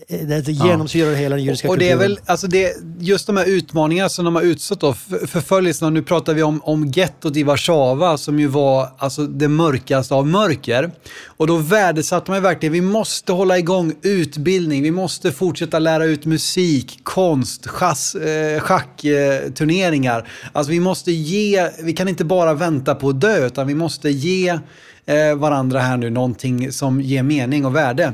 det 0.08 0.48
genomsyrar 0.48 1.10
ja. 1.10 1.16
hela 1.16 1.36
den 1.36 1.44
judiska 1.44 1.68
och 1.68 1.78
det 1.78 1.90
är 1.90 1.96
väl, 1.96 2.20
alltså 2.26 2.46
det, 2.46 2.72
Just 2.98 3.26
de 3.26 3.36
här 3.36 3.44
utmaningarna 3.44 4.08
som 4.08 4.24
de 4.24 4.34
har 4.34 4.42
utstått 4.42 4.80
då, 4.80 4.92
förföljelserna, 5.26 5.90
nu 5.90 6.02
pratar 6.02 6.34
vi 6.34 6.42
om, 6.42 6.60
om 6.64 6.86
gettot 6.86 7.36
i 7.36 7.42
Warszawa 7.42 8.18
som 8.18 8.40
ju 8.40 8.46
var 8.46 8.88
alltså, 8.98 9.26
det 9.26 9.48
mörkaste 9.48 10.14
av 10.14 10.26
mörker. 10.26 10.90
Och 11.26 11.46
då 11.46 11.56
värdesatte 11.56 12.30
man 12.30 12.42
verkligen, 12.42 12.72
vi 12.72 12.80
måste 12.80 13.32
hålla 13.32 13.58
igång 13.58 13.94
utbildning, 14.02 14.82
vi 14.82 14.90
måste 14.90 15.32
fortsätta 15.32 15.78
lära 15.78 16.04
ut 16.04 16.24
musik, 16.24 17.00
konst, 17.02 17.66
schass, 17.66 18.14
eh, 18.14 18.60
schackturneringar. 18.60 20.28
Alltså 20.52 20.70
vi 20.70 20.80
måste 20.80 21.12
ge, 21.12 21.70
vi 21.82 21.92
kan 21.92 22.08
inte 22.08 22.24
bara 22.24 22.54
vänta 22.54 22.94
på 22.94 23.08
att 23.08 23.20
dö, 23.20 23.46
utan 23.46 23.66
vi 23.66 23.74
måste 23.74 24.10
ge 24.10 24.48
eh, 24.48 24.58
Eh, 25.08 25.34
varandra 25.34 25.80
här 25.80 25.96
nu 25.96 26.10
någonting 26.10 26.72
som 26.72 27.00
ger 27.00 27.22
mening 27.22 27.66
och 27.66 27.76
värde. 27.76 28.12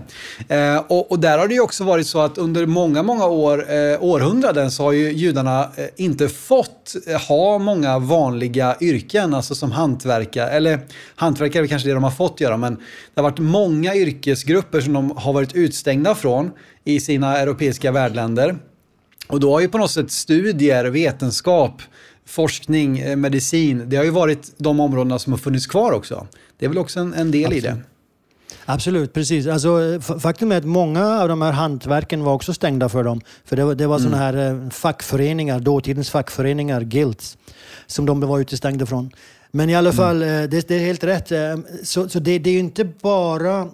Eh, 0.48 0.76
och, 0.76 1.10
och, 1.10 1.18
där 1.18 1.38
har 1.38 1.48
det 1.48 1.54
ju 1.54 1.60
också 1.60 1.84
varit 1.84 2.06
så 2.06 2.20
att 2.20 2.38
under 2.38 2.66
många, 2.66 3.02
många 3.02 3.26
år, 3.26 3.72
eh, 3.72 4.02
århundraden 4.02 4.70
så 4.70 4.82
har 4.82 4.92
ju 4.92 5.12
judarna 5.12 5.68
inte 5.96 6.28
fått 6.28 6.94
ha 7.28 7.58
många 7.58 7.98
vanliga 7.98 8.76
yrken, 8.80 9.34
alltså 9.34 9.54
som 9.54 9.72
hantverkare, 9.72 10.50
eller 10.50 10.80
hantverkare 11.14 11.64
är 11.64 11.66
kanske 11.66 11.88
det 11.88 11.94
de 11.94 12.04
har 12.04 12.10
fått 12.10 12.40
göra, 12.40 12.56
men 12.56 12.74
det 12.74 13.20
har 13.20 13.22
varit 13.22 13.38
många 13.38 13.94
yrkesgrupper 13.94 14.80
som 14.80 14.92
de 14.92 15.16
har 15.16 15.32
varit 15.32 15.54
utstängda 15.54 16.14
från 16.14 16.50
i 16.84 17.00
sina 17.00 17.38
europeiska 17.38 17.92
värdländer. 17.92 18.56
Och 19.28 19.40
då 19.40 19.52
har 19.52 19.60
ju 19.60 19.68
på 19.68 19.78
något 19.78 19.90
sätt 19.90 20.10
studier, 20.10 20.84
vetenskap, 20.84 21.82
forskning, 22.26 23.20
medicin, 23.20 23.84
det 23.86 23.96
har 23.96 24.04
ju 24.04 24.10
varit 24.10 24.54
de 24.56 24.80
områdena 24.80 25.18
som 25.18 25.32
har 25.32 25.38
funnits 25.38 25.66
kvar 25.66 25.92
också. 25.92 26.26
Det 26.62 26.66
är 26.66 26.68
väl 26.68 26.78
också 26.78 27.00
en, 27.00 27.14
en 27.14 27.30
del 27.30 27.44
Absolut. 27.44 27.64
i 27.64 27.66
det. 27.66 27.76
Absolut, 28.64 29.12
precis. 29.12 29.46
Alltså, 29.46 30.00
faktum 30.20 30.52
är 30.52 30.56
att 30.56 30.64
många 30.64 31.20
av 31.20 31.28
de 31.28 31.42
här 31.42 31.52
hantverken 31.52 32.24
var 32.24 32.34
också 32.34 32.54
stängda 32.54 32.88
för 32.88 33.04
dem. 33.04 33.20
För 33.44 33.56
det 33.56 33.64
var, 33.64 33.74
det 33.74 33.86
var 33.86 33.96
mm. 33.96 34.10
sådana 34.10 34.24
här 34.24 34.50
eh, 34.50 34.70
fackföreningar, 34.70 35.60
dåtidens 35.60 36.10
fackföreningar, 36.10 36.80
guilds, 36.80 37.38
som 37.86 38.06
de 38.06 38.20
var 38.20 38.40
utestängda 38.40 38.86
från. 38.86 39.10
Men 39.50 39.70
i 39.70 39.74
alla 39.74 39.88
mm. 39.90 39.96
fall, 39.96 40.22
mm. 40.22 40.50
det, 40.50 40.68
det, 40.68 40.74
är 40.74 40.80
helt 40.80 41.04
rätt. 41.04 41.32
Så, 41.82 42.08
så 42.08 42.18
det, 42.18 42.38
det 42.38 42.50
är 42.50 42.54
ju 42.54 42.60
inte 42.60 42.84
bara 42.84 43.68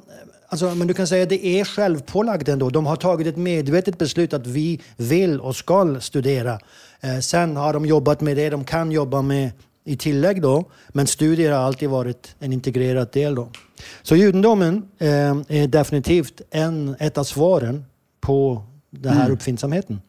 Alltså, 0.50 0.74
men 0.74 0.86
du 0.86 0.94
kan 0.94 1.06
säga 1.06 1.22
att 1.22 1.28
det 1.28 1.46
är 1.46 1.64
självpålagt 1.64 2.48
ändå. 2.48 2.70
De 2.70 2.86
har 2.86 2.96
tagit 2.96 3.26
ett 3.26 3.36
medvetet 3.36 3.98
beslut 3.98 4.32
att 4.32 4.46
vi 4.46 4.80
vill 4.96 5.40
och 5.40 5.56
ska 5.56 6.00
studera. 6.00 6.60
Eh, 7.00 7.18
sen 7.18 7.56
har 7.56 7.72
de 7.72 7.86
jobbat 7.86 8.20
med 8.20 8.36
det 8.36 8.50
de 8.50 8.64
kan 8.64 8.92
jobba 8.92 9.22
med 9.22 9.50
i 9.88 9.96
tillägg 9.96 10.42
då, 10.42 10.64
men 10.88 11.06
studier 11.06 11.52
har 11.52 11.58
alltid 11.58 11.88
varit 11.88 12.34
en 12.38 12.52
integrerad 12.52 13.08
del 13.12 13.34
då. 13.34 13.48
Så 14.02 14.16
judendomen 14.16 14.82
eh, 14.98 15.08
är 15.48 15.66
definitivt 15.66 16.40
en, 16.50 16.96
ett 16.98 17.18
av 17.18 17.24
svaren 17.24 17.84
på 18.20 18.62
den 18.90 19.12
här 19.12 19.24
mm. 19.24 19.32
uppfinnsamheten. 19.32 20.00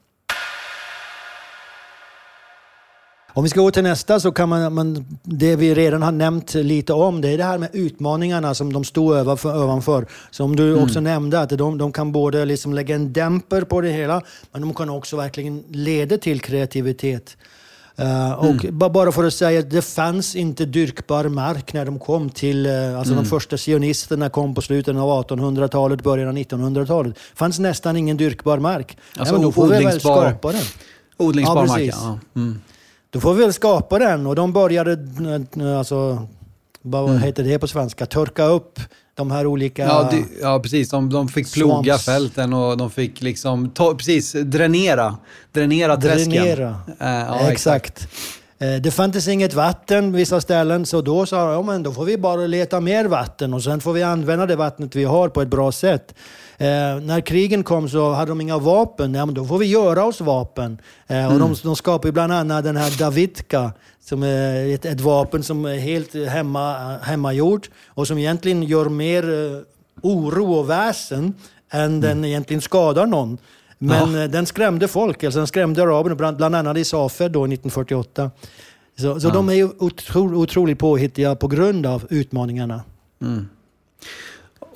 Om 3.33 3.43
vi 3.43 3.49
ska 3.49 3.61
gå 3.61 3.71
till 3.71 3.83
nästa 3.83 4.19
så 4.19 4.31
kan 4.31 4.49
man, 4.49 4.73
man, 4.73 5.05
det 5.23 5.55
vi 5.55 5.73
redan 5.73 6.01
har 6.01 6.11
nämnt 6.11 6.53
lite 6.53 6.93
om, 6.93 7.21
det 7.21 7.29
är 7.29 7.37
det 7.37 7.43
här 7.43 7.57
med 7.57 7.69
utmaningarna 7.73 8.55
som 8.55 8.73
de 8.73 8.83
stod 8.83 9.11
ovanför. 9.11 9.63
ovanför. 9.63 10.05
Som 10.31 10.55
du 10.55 10.71
mm. 10.71 10.83
också 10.83 10.99
nämnde, 10.99 11.39
att 11.39 11.49
de, 11.49 11.77
de 11.77 11.91
kan 11.91 12.11
både 12.11 12.45
liksom 12.45 12.73
lägga 12.73 12.95
en 12.95 13.13
dämper 13.13 13.61
på 13.61 13.81
det 13.81 13.91
hela, 13.91 14.21
men 14.51 14.61
de 14.61 14.73
kan 14.73 14.89
också 14.89 15.17
verkligen 15.17 15.63
leda 15.69 16.17
till 16.17 16.41
kreativitet. 16.41 17.37
Uh, 17.99 18.31
och 18.31 18.65
mm. 18.65 18.77
bara 18.77 19.11
för 19.11 19.23
att 19.23 19.33
säga 19.33 19.59
att 19.59 19.69
det 19.69 19.81
fanns 19.81 20.35
inte 20.35 20.65
dyrkbar 20.65 21.23
mark 21.23 21.73
när 21.73 21.85
de 21.85 21.99
kom 21.99 22.29
till, 22.29 22.65
uh, 22.65 22.97
alltså 22.97 23.13
mm. 23.13 23.23
de 23.23 23.29
första 23.29 23.57
sionisterna 23.57 24.29
kom 24.29 24.55
på 24.55 24.61
slutet 24.61 24.95
av 24.95 25.25
1800-talet, 25.27 26.03
början 26.03 26.27
av 26.27 26.35
1900-talet. 26.35 27.15
Det 27.15 27.37
fanns 27.37 27.59
nästan 27.59 27.97
ingen 27.97 28.17
dyrkbar 28.17 28.59
mark. 28.59 28.97
Alltså 29.17 29.35
ja, 29.35 29.41
då 29.41 29.51
får 29.51 29.67
vi 29.67 29.83
väl 29.83 29.99
skapa 29.99 30.51
den. 30.51 30.61
Odlingsbar 31.17 31.65
ja, 31.65 31.67
mark, 31.67 31.93
ja. 31.93 32.19
Mm. 32.35 32.61
Då 33.09 33.19
får 33.19 33.33
vi 33.33 33.43
väl 33.43 33.53
skapa 33.53 33.99
den 33.99 34.27
och 34.27 34.35
de 34.35 34.53
började, 34.53 34.97
alltså, 35.77 36.27
vad 36.81 37.09
mm. 37.09 37.21
heter 37.21 37.43
det 37.43 37.59
på 37.59 37.67
svenska, 37.67 38.05
törka 38.05 38.45
upp 38.45 38.79
de 39.19 39.31
här 39.31 39.47
olika... 39.47 39.83
Ja, 39.83 40.09
det, 40.11 40.23
ja 40.41 40.59
precis. 40.59 40.89
De, 40.89 41.09
de 41.09 41.27
fick 41.27 41.53
ploga 41.53 41.83
swamps. 41.83 42.05
fälten 42.05 42.53
och 42.53 42.77
de 42.77 42.91
fick 42.91 43.21
liksom, 43.21 43.69
ta, 43.69 43.95
precis, 43.95 44.31
dränera. 44.31 45.17
Dränera 45.51 45.97
träsken. 45.97 46.31
Dränera, 46.31 46.69
uh, 46.69 46.75
ja, 46.99 47.51
exakt. 47.51 47.87
exakt. 47.87 48.07
Eh, 48.59 48.75
det 48.81 48.91
fanns 48.91 49.27
inget 49.27 49.53
vatten 49.53 50.11
vissa 50.11 50.41
ställen, 50.41 50.85
så 50.85 51.01
då 51.01 51.25
sa 51.25 51.45
de 51.45 51.53
ja, 51.53 51.61
men 51.61 51.83
då 51.83 51.91
får 51.91 52.05
vi 52.05 52.17
bara 52.17 52.47
leta 52.47 52.79
mer 52.79 53.05
vatten 53.05 53.53
och 53.53 53.63
sen 53.63 53.81
får 53.81 53.93
vi 53.93 54.03
använda 54.03 54.45
det 54.45 54.55
vattnet 54.55 54.95
vi 54.95 55.03
har 55.03 55.29
på 55.29 55.41
ett 55.41 55.47
bra 55.47 55.71
sätt. 55.71 56.15
Eh, 56.61 56.99
när 57.01 57.21
krigen 57.21 57.63
kom 57.63 57.89
så 57.89 58.11
hade 58.11 58.31
de 58.31 58.41
inga 58.41 58.57
vapen, 58.57 59.13
ja, 59.13 59.25
men 59.25 59.35
då 59.35 59.45
får 59.45 59.57
vi 59.57 59.65
göra 59.65 60.05
oss 60.05 60.21
vapen. 60.21 60.77
Eh, 61.07 61.33
och 61.33 61.39
de, 61.39 61.55
de 61.63 61.75
skapade 61.75 62.11
bland 62.11 62.33
annat 62.33 62.63
den 62.63 62.77
här 62.77 62.99
Davidka, 62.99 63.71
som 64.05 64.23
är 64.23 64.73
ett, 64.75 64.85
ett 64.85 65.01
vapen 65.01 65.43
som 65.43 65.65
är 65.65 65.77
helt 65.77 66.13
hemma, 66.29 66.97
hemmagjort 66.97 67.69
och 67.87 68.07
som 68.07 68.17
egentligen 68.17 68.63
gör 68.63 68.89
mer 68.89 69.23
eh, 69.29 69.61
oro 70.01 70.53
och 70.53 70.69
väsen 70.69 71.33
än 71.71 72.01
den 72.01 72.25
egentligen 72.25 72.61
skadar 72.61 73.05
någon. 73.05 73.37
Men 73.77 74.13
Ja. 74.15 74.23
eh, 74.23 74.29
den 74.29 74.45
skrämde 74.45 74.87
folk, 74.87 75.23
alltså 75.23 75.39
den 75.39 75.47
skrämde 75.47 75.83
araberna, 75.83 76.15
bland, 76.15 76.37
bland 76.37 76.55
annat 76.55 76.77
i 76.77 76.83
Safed 76.85 77.31
då 77.31 77.43
1948. 77.45 78.31
Så, 78.99 79.19
så 79.19 79.29
de 79.29 79.49
är 79.49 79.53
ju 79.53 79.69
otro, 79.77 80.35
otroligt 80.41 80.79
påhittiga 80.79 81.35
på 81.35 81.47
grund 81.47 81.85
av 81.85 82.05
utmaningarna. 82.09 82.81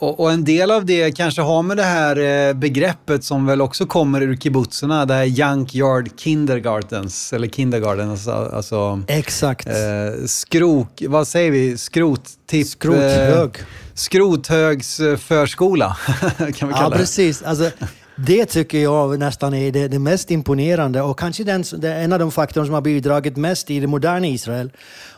Och, 0.03 0.19
och 0.19 0.31
en 0.31 0.43
del 0.43 0.71
av 0.71 0.85
det 0.85 1.11
kanske 1.11 1.41
har 1.41 1.63
med 1.63 1.77
det 1.77 1.83
här 1.83 2.47
eh, 2.49 2.53
begreppet 2.53 3.23
som 3.23 3.45
väl 3.45 3.61
också 3.61 3.85
kommer 3.85 4.21
ur 4.21 4.35
kibbutzerna, 4.37 5.05
det 5.05 5.13
här 5.13 5.23
Junkyard 5.23 6.09
Kindergartens, 6.19 7.33
eller 7.33 7.47
Kindergartens, 7.47 8.27
alltså 8.27 9.01
Exakt. 9.07 9.67
eh, 9.67 9.73
skrok, 10.25 11.03
vad 11.07 11.27
säger 11.27 11.51
vi, 11.51 11.77
skrottipp? 11.77 12.67
Skrothög. 12.67 13.49
Eh, 13.59 13.65
skrothögs 13.93 14.97
förskola, 15.19 15.97
kan 16.37 16.45
vi 16.47 16.53
Ja, 16.59 16.77
kalla 16.77 16.89
det. 16.89 16.95
precis. 16.97 17.41
Alltså, 17.43 17.69
det 18.15 18.45
tycker 18.45 18.79
jag 18.79 19.19
nästan 19.19 19.53
är 19.53 19.71
det, 19.71 19.87
det 19.87 19.99
mest 19.99 20.31
imponerande 20.31 21.01
och 21.01 21.19
kanske 21.19 21.43
den, 21.43 21.63
det 21.77 21.93
en 21.93 22.13
av 22.13 22.19
de 22.19 22.31
faktorer 22.31 22.65
som 22.65 22.73
har 22.73 22.81
bidragit 22.81 23.37
mest 23.37 23.71
i 23.71 23.79
det 23.79 23.87
moderna 23.87 24.27
Israel. 24.27 24.71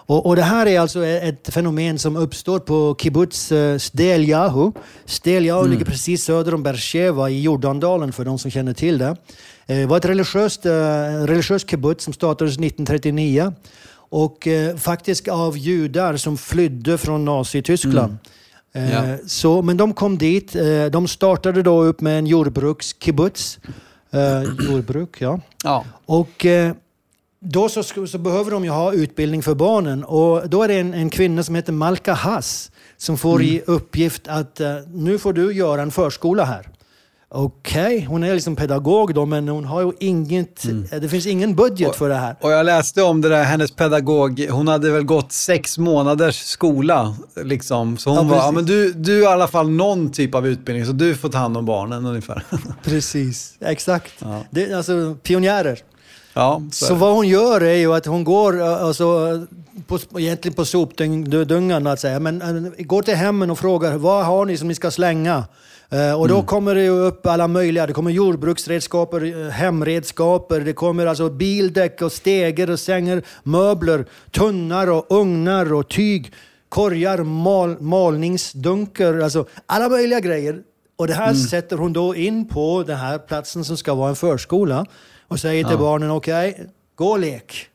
Och, 0.08 0.26
och 0.26 0.36
det 0.36 0.42
här 0.42 0.66
är 0.66 0.80
alltså 0.80 1.06
ett 1.06 1.54
fenomen 1.54 2.00
som 2.00 2.16
uppstår 2.16 2.60
på 2.60 2.96
kibbutz 3.02 3.52
uh, 3.52 3.78
Steljahu. 3.78 4.72
Steljahu 5.06 5.68
ligger 5.68 5.86
precis 5.86 6.24
söder 6.24 6.54
om 6.54 6.64
Beersheva 6.64 7.30
i 7.30 7.42
Jordandalen 7.42 8.14
för 8.14 8.26
de 8.26 8.40
som 8.40 8.52
känner 8.52 8.74
till 8.74 8.98
det. 8.98 9.16
Eh, 9.66 9.78
Det 9.78 9.86
var 9.86 9.98
ett 9.98 10.06
religiöst, 10.06 10.66
uh, 10.66 10.72
religiöst 11.26 11.70
kibbutz 11.70 12.04
som 12.04 12.14
startades 12.14 12.54
1939 12.54 13.54
och 14.10 14.48
eh, 14.48 14.76
faktiskt 14.76 15.28
av 15.28 15.58
judar 15.58 16.18
som 16.18 16.38
flydde 16.38 16.98
från 16.98 17.26
Nazityskland. 17.26 18.18
Eh, 18.74 18.92
Ja. 18.94 19.18
Så, 19.28 19.62
men 19.62 19.78
de 19.78 19.94
kom 19.94 20.18
dit. 20.18 20.56
eh, 20.56 20.86
De 20.92 21.08
startade 21.08 21.62
då 21.62 21.84
upp 21.84 22.02
med 22.02 22.20
en 22.20 22.28
jordbrukskibbutz. 22.28 23.60
Eh, 24.12 24.44
jordbruk, 24.70 25.22
ja. 25.22 25.40
Ja. 25.64 25.84
Och 26.06 26.46
eh, 26.46 26.74
då 27.46 27.70
så, 27.70 27.84
så 28.08 28.18
behöver 28.18 28.52
de 28.52 28.64
ju 28.64 28.70
ha 28.70 28.94
utbildning 28.94 29.44
för 29.44 29.56
barnen. 29.56 30.04
Och 30.04 30.50
då 30.50 30.64
är 30.64 30.68
det 30.68 30.80
en, 30.80 30.94
en 30.94 31.10
kvinna 31.10 31.44
som 31.44 31.56
heter 31.56 31.74
Malka 31.74 32.14
Hass 32.14 32.72
som 32.98 33.18
får 33.18 33.42
i 33.42 33.62
uppgift 33.66 34.28
att 34.28 34.60
eh, 34.60 34.76
nu 34.94 35.18
får 35.20 35.34
du 35.34 35.54
göra 35.54 35.82
en 35.82 35.92
förskola 35.92 36.44
här. 36.46 36.68
Okej, 37.30 38.06
hon 38.10 38.24
är 38.24 38.34
liksom 38.34 38.56
pedagog 38.56 39.14
då, 39.14 39.26
men 39.26 39.48
hon 39.48 39.66
har 39.66 39.82
ju 39.82 39.92
inget, 40.00 40.66
eh, 40.66 41.00
det 41.02 41.10
finns 41.10 41.26
ingen 41.26 41.56
budget 41.56 41.96
för 41.96 42.10
det 42.10 42.16
här. 42.16 42.36
Och 42.42 42.52
jag 42.52 42.66
läste 42.66 43.02
om 43.04 43.22
det 43.22 43.30
där, 43.30 43.44
hennes 43.44 43.72
pedagog, 43.72 44.48
hon 44.50 44.68
hade 44.68 44.92
väl 44.92 45.04
gått 45.04 45.32
sex 45.32 45.78
månaders 45.78 46.36
skola. 46.44 47.16
Liksom. 47.44 47.98
Så 47.98 48.10
hon 48.10 48.18
Ja, 48.18 48.24
var, 48.36 48.38
ja 48.38 48.52
men 48.52 48.66
du, 48.66 48.94
du 48.94 49.24
har 49.24 49.30
i 49.30 49.34
alla 49.34 49.48
fall 49.48 49.70
någon 49.70 50.12
typ 50.12 50.36
av 50.36 50.48
utbildning, 50.48 50.86
så 50.86 50.92
du 50.92 51.16
får 51.16 51.30
ta 51.30 51.38
hand 51.38 51.58
om 51.58 51.66
barnen 51.66 52.06
ungefär. 52.06 52.44
Precis, 52.84 53.54
exakt. 53.60 54.14
Ja. 54.20 54.44
Det, 54.50 54.74
alltså 54.74 55.16
pionjärer. 55.24 55.80
Ja, 56.36 56.62
så, 56.72 56.86
Så 56.86 56.96
vad 56.96 57.16
hon 57.16 57.28
gör 57.28 57.62
är 57.62 57.76
ju 57.76 57.94
att 57.94 58.06
hon 58.06 58.24
går, 58.24 58.62
eh, 58.62 58.84
alltså, 58.84 59.06
på, 59.88 60.00
egentligen 60.20 60.56
på 60.56 60.66
att 61.92 62.00
säga, 62.00 62.20
men 62.20 62.42
eh, 62.42 62.86
går 62.86 63.02
till 63.02 63.16
hemmen 63.16 63.52
och 63.52 63.60
frågar 63.60 63.98
vad 63.98 64.26
har 64.26 64.46
ni 64.46 64.58
som 64.58 64.68
ni 64.68 64.76
ska 64.76 64.92
slänga? 64.92 65.44
Eh, 65.90 66.20
och 66.20 66.28
då 66.28 66.42
kommer 66.42 66.76
det 66.76 66.90
upp 66.90 67.26
alla 67.26 67.48
möjliga, 67.48 67.88
det 67.88 67.94
kommer 67.94 68.12
jordbruksredskaper, 68.12 69.50
hemredskaper, 69.50 70.60
det 70.60 70.74
kommer 70.74 71.06
alltså 71.06 71.30
bildäck 71.30 72.02
och 72.02 72.12
stegar 72.12 72.70
och 72.70 72.80
sängar, 72.80 73.22
möbler, 73.44 74.06
tunnar 74.32 74.92
och 74.92 75.06
ugnar 75.10 75.74
och 75.74 75.90
tyg, 75.90 76.34
korgar, 76.70 77.24
mal, 77.24 77.82
malningsdunkar, 77.82 79.20
alltså 79.20 79.46
alla 79.66 79.90
möjliga 79.90 80.20
grejer. 80.20 80.62
Och 80.98 81.08
det 81.08 81.14
här 81.14 81.34
sätter 81.34 81.78
hon 81.78 81.94
då 81.94 82.16
in 82.16 82.48
på 82.48 82.84
den 82.88 82.98
här 82.98 83.18
platsen 83.18 83.66
som 83.66 83.78
ska 83.78 83.94
vara 83.94 84.10
en 84.10 84.16
förskola 84.16 84.86
och 85.28 85.40
säger 85.40 85.64
till 85.64 85.72
Ja. 85.74 85.78
barnen, 85.80 86.12
okej, 86.12 86.66
gå 86.96 87.08
och 87.08 87.20
lek. 87.20 87.68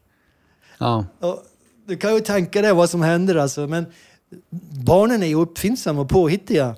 ja. 0.78 1.04
Och 1.20 1.42
du 1.86 1.96
kan 1.96 2.14
ju 2.14 2.20
tänka 2.20 2.62
dig 2.62 2.72
vad 2.72 2.90
som 2.90 3.02
händer 3.02 3.34
alltså, 3.34 3.66
men 3.66 3.86
barnen 4.86 5.22
är 5.22 5.26
ju 5.26 5.34
uppfinnsamma 5.34 6.00
och 6.00 6.08
påhittiga. 6.08 6.74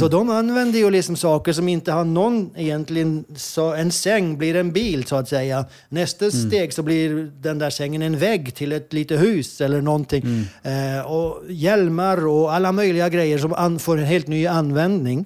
Så 0.00 0.08
de 0.08 0.30
använder 0.30 0.78
ju 0.78 0.90
liksom 0.90 1.16
saker 1.16 1.52
som 1.52 1.68
inte 1.68 1.92
har 1.92 2.04
någon 2.04 2.50
egentligen... 2.56 3.24
Så 3.36 3.74
en 3.74 3.92
säng 3.92 4.38
blir 4.38 4.56
en 4.56 4.72
bil 4.72 5.04
så 5.04 5.16
att 5.16 5.28
säga. 5.28 5.64
Nästa 5.88 6.30
steg 6.30 6.72
så 6.72 6.82
blir 6.82 7.30
den 7.42 7.58
där 7.58 7.70
sängen 7.70 8.02
en 8.02 8.18
vägg 8.18 8.54
till 8.54 8.72
ett 8.72 8.92
litet 8.92 9.20
hus 9.20 9.60
eller 9.60 9.80
någonting. 9.80 10.24
Eh, 10.62 11.06
och 11.12 11.42
hjälmar 11.48 12.26
och 12.26 12.52
alla 12.54 12.72
möjliga 12.72 13.08
grejer 13.08 13.38
som 13.38 13.78
får 13.78 13.98
en 13.98 14.04
helt 14.04 14.26
ny 14.26 14.46
användning. 14.46 15.24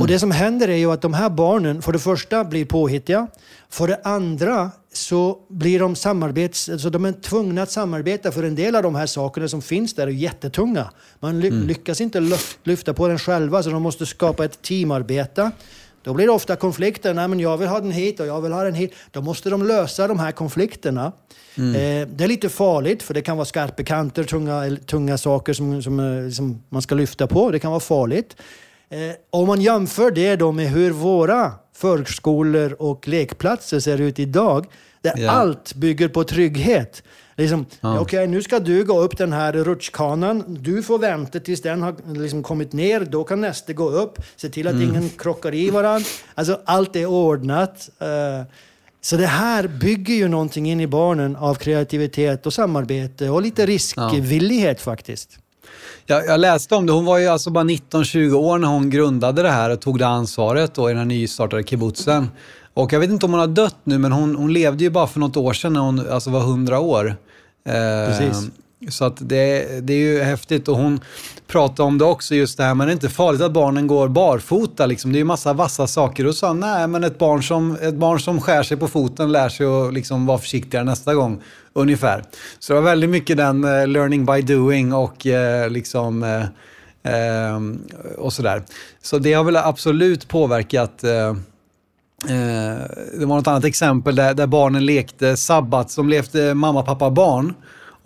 Och 0.00 0.06
det 0.06 0.18
som 0.18 0.30
händer 0.30 0.68
är 0.68 0.76
ju 0.76 0.92
att 0.92 1.02
de 1.02 1.14
här 1.14 1.30
barnen, 1.30 1.82
för 1.82 1.92
det 1.92 1.98
första, 1.98 2.44
blir 2.44 2.64
påhittiga. 2.64 3.26
För 3.68 3.88
det 3.88 4.00
andra 4.04 4.70
så 4.92 5.38
blir 5.48 5.80
de 5.80 5.96
samarbets... 5.96 6.68
Alltså 6.68 6.90
de 6.90 7.04
är 7.04 7.12
tvungna 7.12 7.62
att 7.62 7.70
samarbeta 7.70 8.32
för 8.32 8.42
en 8.42 8.54
del 8.54 8.76
av 8.76 8.82
de 8.82 8.94
här 8.94 9.06
sakerna 9.06 9.48
som 9.48 9.62
finns 9.62 9.94
där 9.94 10.06
är 10.06 10.10
jättetunga. 10.10 10.90
Man 11.20 11.40
ly 11.40 11.50
lyckas 11.50 12.00
inte 12.00 12.20
lyf- 12.20 12.56
lyfta 12.64 12.94
på 12.94 13.08
den 13.08 13.18
själva 13.18 13.62
så 13.62 13.70
de 13.70 13.82
måste 13.82 14.06
skapa 14.06 14.44
ett 14.44 14.62
teamarbete. 14.62 15.50
Då 16.02 16.14
blir 16.14 16.26
det 16.26 16.32
ofta 16.32 16.56
konflikter. 16.56 17.14
Nej, 17.14 17.28
men 17.28 17.40
jag 17.40 17.56
vill 17.56 17.68
ha 17.68 17.80
den 17.80 17.92
hit 17.92 18.20
och 18.20 18.26
jag 18.26 18.40
vill 18.40 18.52
ha 18.52 18.64
den 18.64 18.74
hit. 18.74 18.94
Då 19.10 19.20
måste 19.20 19.50
de 19.50 19.62
lösa 19.66 20.08
de 20.08 20.18
här 20.18 20.32
konflikterna. 20.32 21.12
Eh, 21.56 22.08
det 22.08 22.24
är 22.24 22.28
lite 22.28 22.48
farligt 22.48 23.02
för 23.02 23.14
det 23.14 23.22
kan 23.22 23.36
vara 23.36 23.44
skarpa 23.44 23.82
kanter, 23.82 24.24
tunga, 24.24 24.76
tunga 24.86 25.18
saker 25.18 25.52
som, 25.52 25.82
som, 25.82 26.00
eh, 26.00 26.30
som 26.30 26.62
man 26.68 26.82
ska 26.82 26.94
lyfta 26.94 27.26
på. 27.26 27.50
Det 27.50 27.58
kan 27.58 27.70
vara 27.70 27.80
farligt. 27.80 28.36
Eh, 28.90 28.98
om 29.30 29.46
man 29.46 29.60
jämför 29.60 30.10
det 30.10 30.36
då 30.36 30.52
med 30.52 30.68
hur 30.70 30.90
våra 30.90 31.52
förskolor 31.76 32.76
och 32.82 33.08
lekplatser 33.08 33.80
ser 33.80 34.00
ut 34.00 34.18
idag, 34.18 34.66
där 35.02 35.12
Ja. 35.16 35.30
allt 35.30 35.74
bygger 35.74 36.08
på 36.08 36.24
trygghet. 36.24 37.02
Liksom, 37.36 37.66
Ja. 37.80 38.00
Okej, 38.00 38.26
nu 38.26 38.42
ska 38.42 38.58
du 38.58 38.84
gå 38.84 39.00
upp 39.00 39.18
den 39.18 39.32
här 39.32 39.52
rutschkanan. 39.52 40.44
Du 40.60 40.82
får 40.82 40.98
vänta 40.98 41.40
tills 41.40 41.62
den 41.62 41.82
har 41.82 41.94
liksom 42.14 42.42
kommit 42.42 42.72
ner. 42.72 43.00
Då 43.00 43.24
kan 43.24 43.40
nästa 43.40 43.72
gå 43.72 43.88
upp. 43.90 44.18
Se 44.36 44.48
till 44.48 44.66
att 44.66 44.74
Mm. 44.74 44.88
ingen 44.88 45.08
krockar 45.08 45.54
i 45.54 45.70
varandra. 45.70 46.06
Alltså, 46.34 46.60
allt 46.64 46.96
är 46.96 47.06
ordnat. 47.06 47.88
Eh, 48.00 48.46
så 49.00 49.16
det 49.16 49.26
här 49.26 49.68
bygger 49.68 50.14
ju 50.14 50.28
någonting 50.28 50.70
in 50.70 50.80
i 50.80 50.86
barnen 50.86 51.36
av 51.36 51.54
kreativitet 51.54 52.46
och 52.46 52.52
samarbete 52.52 53.30
och 53.30 53.42
lite 53.42 53.66
riskvillighet 53.66 54.80
faktiskt. 54.80 55.38
Jag, 56.06 56.26
jag 56.26 56.40
läste 56.40 56.74
om 56.74 56.86
det, 56.86 56.92
hon 56.92 57.04
var 57.04 57.18
ju 57.18 57.26
alltså 57.26 57.50
bara 57.50 57.64
19-20 57.64 58.32
år 58.32 58.58
när 58.58 58.68
hon 58.68 58.90
grundade 58.90 59.42
det 59.42 59.50
här 59.50 59.70
och 59.70 59.80
tog 59.80 59.98
det 59.98 60.06
ansvaret 60.06 60.74
då 60.74 60.90
i 60.90 60.92
den 60.92 60.98
här 60.98 61.06
nystartade 61.06 61.62
kibbutzen. 61.62 62.28
Och 62.74 62.92
jag 62.92 63.00
vet 63.00 63.10
inte 63.10 63.26
om 63.26 63.32
hon 63.32 63.40
har 63.40 63.46
dött 63.46 63.76
nu, 63.84 63.98
men 63.98 64.12
hon, 64.12 64.36
hon 64.36 64.52
levde 64.52 64.84
ju 64.84 64.90
bara 64.90 65.06
för 65.06 65.20
något 65.20 65.36
år 65.36 65.52
sedan 65.52 65.72
när 65.72 65.80
hon 65.80 66.10
alltså 66.10 66.30
var 66.30 66.40
100 66.40 66.80
år. 66.80 67.16
Eh, 67.64 67.72
Precis. 68.08 68.50
Så 68.88 69.04
att 69.04 69.16
det, 69.20 69.68
det 69.82 69.92
är 69.92 69.98
ju 69.98 70.22
häftigt 70.22 70.68
och 70.68 70.76
hon 70.76 71.00
pratade 71.46 71.82
om 71.82 71.98
det 71.98 72.04
också 72.04 72.34
just 72.34 72.56
det 72.56 72.64
här, 72.64 72.74
men 72.74 72.86
det 72.86 72.90
är 72.90 72.94
inte 72.94 73.08
farligt 73.08 73.42
att 73.42 73.52
barnen 73.52 73.86
går 73.86 74.08
barfota 74.08 74.86
liksom. 74.86 75.12
Det 75.12 75.16
är 75.16 75.20
ju 75.20 75.24
massa 75.24 75.52
vassa 75.52 75.86
saker 75.86 76.26
och 76.26 76.34
sa 76.34 76.52
nej 76.52 76.86
men 76.86 77.04
ett 77.04 77.18
barn 77.18 77.42
som, 77.42 77.76
ett 77.82 77.94
barn 77.94 78.20
som 78.20 78.40
skär 78.40 78.62
sig 78.62 78.76
på 78.76 78.88
foten 78.88 79.32
lär 79.32 79.48
sig 79.48 79.66
att 79.66 79.94
liksom 79.94 80.26
vara 80.26 80.38
försiktigare 80.38 80.84
nästa 80.84 81.14
gång, 81.14 81.42
ungefär. 81.76 82.24
Så 82.58 82.72
det 82.72 82.80
var 82.80 82.90
väldigt 82.90 83.10
mycket 83.10 83.36
den 83.36 83.64
eh, 83.64 83.86
learning 83.86 84.26
by 84.26 84.42
doing 84.42 84.92
och 84.92 85.26
eh, 85.26 85.70
liksom 85.70 86.22
eh, 86.22 86.42
eh 87.12 87.60
och 88.18 88.32
sådär. 88.32 88.62
Så 89.02 89.18
det 89.18 89.32
har 89.32 89.44
väl 89.44 89.56
absolut 89.56 90.28
påverkat 90.28 91.04
eh, 91.04 91.28
eh, 92.28 92.80
det 93.18 93.26
var 93.26 93.36
något 93.36 93.46
annat 93.46 93.64
exempel 93.64 94.16
där, 94.16 94.34
där 94.34 94.46
barnen 94.46 94.86
lekte 94.86 95.36
sabbat. 95.36 95.96
De 95.96 96.08
lekte 96.08 96.54
mamma, 96.54 96.82
pappa, 96.82 97.10
barn. 97.10 97.54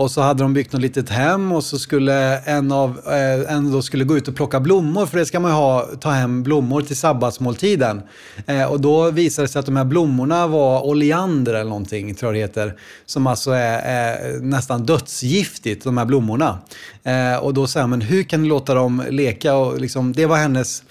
Och 0.00 0.10
så 0.10 0.20
hade 0.20 0.42
de 0.42 0.54
byggt 0.54 0.72
något 0.72 0.82
litet 0.82 1.08
hem 1.08 1.52
och 1.52 1.64
så 1.64 1.78
skulle 1.78 2.38
en 2.38 2.72
av 2.72 3.00
eh, 3.06 3.54
en 3.54 3.72
då 3.72 3.82
skulle 3.82 4.04
gå 4.04 4.16
ut 4.16 4.28
och 4.28 4.36
plocka 4.36 4.60
blommor 4.60 5.06
för 5.06 5.18
det 5.18 5.26
ska 5.26 5.40
man 5.40 5.50
ju 5.50 5.54
ha, 5.54 5.86
ta 6.00 6.10
hem 6.10 6.42
blommor 6.42 6.82
till 6.82 6.96
sabbatsmåltiden. 6.96 8.02
Eh, 8.46 8.64
och 8.64 8.80
då 8.80 9.10
visade 9.10 9.46
det 9.46 9.52
sig 9.52 9.60
att 9.60 9.66
de 9.66 9.76
här 9.76 9.84
blommorna 9.84 10.46
var 10.46 10.86
oleander 10.86 11.54
eller 11.54 11.70
någonting, 11.70 12.14
tror 12.14 12.36
jag 12.36 12.42
det 12.42 12.62
heter. 12.62 12.76
Som 13.06 13.26
alltså 13.26 13.50
är, 13.50 14.34
eh, 14.34 14.40
nästan 14.40 14.86
dödsgiftigt, 14.86 15.84
de 15.84 15.98
här 15.98 16.04
blommorna. 16.04 16.58
Eh, 17.02 17.36
och 17.36 17.54
då 17.54 17.66
säger 17.66 17.86
man, 17.86 17.98
men 17.98 18.08
hur 18.08 18.22
kan 18.22 18.42
du 18.42 18.48
låta 18.48 18.74
dem 18.74 19.02
leka? 19.10 19.54
Och 19.54 19.80
liksom, 19.80 20.12
det 20.12 20.26
var 20.26 20.36
hennes 20.36 20.82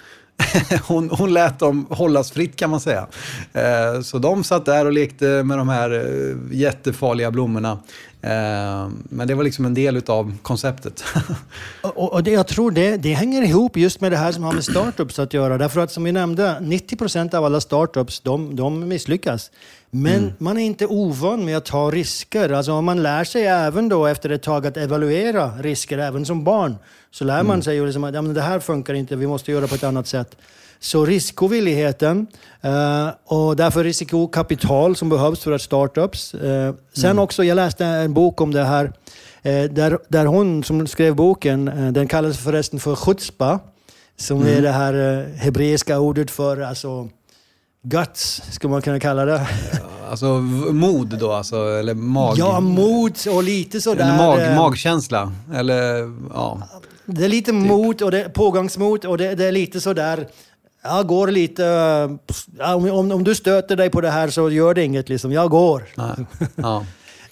hon, 0.86 1.10
hon 1.10 1.32
lät 1.32 1.58
dem 1.58 1.86
hållas 1.90 2.30
fritt 2.30 2.56
kan 2.56 2.70
man 2.70 2.80
säga. 2.80 3.06
Eh, 3.52 4.00
så 4.02 4.18
de 4.18 4.44
satt 4.44 4.64
där 4.64 4.86
och 4.86 4.92
lekte 4.92 5.42
med 5.42 5.58
de 5.58 5.68
här 5.68 5.90
eh, 5.90 6.56
jättefarliga 6.58 7.30
blommorna. 7.30 7.78
Eh, 8.22 8.88
men 9.02 9.28
det 9.28 9.34
var 9.34 9.44
liksom 9.44 9.64
en 9.64 9.74
del 9.74 10.02
av 10.06 10.36
konceptet. 10.42 11.04
och, 11.82 12.12
och 12.12 12.22
det, 12.22 12.30
jag 12.30 12.46
tror 12.46 12.70
det, 12.70 12.96
det 12.96 13.12
hänger 13.12 13.42
ihop 13.42 13.76
just 13.76 14.00
med 14.00 14.12
det 14.12 14.16
här 14.16 14.32
som 14.32 14.42
har 14.42 14.52
med 14.52 14.64
startups 14.64 15.18
att 15.18 15.34
göra. 15.34 15.58
Därför 15.58 15.80
att 15.80 15.92
som 15.92 16.04
vi 16.04 16.12
nämnde, 16.12 16.60
90 16.60 16.96
procent 16.96 17.34
av 17.34 17.44
alla 17.44 17.60
startups 17.60 18.20
de, 18.20 18.56
de 18.56 18.88
misslyckas. 18.88 19.50
Men 19.90 20.18
mm. 20.18 20.32
man 20.38 20.58
är 20.58 20.62
inte 20.62 20.86
ovan 20.86 21.44
med 21.44 21.56
att 21.56 21.64
ta 21.64 21.90
risker. 21.90 22.50
Alltså 22.50 22.82
man 22.82 23.02
lär 23.02 23.24
sig 23.24 23.46
även 23.46 23.88
då 23.88 24.06
efter 24.06 24.30
ett 24.30 24.42
tag 24.42 24.66
att 24.66 24.76
evaluera 24.76 25.52
risker, 25.60 25.98
även 25.98 26.26
som 26.26 26.44
barn. 26.44 26.76
Så 27.10 27.24
lär 27.24 27.42
man 27.42 27.46
mm. 27.46 27.62
sig 27.62 27.86
liksom 27.86 28.04
att 28.04 28.14
ja, 28.14 28.22
det 28.22 28.42
här 28.42 28.60
funkar 28.60 28.94
inte, 28.94 29.16
vi 29.16 29.26
måste 29.26 29.52
göra 29.52 29.66
på 29.66 29.74
ett 29.74 29.84
annat 29.84 30.06
sätt. 30.06 30.36
Så 30.82 31.04
riskovilligheten 31.04 32.26
uh, 32.64 33.08
och 33.24 33.56
därför 33.56 33.84
risikokapital 33.84 34.96
som 34.96 35.08
behövs 35.08 35.40
för 35.40 35.52
att 35.52 35.62
startups. 35.62 36.34
Uh, 36.34 36.74
sen 36.92 37.10
mm. 37.10 37.18
också, 37.18 37.44
jag 37.44 37.56
läste 37.56 37.86
en 37.86 38.14
bok 38.14 38.40
om 38.40 38.52
det 38.52 38.64
här, 38.64 38.84
uh, 38.84 38.92
där, 39.70 39.98
där 40.08 40.26
hon 40.26 40.64
som 40.64 40.86
skrev 40.86 41.14
boken, 41.14 41.64
den 41.94 42.08
kallas 42.08 42.38
förresten 42.38 42.80
för 42.80 42.96
chutzpa, 42.96 43.60
som 44.16 44.42
mm. 44.42 44.56
är 44.56 44.62
det 44.62 44.70
här 44.70 45.24
hebreiska 45.36 45.98
ordet 45.98 46.30
för 46.30 46.60
alltså, 46.60 47.08
guts, 47.82 48.42
skulle 48.50 48.70
man 48.70 48.82
kunna 48.82 49.00
kalla 49.00 49.24
det. 49.24 49.46
Alltså 50.10 50.26
mod 50.72 51.18
då, 51.18 51.32
alltså, 51.32 51.56
eller 51.56 51.94
mag... 51.94 52.38
Ja, 52.38 52.60
mod 52.60 53.16
och 53.30 53.42
lite 53.42 53.80
sådär... 53.80 54.16
Mag, 54.16 54.56
magkänsla, 54.56 55.32
eller 55.54 56.12
ja. 56.34 56.62
Det 57.06 57.24
är 57.24 57.28
lite 57.28 57.50
typ. 57.50 57.60
mod 57.60 58.02
och 58.02 58.10
det, 58.10 58.34
pågangsmot 58.34 59.04
och 59.04 59.18
det, 59.18 59.34
det 59.34 59.44
är 59.44 59.52
lite 59.52 59.80
sådär 59.80 60.28
jag 60.82 61.06
går 61.06 61.28
lite... 61.28 61.62
Ja, 62.58 62.74
om, 62.74 63.12
om 63.12 63.24
du 63.24 63.34
stöter 63.34 63.76
dig 63.76 63.90
på 63.90 64.00
det 64.00 64.10
här 64.10 64.28
så 64.30 64.50
gör 64.50 64.74
det 64.74 64.84
inget. 64.84 65.08
Liksom. 65.08 65.32
Jag 65.32 65.50
går. 65.50 65.82
Ja. 66.56 66.84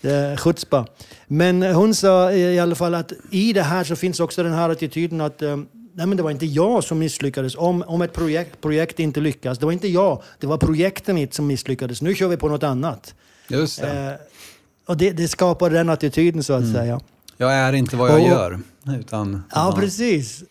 Chutzpa. 0.36 0.86
Men 1.26 1.62
hon 1.62 1.94
sa 1.94 2.32
i 2.32 2.58
alla 2.58 2.74
fall 2.74 2.94
att 2.94 3.12
i 3.30 3.52
det 3.52 3.62
här 3.62 3.84
så 3.84 3.96
finns 3.96 4.20
också 4.20 4.42
den 4.42 4.52
här 4.52 4.70
attityden 4.70 5.20
att 5.20 5.42
eh, 5.42 5.56
nej 5.94 6.06
men 6.06 6.16
det 6.16 6.22
var 6.22 6.30
inte 6.30 6.46
jag 6.46 6.84
som 6.84 6.98
misslyckades. 6.98 7.56
Om, 7.56 7.84
om 7.86 8.02
ett 8.02 8.12
projekt, 8.12 8.60
projekt 8.60 9.00
inte 9.00 9.20
lyckas, 9.20 9.58
det 9.58 9.64
var 9.64 9.72
inte 9.72 9.88
jag. 9.88 10.22
Det 10.38 10.46
var 10.46 10.58
projektet 10.58 11.14
mitt 11.14 11.34
som 11.34 11.46
misslyckades. 11.46 12.02
Nu 12.02 12.14
kör 12.14 12.28
vi 12.28 12.36
på 12.36 12.48
något 12.48 12.62
annat. 12.62 13.14
Just 13.48 13.80
det. 13.80 13.90
Eh, 13.90 14.12
och 14.86 14.96
det, 14.96 15.10
det, 15.10 15.28
skapar 15.28 15.70
den 15.70 15.88
attityden 15.88 16.42
så 16.42 16.52
att 16.52 16.62
mm. 16.62 16.74
säga. 16.74 17.00
Jag 17.36 17.52
är 17.52 17.72
inte 17.72 17.96
vad 17.96 18.10
jag 18.10 18.20
och, 18.20 18.28
gör. 18.28 18.60
Utan, 19.00 19.42
ja, 19.54 19.74
precis. 19.76 20.44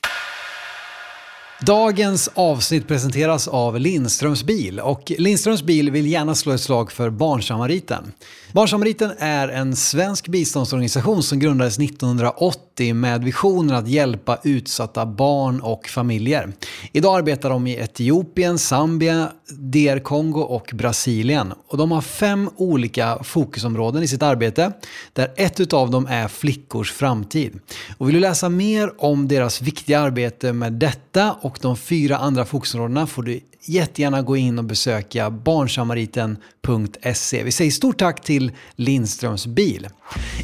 Dagens 1.62 2.30
avsnitt 2.34 2.88
presenteras 2.88 3.48
av 3.48 3.80
Lindströms 3.80 4.44
bil 4.44 4.80
och 4.80 5.12
Lindströms 5.18 5.64
bil 5.64 5.92
vill 5.92 6.08
gärna 6.08 6.36
slå 6.36 6.52
ett 6.52 6.62
slag 6.62 6.92
för 6.92 7.10
Barnsamariten. 7.10 8.12
Barnsamariten 8.52 9.12
är 9.20 9.48
en 9.48 9.76
svensk 9.76 10.28
biståndsorganisation 10.28 11.24
som 11.24 11.40
grundades 11.40 11.80
1980 11.80 12.94
med 12.94 13.24
visionen 13.24 13.76
att 13.76 13.88
hjälpa 13.88 14.40
utsatta 14.44 15.06
barn 15.06 15.60
och 15.62 15.88
familjer. 15.88 16.54
Idag 16.92 17.18
arbetar 17.18 17.50
de 17.50 17.68
i 17.68 17.76
Etiopien, 17.76 18.58
Zambia, 18.58 19.32
DR 19.50 20.00
Kongo 20.00 20.42
och 20.42 20.72
Brasilien. 20.74 21.54
Och 21.68 21.78
de 21.78 21.92
har 21.92 22.02
fem 22.02 22.50
olika 22.56 23.24
fokusområden 23.24 24.04
i 24.04 24.08
sitt 24.08 24.24
arbete 24.24 24.72
där 25.14 25.34
ett 25.36 25.74
av 25.74 25.92
dem 25.92 26.08
är 26.10 26.28
flickors 26.28 26.92
framtid. 26.92 27.60
Och 27.98 28.08
vill 28.08 28.16
du 28.16 28.22
läsa 28.22 28.50
mer 28.50 28.92
om 28.98 29.28
deras 29.28 29.62
viktiga 29.62 30.00
arbete 30.00 30.54
med 30.54 30.74
detta 30.74 31.36
och 31.42 31.60
de 31.62 31.78
fyra 31.78 32.18
andra 32.18 32.46
fokusområdena 32.46 33.08
får 33.08 33.24
du 33.24 33.40
jättegärna 33.70 34.22
gå 34.22 34.38
in 34.38 34.60
och 34.60 34.66
besöka 34.66 35.30
barnsamariten.se. 35.30 37.44
Vi 37.44 37.52
säger 37.52 37.72
stort 37.72 37.98
tack 37.98 38.24
till 38.24 38.52
Lindströms 38.76 39.48
bil. 39.48 39.88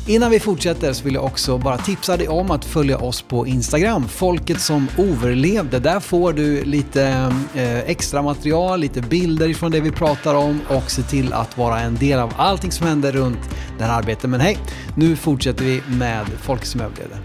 Innan 0.07 0.31
vi 0.31 0.39
fortsätter 0.39 0.93
så 0.93 1.03
vill 1.03 1.13
jag 1.13 1.25
också 1.25 1.57
bara 1.57 1.77
tipsa 1.77 2.17
dig 2.17 2.27
om 2.27 2.51
att 2.51 2.65
följa 2.65 2.97
oss 2.97 3.21
på 3.21 3.47
Instagram, 3.47 4.07
Folket 4.07 4.61
som 4.61 4.87
överlevde. 4.97 5.79
Där 5.79 5.99
får 5.99 6.33
du 6.33 6.63
lite 6.63 7.33
eh, 7.55 7.79
extra 7.79 8.21
material, 8.21 8.79
lite 8.79 9.01
bilder 9.01 9.49
ifrån 9.49 9.71
det 9.71 9.79
vi 9.79 9.91
pratar 9.91 10.35
om 10.35 10.61
och 10.69 10.91
se 10.91 11.01
till 11.01 11.33
att 11.33 11.57
vara 11.57 11.79
en 11.79 11.95
del 11.95 12.19
av 12.19 12.33
allting 12.37 12.71
som 12.71 12.87
händer 12.87 13.11
runt 13.11 13.39
det 13.77 13.83
här 13.83 13.97
arbetet. 13.97 14.29
Men 14.29 14.39
hej, 14.39 14.57
nu 14.95 15.15
fortsätter 15.15 15.65
vi 15.65 15.81
med 15.87 16.25
Folket 16.41 16.67
som 16.67 16.81
överlevde. 16.81 17.17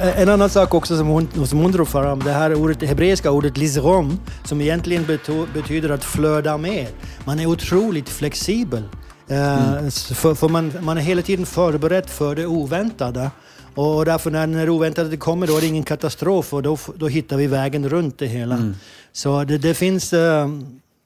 En 0.00 0.28
annan 0.28 0.50
sak 0.50 0.74
också 0.74 0.96
som 0.96 1.06
hon, 1.06 1.46
som 1.46 1.58
hon 1.58 1.72
drog 1.72 1.88
fram, 1.88 2.20
det 2.20 2.32
här 2.32 2.54
ordet, 2.54 2.80
det 2.80 2.86
hebreiska 2.86 3.30
ordet 3.30 3.56
lizrom, 3.56 4.20
som 4.44 4.60
egentligen 4.60 5.06
betyder 5.54 5.90
att 5.90 6.04
flöda 6.04 6.58
med. 6.58 6.86
Man 7.24 7.40
är 7.40 7.46
otroligt 7.46 8.08
flexibel. 8.08 8.82
Eh, 9.28 9.78
mm. 9.78 9.90
För, 9.90 10.34
för 10.34 10.48
man, 10.48 10.72
man 10.80 10.98
är 10.98 11.02
hela 11.02 11.22
tiden 11.22 11.46
förberedd 11.46 12.10
för 12.10 12.36
det 12.36 12.46
oväntade. 12.46 13.30
Och 13.74 14.04
därför 14.04 14.30
när 14.30 14.66
det 14.66 14.70
oväntade 14.70 15.16
kommer 15.16 15.46
då 15.46 15.56
är 15.56 15.60
det 15.60 15.66
ingen 15.66 15.82
katastrof 15.82 16.54
och 16.54 16.62
då, 16.62 16.78
då 16.94 17.08
hittar 17.08 17.36
vi 17.36 17.46
vägen 17.46 17.88
runt 17.88 18.18
det 18.18 18.26
hela. 18.26 18.54
Mm. 18.54 18.74
Så 19.12 19.44
det, 19.44 19.58
det 19.58 19.74
finns 19.74 20.12
uh, 20.12 20.48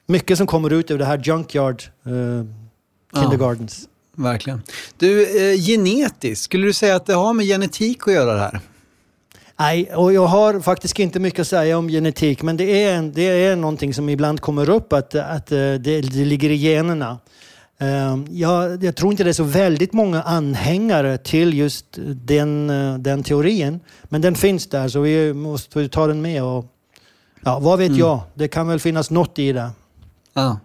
mycket 0.07 0.39
som 0.39 0.47
kommer 0.47 0.73
ut 0.73 0.91
ur 0.91 0.99
det 0.99 1.05
här 1.05 1.21
Junkyard 1.25 1.83
uh, 2.07 2.45
Kindergardens. 3.15 3.89
Ja, 4.17 4.23
verkligen. 4.23 4.63
Du, 4.97 5.23
eh, 5.23 5.61
genetiskt, 5.61 6.45
skulle 6.45 6.67
du 6.67 6.73
säga 6.73 6.97
att 6.97 7.07
det 7.07 7.15
har 7.15 7.33
med 7.33 7.47
genetik 7.47 8.09
att 8.09 8.15
göra 8.15 8.35
det 8.35 8.41
här? 8.41 8.61
Nej, 9.63 9.95
och 9.95 10.13
jag 10.13 10.27
har 10.27 10.61
faktiskt 10.61 10.99
inte 10.99 11.21
mycket 11.21 11.41
att 11.41 11.49
säga 11.49 11.79
om 11.79 11.89
genetik, 11.89 12.43
men 12.43 12.57
det 12.57 12.85
är, 12.85 13.03
det 13.03 13.23
är 13.23 13.57
någonting 13.57 13.95
som 13.95 14.09
ibland 14.09 14.41
kommer 14.41 14.71
upp, 14.71 14.93
att, 14.93 15.15
att 15.15 15.53
eh, 15.53 15.59
det, 15.59 16.01
det 16.01 16.25
ligger 16.25 16.51
i 16.51 16.57
generna. 16.57 17.19
Ehm, 17.79 18.27
jag, 18.31 18.85
jag, 18.85 18.97
tror 18.97 19.11
inte 19.13 19.25
det 19.25 19.31
är 19.31 19.33
så 19.33 19.45
väldigt 19.45 19.93
många 19.93 20.23
anhängare 20.23 21.19
till 21.19 21.55
just 21.55 21.87
den, 22.07 22.71
eh, 22.71 22.99
den 22.99 23.23
teorin, 23.23 23.81
men 24.03 24.21
den 24.21 24.35
finns 24.35 24.67
där 24.67 24.89
så 24.89 25.01
vi 25.01 25.33
måste 25.33 25.89
ta 25.89 26.07
den 26.07 26.23
med. 26.23 26.43
Och, 26.45 26.67
ja, 27.45 27.59
vad 27.59 27.79
vet 27.79 27.89
mm. 27.89 28.01
jag? 28.01 28.21
Det 28.35 28.49
kan 28.49 28.69
väl 28.69 28.81
finnas 28.81 29.11
något 29.11 29.39
i 29.39 29.53
det. 29.53 29.71
Ja. 30.35 30.59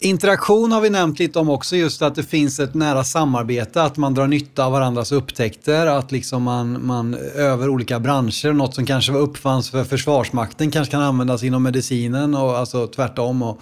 Interaktion 0.00 0.72
har 0.72 0.80
vi 0.80 0.90
nämnt 0.90 1.18
lite 1.18 1.38
om 1.38 1.50
också, 1.50 1.76
just 1.76 2.02
att 2.02 2.14
det 2.14 2.22
finns 2.22 2.60
ett 2.60 2.74
nära 2.74 3.04
samarbete, 3.04 3.82
att 3.82 3.96
man 3.96 4.14
drar 4.14 4.26
nytta 4.26 4.64
av 4.64 4.72
varandras 4.72 5.12
upptäckter, 5.12 5.86
att 5.86 6.12
liksom 6.12 6.42
man, 6.42 6.86
man 6.86 7.14
över 7.34 7.68
olika 7.68 8.00
branscher, 8.00 8.52
något 8.52 8.74
som 8.74 8.86
kanske 8.86 9.12
var 9.12 9.20
uppfanns 9.20 9.70
för 9.70 9.84
Försvarsmakten 9.84 10.70
kanske 10.70 10.90
kan 10.90 11.02
användas 11.02 11.42
inom 11.42 11.62
medicinen 11.62 12.34
och 12.34 12.58
alltså 12.58 12.86
tvärtom. 12.86 13.42
Och 13.42 13.60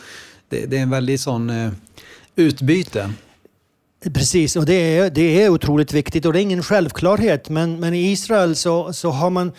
det, 0.49 0.67
det 0.67 0.79
är 0.79 0.83
en 0.83 0.91
väldigt 0.91 1.21
sån 1.21 1.51
eh, 1.51 1.71
utbyte. 2.37 3.13
Precis, 4.15 4.57
och 4.57 4.67
det 4.67 4.99
är, 4.99 5.11
det 5.11 5.43
är 5.43 5.49
otroligt 5.49 5.93
viktigt 5.93 6.25
och 6.25 6.33
det 6.33 6.41
är 6.41 6.43
ingen 6.43 6.63
självklarhet. 6.63 7.49
Men, 7.49 7.81
men 7.81 7.95
i 7.95 8.13
Israel 8.13 8.57
så, 8.57 8.93
så 8.93 9.11
har 9.11 9.31
man 9.31 9.53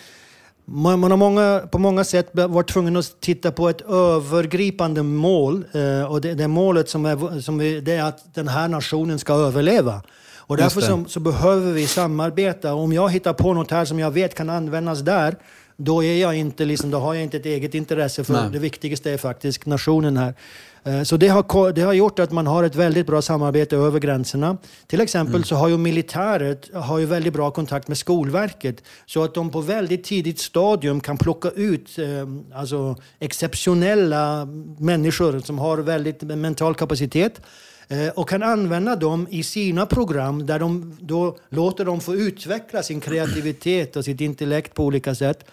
man, 0.69 1.03
har 1.03 1.17
många, 1.17 1.61
på 1.71 1.79
många 1.79 2.03
sätt 2.03 2.29
varit 2.31 2.69
tvungen 2.69 2.97
att 2.97 3.21
titta 3.21 3.51
på 3.51 3.69
ett 3.69 3.81
övergripande 3.81 5.03
mål. 5.03 5.65
Eh, 5.73 6.11
och 6.11 6.21
det, 6.21 6.33
det 6.33 6.47
målet 6.47 6.89
som 6.89 7.05
är, 7.05 7.41
som 7.41 7.61
är, 7.61 7.81
det 7.81 7.93
är 7.93 8.03
att 8.03 8.33
den 8.33 8.47
här 8.47 8.67
nationen 8.67 9.19
ska 9.19 9.33
överleva. 9.33 10.01
Och 10.37 10.57
därför 10.57 10.81
så, 10.81 11.05
så, 11.07 11.19
behöver 11.19 11.71
vi 11.71 11.87
samarbeta. 11.87 12.73
Om 12.73 12.93
jag 12.93 13.09
hittar 13.09 13.33
på 13.33 13.53
något 13.53 13.71
här 13.71 13.85
som 13.85 13.99
jag 13.99 14.11
vet 14.11 14.35
kan 14.35 14.49
användas 14.49 14.99
där, 14.99 15.35
då, 15.77 16.03
är 16.03 16.21
jag 16.21 16.35
inte, 16.35 16.65
liksom, 16.65 16.91
då 16.91 16.99
har 16.99 17.13
jag 17.13 17.23
inte 17.23 17.37
ett 17.37 17.45
eget 17.45 17.73
intresse. 17.73 18.23
För 18.23 18.33
Nej. 18.33 18.49
det 18.51 18.59
viktigaste 18.59 19.11
är 19.11 19.17
faktiskt 19.17 19.65
nationen 19.65 20.17
här. 20.17 20.33
Eh, 20.87 21.03
så 21.03 21.17
det 21.17 21.27
har, 21.27 21.71
det 21.71 21.81
har 21.81 21.93
gjort 21.93 22.19
att 22.19 22.31
man 22.31 22.47
har 22.47 22.63
ett 22.63 22.75
väldigt 22.75 23.07
bra 23.07 23.21
samarbete 23.21 23.75
över 23.75 23.99
gränserna. 23.99 24.57
Till 24.87 25.01
exempel 25.01 25.35
mm. 25.35 25.43
så 25.43 25.55
har 25.55 25.67
ju 25.67 25.77
militäret 25.77 26.69
har 26.73 26.99
ju 26.99 27.05
väldigt 27.05 27.33
bra 27.33 27.51
kontakt 27.51 27.87
med 27.87 27.97
Skolverket. 27.97 28.83
Så 29.05 29.23
att 29.23 29.33
de 29.33 29.49
på 29.49 29.61
väldigt 29.61 30.03
tidigt 30.03 30.39
stadium 30.39 30.99
kan 30.99 31.17
plocka 31.17 31.49
ut 31.49 31.99
eh, 31.99 32.05
alltså 32.59 32.95
exceptionella 33.19 34.45
människor 34.79 35.39
som 35.39 35.59
har 35.59 35.77
väldigt 35.77 36.21
mental 36.21 36.75
kapacitet 36.75 37.41
eh, 37.87 38.07
och 38.07 38.29
kan 38.29 38.43
använda 38.43 38.95
dem 38.95 39.27
i 39.29 39.43
sina 39.43 39.85
program 39.85 40.45
där 40.45 40.59
de 40.59 40.97
då 41.01 41.37
låter 41.49 41.85
dem 41.85 42.01
få 42.01 42.15
utveckla 42.15 42.83
sin 42.83 42.99
kreativitet 42.99 43.95
och 43.95 44.05
sitt 44.05 44.21
intellekt 44.21 44.73
på 44.73 44.83
olika 44.83 45.15
sätt. 45.15 45.45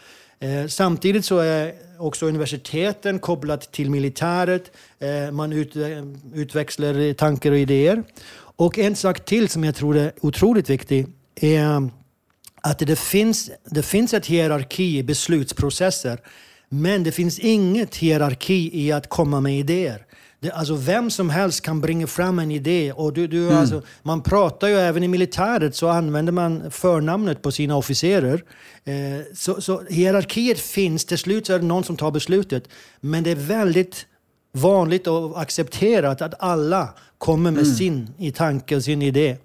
Eh, 0.45 0.67
samtidigt 0.67 1.25
så 1.25 1.39
är 1.39 1.73
också 1.99 2.27
universiteten 2.27 3.19
kopplat 3.19 3.73
till 3.73 3.91
militäret. 3.91 4.71
Eh, 4.99 5.33
man 5.33 5.53
ut, 5.53 5.77
eh, 5.77 6.05
utväxlar 6.35 7.13
tankar 7.15 7.51
och 7.51 7.59
idéer. 7.59 8.03
Och 8.57 8.79
en 8.79 8.97
sak 8.97 9.25
till 9.25 9.49
som 9.49 9.65
jag 9.65 9.75
tror 9.75 9.97
är 9.97 10.13
otroligt 10.21 10.71
viktig 10.71 11.07
är 11.35 11.91
att 12.61 12.79
det 12.79 12.99
finns, 12.99 13.51
det 13.65 13.83
finns 13.83 14.15
ett 14.15 14.27
hierarki 14.27 14.99
i 14.99 15.03
beslutsprocesser. 15.03 16.21
Men 16.69 17.05
det 17.05 17.13
finns 17.13 17.39
inget 17.39 17.97
hierarki 17.97 18.71
i 18.73 18.93
att 18.93 19.09
komma 19.09 19.41
med 19.41 19.59
idéer. 19.59 20.07
Det, 20.45 20.53
alltså 20.53 20.75
vem 20.75 21.11
som 21.11 21.31
helst 21.31 21.61
kan 21.61 21.81
bringa 21.81 22.07
fram 22.07 22.39
en 22.39 22.51
idé. 22.51 22.93
Och 22.93 23.13
du, 23.13 23.27
du, 23.27 23.47
mm. 23.47 23.59
alltså, 23.59 23.83
man 24.03 24.23
pratar 24.23 24.69
ju 24.69 24.75
även 24.75 25.03
i 25.03 25.09
militäret 25.09 25.77
så 25.77 25.89
använder 25.89 26.33
man 26.33 26.71
förnamnet 26.71 27.43
på 27.43 27.53
sina 27.53 27.77
officerer. 27.77 28.45
Eh, 28.85 28.93
så, 29.35 29.61
så 29.61 29.83
hierarkiet 29.89 30.59
finns, 30.59 31.05
till 31.05 31.19
slut 31.19 31.47
så 31.47 31.53
är 31.53 31.59
det 31.59 31.67
någon 31.67 31.85
som 31.85 31.97
tar 31.97 32.11
beslutet. 32.11 32.69
Men 33.01 33.25
det 33.25 33.31
är 33.31 33.35
väldigt 33.37 34.07
vanligt 34.53 35.07
och 35.07 35.41
accepterat 35.41 36.23
att 36.23 36.35
alla 36.39 36.89
kommer 37.19 37.51
med 37.51 37.65
Mm. 37.65 37.75
sin 37.77 38.11
i 38.19 38.33
tanke 38.33 38.77
och 38.77 38.83
sin 38.85 39.03
idé. 39.03 39.37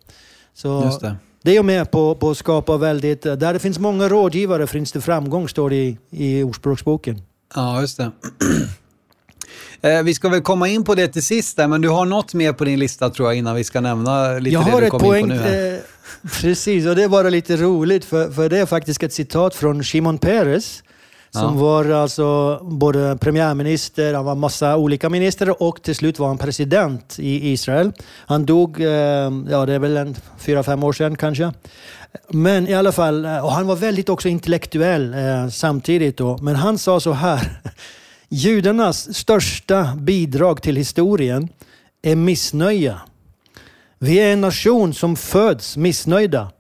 Så 0.54 0.84
Just 0.86 1.02
det. 1.02 1.16
det 1.42 1.58
är 1.58 1.64
med 1.64 1.92
på, 1.92 2.16
på 2.16 2.30
att 2.30 2.38
skapa 2.38 2.78
väldigt... 2.78 3.22
Där 3.22 3.54
det 3.54 3.60
finns 3.60 3.80
många 3.80 4.10
rådgivare 4.10 4.68
finns 4.68 4.92
det 4.92 5.02
framgång, 5.02 5.50
står 5.50 5.70
det 5.70 5.76
i, 5.76 5.98
i 6.10 6.44
Ordspråksboken. 6.44 7.22
Ja, 7.56 7.82
just 7.82 7.98
det. 7.98 8.12
Eh, 9.82 10.04
vi 10.04 10.14
ska 10.14 10.30
väl 10.30 10.42
komma 10.42 10.68
in 10.68 10.84
på 10.84 10.96
det 10.96 11.08
till 11.08 11.24
sist 11.26 11.58
där, 11.58 11.68
men 11.68 11.82
du 11.82 11.90
har 11.90 12.06
något 12.06 12.34
mer 12.34 12.54
på 12.54 12.66
din 12.66 12.80
lista 12.80 13.10
tror 13.10 13.28
jag 13.28 13.38
innan 13.38 13.56
vi 13.56 13.64
ska 13.64 13.82
nämna 13.82 14.34
lite 14.34 14.54
Jag 14.54 14.66
det 14.66 14.72
har 14.72 14.80
du 14.82 14.86
ett 14.88 14.92
kom 14.92 15.00
poäng. 15.00 15.24
in 15.24 15.30
på 15.30 15.36
nu 15.36 15.40
här. 15.42 15.74
Eh, 15.74 15.80
precis, 16.42 16.86
och 16.88 16.96
det 16.96 17.04
är 17.04 17.08
bara 17.08 17.30
lite 17.30 17.58
roligt 17.58 18.06
för, 18.06 18.32
för 18.32 18.50
det 18.50 18.58
är 18.58 18.66
faktiskt 18.66 19.04
ett 19.04 19.14
citat 19.14 19.56
från 19.56 19.84
Shimon 19.84 20.18
Peres 20.18 20.84
som 21.32 21.42
Ja. 21.58 21.64
var 21.64 21.90
alltså 21.90 22.60
både 22.64 23.18
premiärminister, 23.22 24.14
han 24.14 24.26
var 24.26 24.36
massa 24.36 24.78
olika 24.78 25.10
ministrar 25.10 25.64
och 25.64 25.82
till 25.82 25.96
slut 25.96 26.20
var 26.20 26.28
han 26.28 26.38
president 26.38 27.16
i 27.20 27.52
Israel. 27.52 27.92
Han 28.26 28.46
dog, 28.46 28.82
eh, 28.82 28.88
ja 29.50 29.66
det 29.66 29.74
är 29.74 29.80
väl 29.80 29.98
en 29.98 30.16
fyra, 30.40 30.64
fem 30.64 30.84
år 30.84 30.94
sedan 30.94 31.16
kanske. 31.16 31.54
Men 32.30 32.68
i 32.68 32.74
alla 32.74 32.92
fall, 32.92 33.26
eh, 33.26 33.46
och 33.46 33.52
han 33.52 33.68
var 33.68 33.76
väldigt 33.76 34.10
också 34.10 34.28
intellektuell 34.28 35.14
eh, 35.14 35.50
samtidigt 35.50 36.18
då. 36.18 36.38
Men 36.42 36.56
han 36.56 36.78
sa 36.78 37.00
så 37.00 37.12
här. 37.12 37.62
Judarnas 38.30 39.18
största 39.18 39.96
bidrag 39.96 40.62
till 40.62 40.76
historien 40.76 41.50
är 42.02 42.16
missnöje. 42.16 42.96
Vi 44.00 44.20
är 44.20 44.34
en 44.34 44.42
nation 44.42 44.94
som 44.94 45.16
föds 45.16 45.78
missnöjda. 45.78 46.52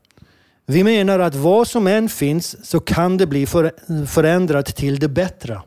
Vi 0.65 0.83
menar 0.83 1.19
att 1.19 1.35
vad 1.35 1.67
som 1.67 1.87
än 1.87 2.09
finns 2.09 2.69
så 2.69 2.79
kan 2.79 3.17
det 3.17 3.27
bli 3.27 3.45
för, 3.45 3.71
förändrat 4.05 4.75
till 4.75 4.99
det 4.99 5.07
bättre. 5.07 5.61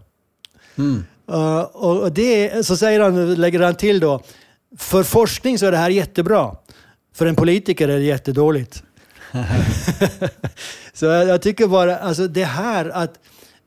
Mm. 0.78 1.04
Uh, 1.30 1.60
och 1.60 2.12
det, 2.12 2.66
så 2.66 2.76
säger 2.76 3.00
han, 3.00 3.34
lägger 3.34 3.60
han 3.60 3.74
till 3.74 4.00
då, 4.00 4.22
för 4.78 5.02
forskning 5.02 5.58
så 5.58 5.66
är 5.66 5.70
det 5.70 5.76
här 5.76 5.90
jättebra. 5.90 6.56
För 7.14 7.26
en 7.26 7.36
politiker 7.36 7.88
är 7.88 7.98
det 7.98 8.04
jättedåligt. 8.04 8.82
så 10.92 11.04
jag, 11.04 11.28
jag 11.28 11.42
tycker 11.42 11.66
bara, 11.66 11.98
alltså 11.98 12.28
det 12.28 12.44
här 12.44 12.88
att 12.88 13.18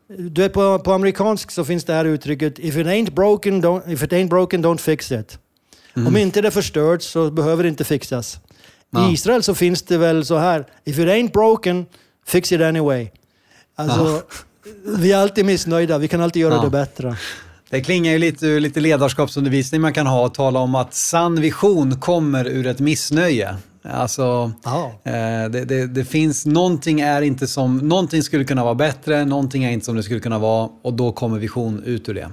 du 0.08 0.42
vet, 0.42 0.54
på, 0.54 0.80
på 0.80 0.94
amerikansk 0.94 1.52
så 1.52 1.66
finns 1.66 1.84
det 1.84 1.94
här 1.94 2.06
uttrycket 2.06 2.60
if 2.60 2.78
it 2.78 2.88
ain't 2.88 3.12
broken, 3.12 3.64
don't, 3.64 3.92
if 3.94 4.04
it 4.04 4.12
ain't 4.12 4.30
broken 4.30 4.66
don't 4.66 4.78
fix 4.78 5.12
it. 5.12 5.40
Om 5.96 6.18
inte 6.18 6.42
det 6.42 6.48
är 6.48 6.52
förstört 6.52 7.02
så 7.02 7.32
behöver 7.32 7.64
det 7.64 7.70
inte 7.70 7.84
fixas. 7.84 8.40
Ja. 8.90 9.10
I 9.10 9.14
Israel 9.14 9.44
så 9.44 9.56
finns 9.56 9.82
det 9.82 9.98
väl 9.98 10.26
så 10.26 10.38
här, 10.38 10.66
if 10.86 11.00
it 11.00 11.08
ain't 11.08 11.32
broken, 11.32 11.86
fix 12.26 12.52
it 12.52 12.62
anyway. 12.62 13.10
Alltså, 13.76 14.22
vi 14.98 15.12
är 15.12 15.18
alltid 15.18 15.46
missnöjda, 15.46 15.98
vi 15.98 16.08
kan 16.08 16.22
alltid 16.22 16.42
göra 16.42 16.54
Ja. 16.54 16.62
det 16.64 16.70
bättre. 16.70 17.18
Det 17.70 17.82
klingar 17.82 18.12
ju 18.12 18.18
lite 18.20 18.46
ur 18.48 18.60
lite 18.60 18.80
ledarskapsundervisning 18.80 19.82
man 19.82 19.94
kan 19.94 20.08
ha 20.08 20.26
och 20.26 20.34
tala 20.34 20.60
om 20.60 20.76
att 20.76 20.94
sann 20.94 21.42
vision 21.42 22.00
kommer 22.00 22.48
ur 22.48 22.68
ett 22.68 22.80
missnöje. 22.80 23.56
Alltså, 23.94 24.52
Ja. 24.64 24.92
eh, 25.04 25.12
det, 25.50 25.66
det, 25.66 25.88
det 25.88 26.06
finns, 26.06 26.46
någonting 26.46 27.02
är 27.02 27.22
inte 27.22 27.48
som, 27.48 27.78
någonting 27.78 28.24
skulle 28.24 28.44
kunna 28.46 28.64
vara 28.64 28.76
bättre, 28.76 29.26
någonting 29.26 29.64
är 29.64 29.72
inte 29.72 29.86
som 29.86 29.96
det 29.96 30.04
skulle 30.04 30.20
kunna 30.20 30.40
vara 30.40 30.70
och 30.82 30.94
då 30.94 31.12
kommer 31.12 31.40
vision 31.40 31.84
ut 31.84 32.10
ur 32.10 32.14
det. 32.14 32.30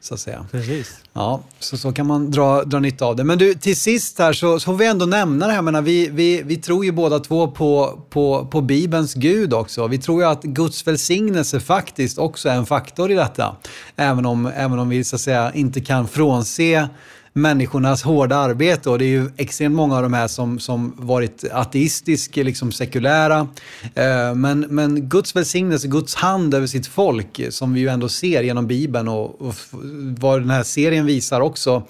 Så 0.00 0.14
att 0.14 0.20
säga. 0.20 0.46
Precis. 0.50 0.96
Ja, 1.12 1.40
så, 1.58 1.76
så 1.76 1.92
kan 1.92 2.06
man 2.06 2.30
dra, 2.30 2.62
dra 2.64 2.78
nytta 2.78 3.04
av 3.04 3.16
det. 3.16 3.24
Men 3.24 3.38
du, 3.38 3.54
till 3.54 3.76
sist 3.76 4.18
här 4.18 4.32
så, 4.32 4.60
så 4.60 4.64
får 4.64 4.74
vi 4.74 4.86
ändå 4.86 5.06
nämna 5.06 5.46
det 5.46 5.52
här. 5.52 5.62
Menar, 5.62 5.82
vi, 5.82 6.08
vi, 6.08 6.42
vi 6.42 6.56
tror 6.56 6.84
ju 6.84 6.92
båda 6.92 7.18
två 7.18 7.48
på, 7.48 8.00
på, 8.10 8.46
på 8.46 8.60
Bibelns 8.60 9.14
Gud 9.14 9.54
också. 9.54 9.86
Vi 9.86 9.98
tror 9.98 10.22
ju 10.22 10.28
att 10.28 10.42
Guds 10.42 10.86
välsignelse 10.86 11.60
faktiskt 11.60 12.18
också 12.18 12.48
är 12.48 12.54
en 12.54 12.66
faktor 12.66 13.10
i 13.10 13.14
detta. 13.14 13.56
Även 13.96 14.26
om, 14.26 14.46
även 14.56 14.78
om 14.78 14.88
vi 14.88 15.04
så 15.04 15.16
att 15.16 15.20
säga 15.22 15.52
inte 15.54 15.80
kan 15.80 16.08
frånse 16.08 16.88
människornas 17.36 18.02
hårda 18.02 18.36
arbete 18.36 18.90
och 18.90 18.98
det 18.98 19.04
är 19.04 19.08
ju 19.08 19.30
extremt 19.36 19.74
många 19.74 19.96
av 19.96 20.02
de 20.02 20.12
här 20.12 20.28
som, 20.28 20.58
som 20.58 20.94
varit 20.96 21.44
ateistiska, 21.52 22.42
liksom 22.42 22.72
sekulära. 22.72 23.48
Eh, 23.94 24.34
men, 24.34 24.60
men 24.60 25.08
Guds 25.08 25.36
välsignelse, 25.36 25.88
Guds 25.88 26.14
hand 26.14 26.54
över 26.54 26.66
sitt 26.66 26.86
folk 26.86 27.40
som 27.50 27.74
vi 27.74 27.80
ju 27.80 27.88
ändå 27.88 28.08
ser 28.08 28.42
genom 28.42 28.66
Bibeln 28.66 29.08
och, 29.08 29.42
och 29.42 29.54
vad 30.18 30.40
den 30.40 30.50
här 30.50 30.62
serien 30.62 31.06
visar 31.06 31.40
också 31.40 31.82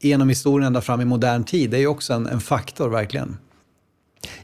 genom 0.00 0.28
historien 0.28 0.66
ända 0.66 0.80
fram 0.80 1.00
i 1.00 1.04
modern 1.04 1.44
tid, 1.44 1.70
det 1.70 1.76
är 1.76 1.80
ju 1.80 1.86
också 1.86 2.12
en, 2.12 2.26
en 2.26 2.40
faktor 2.40 2.88
verkligen. 2.88 3.36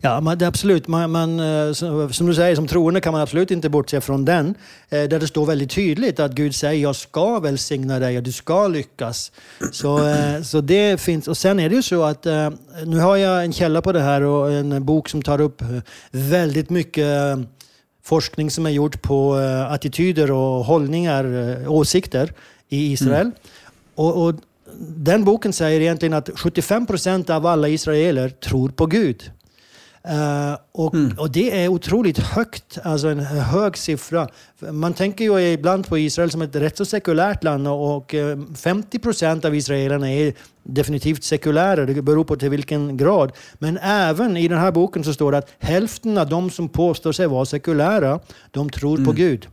Ja, 0.00 0.20
är 0.42 0.46
absolut. 0.46 0.88
Man, 0.88 1.10
man, 1.10 1.40
eh, 1.40 1.72
som 2.10 2.26
du 2.26 2.34
säger, 2.34 2.54
som 2.56 2.66
troende 2.66 3.00
kan 3.00 3.12
man 3.12 3.22
absolut 3.22 3.50
inte 3.50 3.68
bortse 3.68 4.00
från 4.00 4.24
den. 4.24 4.54
eh, 4.88 5.02
Där 5.02 5.20
det 5.20 5.26
står 5.26 5.46
väldigt 5.46 5.70
tydligt 5.70 6.20
att 6.20 6.32
Gud 6.32 6.54
säger 6.54 6.82
jag 6.82 6.96
ska 6.96 7.40
välsigna 7.40 7.98
dig 7.98 8.16
och 8.16 8.22
du 8.22 8.32
ska 8.32 8.68
lyckas. 8.68 9.32
Så, 9.72 10.08
eh, 10.08 10.42
så 10.42 10.60
det 10.60 11.00
finns. 11.00 11.28
Och 11.28 11.36
sen 11.36 11.60
är 11.60 11.68
det 11.68 11.74
ju 11.74 11.82
så 11.82 12.02
att 12.02 12.24
nu 12.86 12.98
har 12.98 13.16
jag 13.16 13.44
en 13.44 13.52
källa 13.52 13.82
på 13.82 13.92
det 13.92 14.00
här 14.00 14.22
och 14.22 14.52
en 14.52 14.84
bok 14.84 15.08
som 15.08 15.22
tar 15.22 15.40
upp 15.40 15.62
väldigt 16.10 16.70
mycket 16.70 17.38
forskning 18.04 18.50
som 18.50 18.66
är 18.66 18.70
gjord 18.70 19.02
på 19.02 19.34
attityder 19.70 20.30
och 20.30 20.64
hållningar, 20.64 21.24
åsikter 21.68 22.32
i 22.68 22.92
Israel. 22.92 23.30
Och, 23.94 24.24
och 24.24 24.34
den 24.78 25.24
boken 25.24 25.52
säger 25.52 25.80
egentligen 25.80 26.12
att 26.12 26.30
75 26.34 26.86
procent 26.86 27.30
av 27.30 27.46
alla 27.46 27.68
israeler 27.68 28.28
tror 28.28 28.68
på 28.68 28.86
Gud. 28.86 29.30
Eh, 30.08 30.56
och, 30.72 30.94
och 31.18 31.30
det 31.30 31.64
är 31.64 31.68
otroligt 31.68 32.18
högt, 32.18 32.78
alltså 32.82 33.08
en 33.08 33.20
hög 33.20 33.76
siffra. 33.76 34.28
Man 34.58 34.94
tänker 34.94 35.24
ju 35.24 35.52
ibland 35.52 35.86
på 35.88 35.98
Israel 35.98 36.30
som 36.30 36.42
ett 36.42 36.56
rätt 36.56 36.76
så 36.76 36.84
sekulärt 36.84 37.44
land 37.44 37.68
och, 37.68 37.96
och 37.96 38.14
eh, 38.14 38.38
50 38.56 38.98
procent 38.98 39.44
av 39.44 39.54
israelerna 39.54 40.12
är 40.12 40.34
definitivt 40.62 41.24
sekulära. 41.24 41.86
Det 41.86 42.02
beror 42.02 42.24
på 42.24 42.36
till 42.36 42.50
vilken 42.50 42.96
grad. 42.96 43.32
Men 43.58 43.78
även 43.82 44.36
i 44.36 44.48
den 44.48 44.58
här 44.58 44.72
boken 44.72 45.04
så 45.04 45.14
står 45.14 45.32
det 45.32 45.38
att 45.38 45.50
hälften 45.58 46.18
av 46.18 46.28
de 46.28 46.50
som 46.50 46.68
påstår 46.68 47.12
sig 47.12 47.26
vara 47.26 47.44
sekulära, 47.44 48.20
de 48.50 48.70
tror 48.70 49.04
på 49.04 49.12
Gud. 49.12 49.48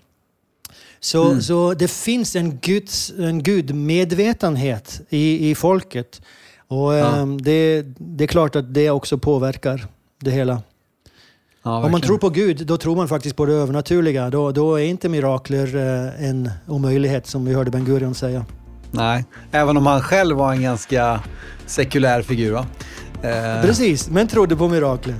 Så, 0.99 1.41
så 1.41 1.73
det 1.73 1.91
finns 1.91 2.35
en, 2.35 2.57
Guds, 2.57 3.13
en 3.19 3.43
gudmedvetenhet 3.43 5.01
i, 5.09 5.49
i 5.49 5.55
folket. 5.55 6.21
Och 6.67 6.93
Ja. 6.93 7.15
ehm, 7.15 7.41
det, 7.41 7.81
det 7.97 8.23
är 8.23 8.27
klart 8.27 8.55
att 8.55 8.73
det 8.73 8.89
också 8.89 9.17
påverkar 9.17 9.87
det 10.21 10.31
hela. 10.31 10.61
Ja, 11.63 11.85
Om 11.85 11.91
man 11.91 12.01
tror 12.01 12.17
på 12.17 12.29
Gud, 12.29 12.65
då 12.65 12.77
tror 12.77 12.95
man 12.95 13.07
faktiskt 13.07 13.35
på 13.35 13.45
det 13.45 13.53
övernaturliga. 13.53 14.29
Då, 14.29 14.51
då 14.51 14.75
är 14.79 14.83
inte 14.83 15.09
mirakler 15.09 15.75
eh, 15.75 16.29
en 16.29 16.49
omöjlighet 16.67 17.27
som 17.27 17.45
vi 17.45 17.53
hörde 17.53 17.71
Ben 17.71 17.85
Gurion 17.85 18.15
säga. 18.15 18.45
Nej, 18.91 19.25
även 19.51 19.77
om 19.77 19.85
han 19.85 20.01
själv 20.01 20.37
var 20.37 20.53
en 20.53 20.61
ganska 20.61 21.23
sekulär 21.65 22.21
figur? 22.21 22.55
Eh, 22.57 23.61
Precis, 23.61 24.09
men 24.09 24.27
trodde 24.27 24.55
på 24.55 24.67
mirakler. 24.67 25.15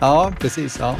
Ja, 0.00 0.32
precis. 0.40 0.78
Ja. 0.80 0.96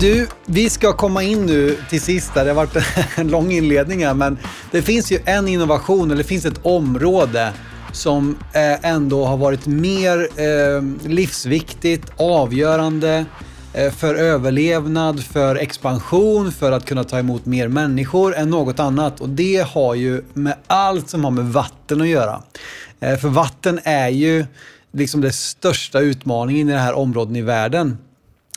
Du, 0.00 0.28
vi 0.46 0.70
ska 0.70 0.92
komma 0.92 1.22
in 1.22 1.46
nu 1.46 1.76
till 1.90 2.00
sist. 2.00 2.34
Det 2.34 2.40
har 2.40 2.54
varit 2.54 2.76
en 3.16 3.28
lång 3.28 3.52
inledning 3.52 4.04
här, 4.04 4.14
men 4.14 4.38
det 4.70 4.82
finns 4.82 5.12
ju 5.12 5.18
en 5.24 5.48
innovation, 5.48 6.10
eller 6.10 6.22
det 6.22 6.28
finns 6.28 6.44
ett 6.44 6.60
område 6.62 7.52
som 7.92 8.38
eh, 8.52 8.90
ändå 8.90 9.24
har 9.24 9.36
varit 9.36 9.66
mer 9.66 10.18
eh, 10.18 11.08
livsviktigt, 11.08 12.12
avgörande 12.16 13.24
eh, 13.72 13.92
för 13.92 14.14
överlevnad, 14.14 15.24
för 15.24 15.56
expansion, 15.56 16.52
för 16.52 16.72
att 16.72 16.84
kunna 16.84 17.04
ta 17.04 17.18
emot 17.18 17.46
mer 17.46 17.68
människor 17.68 18.36
än 18.36 18.50
något 18.50 18.80
annat. 18.80 19.20
Och 19.20 19.28
det 19.28 19.66
har 19.68 19.94
ju 19.94 20.22
med 20.32 20.54
allt 20.66 21.10
som 21.10 21.24
har 21.24 21.30
med 21.30 21.44
vatten 21.44 22.00
att 22.00 22.08
göra. 22.08 22.42
För 23.00 23.28
vatten 23.28 23.80
är 23.84 24.08
ju 24.08 24.46
liksom 24.92 25.20
den 25.20 25.32
största 25.32 26.00
utmaningen 26.00 26.68
i 26.68 26.72
det 26.72 26.78
här 26.78 26.94
området 26.94 27.36
i 27.36 27.42
världen. 27.42 27.98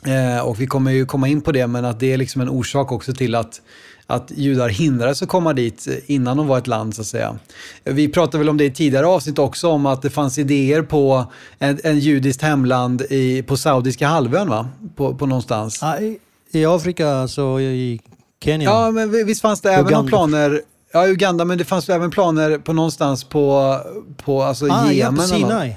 Eh, 0.06 0.40
och 0.40 0.60
vi 0.60 0.66
kommer 0.66 0.90
ju 0.90 1.06
komma 1.06 1.28
in 1.28 1.40
på 1.40 1.52
det, 1.52 1.66
men 1.66 1.84
att 1.84 2.00
det 2.00 2.12
är 2.12 2.16
liksom 2.16 2.42
en 2.42 2.48
orsak 2.48 2.92
också 2.92 3.12
till 3.12 3.34
att, 3.34 3.60
att 4.06 4.30
judar 4.34 4.68
hindrades 4.68 5.22
att 5.22 5.28
komma 5.28 5.52
dit 5.52 5.88
innan 6.06 6.36
de 6.36 6.46
var 6.46 6.58
ett 6.58 6.66
land, 6.66 6.94
så 6.94 7.00
att 7.00 7.06
säga. 7.06 7.38
Vi 7.84 8.08
pratade 8.08 8.38
väl 8.38 8.48
om 8.48 8.56
det 8.56 8.64
i 8.64 8.70
tidigare 8.70 9.06
avsnitt 9.06 9.38
också, 9.38 9.68
om 9.68 9.86
att 9.86 10.02
det 10.02 10.10
fanns 10.10 10.38
idéer 10.38 10.82
på 10.82 11.32
en, 11.58 11.78
en 11.84 11.98
judiskt 11.98 12.42
hemland 12.42 13.02
i, 13.10 13.42
på 13.42 13.56
Saudiska 13.56 14.06
halvön, 14.06 14.48
va? 14.48 14.68
På, 14.96 15.14
på 15.14 15.26
någonstans. 15.26 15.78
Ja, 15.82 15.98
i, 15.98 16.18
I 16.50 16.66
Afrika, 16.66 17.08
alltså 17.10 17.60
i 17.60 18.00
Kenya. 18.44 18.70
Ja, 18.70 18.90
men 18.90 19.10
vi- 19.10 19.24
visst 19.24 19.42
fanns 19.42 19.60
det 19.60 19.72
även 19.72 19.86
Uganda. 19.86 20.08
planer 20.08 20.60
Ja, 20.94 21.06
Uganda, 21.08 21.44
men 21.44 21.58
det 21.58 21.64
fanns 21.64 21.88
väl 21.88 21.96
även 21.96 22.10
planer 22.10 22.58
på 22.58 22.72
någonstans 22.72 23.24
på, 23.24 23.76
på 24.24 24.42
alltså 24.42 24.64
ah, 24.66 24.84
ja, 24.86 24.92
Jemen. 24.92 25.16
på 25.16 25.22
eller 25.22 25.38
något. 25.38 25.50
Sinai. 25.50 25.76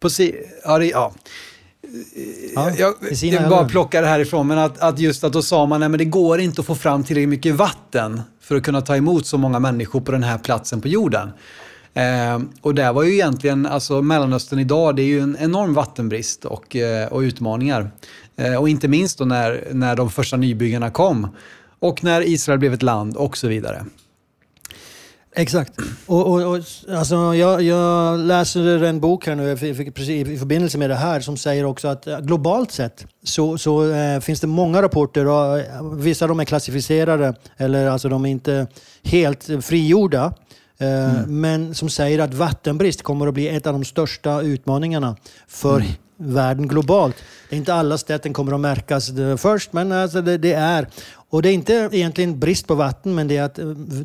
På 0.00 0.10
si 0.10 0.34
ja, 0.64 0.78
det, 0.78 0.86
ja. 0.86 1.12
Ja, 2.54 2.70
jag, 2.78 2.94
jag 3.22 3.50
bara 3.50 3.68
plockar 3.68 4.02
det 4.02 4.08
härifrån, 4.08 4.46
men 4.46 4.58
att, 4.58 4.78
att 4.78 4.98
just 4.98 5.24
att 5.24 5.32
då 5.32 5.42
sa 5.42 5.66
man 5.66 5.82
att 5.82 5.98
det 5.98 6.04
går 6.04 6.40
inte 6.40 6.60
att 6.60 6.66
få 6.66 6.74
fram 6.74 7.04
tillräckligt 7.04 7.28
mycket 7.28 7.54
vatten 7.54 8.22
för 8.40 8.56
att 8.56 8.62
kunna 8.62 8.80
ta 8.80 8.96
emot 8.96 9.26
så 9.26 9.38
många 9.38 9.58
människor 9.58 10.00
på 10.00 10.12
den 10.12 10.22
här 10.22 10.38
platsen 10.38 10.80
på 10.80 10.88
jorden. 10.88 11.30
Eh, 11.94 12.40
och 12.60 12.74
där 12.74 12.92
var 12.92 13.02
ju 13.02 13.12
egentligen, 13.12 13.66
alltså 13.66 14.02
Mellanöstern 14.02 14.58
idag, 14.58 14.96
det 14.96 15.02
är 15.02 15.06
ju 15.06 15.20
en 15.20 15.36
enorm 15.40 15.74
vattenbrist 15.74 16.44
och, 16.44 16.76
eh, 16.76 17.08
och 17.08 17.20
utmaningar. 17.20 17.90
Eh, 18.36 18.54
och 18.54 18.68
inte 18.68 18.88
minst 18.88 19.18
då 19.18 19.24
när, 19.24 19.68
när 19.72 19.96
de 19.96 20.10
första 20.10 20.36
nybyggarna 20.36 20.90
kom 20.90 21.28
och 21.78 22.04
när 22.04 22.28
Israel 22.28 22.58
blev 22.58 22.74
ett 22.74 22.82
land 22.82 23.16
och 23.16 23.36
så 23.36 23.48
vidare. 23.48 23.84
Exakt. 25.38 25.72
Och, 26.06 26.26
och, 26.26 26.42
och, 26.42 26.58
alltså 26.96 27.34
jag, 27.34 27.62
jag 27.62 28.18
läser 28.18 28.84
en 28.84 29.00
bok 29.00 29.26
här 29.26 29.34
nu 29.34 29.52
i 29.52 30.38
förbindelse 30.38 30.78
med 30.78 30.90
det 30.90 30.96
här 30.96 31.20
som 31.20 31.36
säger 31.36 31.64
också 31.64 31.88
att 31.88 32.06
eh, 32.06 32.20
globalt 32.20 32.72
sett 32.72 33.06
så, 33.24 33.58
så 33.58 33.92
äh, 33.92 34.20
finns 34.20 34.40
det 34.40 34.46
många 34.46 34.82
rapporter 34.82 35.26
och 35.26 35.58
eh, 35.58 35.92
vissa 35.92 36.26
dem 36.26 36.40
är 36.40 36.44
klassificerade 36.44 37.34
eller 37.56 37.86
alltså 37.86 38.08
de 38.08 38.24
är 38.24 38.30
inte 38.30 38.66
helt 39.02 39.50
frigjorda. 39.60 40.32
mm. 40.78 41.40
Men 41.40 41.74
som 41.74 41.88
säger 41.88 42.18
att 42.18 42.34
vattenbrist 42.34 43.02
kommer 43.02 43.26
att 43.26 43.34
bli 43.34 43.48
ett 43.48 43.66
av 43.66 43.72
de 43.72 43.84
största 43.84 44.40
utmaningarna 44.40 45.16
för 45.48 45.76
mm. 45.76 45.92
världen 46.16 46.68
globalt. 46.68 47.16
Det 47.48 47.56
är 47.56 47.58
inte 47.58 47.74
alla 47.74 47.98
ställen 47.98 48.32
kommer 48.32 48.52
att 48.52 48.60
märkas 48.60 49.10
först, 49.36 49.72
men 49.72 49.92
alltså 49.92 50.22
det, 50.22 50.38
det, 50.38 50.52
är. 50.52 50.88
Och 51.36 51.42
det 51.42 51.48
är 51.48 51.52
inte 51.52 51.88
egentligen 51.92 52.40
brist 52.40 52.66
på 52.66 52.74
vatten, 52.74 53.14
men 53.14 53.28
det 53.28 53.36
är 53.36 53.42
att 53.42 53.58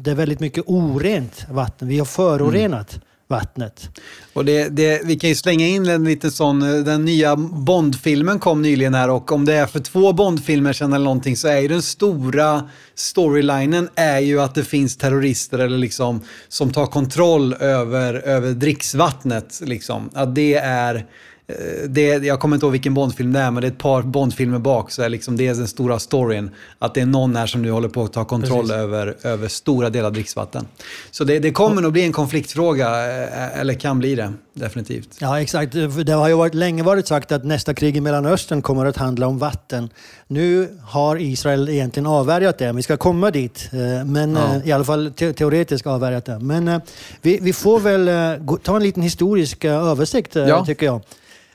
det 0.04 0.12
är 0.12 0.16
väldigt 0.16 0.40
mycket 0.40 0.64
orent 0.68 1.46
vatten. 1.50 1.88
Vi 1.88 2.00
har 2.00 2.06
förorenat. 2.06 2.94
Mm 2.94 3.06
vattnet. 3.32 3.90
Och 4.34 4.46
det, 4.46 4.70
det, 4.70 5.02
vi 5.06 5.16
kan 5.20 5.30
ju 5.30 5.36
slänga 5.36 5.68
in 5.68 5.86
en 5.86 6.04
liten 6.04 6.32
sån, 6.32 6.60
den 6.60 7.06
nya 7.06 7.36
Bondfilmen 7.36 8.40
kom 8.40 8.62
nyligen 8.62 8.94
här 8.94 9.10
och 9.10 9.32
om 9.32 9.46
det 9.46 9.54
är 9.54 9.66
för 9.66 9.80
två 9.80 10.14
Bondfilmer 10.14 10.74
sedan 10.74 10.94
eller 10.94 11.06
någonting 11.06 11.38
så 11.38 11.48
är 11.48 11.60
ju 11.60 11.68
den 11.68 11.82
stora 11.82 12.70
storylinen 12.96 13.90
är 13.96 14.20
ju 14.20 14.42
att 14.42 14.56
det 14.56 14.64
finns 14.64 14.98
terrorister 14.98 15.60
eller 15.60 15.78
liksom 15.78 16.22
som 16.48 16.72
tar 16.72 16.86
kontroll 16.86 17.54
över, 17.54 18.14
över 18.14 18.52
dricksvattnet. 18.52 19.62
Liksom. 19.64 20.10
Att 20.14 20.36
det 20.36 20.56
är 20.56 20.96
Eh, 20.96 21.06
det, 21.88 22.04
jag 22.04 22.40
kommer 22.40 22.56
inte 22.56 22.66
ihåg 22.66 22.72
vilken 22.72 22.94
Bondfilm 22.94 23.34
det 23.34 23.40
är, 23.40 23.52
men 23.52 23.62
det 23.62 23.68
är 23.68 23.72
ett 23.72 23.78
par 23.78 24.02
Bondfilmer 24.02 24.60
bak. 24.60 24.92
Så 24.92 25.02
är 25.02 25.10
liksom, 25.10 25.38
det 25.38 25.48
är 25.48 25.56
den 25.56 25.68
stora 25.68 26.00
storyn. 26.00 26.50
Att 26.80 26.94
det 26.94 27.02
är 27.02 27.06
någon 27.06 27.36
här 27.36 27.48
som 27.48 27.62
nu 27.62 27.72
håller 27.72 27.90
på 27.90 28.04
att 28.04 28.14
ta 28.14 28.26
kontroll 28.26 28.72
över, 28.72 29.18
över 29.24 29.48
stora 29.48 29.90
delar 29.90 30.08
av 30.08 30.14
dricksvatten. 30.14 30.68
Så 31.12 31.24
det, 31.24 31.40
det 31.40 31.52
kommer 31.52 31.82
nog 31.82 31.92
bli 31.92 32.02
en 32.04 32.12
konfliktfråga, 32.12 32.88
eh, 32.88 33.60
eller 33.60 33.74
kan 33.74 34.00
bli 34.00 34.16
det. 34.16 34.34
Definitivt. 34.54 35.18
Ja, 35.20 35.42
exakt. 35.42 35.74
Det 36.06 36.12
har 36.12 36.28
ju 36.28 36.34
varit, 36.34 36.54
länge 36.54 36.84
varit 36.84 37.08
sagt 37.08 37.32
att 37.32 37.46
nästa 37.46 37.74
krig 37.74 37.98
i 37.98 38.02
Mellanöstern 38.02 38.62
kommer 38.62 38.86
att 38.86 38.98
handla 38.98 39.28
om 39.28 39.38
vatten. 39.38 39.90
Nu 40.28 40.78
har 40.84 41.22
Israel 41.22 41.70
egentligen 41.70 42.08
avvärjat 42.08 42.58
det. 42.58 42.72
Vi 42.74 42.84
ska 42.84 42.98
komma 42.98 43.32
dit, 43.32 43.70
eh, 43.72 44.06
men 44.06 44.36
ja. 44.36 44.62
i 44.66 44.72
alla 44.72 44.84
fall 44.84 45.12
te 45.16 45.34
teoretiskt 45.34 45.88
avvärjat 45.88 46.26
det. 46.26 46.40
Men 46.40 46.82
vi, 47.22 47.40
vi 47.42 47.54
får 47.54 47.80
väl 47.80 48.10
ta 48.64 48.76
en 48.76 48.84
liten 48.84 49.04
historisk 49.04 49.66
översikt, 49.66 50.36
ja. 50.36 50.66
tycker 50.66 50.86
jag. 50.86 51.02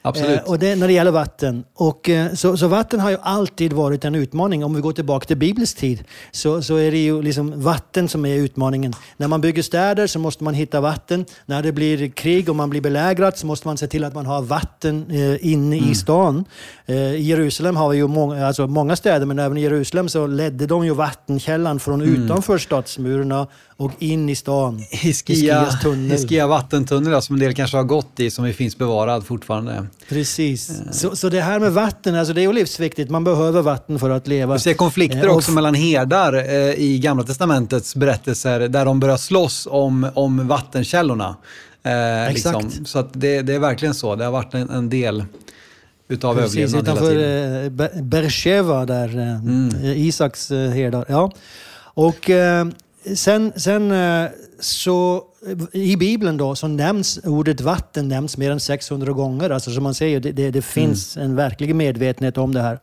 Absolut. 0.07 0.39
Eh, 0.39 0.51
och 0.51 0.59
det, 0.59 0.77
när 0.77 0.87
det 0.87 0.93
gäller 0.93 1.11
vatten. 1.11 1.65
Och, 1.75 2.09
eh, 2.09 2.35
så, 2.35 2.57
så, 2.57 2.69
vatten 2.69 3.01
har 3.01 3.11
ju 3.11 3.17
alltid 3.23 3.73
varit 3.73 4.05
en 4.05 4.15
utmaning. 4.15 4.65
Om 4.65 4.75
vi 4.75 4.81
går 4.81 4.93
tillbaka 4.93 5.27
till 5.27 5.37
Bibelns 5.37 5.75
tid 5.75 6.05
så, 6.33 6.63
så 6.63 6.77
är 6.77 6.91
det 6.91 6.99
ju 6.99 7.23
liksom 7.23 7.63
vatten 7.63 8.09
som 8.09 8.27
är 8.27 8.35
utmaningen. 8.35 8.93
När 9.17 9.29
man 9.29 9.41
bygger 9.41 9.63
städer 9.63 10.07
så 10.07 10.19
måste 10.19 10.45
man 10.45 10.55
hitta 10.55 10.81
vatten. 10.81 11.25
När 11.47 11.63
det 11.63 11.73
blir 11.73 12.09
krig 12.09 12.49
och 12.49 12.57
man 12.57 12.71
blir 12.71 12.81
belägrad 12.81 13.39
så 13.39 13.47
måste 13.47 13.69
man 13.69 13.77
se 13.77 13.87
till 13.87 14.05
att 14.05 14.15
man 14.15 14.27
har 14.27 14.43
vatten 14.43 15.11
eh, 15.11 15.47
inne 15.47 15.77
mm. 15.77 15.91
i 15.91 15.95
stan. 15.95 16.45
Eh, 16.87 16.97
I 16.97 17.23
Jerusalem 17.23 17.77
har 17.77 17.89
vi 17.89 17.97
ju 17.97 18.07
många, 18.07 18.47
alltså 18.47 18.67
många 18.67 18.97
städer, 18.97 19.27
men 19.27 19.39
även 19.39 19.59
i 19.59 19.61
Jerusalem 19.61 20.09
så 20.09 20.27
ledde 20.27 20.67
de 20.67 20.85
ju 20.85 20.95
vattenkällan 20.95 21.81
från 21.81 22.03
mm. 22.03 22.25
utanför 22.25 22.59
stadsmurarna 22.59 23.47
och 23.77 23.93
in 23.99 24.29
i 24.29 24.35
stan. 24.35 24.85
Hiskia, 24.91 25.67
tunnel. 25.83 26.11
Hiskia 26.11 26.47
vattentunnel 26.47 27.23
som 27.23 27.37
en 27.37 27.41
del 27.41 27.55
kanske 27.55 27.77
har 27.77 27.85
gått 27.85 28.21
i, 28.21 28.31
som 28.31 28.53
finns 28.53 28.79
bevarad 28.79 29.27
fortfarande. 29.27 29.87
Precis. 30.09 30.71
Eh. 30.71 30.91
Så, 30.91 31.17
så 31.17 31.29
det 31.29 31.41
här 31.41 31.61
med 31.61 31.73
vatten, 31.73 32.15
alltså 32.15 32.35
det 32.35 32.41
är 32.41 32.43
ju 32.43 32.53
livsviktigt. 32.53 33.11
Man 33.11 33.25
behöver 33.25 33.63
vatten 33.63 33.99
för 33.99 34.11
att 34.11 34.27
leva. 34.27 34.55
Vi 34.55 34.61
ser 34.61 34.75
konflikter 34.75 35.27
eh, 35.27 35.37
också 35.37 35.53
mellan 35.53 35.75
herdar 35.75 36.33
eh, 36.33 36.75
i 36.75 36.99
Gamla 36.99 37.25
Testamentets 37.25 37.97
berättelser 37.97 38.61
där 38.61 38.85
de 38.85 39.01
börjar 39.01 39.17
slåss 39.17 39.69
om, 39.71 40.11
om 40.15 40.49
vattenkällorna. 40.49 41.37
Eh, 41.83 42.27
Exakt. 42.27 42.65
Liksom. 42.65 42.85
Så 42.85 43.09
det, 43.13 43.43
det, 43.43 43.55
är 43.55 43.59
verkligen 43.59 43.95
så. 43.95 44.17
Det 44.17 44.25
har 44.25 44.33
varit 44.33 44.55
en, 44.55 44.71
en 44.71 44.89
del 44.89 45.25
utav 46.09 46.37
Precis, 46.37 46.57
överlevnad 46.57 46.83
utanför 46.83 47.17
hela 47.17 47.89
tiden. 47.89 48.09
Beersheva 48.09 48.87
där, 48.87 49.09
mm. 49.09 49.71
Isaks 49.85 50.51
herdar. 50.51 51.05
Ja. 51.09 51.33
Och 51.79 52.31
sen, 53.15 53.53
sen 53.57 53.93
så 54.61 55.25
i 55.73 55.97
Bibeln 55.97 56.37
då 56.37 56.55
så 56.55 56.69
nämns 56.69 57.19
ordet 57.25 57.61
vatten 57.61 58.09
nämns 58.09 58.37
mer 58.37 58.51
än 58.51 58.61
600 58.61 59.13
gånger. 59.13 59.51
Alltså 59.51 59.71
som 59.71 59.83
man 59.83 59.95
säger, 59.95 60.21
det, 60.21 60.33
det, 60.33 60.51
det 60.51 60.63
finns 60.63 61.17
mm. 61.17 61.31
en 61.31 61.37
verklig 61.37 61.75
medvetenhet 61.75 62.39
om 62.39 62.55
det 62.55 62.61
här. 62.61 62.79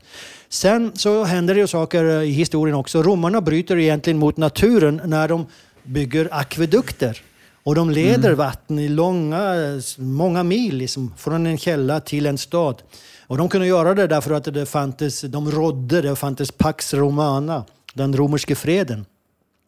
Sen 0.49 0.91
så 0.95 1.23
händer 1.23 1.53
det 1.53 1.59
ju 1.59 1.67
saker 1.67 2.21
i 2.21 2.31
historien 2.31 2.75
också. 2.75 3.03
Romarna 3.03 3.41
bryter 3.41 3.77
egentligen 3.77 4.19
mot 4.19 4.37
naturen 4.37 5.01
när 5.05 5.27
de 5.27 5.45
bygger 5.83 6.29
akvedukter. 6.31 7.21
Och 7.63 7.75
de 7.75 7.89
leder 7.89 8.29
mm. 8.29 8.37
vatten 8.37 8.79
i 8.79 8.89
långa, 8.89 9.55
många 9.97 10.43
mil 10.43 10.75
liksom, 10.75 11.13
från 11.17 11.45
en 11.45 11.57
källa 11.57 11.99
till 11.99 12.25
en 12.25 12.37
stad. 12.37 12.81
Och 13.27 13.37
de 13.37 13.49
kunde 13.49 13.67
göra 13.67 13.93
det 13.93 14.07
därför 14.07 14.33
att 14.33 14.43
det 14.43 14.65
fanns, 14.65 15.21
de 15.21 15.51
rådde, 15.51 16.01
det 16.01 16.15
fanns 16.15 16.51
Pax 16.51 16.93
Romana, 16.93 17.65
den 17.93 18.17
romerska 18.17 18.55
freden. 18.55 19.05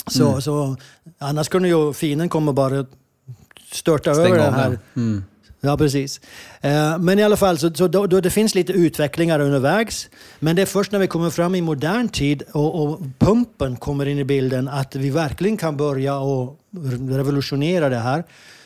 Så, 0.07 0.27
mm. 0.27 0.41
så, 0.41 0.77
annars 1.19 1.49
kunde 1.49 1.67
ju 1.69 1.93
fienden 1.93 2.29
komma 2.29 2.51
och 2.51 2.55
bara 2.55 2.85
störta 3.71 4.13
Stäng 4.13 4.25
över 4.25 4.37
det 4.37 4.51
här. 4.51 4.79
Mm. 4.95 5.23
Ja, 5.61 5.77
precis. 5.77 6.21
Eh, 6.61 6.97
men 6.97 7.19
i 7.19 7.23
alla 7.23 7.37
fall, 7.37 7.57
så, 7.57 7.73
så 7.73 7.87
då, 7.87 8.07
då, 8.07 8.21
det 8.21 8.29
finns 8.29 8.55
lite 8.55 8.73
utvecklingar 8.73 9.39
undervägs. 9.39 10.09
Men 10.39 10.55
det 10.55 10.61
är 10.61 10.65
först 10.65 10.91
när 10.91 10.99
vi 10.99 11.07
kommer 11.07 11.29
fram 11.29 11.55
i 11.55 11.61
modern 11.61 12.09
tid 12.09 12.43
och, 12.51 12.83
och 12.83 12.99
pumpen 13.19 13.75
kommer 13.75 14.05
in 14.05 14.19
i 14.19 14.23
bilden 14.23 14.67
att 14.67 14.95
vi 14.95 15.09
verkligen 15.09 15.57
kan 15.57 15.77
börja 15.77 16.17
och 16.17 16.59
revolutionera 17.09 17.89
det 17.89 17.99
här. 17.99 18.23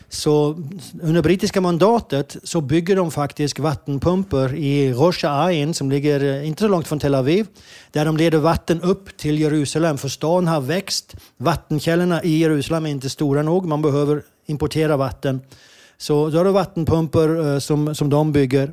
Så 0.09 0.63
under 1.01 1.21
brittiska 1.21 1.61
mandatet 1.61 2.37
så 2.43 2.61
bygger 2.61 2.95
de 2.95 3.11
faktiskt 3.11 3.59
vattenpumpar 3.59 4.55
i 4.55 4.93
Rosh 4.93 5.25
Ain 5.25 5.73
som 5.73 5.89
ligger 5.89 6.23
eh, 6.23 6.47
inte 6.47 6.61
så 6.61 6.67
långt 6.67 6.87
från 6.87 6.99
Tel 6.99 7.15
Aviv. 7.15 7.47
Där 7.91 8.05
de 8.05 8.17
leder 8.17 8.37
vatten 8.37 8.81
upp 8.81 9.17
till 9.17 9.39
Jerusalem 9.39 9.97
för 9.97 10.09
stan 10.09 10.47
har 10.47 10.61
växt. 10.61 11.15
Vattenkällorna 11.37 12.23
i 12.23 12.37
Jerusalem 12.37 12.85
är 12.85 12.89
inte 12.89 13.09
stora 13.09 13.43
nog. 13.43 13.65
Man 13.65 13.81
behöver 13.81 14.23
importera 14.45 14.97
vatten. 14.97 15.41
Så 15.97 16.29
då 16.29 16.39
är 16.39 16.43
det 16.43 16.51
vattenpumpar 16.51 17.53
eh, 17.53 17.59
som, 17.59 17.95
som 17.95 18.09
de 18.09 18.31
bygger. 18.31 18.71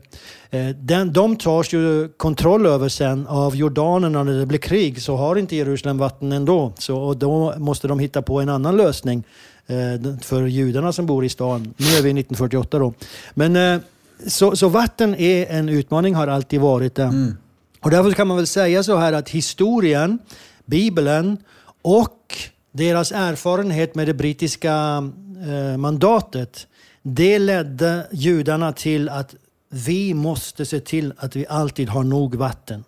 Eh, 0.51 0.69
den, 0.69 1.13
de 1.13 1.37
tas 1.37 1.73
ju 1.73 2.09
kontroll 2.09 2.67
över 2.67 2.89
sen 2.89 3.27
av 3.27 3.57
jordanerna 3.57 4.25
när 4.25 4.39
det 4.39 4.47
blir 4.47 4.59
krig. 4.59 5.03
Så 5.03 5.17
har 5.17 5.37
inte 5.37 5.57
Jerusalem 5.57 5.99
vatten 5.99 6.33
ändå. 6.33 6.73
Så, 6.79 6.99
och 6.99 7.17
då 7.17 7.55
måste 7.59 7.89
de 7.89 7.99
hitta 7.99 8.23
på 8.23 8.41
en 8.41 8.49
annan 8.49 8.77
lösning. 8.77 9.25
Eh, 9.67 10.19
för 10.21 10.47
judarna 10.47 10.93
som 10.93 11.07
bor 11.07 11.25
i 11.25 11.29
stan. 11.29 11.75
Nu 11.77 11.87
är 11.87 12.03
vi 12.03 12.11
1948 12.11 12.79
då. 12.79 12.95
Men 13.35 13.57
eh, 13.57 13.81
så, 14.27 14.57
så 14.57 14.69
vatten 14.69 15.15
är 15.15 15.47
en 15.47 15.69
utmaning, 15.69 16.15
har 16.15 16.29
alltid 16.29 16.61
varit 16.61 16.95
det. 16.95 17.03
Mm. 17.03 17.37
Och 17.81 17.91
därför 17.91 18.13
kan 18.13 18.29
man 18.29 18.37
väl 18.37 18.47
säga 18.47 18.83
så 18.83 18.97
här 18.97 19.13
att 19.13 19.29
historien, 19.29 20.19
Bibeln 20.65 21.37
och 21.83 22.37
deras 22.73 23.13
erfarenhet 23.13 23.95
med 23.95 24.07
det 24.07 24.15
brittiska 24.15 25.05
eh, 25.47 25.77
mandatet, 25.77 26.67
det 27.03 27.39
ledde 27.39 28.07
judarna 28.13 28.73
till 28.73 29.09
att 29.09 29.35
vi 29.69 30.15
måste 30.15 30.67
se 30.67 30.81
till 30.81 31.13
att 31.17 31.37
vi 31.37 31.47
alltid 31.49 31.89
har 31.89 32.05
nog 32.05 32.35
vatten. 32.35 32.85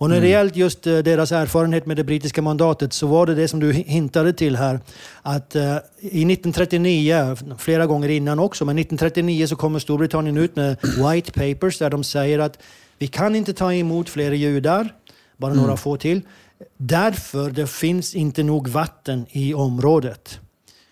Och 0.00 0.08
när 0.08 0.16
det 0.16 0.26
mm. 0.26 0.30
gäller 0.30 0.52
just 0.56 0.86
uh, 0.86 0.98
deras 0.98 1.32
erfarenhet 1.32 1.86
med 1.86 1.96
det 1.96 2.04
brittiska 2.04 2.42
mandatet 2.42 2.92
så 2.92 3.06
var 3.06 3.26
det 3.26 3.34
det 3.34 3.48
som 3.48 3.60
du 3.60 3.72
hintade 3.72 4.32
till 4.32 4.56
här. 4.56 4.80
Att 5.22 5.56
uh, 5.56 5.62
i 5.98 6.32
1939, 6.32 7.36
flera 7.58 7.86
gånger 7.86 8.08
innan 8.08 8.38
också, 8.38 8.64
men 8.64 8.78
1939 8.78 9.46
så 9.46 9.56
kommer 9.56 9.78
Storbritannien 9.78 10.36
ut 10.36 10.56
med 10.56 10.76
White 10.82 11.32
Papers 11.32 11.78
där 11.78 11.90
de 11.90 12.04
säger 12.04 12.38
att 12.38 12.58
vi 12.98 13.06
kan 13.06 13.34
inte 13.36 13.52
ta 13.52 13.72
emot 13.72 14.08
fler 14.08 14.32
judar, 14.32 14.94
bara 15.36 15.52
mm. 15.52 15.62
några 15.62 15.76
få 15.76 15.96
till. 15.96 16.20
Därför 16.76 17.50
det 17.50 17.66
finns 17.66 18.14
inte 18.14 18.42
nog 18.42 18.68
vatten 18.68 19.26
i 19.30 19.54
området. 19.54 20.40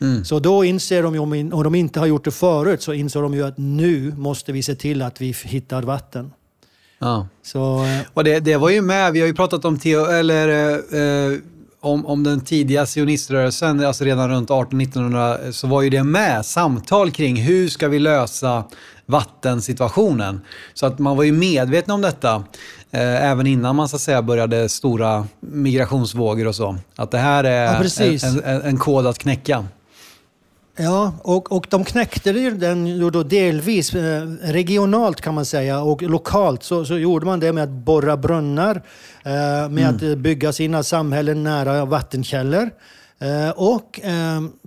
Mm. 0.00 0.24
Så 0.24 0.38
då 0.38 0.64
inser 0.64 1.02
de, 1.02 1.18
om 1.52 1.62
de 1.62 1.74
inte 1.74 2.00
har 2.00 2.06
gjort 2.06 2.24
det 2.24 2.30
förut, 2.30 2.82
så 2.82 2.92
inser 2.92 3.22
de 3.22 3.34
ju 3.34 3.46
att 3.46 3.58
nu 3.58 4.12
måste 4.16 4.52
vi 4.52 4.62
se 4.62 4.74
till 4.74 5.02
att 5.02 5.20
vi 5.20 5.34
hittar 5.44 5.82
vatten. 5.82 6.30
Ja. 6.98 7.26
Så, 7.42 7.84
eh, 7.84 8.00
och 8.14 8.24
det, 8.24 8.40
det 8.40 8.56
var 8.56 8.70
ju 8.70 8.82
med, 8.82 9.12
vi 9.12 9.20
har 9.20 9.26
ju 9.26 9.34
pratat 9.34 9.64
om, 9.64 9.78
teo, 9.78 10.04
eller, 10.04 10.72
eh, 11.32 11.38
om, 11.80 12.06
om 12.06 12.24
den 12.24 12.40
tidiga 12.40 12.86
sioniströrelsen, 12.86 13.84
alltså 13.84 14.04
redan 14.04 14.30
runt 14.30 14.48
1800-1900 14.48 15.52
så 15.52 15.66
var 15.66 15.82
ju 15.82 15.90
det 15.90 16.02
med 16.02 16.46
samtal 16.46 17.10
kring 17.10 17.36
hur 17.36 17.68
ska 17.68 17.88
vi 17.88 17.98
lösa 17.98 18.64
vattensituationen. 19.06 20.40
Så 20.74 20.86
att 20.86 20.98
man 20.98 21.16
var 21.16 21.24
ju 21.24 21.32
medveten 21.32 21.94
om 21.94 22.02
detta 22.02 22.34
eh, 22.90 23.30
även 23.30 23.46
innan 23.46 23.76
man 23.76 23.88
så 23.88 23.96
att 23.96 24.02
säga 24.02 24.22
började 24.22 24.68
stora 24.68 25.26
migrationsvågor 25.40 26.46
och 26.46 26.54
så. 26.54 26.76
Att 26.96 27.10
det 27.10 27.18
här 27.18 27.44
är 27.44 27.64
ja, 27.64 28.04
en, 28.04 28.42
en, 28.44 28.62
en 28.62 28.78
kod 28.78 29.06
att 29.06 29.18
knäcka. 29.18 29.64
Ja, 30.80 31.12
och, 31.22 31.52
och 31.52 31.66
de 31.70 31.84
knäckte 31.84 32.32
den 32.32 33.10
då 33.12 33.22
delvis 33.22 33.94
eh, 33.94 34.26
regionalt 34.42 35.20
kan 35.20 35.34
man 35.34 35.44
säga 35.44 35.80
och 35.80 36.02
lokalt 36.02 36.62
så, 36.62 36.84
så 36.84 36.98
gjorde 36.98 37.26
man 37.26 37.40
det 37.40 37.52
med 37.52 37.64
att 37.64 37.70
borra 37.70 38.16
brunnar, 38.16 38.76
eh, 39.24 39.68
med 39.70 40.02
mm. 40.02 40.12
att 40.12 40.18
bygga 40.18 40.52
sina 40.52 40.82
samhällen 40.82 41.42
nära 41.42 41.84
vattenkällor. 41.84 42.70
Eh, 43.20 43.50
och 43.50 44.00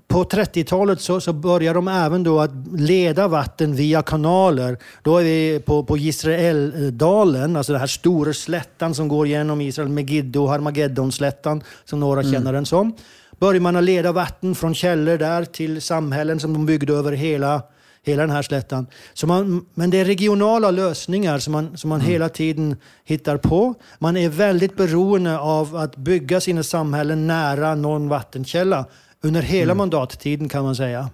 på 0.08 0.24
30-talet 0.24 1.02
så, 1.02 1.22
så 1.22 1.34
började 1.34 1.78
de 1.78 1.88
även 1.88 2.24
då 2.24 2.40
att 2.40 2.52
leda 2.74 3.28
vatten 3.28 3.76
via 3.76 4.02
kanaler. 4.02 4.78
Då 5.04 5.18
är 5.18 5.24
vi 5.24 5.62
på, 5.66 5.84
på 5.84 5.98
Israeldalen, 5.98 7.56
alltså 7.56 7.72
den 7.72 7.80
här 7.80 7.88
stora 7.88 8.34
slättan 8.34 8.96
som 8.96 9.08
går 9.08 9.28
genom 9.28 9.62
Israel, 9.62 9.90
Megiddo, 9.90 10.48
Harmageddonslättan 10.48 11.64
som 11.86 12.00
några 12.00 12.22
mm. 12.22 12.34
känner 12.34 12.54
den 12.54 12.66
som 12.66 12.94
började 13.42 13.60
man 13.60 13.76
att 13.76 13.84
leda 13.84 14.12
vatten 14.12 14.56
från 14.56 14.76
källor 14.76 15.18
där 15.18 15.46
till 15.46 15.82
samhällen 15.82 16.40
som 16.40 16.54
de 16.54 16.66
byggde 16.66 16.94
över 16.94 17.12
hela, 17.12 17.64
hela 18.04 18.22
den 18.22 18.32
här 18.32 18.42
slättan. 18.42 18.88
Så 19.14 19.28
man, 19.28 19.66
men 19.74 19.90
det 19.90 19.98
är 19.98 20.06
regionala 20.06 20.72
lösningar 20.72 21.40
som 21.40 21.54
man, 21.54 21.78
som 21.78 21.90
man 21.90 22.00
mm. 22.00 22.12
hela 22.12 22.30
tiden 22.30 22.76
hittar 23.06 23.38
på. 23.38 23.74
Man 24.00 24.18
är 24.18 24.30
väldigt 24.30 24.76
beroende 24.76 25.40
av 25.40 25.76
att 25.76 25.96
bygga 25.96 26.42
sina 26.42 26.64
samhällen 26.64 27.28
nära 27.28 27.76
någon 27.76 28.10
vattenkälla 28.10 28.86
under 29.22 29.42
hela 29.42 29.72
mm. 29.72 29.78
mandattiden 29.78 30.50
kan 30.50 30.64
man 30.64 30.76
säga. 30.76 31.10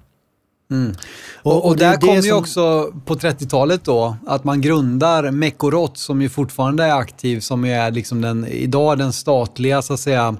Mm. 0.71 0.95
Och, 1.43 1.55
och, 1.55 1.65
och 1.65 1.77
där 1.77 1.95
kommer 1.95 2.21
som... 2.21 2.27
ju 2.27 2.33
också 2.33 2.91
på 3.05 3.15
30-talet 3.15 3.83
då 3.83 4.17
att 4.27 4.43
man 4.43 4.61
grundar 4.61 5.31
Mekorot 5.31 5.97
som 5.97 6.21
ju 6.21 6.29
fortfarande 6.29 6.83
är 6.83 6.93
aktiv, 6.93 7.39
som 7.39 7.65
ju 7.65 7.71
är 7.71 7.91
liksom 7.91 8.21
den, 8.21 8.47
idag 8.47 8.97
den 8.97 9.13
statliga 9.13 9.81
så 9.81 9.93
att 9.93 9.99
säga 9.99 10.35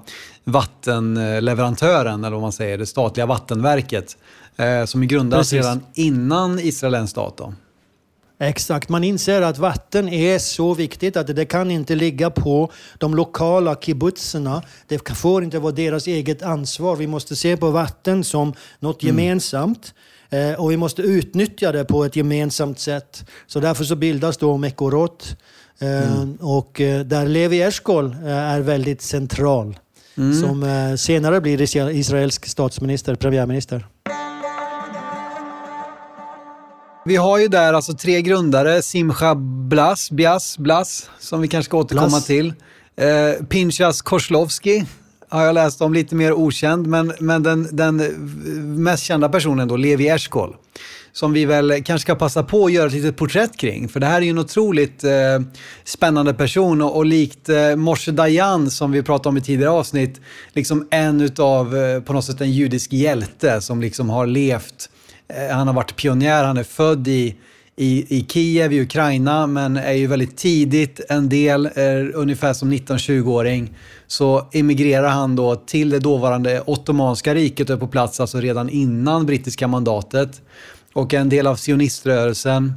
vattenleverantören, 0.48 2.24
eller 2.24 2.34
vad 2.34 2.42
man 2.42 2.52
säger, 2.52 2.78
det 2.78 2.86
statliga 2.86 3.26
vattenverket. 3.26 4.16
Eh, 4.56 4.84
som 4.84 5.02
är 5.02 5.06
grundades 5.06 5.52
redan 5.52 5.84
innan 5.94 6.58
Israel 6.58 6.94
är 6.94 6.98
en 6.98 7.08
stat. 7.08 7.36
Då. 7.36 7.52
Exakt, 8.40 8.88
man 8.88 9.04
inser 9.04 9.42
att 9.42 9.58
vatten 9.58 10.08
är 10.08 10.38
så 10.38 10.74
viktigt 10.74 11.16
att 11.16 11.36
det 11.36 11.44
kan 11.44 11.70
inte 11.70 11.94
ligga 11.94 12.30
på 12.30 12.70
de 12.98 13.14
lokala 13.14 13.74
kibbutzerna. 13.74 14.62
Det 14.86 15.08
får 15.08 15.44
inte 15.44 15.58
vara 15.58 15.72
deras 15.72 16.06
eget 16.06 16.42
ansvar. 16.42 16.96
Vi 16.96 17.06
måste 17.06 17.36
se 17.36 17.56
på 17.56 17.70
vatten 17.70 18.24
som 18.24 18.54
något 18.80 19.02
mm. 19.02 19.18
gemensamt. 19.18 19.94
Eh, 20.30 20.52
och 20.52 20.70
vi 20.70 20.76
måste 20.76 21.02
utnyttja 21.02 21.72
det 21.72 21.84
på 21.84 22.04
ett 22.04 22.16
gemensamt 22.16 22.78
sätt. 22.78 23.24
Så 23.46 23.60
därför 23.60 23.84
så 23.84 23.96
bildas 23.96 24.36
då 24.36 24.56
Mekorot. 24.56 25.36
Eh, 25.78 26.12
mm. 26.12 26.36
Och 26.40 26.72
där 27.04 27.26
Levi 27.26 27.62
Eshkol 27.62 28.16
är 28.24 28.60
väldigt 28.60 29.02
central. 29.02 29.78
Mm. 30.18 30.40
Som 30.40 30.96
senare 30.98 31.40
blir 31.40 31.62
israelisk 31.90 32.46
statsminister, 32.46 33.14
premiärminister. 33.14 33.86
Vi 37.04 37.16
har 37.16 37.38
ju 37.38 37.48
där 37.48 37.72
alltså 37.72 37.92
tre 37.92 38.22
grundare, 38.22 38.82
Simcha 38.82 39.34
Blas, 39.68 40.10
Bias, 40.10 40.58
Blas, 40.58 41.10
som 41.18 41.40
vi 41.40 41.48
kanske 41.48 41.68
ska 41.68 41.78
återkomma 41.78 42.08
Blas. 42.08 42.26
till. 42.26 42.52
Eh, 42.96 43.46
Pinchas 43.46 44.02
Korslovski, 44.02 44.84
har 45.28 45.44
jag 45.44 45.54
läst 45.54 45.80
om, 45.80 45.94
lite 45.94 46.14
mer 46.14 46.32
okänd. 46.32 46.86
Men, 46.86 47.12
men 47.20 47.42
den, 47.42 47.68
den 47.72 47.96
mest 48.82 49.02
kända 49.02 49.28
personen 49.28 49.68
då, 49.68 49.76
Levi 49.76 50.08
Eshkol. 50.08 50.56
Som 51.12 51.32
vi 51.32 51.44
väl 51.44 51.82
kanske 51.84 51.98
ska 51.98 52.14
passa 52.14 52.42
på 52.42 52.66
att 52.66 52.72
göra 52.72 52.86
ett 52.86 52.92
litet 52.92 53.16
porträtt 53.16 53.56
kring. 53.56 53.88
För 53.88 54.00
det 54.00 54.06
här 54.06 54.16
är 54.16 54.24
ju 54.24 54.30
en 54.30 54.38
otroligt 54.38 55.04
eh, 55.04 55.10
spännande 55.84 56.34
person 56.34 56.82
och, 56.82 56.96
och 56.96 57.06
likt 57.06 57.48
eh, 57.48 57.76
Moshe 57.76 58.12
Dayan 58.12 58.70
som 58.70 58.92
vi 58.92 59.02
pratade 59.02 59.28
om 59.28 59.36
i 59.36 59.40
tidigare 59.40 59.70
avsnitt. 59.70 60.20
Liksom 60.52 60.88
en 60.90 61.20
utav, 61.20 61.76
eh, 61.76 62.00
på 62.00 62.12
något 62.12 62.24
sätt 62.24 62.40
en 62.40 62.52
judisk 62.52 62.92
hjälte 62.92 63.60
som 63.60 63.80
liksom 63.80 64.10
har 64.10 64.26
levt. 64.26 64.90
Eh, 65.28 65.56
han 65.56 65.66
har 65.66 65.74
varit 65.74 65.96
pionjär, 65.96 66.44
han 66.44 66.56
är 66.56 66.64
född 66.64 67.08
i 67.08 67.36
i, 67.78 68.16
i 68.18 68.26
Kiev 68.28 68.72
i 68.72 68.80
Ukraina 68.80 69.46
men 69.46 69.76
är 69.76 69.92
ju 69.92 70.06
väldigt 70.06 70.36
tidigt 70.36 71.00
en 71.08 71.28
del, 71.28 71.68
är 71.74 72.16
ungefär 72.16 72.52
som 72.52 72.72
19-20-åring 72.72 73.76
så 74.06 74.48
emigrerar 74.52 75.08
han 75.08 75.36
då 75.36 75.56
till 75.56 75.90
det 75.90 75.98
dåvarande 75.98 76.62
Ottomanska 76.66 77.34
riket 77.34 77.70
och 77.70 77.76
är 77.76 77.80
på 77.80 77.88
plats 77.88 78.20
alltså 78.20 78.40
redan 78.40 78.68
innan 78.68 79.26
brittiska 79.26 79.68
mandatet. 79.68 80.42
Och 80.98 81.14
en 81.14 81.28
del 81.28 81.46
av 81.46 81.56
sioniströrelsen. 81.56 82.72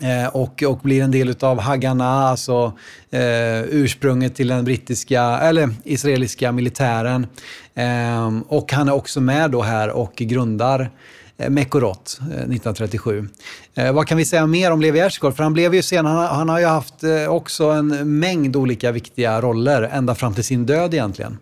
Eh, 0.00 0.36
och, 0.36 0.62
och 0.62 0.78
blir 0.78 1.02
en 1.02 1.10
del 1.10 1.34
av 1.40 1.60
Haganah, 1.60 2.24
alltså 2.24 2.72
eh, 3.10 3.60
ursprunget 3.62 4.34
till 4.34 4.48
den 4.48 4.64
brittiska, 4.64 5.22
eller 5.22 5.68
israeliska 5.84 6.52
militären. 6.52 7.26
Eh, 7.74 8.38
och 8.48 8.72
han 8.72 8.88
är 8.88 8.92
också 8.92 9.20
med 9.20 9.50
då 9.50 9.62
här 9.62 9.90
och 9.90 10.14
grundar 10.16 10.90
Eh, 11.38 11.50
Mekorot 11.50 12.18
eh, 12.20 12.26
1937. 12.26 13.28
Eh, 13.74 13.92
vad 13.92 14.06
kan 14.06 14.18
vi 14.18 14.24
säga 14.24 14.46
mer 14.46 14.72
om 14.72 14.80
Levi 14.80 15.00
Ersgård? 15.00 15.36
För 15.36 15.42
han 15.42 15.52
blev 15.52 15.74
ju 15.74 15.82
sen, 15.82 16.06
han, 16.06 16.36
han 16.36 16.48
har 16.48 16.58
ju 16.58 16.66
haft 16.66 17.04
eh, 17.04 17.26
också 17.28 17.64
en 17.64 18.18
mängd 18.18 18.56
olika 18.56 18.92
viktiga 18.92 19.40
roller 19.40 19.82
ända 19.82 20.14
fram 20.14 20.34
till 20.34 20.44
sin 20.44 20.66
död 20.66 20.94
egentligen. 20.94 21.38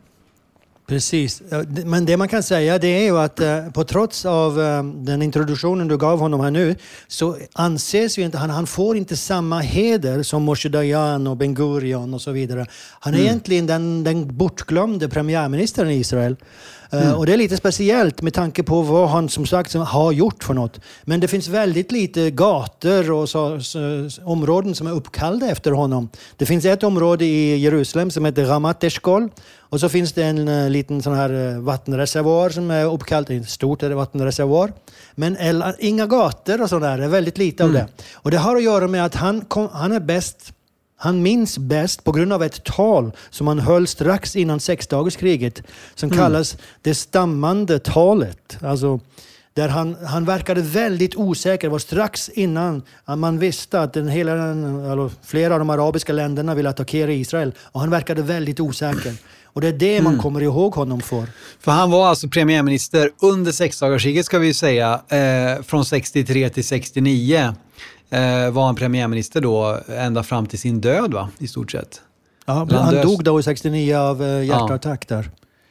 Precis, 0.86 1.42
men 1.84 2.06
det 2.06 2.16
man 2.16 2.28
kan 2.28 2.42
säga 2.42 2.78
det 2.78 2.88
är 2.88 3.02
ju 3.02 3.18
att 3.18 3.40
på 3.74 3.84
trots 3.84 4.26
av 4.26 4.56
den 4.94 5.22
introduktionen 5.22 5.88
du 5.88 5.98
gav 5.98 6.18
honom 6.18 6.40
här 6.40 6.50
nu 6.50 6.76
så 7.08 7.36
anses 7.52 8.18
ju 8.18 8.22
inte 8.22 8.38
han, 8.38 8.50
han 8.50 8.66
får 8.66 8.96
inte 8.96 9.16
samma 9.16 9.60
heder 9.60 10.22
som 10.22 10.42
Moshe 10.42 10.68
Dayan 10.68 11.26
och 11.26 11.36
Ben 11.36 11.54
Gurion 11.54 12.14
och 12.14 12.20
så 12.20 12.32
vidare. 12.32 12.66
Han 13.00 13.14
är 13.14 13.18
mm. 13.18 13.28
egentligen 13.28 13.66
den, 13.66 14.04
den 14.04 14.36
bortglömde 14.36 15.08
premiärministern 15.08 15.90
i 15.90 15.94
Israel. 15.94 16.36
Eh, 16.94 17.06
mm. 17.06 17.18
Och 17.18 17.26
det 17.26 17.32
är 17.32 17.36
lite 17.36 17.56
speciellt 17.56 18.22
med 18.22 18.34
tanke 18.34 18.62
på 18.62 18.82
vad 18.82 19.08
han 19.08 19.28
som 19.28 19.46
sagt 19.46 19.74
har 19.74 20.12
gjort 20.12 20.44
för 20.44 20.54
något. 20.54 20.80
Men 21.04 21.20
det 21.20 21.28
finns 21.28 21.48
väldigt 21.48 21.92
lite 21.92 22.30
gator 22.30 23.10
och 23.10 23.28
så, 23.28 23.60
så, 23.60 24.08
områden 24.24 24.74
som 24.74 24.86
är 24.86 24.92
uppkallade 24.92 25.46
efter 25.46 25.70
honom. 25.70 26.08
Det 26.36 26.46
finns 26.46 26.64
ett 26.64 26.82
område 26.82 27.24
i 27.24 27.56
Jerusalem 27.56 28.10
som 28.10 28.24
heter 28.24 28.44
Ramat 28.44 28.84
Eshkol. 28.84 29.30
Och 29.74 29.80
så 29.80 29.88
finns 29.88 30.12
det 30.12 30.24
en 30.24 30.48
uh, 30.48 30.70
liten 30.70 31.02
sån 31.02 31.14
här 31.14 31.32
uh, 31.32 31.58
vattenreservoar 31.58 32.50
som 32.50 32.70
är 32.70 32.84
uppkallad, 32.84 33.30
ett 33.30 33.48
stort 33.48 33.82
vattenreservoar. 33.82 34.72
Men 35.14 35.36
eller, 35.36 35.74
inga 35.78 36.06
gator 36.06 36.62
och 36.62 36.68
sådär, 36.68 36.98
det 36.98 37.04
är 37.04 37.08
väldigt 37.08 37.38
lite 37.38 37.62
mm. 37.62 37.76
av 37.76 37.82
det. 37.82 38.04
Och 38.12 38.30
det 38.30 38.36
har 38.36 38.56
att 38.56 38.62
göra 38.62 38.88
med 38.88 39.04
att 39.04 39.14
han, 39.14 39.40
kom, 39.40 39.68
han 39.72 39.92
är 39.92 40.00
bäst 40.00 40.52
han 40.96 41.22
minns 41.22 41.58
bäst 41.58 42.04
på 42.04 42.12
grund 42.12 42.32
av 42.32 42.42
ett 42.42 42.64
tal 42.64 43.12
som 43.30 43.46
han 43.46 43.58
höll 43.58 43.86
strax 43.86 44.36
innan 44.36 44.60
sexdagarskriget 44.60 45.62
som 45.94 46.08
mm. 46.08 46.18
kallas 46.18 46.56
det 46.82 46.94
stammande 46.94 47.78
talet. 47.78 48.58
Alltså, 48.62 49.00
där 49.54 49.68
han, 49.68 49.96
han 50.06 50.24
verkade 50.24 50.60
väldigt 50.62 51.16
osäker. 51.16 51.68
Det 51.68 51.72
var 51.72 51.78
strax 51.78 52.28
innan 52.28 52.82
man 53.04 53.38
visste 53.38 53.80
att 53.80 53.92
den, 53.92 54.08
hela 54.08 54.34
den, 54.34 55.10
flera 55.22 55.52
av 55.52 55.58
de 55.58 55.70
arabiska 55.70 56.12
länderna 56.12 56.54
ville 56.54 56.68
attackera 56.68 57.12
Israel. 57.12 57.54
Och 57.58 57.80
han 57.80 57.90
verkade 57.90 58.22
väldigt 58.22 58.60
osäker. 58.60 59.14
Och 59.54 59.60
det 59.60 59.68
är 59.68 59.72
det 59.72 60.02
man 60.02 60.12
mm. 60.12 60.22
kommer 60.22 60.40
ihåg 60.40 60.74
honom 60.74 61.00
för. 61.00 61.26
För 61.60 61.72
han 61.72 61.90
var 61.90 62.06
alltså 62.06 62.28
premiärminister 62.28 63.10
under 63.22 63.52
sexdagarskriget 63.52 64.26
ska 64.26 64.38
vi 64.38 64.54
säga, 64.54 65.00
eh, 65.08 65.62
från 65.62 65.84
63 65.84 66.48
till 66.48 66.64
69 66.64 67.54
eh, 68.10 68.50
var 68.50 68.66
han 68.66 68.76
premiärminister 68.76 69.40
då 69.40 69.80
ända 69.88 70.22
fram 70.22 70.46
till 70.46 70.58
sin 70.58 70.80
död 70.80 71.12
va, 71.12 71.28
i 71.38 71.48
stort 71.48 71.70
sett. 71.70 72.00
Ja, 72.46 72.68
han, 72.70 72.94
dog 73.02 73.24
då 73.24 73.40
i 73.40 73.42
69 73.42 73.96
av 73.96 74.22
eh, 74.22 74.44
hjärtattack 74.44 75.04
ja. 75.08 75.16
där. 75.16 75.30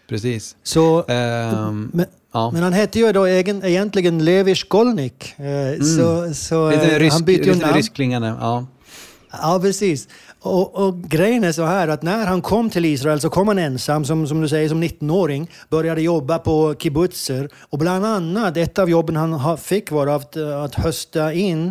Precis. 0.09 0.55
Så, 0.63 1.05
ehm, 1.07 1.91
men, 1.93 2.05
ja. 2.34 2.51
men, 2.51 2.63
han 2.63 2.73
hette 2.73 2.99
ju 2.99 3.11
då 3.11 3.25
egen, 3.25 3.65
egentligen 3.65 4.25
Levi 4.25 4.55
Skolnik. 4.55 5.34
Eh, 5.38 5.45
mm. 5.45 5.84
Så, 5.84 6.34
så, 6.34 6.69
rysk, 6.69 7.13
han 7.13 7.23
bytte 7.23 7.49
ju 7.49 7.55
namn. 7.55 7.73
Ryskklingande, 7.73 8.36
ja. 8.39 8.65
Ja, 9.41 9.59
precis. 9.61 10.07
Och, 10.44 10.76
och, 10.76 11.02
grejen 11.02 11.44
är 11.44 11.52
så 11.52 11.66
här 11.66 11.88
att 11.88 12.02
när 12.02 12.26
han 12.26 12.41
kom 12.41 12.70
till 12.70 12.86
Israel 12.86 13.22
så 13.22 13.30
kom 13.30 13.48
han 13.48 13.60
ensam, 13.60 14.06
som, 14.06 14.28
som 14.28 14.41
du 14.41 14.50
säger, 14.50 14.70
som 14.70 14.84
19-åring. 14.84 15.52
Började 15.70 16.02
jobba 16.02 16.39
på 16.39 16.76
kibbutzer. 16.80 17.50
Och 17.70 17.78
bland 17.78 18.06
annat, 18.06 18.58
ett 18.58 18.80
av 18.80 18.89
jobben 18.89 19.16
han 19.16 19.58
fick 19.58 19.91
var 19.91 20.08
att, 20.08 20.38
att 20.38 20.76
hösta 20.76 21.34
in 21.34 21.68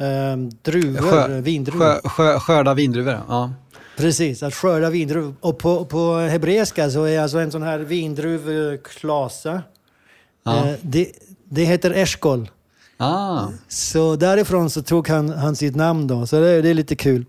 eh, 0.00 0.36
druvor, 0.62 1.10
sjö, 1.10 1.40
vindruvor. 1.40 2.08
Sjö, 2.08 2.38
skörda 2.40 2.74
vindruvor, 2.74 3.20
ja. 3.28 3.52
Precis, 3.96 4.42
att 4.42 4.54
skörda 4.54 4.90
vindruvor. 4.90 5.34
Och 5.40 5.58
på, 5.58 5.84
på 5.84 6.16
hebreiska 6.16 6.90
så 6.90 7.04
är 7.04 7.20
alltså 7.20 7.38
en 7.38 7.50
sån 7.50 7.62
här 7.62 7.78
vindruvklasa. 7.78 9.62
Ja. 10.44 10.66
Eh, 10.66 10.74
det, 10.82 11.12
det 11.44 11.64
heter 11.64 11.90
eshkol. 11.90 12.50
Ah. 12.96 13.48
Så 13.68 14.16
därifrån 14.16 14.70
så 14.70 14.82
tog 14.82 15.08
han, 15.08 15.28
han 15.28 15.56
sitt 15.56 15.76
namn 15.76 16.06
då, 16.06 16.26
så 16.26 16.40
det, 16.40 16.62
det 16.62 16.68
är 16.68 16.74
lite 16.74 16.96
kul. 16.96 17.24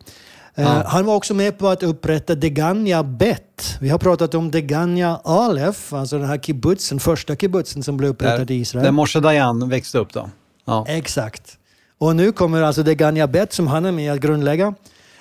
Eh, 0.55 0.63
ja. 0.63 0.83
han 0.85 1.05
var 1.05 1.15
också 1.15 1.33
med 1.33 1.57
på 1.57 1.67
att 1.67 1.83
upprätta 1.83 2.35
Degania 2.35 3.03
Bet. 3.03 3.77
Vi 3.79 3.89
har 3.89 3.99
pratat 3.99 4.35
om 4.35 4.51
Degania 4.51 5.19
Alef, 5.23 5.93
alltså 5.93 6.17
den 6.17 6.27
här 6.27 6.37
kibbutzen, 6.37 6.99
första 6.99 7.35
kibbutzen 7.35 7.83
som 7.83 7.97
blev 7.97 8.11
upprättad 8.11 8.47
där, 8.47 8.53
i 8.53 8.59
Israel. 8.59 8.83
Där 8.83 8.91
Moshe 8.91 9.19
Dayan 9.19 9.69
växte 9.69 9.97
upp 9.97 10.13
då? 10.13 10.29
Ja. 10.65 10.85
Exakt. 10.87 11.57
Och 11.97 12.15
nu 12.15 12.31
kommer 12.31 12.61
alltså 12.61 12.83
det 12.83 12.95
Ganya 12.95 13.27
Bet 13.27 13.53
som 13.53 13.67
han 13.67 13.85
är 13.85 13.91
med 13.91 14.13
att 14.13 14.19
grundlägga. 14.19 14.73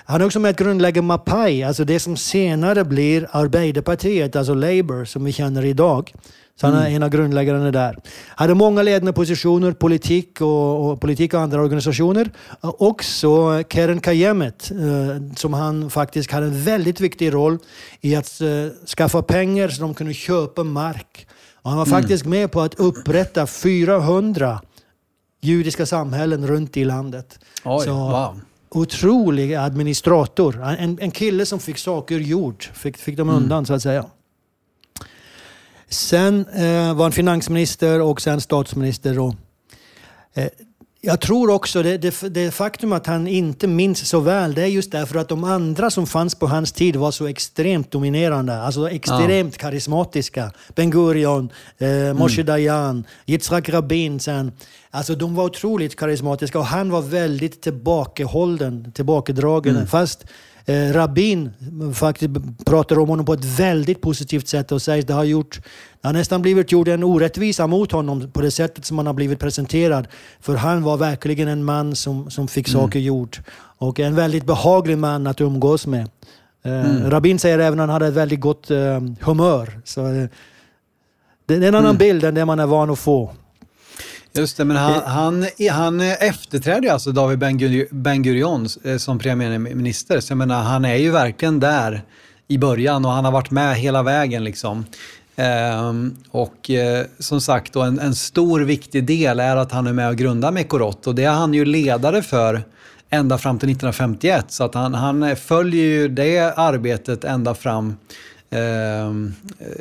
Han 0.04 0.20
är 0.20 0.26
också 0.26 0.40
med 0.40 0.50
att 0.50 0.56
grundlägga 0.56 1.02
Mapai, 1.02 1.62
alltså 1.62 1.84
det 1.84 2.00
som 2.00 2.16
senare 2.16 2.84
blir 2.84 3.28
Arbeiderpartiet, 3.30 4.36
alltså 4.36 4.54
Labour, 4.54 5.04
som 5.04 5.24
vi 5.24 5.32
känner 5.32 5.64
idag. 5.64 6.12
Så 6.60 6.66
han 6.66 6.76
är 6.76 6.80
mm. 6.80 6.94
en 6.96 7.02
av 7.02 7.08
grundläggarna 7.08 7.70
där. 7.70 7.96
Hade 8.28 8.54
många 8.54 8.82
ledande 8.82 9.12
positioner, 9.12 9.72
politik 9.72 10.40
och, 10.40 10.90
och, 10.90 11.00
politik 11.00 11.34
och 11.34 11.40
andra 11.40 11.62
organisationer. 11.62 12.30
Också 12.60 13.62
Keren 13.68 14.00
Kajemet, 14.00 14.70
eh, 14.70 15.34
som 15.36 15.52
han 15.54 15.90
faktiskt 15.90 16.30
hade 16.30 16.46
en 16.46 16.62
väldigt 16.62 17.00
viktig 17.00 17.34
roll 17.34 17.58
i 18.00 18.16
att 18.16 18.40
eh, 18.40 18.48
skaffa 18.86 19.22
pengar 19.22 19.68
så 19.68 19.82
de 19.82 19.94
kunde 19.94 20.14
köpa 20.14 20.64
mark. 20.64 21.26
Och 21.54 21.70
han 21.70 21.78
var 21.78 21.86
mm. 21.86 22.00
faktiskt 22.00 22.24
med 22.24 22.52
på 22.52 22.60
att 22.60 22.74
upprätta 22.74 23.46
400 23.46 24.60
judiska 25.40 25.86
samhällen 25.86 26.46
runt 26.46 26.76
i 26.76 26.84
landet. 26.84 27.38
Oj, 27.64 27.84
så, 27.84 27.92
wow. 27.92 28.40
Otrolig 28.70 29.54
administrator. 29.54 30.62
En, 30.78 30.98
en 31.00 31.10
kille 31.10 31.46
som 31.46 31.58
fick 31.58 31.78
saker 31.78 32.18
gjort, 32.18 32.70
fick, 32.74 32.96
fick 32.96 33.16
dem 33.16 33.28
undan 33.28 33.58
mm. 33.58 33.66
så 33.66 33.74
att 33.74 33.82
säga. 33.82 34.04
Sen 35.90 36.46
eh, 36.46 36.94
var 36.94 37.02
han 37.02 37.12
finansminister 37.12 38.00
och 38.00 38.20
sen 38.20 38.40
statsminister. 38.40 39.18
Och, 39.18 39.34
eh, 40.34 40.48
jag 41.00 41.20
tror 41.20 41.50
också 41.50 41.82
det, 41.82 41.98
det, 41.98 42.34
det 42.34 42.50
faktum 42.50 42.92
att 42.92 43.06
han 43.06 43.28
inte 43.28 43.66
minns 43.66 44.08
så 44.08 44.20
väl, 44.20 44.54
det 44.54 44.62
är 44.62 44.66
just 44.66 44.92
därför 44.92 45.18
att 45.18 45.28
de 45.28 45.44
andra 45.44 45.90
som 45.90 46.06
fanns 46.06 46.34
på 46.34 46.46
hans 46.46 46.72
tid 46.72 46.96
var 46.96 47.10
så 47.10 47.26
extremt 47.26 47.90
dominerande, 47.90 48.62
alltså 48.62 48.90
extremt 48.90 49.54
ja. 49.54 49.60
karismatiska. 49.60 50.52
Ben 50.74 50.90
Gurion, 50.90 51.52
eh, 51.78 52.14
Moshe 52.14 52.40
mm. 52.40 52.46
Dayan, 52.46 53.04
Yitzhak 53.26 53.68
Rabin 53.68 54.20
sen. 54.20 54.52
Alltså 54.90 55.14
de 55.14 55.34
var 55.34 55.44
otroligt 55.44 55.96
karismatiska 55.96 56.58
och 56.58 56.66
han 56.66 56.90
var 56.90 57.02
väldigt 57.02 57.62
tillbakahållen, 57.62 58.92
tillbakadragen. 58.92 59.76
Mm. 59.76 59.86
Fast 59.86 60.24
Eh, 60.70 60.92
Rabin 60.92 61.50
faktiskt 61.94 62.30
pratar 62.66 62.98
om 62.98 63.08
honom 63.08 63.26
på 63.26 63.32
ett 63.32 63.44
väldigt 63.44 64.00
positivt 64.00 64.48
sätt 64.48 64.72
och 64.72 64.82
säger 64.82 65.02
att 65.02 65.08
det 65.08 65.14
har 65.14 65.24
gjort 65.24 65.60
det 66.00 66.08
har 66.08 66.12
nästan 66.12 66.42
blivit 66.42 66.72
gjord 66.72 66.88
en 66.88 67.04
orättvisa 67.04 67.66
mot 67.66 67.92
honom 67.92 68.30
på 68.30 68.40
det 68.40 68.50
sättet 68.50 68.84
som 68.84 68.98
han 68.98 69.06
har 69.06 69.14
blivit 69.14 69.38
presenterad. 69.38 70.08
För 70.40 70.56
han 70.56 70.82
var 70.82 70.96
verkligen 70.96 71.48
en 71.48 71.64
man 71.64 71.96
som, 71.96 72.30
som 72.30 72.48
fick 72.48 72.68
mm. 72.68 72.80
saker 72.80 72.98
gjort. 72.98 73.40
Och 73.78 74.00
en 74.00 74.14
väldigt 74.14 74.44
behaglig 74.44 74.98
man 74.98 75.26
att 75.26 75.40
umgås 75.40 75.86
med. 75.86 76.08
Eh, 76.62 76.90
mm. 76.90 77.10
Rabin 77.10 77.38
säger 77.38 77.58
även 77.58 77.80
att 77.80 77.84
han 77.84 77.90
hade 77.90 78.06
ett 78.06 78.14
väldigt 78.14 78.40
gott 78.40 78.70
uh, 78.70 79.00
humör. 79.20 79.80
Så, 79.84 80.06
uh, 80.06 80.28
det 81.46 81.54
är 81.54 81.62
en 81.62 81.74
annan 81.74 81.84
mm. 81.84 81.96
bild 81.96 82.24
än 82.24 82.34
det 82.34 82.44
man 82.44 82.60
är 82.60 82.66
van 82.66 82.90
att 82.90 82.98
få. 82.98 83.30
Just 84.32 84.56
det, 84.56 84.64
men 84.64 84.76
han, 84.76 85.02
han, 85.02 85.46
han 85.70 86.00
efterträdde 86.00 86.92
alltså 86.92 87.12
David 87.12 87.38
Ben 87.90 88.22
Gurion 88.22 88.68
eh, 88.84 88.96
som 88.96 89.18
premiärminister. 89.18 90.20
Så 90.20 90.30
jag 90.30 90.38
menar, 90.38 90.62
han 90.62 90.84
är 90.84 90.96
ju 90.96 91.10
verkligen 91.10 91.60
där 91.60 92.02
i 92.48 92.58
början 92.58 93.04
och 93.04 93.10
han 93.10 93.24
har 93.24 93.32
varit 93.32 93.50
med 93.50 93.76
hela 93.76 94.02
vägen. 94.02 94.44
Liksom. 94.44 94.84
Ehm, 95.36 96.16
och 96.30 96.70
eh, 96.70 97.06
som 97.18 97.40
sagt, 97.40 97.72
då, 97.72 97.82
en, 97.82 97.98
en, 97.98 98.14
stor 98.14 98.60
viktig 98.60 99.04
del 99.04 99.40
är 99.40 99.56
att 99.56 99.72
han 99.72 99.86
är 99.86 99.92
med 99.92 100.08
och 100.08 100.16
grundar 100.16 100.52
Mekorot 100.52 101.06
och 101.06 101.14
det 101.14 101.24
är 101.24 101.30
han 101.30 101.54
ju 101.54 101.64
ledare 101.64 102.22
för 102.22 102.62
ända 103.10 103.38
fram 103.38 103.58
till 103.58 103.68
1951. 103.68 104.44
Så 104.48 104.64
att 104.64 104.74
han, 104.74 104.94
han 104.94 105.36
följer 105.36 105.84
ju 105.84 106.08
det 106.08 106.38
arbetet 106.56 107.24
ända 107.24 107.54
fram 107.54 107.96
eh, 108.50 109.10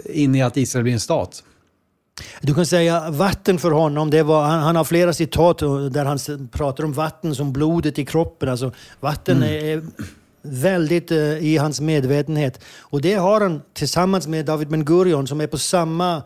in 0.05 0.35
i 0.35 0.41
att 0.41 0.57
Israel 0.57 0.83
blir 0.83 0.93
en 0.93 0.99
stat. 0.99 1.43
Du 2.41 2.53
kan 2.53 2.65
säga 2.65 3.09
vatten 3.09 3.59
för 3.59 3.71
honom, 3.71 4.09
det 4.09 4.23
var, 4.23 4.43
han, 4.43 4.59
han, 4.59 4.75
har 4.75 4.83
flera 4.83 5.13
citat 5.13 5.59
där 5.91 6.05
han 6.05 6.49
pratar 6.51 6.83
om 6.83 6.93
vatten 6.93 7.35
som 7.35 7.53
blodet 7.53 7.99
i 7.99 8.05
kroppen. 8.05 8.49
Alltså, 8.49 8.71
vatten 8.99 9.37
mm. 9.37 9.65
är 9.65 9.81
väldigt 10.41 11.11
uh, 11.11 11.17
i 11.17 11.57
hans 11.57 11.81
medvetenhet. 11.81 12.59
Och 12.79 13.01
det 13.01 13.13
har 13.13 13.41
han 13.41 13.61
tillsammans 13.73 14.27
med 14.27 14.45
David 14.45 14.67
Ben 14.67 14.85
Gurion 14.85 15.27
som 15.27 15.41
är 15.41 15.47
på 15.47 15.57
samma 15.57 16.21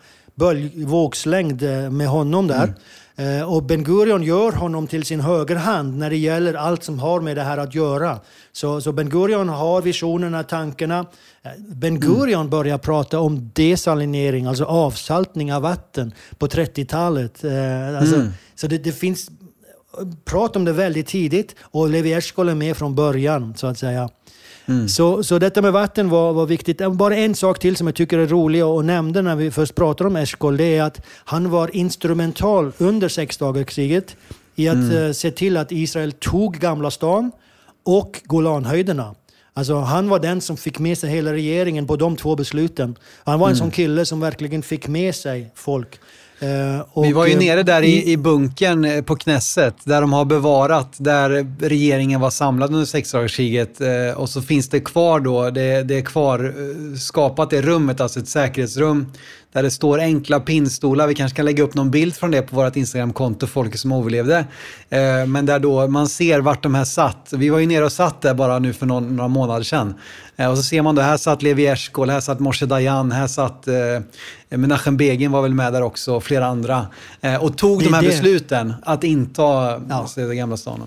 vågslängd 0.76 1.64
uh, 1.64 1.89
med 1.89 2.08
honom 2.08 2.48
där. 2.48 2.64
Mm. 2.64 2.76
Eh, 3.16 3.53
och 3.53 3.64
Ben 3.64 3.84
Gurion 3.84 4.24
gör 4.24 4.51
honom 4.51 4.88
till 4.88 5.05
sin 5.05 5.20
högerhand 5.20 5.97
när 5.97 6.09
det 6.09 6.18
gäller 6.18 6.53
allt 6.53 6.84
som 6.84 6.99
har 6.99 7.22
med 7.22 7.38
det 7.38 7.43
här 7.43 7.57
att 7.57 7.76
göra. 7.76 8.20
Så, 8.51 8.82
så 8.82 8.91
Ben 8.91 9.09
Gurion 9.09 9.49
har 9.49 9.82
visionerna, 9.82 10.43
tankarna. 10.43 11.05
Eh, 11.43 11.51
ben 11.59 11.99
Gurion 11.99 12.41
mm. 12.41 12.49
börjar 12.49 12.78
prata 12.78 13.20
om 13.20 13.51
desalinering, 13.53 14.45
alltså 14.45 14.64
avsaltning 14.64 15.53
av 15.53 15.61
vatten 15.61 16.14
på 16.38 16.47
30-talet. 16.47 17.43
Eh, 17.43 17.97
alltså, 17.97 18.16
mm. 18.16 18.30
Så 18.55 18.68
det, 18.68 18.78
det, 18.78 18.91
finns 18.91 19.30
prat 20.26 20.55
om 20.55 20.66
det 20.66 20.74
väldigt 20.74 21.07
tidigt 21.07 21.55
och 21.61 21.89
Levi 21.89 22.14
Eshkol 22.14 22.49
är 22.49 22.55
med 22.55 22.78
från 22.78 22.95
början 22.95 23.53
så 23.55 23.68
att 23.68 23.78
säga. 23.78 24.09
Mm. 24.66 24.88
Så, 24.89 25.24
så 25.24 25.39
detta 25.39 25.61
med 25.61 25.74
vatten 25.74 26.09
var, 26.09 26.34
var 26.34 26.45
viktigt. 26.45 26.91
Bara 26.91 27.16
en 27.16 27.36
sak 27.36 27.59
till 27.59 27.76
som 27.76 27.88
jag 27.88 27.95
tycker 27.95 28.20
är 28.20 28.28
rolig 28.28 28.66
och 28.66 28.86
nämnde 28.86 29.22
när 29.22 29.36
vi 29.36 29.51
först 29.51 29.76
pratade 29.76 30.07
om 30.07 30.16
Eshkol, 30.16 30.57
det 30.57 30.78
är 30.78 30.84
att 30.84 31.05
han 31.26 31.49
var 31.49 31.76
instrumental 31.76 32.72
under 32.78 33.09
sexdagarskriget 33.09 34.16
i 34.55 34.70
att 34.70 34.76
mm. 34.76 34.91
uh, 34.91 35.11
se 35.11 35.32
till 35.32 35.57
att 35.57 35.72
Israel 35.72 36.11
tog 36.11 36.57
Gamla 36.57 36.91
stan 36.91 37.32
och 37.84 38.22
Golanhöjderna. 38.24 39.16
Alltså, 39.55 39.76
han 39.76 40.09
var 40.09 40.20
den 40.20 40.41
som 40.41 40.57
fick 40.57 40.80
med 40.80 40.97
sig 40.97 41.09
hela 41.09 41.34
regeringen 41.34 41.88
på 41.88 41.95
de 41.95 42.16
två 42.16 42.36
besluten. 42.36 42.95
Han 43.24 43.39
var 43.39 43.47
en 43.47 43.53
mm. 43.53 43.59
sån 43.59 43.72
kille 43.72 44.05
som 44.05 44.20
verkligen 44.20 44.64
fick 44.64 44.88
med 44.88 45.16
sig 45.16 45.51
folk. 45.55 45.99
Eh, 46.39 47.03
vi 47.03 47.13
var 47.13 47.27
ju 47.27 47.38
nere 47.38 47.63
där 47.63 47.81
i, 47.81 48.11
i 48.11 48.17
bunkern 48.17 48.86
eh, 48.86 49.01
på 49.01 49.15
Knesset, 49.15 49.75
där 49.84 50.01
de 50.01 50.13
har 50.13 50.25
bevarat, 50.25 50.93
där 50.97 51.47
regeringen 51.59 52.21
var 52.21 52.29
samlad 52.29 52.73
under 52.73 52.86
sexdagarskriget. 52.86 53.81
Eh, 53.81 54.17
och 54.17 54.29
så 54.29 54.41
finns 54.41 54.69
det 54.69 54.79
kvar 54.79 55.19
då, 55.19 55.49
det, 55.49 55.84
det 55.84 55.97
är 55.97 56.01
kvar 56.01 56.53
skapat 56.97 57.49
det 57.49 57.61
rummet, 57.61 58.01
alltså 58.01 58.19
ett 58.19 58.27
säkerhetsrum 58.27 59.11
där 59.54 59.64
det 59.64 59.72
står 59.72 59.99
enkla 59.99 60.39
pinnstolar. 60.39 61.08
Vi 61.08 61.16
kanske 61.16 61.36
kan 61.36 61.45
lägga 61.45 61.64
upp 61.64 61.74
någon 61.74 61.91
bild 61.91 62.16
från 62.16 62.32
det 62.32 62.41
på 62.41 62.56
vårt 62.56 62.76
Instagramkonto, 62.76 63.47
Folket 63.47 63.80
som 63.80 63.91
överlevde. 63.91 64.45
Eh, 64.89 65.26
men 65.28 65.45
där 65.45 65.60
då 65.60 65.88
man 65.88 66.08
ser 66.08 66.39
vart 66.39 66.64
de 66.64 66.76
här 66.76 66.86
satt. 66.86 67.34
Vi 67.38 67.49
var 67.49 67.60
ju 67.60 67.66
nere 67.66 67.86
och 67.86 67.91
satt 67.91 68.22
där 68.22 68.34
bara 68.34 68.60
nu 68.60 68.74
för 68.74 68.86
någon, 68.86 69.16
några 69.16 69.28
månader 69.28 69.64
sedan. 69.64 69.95
Eh, 70.36 70.51
och 70.51 70.58
så 70.58 70.64
ser 70.64 70.82
man 70.82 70.95
då, 70.95 71.01
här 71.01 71.18
satt 71.18 71.41
Levi 71.41 71.68
Eshkol, 71.68 72.10
här 72.10 72.20
satt 72.20 72.39
Moshe 72.39 72.66
Dayan, 72.66 73.12
här 73.12 73.28
satt 73.28 73.68
eh, 73.68 74.58
Menachem 74.58 74.97
Begin 74.97 75.32
var 75.32 75.41
väl 75.41 75.54
med 75.54 75.74
där 75.74 75.82
också, 75.82 76.16
och 76.16 76.24
flera 76.24 76.45
andra. 76.45 76.88
Eh, 77.22 77.43
och 77.43 77.58
tog 77.58 77.84
de 77.84 77.93
här 77.93 78.01
det. 78.01 78.08
besluten 78.08 78.74
att 78.84 79.04
inta 79.04 79.43
ja. 79.89 80.08
det 80.16 80.36
gamla 80.36 80.58
stan. 80.58 80.82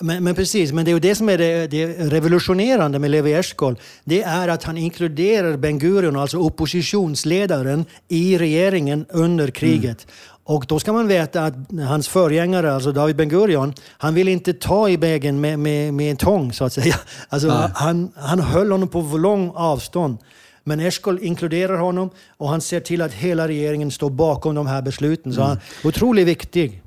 Men, 0.00 0.24
men, 0.24 0.34
precis, 0.34 0.72
men 0.72 0.84
det 0.84 0.90
är 0.90 1.00
det 1.00 1.14
som 1.14 1.28
är 1.28 1.38
det, 1.38 1.66
det 1.66 1.86
revolutionerande 1.86 2.98
med 2.98 3.10
Levi 3.10 3.32
Eshkol. 3.32 3.78
Det 4.04 4.22
är 4.22 4.48
att 4.48 4.64
han 4.64 4.78
inkluderar 4.78 5.56
Ben 5.56 5.78
Gurion, 5.78 6.16
alltså 6.16 6.38
oppositionsledaren, 6.38 7.84
i 8.08 8.38
regeringen 8.38 9.06
under 9.08 9.50
kriget. 9.50 10.06
Mm. 10.06 10.34
Och 10.46 10.64
då 10.68 10.80
ska 10.80 10.92
man 10.92 11.08
veta 11.08 11.44
att 11.44 11.54
hans 11.88 12.08
föregångare, 12.08 12.74
alltså 12.74 12.92
David 12.92 13.16
Ben 13.16 13.28
Gurion, 13.28 13.74
han 13.98 14.14
ville 14.14 14.30
inte 14.30 14.52
ta 14.52 14.88
i 14.88 14.98
bägen 14.98 15.40
med, 15.40 15.58
med, 15.58 15.94
med 15.94 16.10
en 16.10 16.16
tång 16.16 16.52
så 16.52 16.64
att 16.64 16.72
säga. 16.72 16.96
Alltså, 17.28 17.70
han, 17.74 18.12
han 18.16 18.40
höll 18.40 18.70
honom 18.70 18.88
på 18.88 19.00
lång 19.00 19.52
avstånd. 19.54 20.18
Men 20.64 20.80
Eshkol 20.80 21.18
inkluderar 21.22 21.78
honom 21.78 22.10
och 22.36 22.48
han 22.48 22.60
ser 22.60 22.80
till 22.80 23.02
att 23.02 23.12
hela 23.12 23.48
regeringen 23.48 23.90
står 23.90 24.10
bakom 24.10 24.54
de 24.54 24.66
här 24.66 24.82
besluten. 24.82 25.32
Så 25.32 25.40
mm. 25.40 25.48
han 25.48 25.58
är 25.82 25.88
otroligt 25.88 26.26
viktig. 26.26 26.83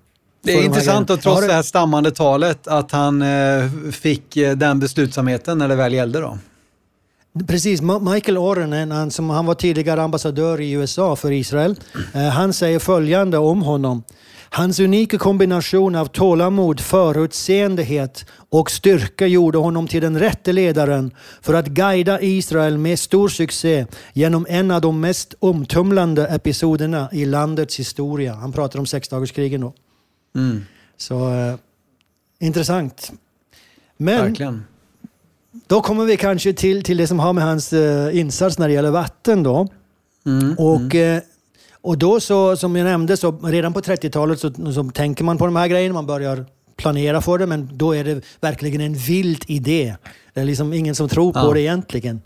Det 0.48 0.60
är 0.60 0.66
intressant 0.66 1.10
att 1.10 1.22
trots 1.22 1.48
det 1.48 1.54
här 1.54 1.62
stammande 1.62 2.12
talet 2.12 2.68
att 2.68 2.92
han 2.92 3.22
eh, 3.22 3.70
fick 3.92 4.38
eh, 4.38 4.58
den 4.58 4.80
beslutsamheten 4.80 5.58
när 5.58 5.68
det 5.68 5.76
väl 5.76 5.94
gällde 5.94 6.20
då. 6.20 6.38
Precis, 7.48 7.82
Michael 7.82 8.38
Oren, 8.38 8.92
han, 8.92 9.12
som, 9.12 9.30
han 9.30 9.46
var 9.46 9.56
tidigare 9.56 10.04
ambassadör 10.04 10.62
i 10.62 10.72
USA 10.72 11.16
för 11.16 11.32
Israel. 11.32 11.76
Eh, 12.14 12.22
han 12.22 12.54
säger 12.54 12.80
följande 12.80 13.38
om 13.38 13.62
honom. 13.62 14.04
Hans 14.50 14.80
unika 14.80 15.18
kombination 15.18 15.96
av 15.96 16.06
tålamod, 16.06 16.80
förutseendehet 16.80 18.26
och 18.50 18.72
styrka 18.72 19.28
gjorde 19.28 19.58
honom 19.58 19.88
till 19.88 20.02
den 20.02 20.20
rätte 20.20 20.54
ledaren 20.54 21.12
för 21.42 21.54
att 21.54 21.68
guida 21.68 22.22
Israel 22.22 22.78
med 22.78 23.00
stor 23.00 23.28
succé 23.28 23.86
genom 24.14 24.46
en 24.50 24.72
av 24.72 24.82
de 24.82 25.00
mest 25.00 25.34
omtumlande 25.40 26.28
episoderna 26.28 27.10
i 27.12 27.26
landets 27.26 27.80
historia. 27.80 28.34
Han 28.34 28.52
pratar 28.52 28.80
om 28.80 28.86
sexdagarskrigen 28.86 29.62
då. 29.62 29.74
Mm. 30.38 30.66
Så 30.98 31.34
eh, 31.34 31.56
intressant. 32.40 33.12
Men 33.98 34.22
Verkligen. 34.22 34.64
då 35.68 35.82
kommer 35.82 36.06
vi 36.06 36.18
kanske 36.18 36.54
till, 36.54 36.84
till 36.84 36.98
det 36.98 37.08
som 37.08 37.20
har 37.20 37.34
med 37.34 37.44
hans 37.44 37.74
eh, 37.74 38.20
insats 38.20 38.58
när 38.58 38.68
det 38.68 38.74
gäller 38.74 38.92
vatten 38.92 39.44
då. 39.44 39.68
Mm. 40.26 40.56
Och, 40.58 40.96
mm. 40.96 41.18
Eh, 41.18 41.24
och 41.82 41.98
då 41.98 42.20
så, 42.20 42.58
som 42.58 42.76
jag 42.76 42.86
nämnde, 42.86 43.18
så 43.18 43.32
redan 43.32 43.74
på 43.74 43.82
30-talet 43.82 44.40
så, 44.40 44.74
så 44.74 44.84
tänker 44.84 45.24
man 45.24 45.38
på 45.38 45.46
de 45.46 45.56
här 45.56 45.68
grejerna, 45.68 45.94
man 45.94 46.06
börjar 46.06 46.46
planera 46.78 47.22
för 47.22 47.38
det, 47.38 47.46
men 47.46 47.70
då 47.74 47.96
är 47.96 48.04
det 48.04 48.22
verkligen 48.42 48.82
en 48.82 48.94
vild 48.94 49.44
idé. 49.48 49.96
Det 50.34 50.42
är 50.42 50.46
liksom 50.46 50.74
ingen 50.74 50.96
som 50.96 51.10
tror 51.10 51.34
på 51.34 51.40
ja. 51.40 51.54
det 51.54 51.62
egentligen. 51.62 52.22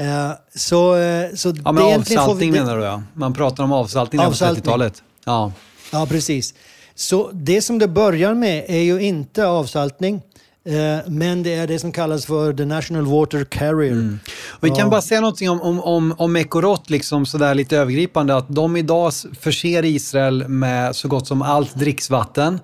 Uh, 0.00 0.32
så, 0.54 0.96
uh, 0.96 1.34
så 1.34 1.54
ja, 1.64 1.72
men 1.72 1.82
avsaltning 1.82 2.52
vi, 2.52 2.58
menar 2.58 2.76
du 2.76 2.84
ja. 2.84 3.02
Man 3.14 3.34
pratar 3.34 3.64
om 3.64 3.72
avsaltning, 3.72 4.20
avsaltning. 4.20 4.62
på 4.62 4.68
30-talet. 4.68 5.02
Ja. 5.24 5.52
ja, 5.92 6.06
precis. 6.06 6.54
Så 6.96 7.30
det 7.32 7.62
som 7.62 7.78
det 7.78 7.88
börjar 7.88 8.34
med 8.34 8.64
är 8.68 8.82
ju 8.82 9.00
inte 9.00 9.46
avsaltning. 9.46 10.22
Eh, 10.66 10.98
men 11.06 11.42
det 11.42 11.54
är 11.54 11.66
det 11.66 11.78
som 11.78 11.92
kallas 11.92 12.26
för 12.26 12.52
the 12.52 12.64
national 12.64 13.06
water 13.06 13.44
carrier. 13.44 13.92
Mm. 13.92 14.18
vi 14.60 14.68
kan 14.68 14.78
ja. 14.78 14.88
bara 14.88 15.02
säga 15.02 15.20
någonting 15.20 15.50
om, 15.50 15.60
om, 15.60 15.80
om, 15.80 16.14
om 16.18 16.32
Mekorot, 16.32 16.90
liksom 16.90 17.26
sådär 17.26 17.54
lite 17.54 17.76
övergripande, 17.76 18.36
att 18.36 18.46
de 18.48 18.76
idag 18.76 19.12
förser 19.40 19.84
Israel 19.84 20.48
med 20.48 20.96
så 20.96 21.08
gott 21.08 21.26
som 21.26 21.42
allt 21.42 21.74
dricksvatten. 21.74 22.60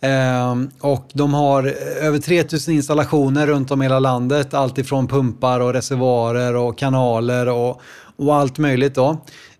Eh, 0.00 0.54
och 0.80 1.08
de 1.12 1.34
har 1.34 1.64
över 2.00 2.18
3000 2.18 2.74
installationer 2.74 3.46
runt 3.46 3.70
om 3.70 3.82
i 3.82 3.84
hela 3.84 3.98
landet, 3.98 4.54
alltifrån 4.54 5.08
pumpar 5.08 5.60
och 5.60 5.72
reservoarer 5.72 6.56
och 6.56 6.78
kanaler 6.78 7.48
och, 7.48 7.80
och 8.16 8.34
allt 8.34 8.58
möjligt. 8.58 8.94
Då. 8.94 9.16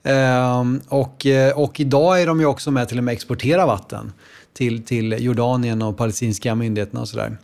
Eh, 0.07 0.65
och, 0.89 1.27
och 1.55 1.81
idag 1.81 2.23
är 2.23 2.27
de 2.27 2.41
ju 2.41 2.47
också 2.47 2.71
med 2.71 2.89
till 2.89 2.99
och 2.99 3.05
med 3.05 3.13
exportera 3.13 3.67
vatten 3.67 4.13
till, 4.57 4.83
till 4.83 5.17
Jordanien 5.19 5.83
och 5.83 5.97
palestinska 5.97 6.55
myndigheterna 6.55 7.01
och 7.01 7.09
sådär. 7.09 7.37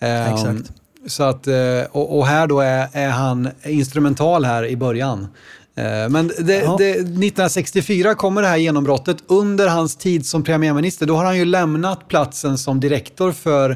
Ehm, 0.00 0.34
Exakt. 0.34 0.72
Så 1.06 1.22
att, 1.22 1.46
eh, 1.46 1.82
och, 1.90 2.18
och 2.18 2.26
här 2.26 2.46
då 2.46 2.60
är, 2.60 2.88
är, 2.92 3.08
han 3.08 3.48
instrumental 3.64 4.44
här 4.44 4.66
i 4.66 4.76
början. 4.76 5.28
Ehm, 5.74 6.12
men 6.12 6.28
det, 6.28 6.78
det, 6.78 6.90
1964 6.90 8.14
kommer 8.14 8.42
det 8.42 8.48
här 8.48 8.56
genombrottet. 8.56 9.16
Under 9.26 9.68
hans 9.68 9.96
tid 9.96 10.26
som 10.26 10.42
premiärminister, 10.42 11.06
då 11.06 11.16
har 11.16 11.24
han 11.24 11.36
ju 11.36 11.44
lämnat 11.44 12.08
platsen 12.08 12.58
som 12.58 12.80
direktor 12.80 13.32
för 13.32 13.70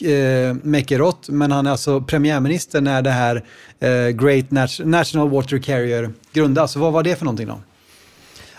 eh, 0.00 0.56
Mekerot, 0.62 1.28
men 1.28 1.52
han 1.52 1.66
är 1.66 1.70
alltså 1.70 2.00
premiärminister 2.00 2.80
när 2.80 3.02
det 3.02 3.10
här 3.10 3.44
eh, 3.80 4.08
Great 4.08 4.50
National 4.84 5.28
Water 5.28 5.58
Carrier 5.58 6.10
grundas. 6.32 6.72
Så 6.72 6.80
vad 6.80 6.92
var 6.92 7.02
det 7.02 7.16
för 7.16 7.24
någonting 7.24 7.46
då? 7.46 7.58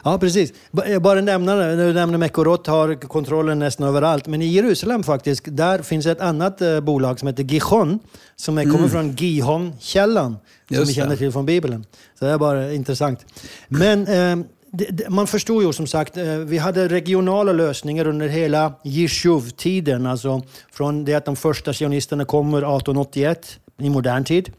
Ja, 0.04 0.18
precis. 0.18 0.54
Eh, 0.86 1.00
bara 1.00 1.22
nämna 1.22 1.56
det, 1.56 1.76
du 1.76 1.94
nämner 1.94 2.18
Mekorot 2.18 2.68
har 2.68 2.96
kontrollen 2.96 3.60
nästan 3.60 3.88
överallt. 3.88 4.28
Men 4.28 4.42
i 4.42 4.46
Jerusalem 4.46 5.04
faktiskt, 5.04 5.44
där 5.48 5.82
finns 5.82 6.06
ett 6.06 6.22
annat 6.22 6.62
eh, 6.62 6.80
bolag 6.80 7.20
som 7.20 7.28
heter 7.28 7.44
Gihon. 7.44 8.00
Som 8.36 8.58
är, 8.58 8.64
kommer 8.64 8.78
mm. 8.78 8.90
från 8.90 9.16
Gihon-källan. 9.16 10.38
Som 10.74 10.86
vi 10.86 10.94
känner 10.94 11.16
till 11.16 11.32
från 11.32 11.46
Bibeln. 11.46 11.86
Så 12.20 12.26
det 12.26 12.32
är 12.32 12.38
bara 12.38 12.74
intressant. 12.74 13.26
Men 13.68 14.08
eh, 14.08 14.46
man 15.10 15.28
förstår 15.28 15.64
ju 15.64 15.74
som 15.74 15.88
sagt, 15.88 16.18
eh, 16.18 16.26
vi 16.26 16.58
hade 16.58 16.88
regionala 16.88 17.52
lösningar 17.52 18.08
under 18.08 18.28
hela 18.28 18.74
Jeshuv-tiden. 18.84 20.06
Alltså 20.06 20.42
från 20.72 21.06
det 21.06 21.14
att 21.14 21.26
de 21.26 21.36
första 21.36 21.74
sionisterna 21.74 22.26
kommer 22.26 22.58
1881 22.58 23.60
i 23.78 23.90
modern 23.90 24.24
tid. 24.24 24.52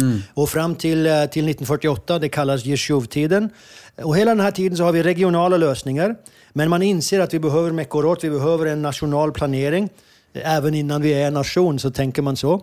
Mm. 0.00 0.18
Och 0.34 0.48
fram 0.48 0.74
till, 0.74 1.04
till 1.04 1.48
1948, 1.48 2.18
det 2.18 2.28
kallas 2.28 2.64
Jeshuv-tiden. 2.64 3.50
Och 4.02 4.16
hela 4.16 4.30
den 4.30 4.40
här 4.40 4.50
tiden 4.50 4.76
så 4.76 4.84
har 4.84 4.92
vi 4.92 5.02
regionala 5.02 5.56
lösningar. 5.56 6.16
Men 6.52 6.70
man 6.70 6.82
inser 6.82 7.20
att 7.20 7.34
vi 7.34 7.38
behöver 7.38 7.72
Mekorot, 7.72 8.24
vi 8.24 8.30
behöver 8.30 8.66
en 8.66 8.82
national 8.82 9.32
planering. 9.32 9.88
Även 10.32 10.74
innan 10.74 11.02
vi 11.02 11.12
är 11.12 11.26
en 11.26 11.34
nation 11.34 11.78
så 11.78 11.90
tänker 11.90 12.22
man 12.22 12.36
så. 12.36 12.62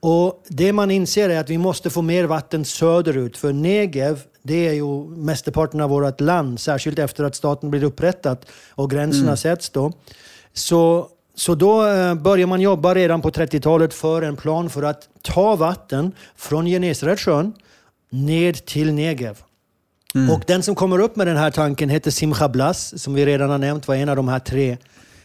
Och 0.00 0.44
det 0.48 0.72
man 0.72 0.90
inser 0.90 1.30
är 1.30 1.40
att 1.40 1.50
vi 1.50 1.58
måste 1.58 1.90
få 1.90 2.02
mer 2.02 2.24
vatten 2.24 2.64
söderut. 2.64 3.36
För 3.36 3.52
Negev, 3.52 4.20
det 4.42 4.68
är 4.68 4.72
ju 4.72 5.04
mesteparten 5.08 5.80
av 5.80 5.90
vårt 5.90 6.20
land, 6.20 6.60
särskilt 6.60 6.98
efter 6.98 7.24
att 7.24 7.34
staten 7.34 7.70
blir 7.70 7.84
upprättat 7.84 8.46
och 8.70 8.90
gränserna 8.90 9.24
mm. 9.24 9.36
sätts 9.36 9.70
då. 9.70 9.92
Så 10.52 11.08
så 11.38 11.54
då 11.54 11.86
eh, 11.86 12.14
börjar 12.14 12.46
man 12.46 12.60
jobba 12.60 12.94
redan 12.94 13.22
på 13.22 13.30
30-talet 13.30 13.94
för 13.94 14.22
en 14.22 14.36
plan 14.36 14.70
för 14.70 14.82
att 14.82 15.08
ta 15.22 15.56
vatten 15.56 16.12
från 16.36 16.66
Genesaretsjön 16.66 17.52
ned 18.10 18.66
till 18.66 18.92
Negev. 18.92 19.42
Mm. 20.14 20.30
Och 20.30 20.42
den 20.46 20.62
som 20.62 20.74
kommer 20.74 20.98
upp 20.98 21.16
med 21.16 21.26
den 21.26 21.36
här 21.36 21.50
tanken 21.50 21.88
heter 21.88 22.10
Simcha 22.10 22.48
Blas, 22.48 23.02
som 23.02 23.14
vi 23.14 23.26
redan 23.26 23.50
har 23.50 23.58
nämnt 23.58 23.88
var 23.88 23.94
en 23.94 24.08
av 24.08 24.16
de 24.16 24.28
här 24.28 24.38
tre 24.38 24.76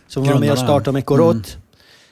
som 0.08 0.24
Grundarna. 0.24 0.40
var 0.40 0.46
med 0.46 0.52
och 0.52 0.60
startade 0.60 0.92
med 0.92 1.06
Korot. 1.06 1.58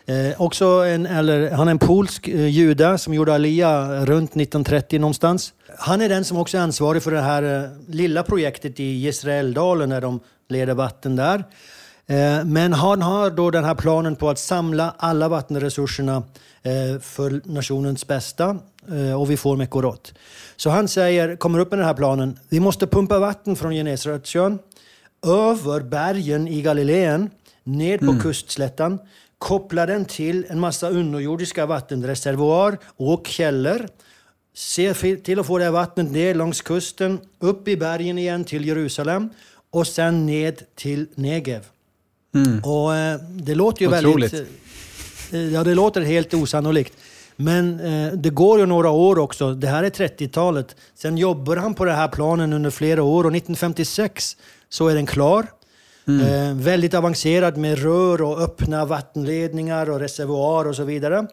Mm. 0.05 0.31
Eh, 0.31 0.41
också 0.41 0.65
en, 0.65 1.05
eller, 1.05 1.51
han 1.51 1.67
är 1.67 1.71
en 1.71 1.79
polsk 1.79 2.27
eh, 2.27 2.47
jude 2.47 2.97
som 2.97 3.13
gjorde 3.13 3.33
Alia 3.33 4.05
runt 4.05 4.29
1930 4.29 4.99
någonstans. 4.99 5.53
Han 5.77 6.01
är 6.01 6.09
den 6.09 6.25
som 6.25 6.37
också 6.37 6.57
är 6.57 6.61
ansvarig 6.61 7.03
för 7.03 7.11
det 7.11 7.21
här 7.21 7.63
eh, 7.63 7.69
lilla 7.87 8.23
projektet 8.23 8.79
i 8.79 9.07
Israeldalen 9.07 9.89
när 9.89 10.01
de 10.01 10.19
leder 10.49 10.73
vatten 10.73 11.15
där. 11.15 11.43
Eh, 12.11 12.45
men 12.45 12.73
han 12.73 13.01
har 13.01 13.29
då 13.29 13.51
den 13.51 13.63
här 13.63 13.75
planen 13.75 14.15
på 14.15 14.29
att 14.29 14.39
samla 14.39 14.95
alla 14.97 15.27
vattenresurserna 15.27 16.23
eh, 16.63 17.01
för 17.01 17.41
nationens 17.45 18.07
bästa 18.07 18.57
eh, 18.91 19.21
och 19.21 19.31
vi 19.31 19.37
får 19.37 19.57
Mekorot. 19.57 20.13
Så 20.55 20.69
han 20.69 20.87
säger, 20.87 21.35
kommer 21.35 21.59
upp 21.59 21.71
med 21.71 21.79
den 21.79 21.87
här 21.87 21.93
planen, 21.93 22.39
vi 22.49 22.59
måste 22.59 22.87
pumpa 22.87 23.19
vatten 23.19 23.55
från 23.55 23.73
Genesaretsjön 23.73 24.59
över 25.25 25.79
bergen 25.79 26.47
i 26.47 26.61
Galileen, 26.61 27.29
ner 27.63 27.97
på 27.97 28.05
mm. 28.05 28.19
kustslättan, 28.19 28.99
koppla 29.37 29.85
den 29.85 30.05
till 30.05 30.45
en 30.49 30.59
massa 30.59 30.89
underjordiska 30.89 31.65
vattenreservoar 31.65 32.77
och 32.85 33.27
källor. 33.27 33.87
Se 34.53 34.93
till 34.93 35.39
att 35.39 35.47
få 35.47 35.57
det 35.57 35.63
här 35.63 35.71
vattnet 35.71 36.11
ner 36.11 36.35
längs 36.35 36.61
kusten, 36.61 37.19
upp 37.39 37.67
i 37.67 37.77
bergen 37.77 38.17
igen 38.17 38.43
till 38.43 38.65
Jerusalem 38.65 39.29
och 39.69 39.87
sen 39.87 40.25
ned 40.25 40.61
till 40.75 41.07
Negev. 41.15 41.65
Mm. 42.35 42.63
Och 42.63 42.95
eh, 42.95 43.19
det 43.29 43.55
låter 43.55 43.81
ju 43.81 43.87
Otroligt. 43.87 44.33
väldigt... 44.33 44.49
Eh, 45.31 45.53
ja, 45.53 45.63
det 45.63 45.75
låter 45.75 46.01
helt 46.01 46.33
osannolikt. 46.33 46.93
Men 47.35 47.79
eh, 47.79 48.13
det 48.13 48.29
går 48.29 48.59
ju 48.59 48.65
några 48.65 48.89
år 48.89 49.19
också. 49.19 49.53
Det 49.53 49.67
här 49.67 49.83
är 49.83 49.89
30-talet. 49.89 50.75
Sen 50.95 51.17
jobbar 51.17 51.55
han 51.55 51.73
på 51.73 51.85
den 51.85 51.95
här 51.95 52.07
planen 52.07 52.53
under 52.53 52.69
flera 52.69 53.03
år 53.03 53.23
och 53.23 53.35
1956 53.35 54.37
så 54.69 54.87
är 54.87 54.95
den 54.95 55.05
klar. 55.05 55.47
Mm. 56.07 56.21
Eh, 56.21 56.65
väldigt 56.65 56.93
avancerad 56.93 57.57
med 57.57 57.79
rör 57.79 58.21
och 58.21 58.41
öppna 58.41 58.85
vattenledningar 58.85 59.89
och 59.89 59.99
reservoar 59.99 60.65
och 60.65 60.75
så 60.75 60.83
vidare. 60.83 61.27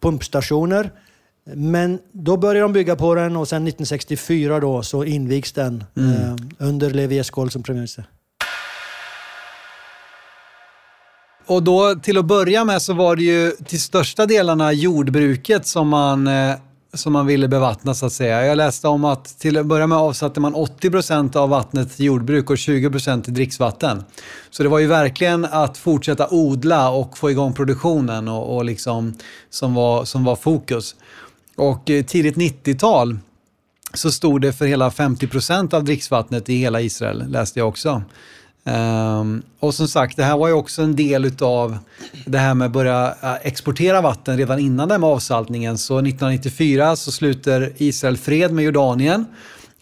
Pumpstationer. 0.00 0.90
Men 1.54 1.98
då 2.12 2.36
börjar 2.36 2.62
de 2.62 2.72
bygga 2.72 2.96
på 2.96 3.14
den 3.14 3.36
och 3.36 3.48
sen 3.48 3.56
1964 3.56 4.60
då 4.60 4.82
så 4.82 5.04
invigs 5.04 5.52
den 5.52 5.84
mm. 5.96 6.12
eh, 6.12 6.36
under 6.58 6.90
Levi 6.90 7.18
Eskol 7.18 7.50
som 7.50 7.62
premiärminister. 7.62 8.04
Och 11.48 11.62
då 11.62 11.94
till 11.94 12.18
att 12.18 12.24
börja 12.24 12.64
med 12.64 12.82
så 12.82 12.92
var 12.92 13.16
det 13.16 13.22
ju 13.22 13.50
till 13.50 13.80
största 13.80 14.26
delarna 14.26 14.72
jordbruket 14.72 15.66
som 15.66 15.88
man, 15.88 16.26
eh, 16.26 16.54
som 16.94 17.12
man 17.12 17.26
ville 17.26 17.48
bevattna 17.48 17.94
så 17.94 18.06
att 18.06 18.12
säga. 18.12 18.46
Jag 18.46 18.56
läste 18.56 18.88
om 18.88 19.04
att 19.04 19.38
till 19.38 19.56
att 19.56 19.66
börja 19.66 19.86
med 19.86 19.98
avsatte 19.98 20.40
man 20.40 20.54
80 20.54 20.90
procent 20.90 21.36
av 21.36 21.48
vattnet 21.48 21.96
till 21.96 22.06
jordbruk 22.06 22.50
och 22.50 22.58
20 22.58 22.90
procent 22.90 23.24
till 23.24 23.34
dricksvatten. 23.34 24.04
Så 24.50 24.62
det 24.62 24.68
var 24.68 24.78
ju 24.78 24.86
verkligen 24.86 25.44
att 25.44 25.78
fortsätta 25.78 26.28
odla 26.30 26.90
och 26.90 27.18
få 27.18 27.30
igång 27.30 27.52
produktionen 27.52 28.28
och, 28.28 28.56
och 28.56 28.64
liksom, 28.64 29.14
som, 29.50 29.74
var, 29.74 30.04
som 30.04 30.24
var 30.24 30.36
fokus. 30.36 30.96
Och 31.56 31.90
eh, 31.90 32.04
tidigt 32.04 32.36
90-tal 32.36 33.18
så 33.94 34.10
stod 34.10 34.40
det 34.40 34.52
för 34.52 34.66
hela 34.66 34.90
50 34.90 35.26
procent 35.26 35.74
av 35.74 35.84
dricksvattnet 35.84 36.48
i 36.48 36.54
hela 36.54 36.80
Israel, 36.80 37.24
läste 37.28 37.58
jag 37.58 37.68
också. 37.68 38.02
Um, 38.68 39.42
och 39.60 39.74
som 39.74 39.88
sagt, 39.88 40.16
det 40.16 40.24
här 40.24 40.36
var 40.36 40.48
ju 40.48 40.54
också 40.54 40.82
en 40.82 40.96
del 40.96 41.32
av 41.40 41.78
det 42.26 42.38
här 42.38 42.54
med 42.54 42.66
att 42.66 42.72
börja 42.72 43.14
eh, 43.22 43.34
exportera 43.42 44.00
vatten 44.00 44.36
redan 44.36 44.58
innan 44.58 44.88
det 44.88 44.94
här 44.94 44.98
med 44.98 45.08
avsaltningen. 45.08 45.78
Så 45.78 45.98
1994 45.98 46.96
så 46.96 47.12
sluter 47.12 47.72
Israel 47.76 48.16
fred 48.16 48.52
med 48.52 48.64
Jordanien. 48.64 49.26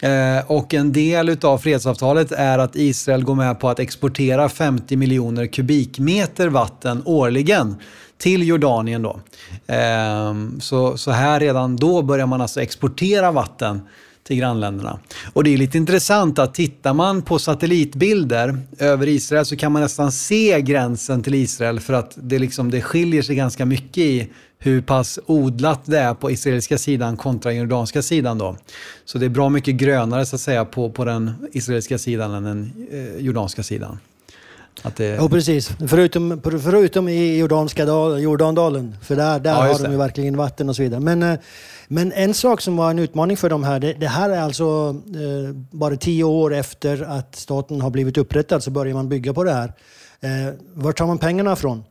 Uh, 0.04 0.50
och 0.50 0.74
en 0.74 0.92
del 0.92 1.36
av 1.42 1.58
fredsavtalet 1.58 2.32
är 2.32 2.58
att 2.58 2.76
Israel 2.76 3.24
går 3.24 3.34
med 3.34 3.60
på 3.60 3.68
att 3.68 3.78
exportera 3.78 4.48
50 4.48 4.96
miljoner 4.96 5.46
kubikmeter 5.46 6.48
vatten 6.48 7.02
årligen 7.04 7.76
till 8.18 8.48
Jordanien. 8.48 9.02
Då. 9.02 9.20
Um, 9.74 10.60
så, 10.60 10.96
så 10.96 11.10
här 11.10 11.40
redan 11.40 11.76
då 11.76 12.02
börjar 12.02 12.26
man 12.26 12.40
alltså 12.40 12.62
exportera 12.62 13.32
vatten 13.32 13.80
till 14.26 14.36
grannländerna. 14.36 14.98
Och 15.32 15.44
det 15.44 15.54
är 15.54 15.58
lite 15.58 15.78
intressant 15.78 16.38
att 16.38 16.54
tittar 16.54 16.94
man 16.94 17.22
på 17.22 17.38
satellitbilder 17.38 18.58
över 18.78 19.08
Israel 19.08 19.46
så 19.46 19.56
kan 19.56 19.72
man 19.72 19.82
nästan 19.82 20.12
se 20.12 20.60
gränsen 20.60 21.22
till 21.22 21.34
Israel 21.34 21.80
för 21.80 21.92
att 21.92 22.12
det, 22.16 22.38
liksom, 22.38 22.70
det 22.70 22.82
skiljer 22.82 23.22
sig 23.22 23.36
ganska 23.36 23.66
mycket 23.66 23.98
i 23.98 24.28
hur 24.58 24.80
pass 24.80 25.18
odlat 25.26 25.80
det 25.84 25.98
är 25.98 26.14
på 26.14 26.30
israeliska 26.30 26.78
sidan 26.78 27.16
kontra 27.16 27.52
jordanska 27.52 28.02
sidan. 28.02 28.38
Då. 28.38 28.56
Så 29.04 29.18
det 29.18 29.24
är 29.24 29.30
bra 29.30 29.48
mycket 29.48 29.74
grönare 29.74 30.26
så 30.26 30.36
att 30.36 30.42
säga 30.42 30.64
på, 30.64 30.90
på 30.90 31.04
den 31.04 31.48
israeliska 31.52 31.98
sidan 31.98 32.34
än 32.34 32.44
den 32.44 32.88
eh, 32.90 33.24
jordanska 33.24 33.62
sidan. 33.62 33.98
Att 34.82 34.96
det... 34.96 35.04
Ja, 35.04 35.28
precis. 35.28 35.70
Förutom, 35.88 36.40
förutom 36.42 37.08
i 37.08 37.38
Jordanska 37.38 37.84
dal, 37.84 38.22
Jordandalen, 38.22 38.96
för 39.02 39.16
där, 39.16 39.40
där 39.40 39.50
ja, 39.50 39.56
har 39.56 39.82
de 39.82 39.92
ju 39.92 39.98
verkligen 39.98 40.36
vatten 40.36 40.68
och 40.68 40.76
så 40.76 40.82
vidare. 40.82 41.00
Men, 41.00 41.22
eh, 41.22 41.38
men 41.88 42.12
en 42.12 42.34
sak 42.34 42.60
som 42.60 42.76
var 42.76 42.90
en 42.90 42.98
utmaning 42.98 43.36
för 43.36 43.50
de 43.50 43.64
här, 43.64 43.80
det, 43.80 43.92
det 43.92 44.08
här 44.08 44.30
är 44.30 44.40
alltså 44.40 44.96
eh, 45.06 45.54
bara 45.70 45.96
tio 45.96 46.24
år 46.24 46.54
efter 46.54 47.02
att 47.02 47.36
staten 47.36 47.80
har 47.80 47.90
blivit 47.90 48.18
upprättad 48.18 48.62
så 48.62 48.70
börjar 48.70 48.94
man 48.94 49.08
bygga 49.08 49.34
på 49.34 49.44
det 49.44 49.52
här. 49.52 49.72
Eh, 50.20 50.54
var 50.74 50.92
tar 50.92 51.06
man 51.06 51.18
pengarna 51.18 51.52
ifrån? 51.52 51.84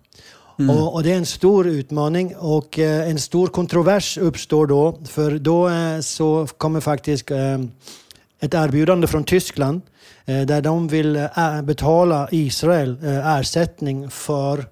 Mm. 0.60 0.78
Och, 0.78 0.94
och, 0.94 1.04
det 1.04 1.12
är 1.12 1.18
en 1.18 1.26
stor 1.26 1.68
utmaning 1.68 2.36
och 2.36 2.80
eh, 2.80 3.10
en 3.10 3.20
stor 3.20 3.48
kontrovers 3.48 4.18
uppstår 4.18 4.68
då. 4.68 5.00
För 5.06 5.32
då 5.32 5.70
eh, 5.70 6.00
så 6.00 6.48
kommer 6.58 6.80
faktiskt 6.80 7.32
eh, 7.32 7.60
ett 8.40 8.54
erbjudande 8.54 9.08
från 9.08 9.24
Tyskland 9.24 9.82
där 10.26 10.62
de 10.62 10.88
vill 10.88 11.16
eh, 11.16 11.62
betala 11.64 12.28
Israel 12.32 12.98
ersättning 13.04 14.10
för, 14.10 14.66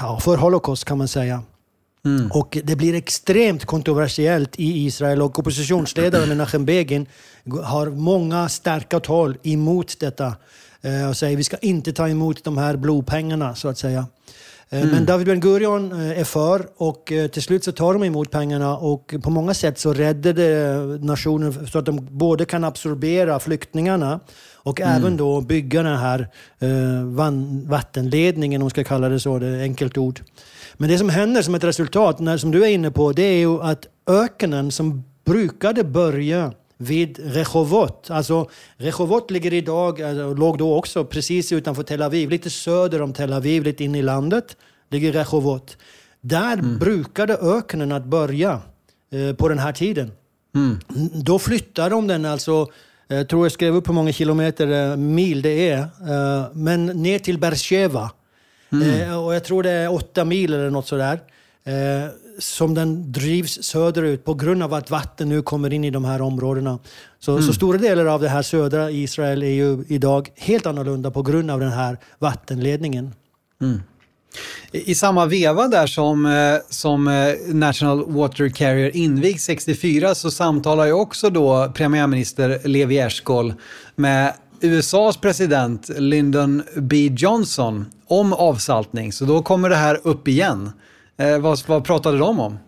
ja, 0.00 0.20
för 0.20 0.36
Holocaust 0.36 0.84
kan 0.84 0.98
man 0.98 1.08
säga. 1.08 1.42
Mm. 2.04 2.30
Och 2.32 2.58
det 2.64 2.76
blir 2.76 2.94
extremt 2.94 3.64
kontroversiellt 3.64 4.58
i 4.58 4.84
Israel 4.84 5.22
och 5.22 5.38
oppositionsledaren 5.38 6.28
Menachem 6.28 6.64
Begin 6.64 7.06
har 7.62 7.90
många 7.90 8.48
starka 8.48 9.00
tal 9.00 9.36
emot 9.42 10.00
detta 10.00 10.36
eh, 10.82 11.08
och 11.08 11.16
säger 11.16 11.36
vi 11.36 11.44
ska 11.44 11.56
inte 11.56 11.92
ta 11.92 12.08
emot 12.08 12.44
de 12.44 12.58
här 12.58 12.76
blodpengarna 12.76 13.54
så 13.54 13.68
att 13.68 13.78
säga. 13.78 14.06
Eh, 14.70 14.82
mm. 14.82 14.94
Men 14.94 15.06
David 15.06 15.26
Ben 15.26 15.40
Gurion 15.40 15.92
eh, 15.92 16.20
är 16.20 16.24
för 16.24 16.66
och 16.76 17.12
till 17.32 17.42
slut 17.42 17.64
så 17.64 17.72
tar 17.72 17.92
de 17.92 18.04
emot 18.04 18.30
pengarna 18.30 18.76
och 18.76 19.14
på 19.22 19.30
många 19.30 19.54
sätt 19.54 19.78
så 19.78 19.92
räddar 19.92 20.32
det 20.32 21.04
nationen 21.04 21.66
så 21.66 21.78
att 21.78 21.86
de 21.86 22.08
både 22.10 22.44
kan 22.44 22.64
absorbera 22.64 23.38
flyktingarna 23.38 24.20
och 24.54 24.80
mm. 24.80 24.96
även 24.96 25.16
då 25.16 25.40
bygga 25.40 25.82
den 25.82 25.98
här 25.98 26.28
vattenledningen, 27.68 28.62
om 28.62 28.64
man 28.64 28.70
ska 28.70 28.84
kalla 28.84 29.08
det 29.08 29.20
så, 29.20 29.38
det 29.38 29.46
är 29.46 29.62
enkelt 29.62 29.98
ord. 29.98 30.20
Men 30.76 30.88
det 30.88 30.98
som 30.98 31.08
händer 31.08 31.42
som 31.42 31.54
ett 31.54 31.64
resultat, 31.64 32.18
när, 32.18 32.36
som 32.36 32.50
du 32.50 32.64
är 32.64 32.68
inne 32.68 32.90
på, 32.90 33.12
det 33.12 33.22
är 33.22 33.38
ju 33.38 33.62
att 33.62 33.86
öknen 34.06 34.70
som 34.70 35.04
brukade 35.24 35.84
börja 35.84 36.52
vid 36.76 37.34
Rehovot. 37.34 38.10
Alltså, 38.10 38.50
Rehovot 38.76 39.30
ligger 39.30 39.52
idag, 39.52 40.02
alltså, 40.02 40.34
låg 40.34 40.58
då 40.58 40.76
också 40.76 41.04
precis 41.04 41.52
utanför 41.52 41.82
Tel 41.82 42.02
Aviv, 42.02 42.30
lite 42.30 42.50
söder 42.50 43.02
om 43.02 43.12
Tel 43.12 43.32
Aviv, 43.32 43.62
lite 43.62 43.84
in 43.84 43.94
i 43.94 44.02
landet, 44.02 44.56
ligger 44.90 45.12
Rehovot. 45.12 45.76
Där 46.20 46.52
mm. 46.52 46.78
brukade 46.78 47.34
öknen 47.34 47.92
att 47.92 48.04
börja 48.04 48.60
eh, 49.10 49.36
på 49.36 49.48
den 49.48 49.58
här 49.58 49.72
tiden. 49.72 50.12
Mm. 50.54 50.78
Då 51.14 51.38
flyttar 51.38 51.90
de 51.90 52.06
den 52.06 52.24
alltså, 52.24 52.66
jag 53.08 53.20
eh, 53.20 53.26
tror 53.26 53.44
jag 53.44 53.52
skrev 53.52 53.74
upp 53.74 53.88
hur 53.88 53.94
många 53.94 54.12
kilometer, 54.12 54.90
eh, 54.90 54.96
mil 54.96 55.42
det 55.42 55.70
är, 55.70 55.78
eh, 55.78 56.46
men 56.52 56.86
ner 56.86 57.18
till 57.18 57.38
Beersheva. 57.38 58.10
Mm. 58.72 59.00
Eh, 59.00 59.24
och 59.24 59.34
jag 59.34 59.44
tror 59.44 59.62
det 59.62 59.70
är 59.70 59.92
åtta 59.92 60.24
mil 60.24 60.54
eller 60.54 60.70
något 60.70 60.86
sådär. 60.86 61.20
Som 62.38 62.74
den 62.74 63.12
drivs 63.12 63.62
söderut 63.62 64.24
på 64.24 64.34
grund 64.34 64.62
av 64.62 64.74
att 64.74 64.90
vatten 64.90 65.28
nu 65.28 65.42
kommer 65.42 65.72
in 65.72 65.84
i 65.84 65.90
de 65.90 66.04
här 66.04 66.22
områdena. 66.22 66.78
Så, 67.18 67.32
mm. 67.32 67.42
så 67.42 67.52
stora 67.52 67.78
delar 67.78 68.06
av 68.06 68.20
det 68.20 68.28
här 68.28 68.42
södra 68.42 68.90
Israel 68.90 69.42
är 69.42 69.46
ju 69.46 69.84
idag 69.88 70.30
helt 70.36 70.66
annorlunda 70.66 71.10
på 71.10 71.22
grund 71.22 71.50
av 71.50 71.60
den 71.60 71.72
här 71.72 71.98
vattenledningen. 72.18 73.14
Mm. 73.60 73.80
I 74.72 74.94
samma 74.94 75.26
veva 75.26 75.68
där 75.68 75.86
som, 75.86 76.26
eh, 76.26 76.56
som 76.68 77.08
eh, 77.08 77.34
National 77.54 78.04
Water 78.12 78.48
Carrier 78.48 78.96
invigs 78.96 79.44
64 79.44 80.14
så 80.14 80.30
samtalar 80.30 80.86
ju 80.86 80.92
också 80.92 81.30
då 81.30 81.72
premiärminister 81.74 82.60
Levi 82.64 82.98
Eshkol 82.98 83.54
med 83.96 84.34
USAs 84.60 85.16
president 85.16 85.90
Lyndon 85.98 86.62
B 86.76 87.10
Johnson 87.16 87.86
om 88.06 88.32
avsaltning. 88.32 89.12
Så 89.12 89.24
då 89.24 89.42
kommer 89.42 89.68
det 89.70 89.76
här 89.76 90.00
upp 90.02 90.28
igen. 90.28 90.70
Eh, 91.16 91.38
vad, 91.38 91.62
vad 91.66 91.84
pratade 91.84 92.18
de 92.18 92.40
om? 92.40 92.58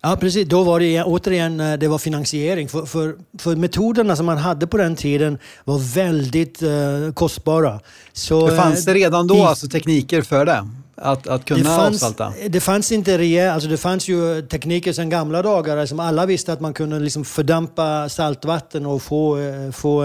Ja, 0.00 0.16
precis. 0.16 0.48
Då 0.48 0.62
var 0.62 0.80
det 0.80 1.02
återigen 1.02 1.60
eh, 1.60 1.78
det 1.78 1.88
var 1.88 1.98
finansiering. 1.98 2.68
För, 2.68 2.86
för, 2.86 3.16
för 3.38 3.56
metoderna 3.56 4.16
som 4.16 4.26
man 4.26 4.38
hade 4.38 4.66
på 4.66 4.76
den 4.76 4.96
tiden 4.96 5.38
var 5.64 5.94
väldigt 5.94 6.62
eh, 6.62 7.12
kostbara. 7.14 7.80
Så, 8.12 8.48
det 8.48 8.56
fanns 8.56 8.84
det 8.84 8.94
redan 8.94 9.26
då 9.26 9.36
i, 9.36 9.40
alltså 9.40 9.68
tekniker 9.68 10.22
för 10.22 10.46
det? 10.46 10.68
Att, 10.96 11.26
att 11.26 11.44
kunna 11.44 11.58
det 11.58 11.64
fanns, 11.64 12.02
avsalta? 12.02 12.32
Det 12.48 12.60
fanns 12.60 12.92
inte 12.92 13.18
rejält, 13.18 13.54
alltså 13.54 13.68
det 13.68 13.76
fanns 13.76 14.08
ju 14.08 14.42
tekniker 14.42 14.92
sedan 14.92 15.10
gamla 15.10 15.42
dagar 15.42 15.86
som 15.86 16.00
alla 16.00 16.26
visste 16.26 16.52
att 16.52 16.60
man 16.60 16.74
kunde 16.74 16.98
liksom 16.98 17.24
fördampa 17.24 18.08
saltvatten 18.08 18.86
och 18.86 19.02
få, 19.02 19.38
eh, 19.38 19.70
få 19.70 20.04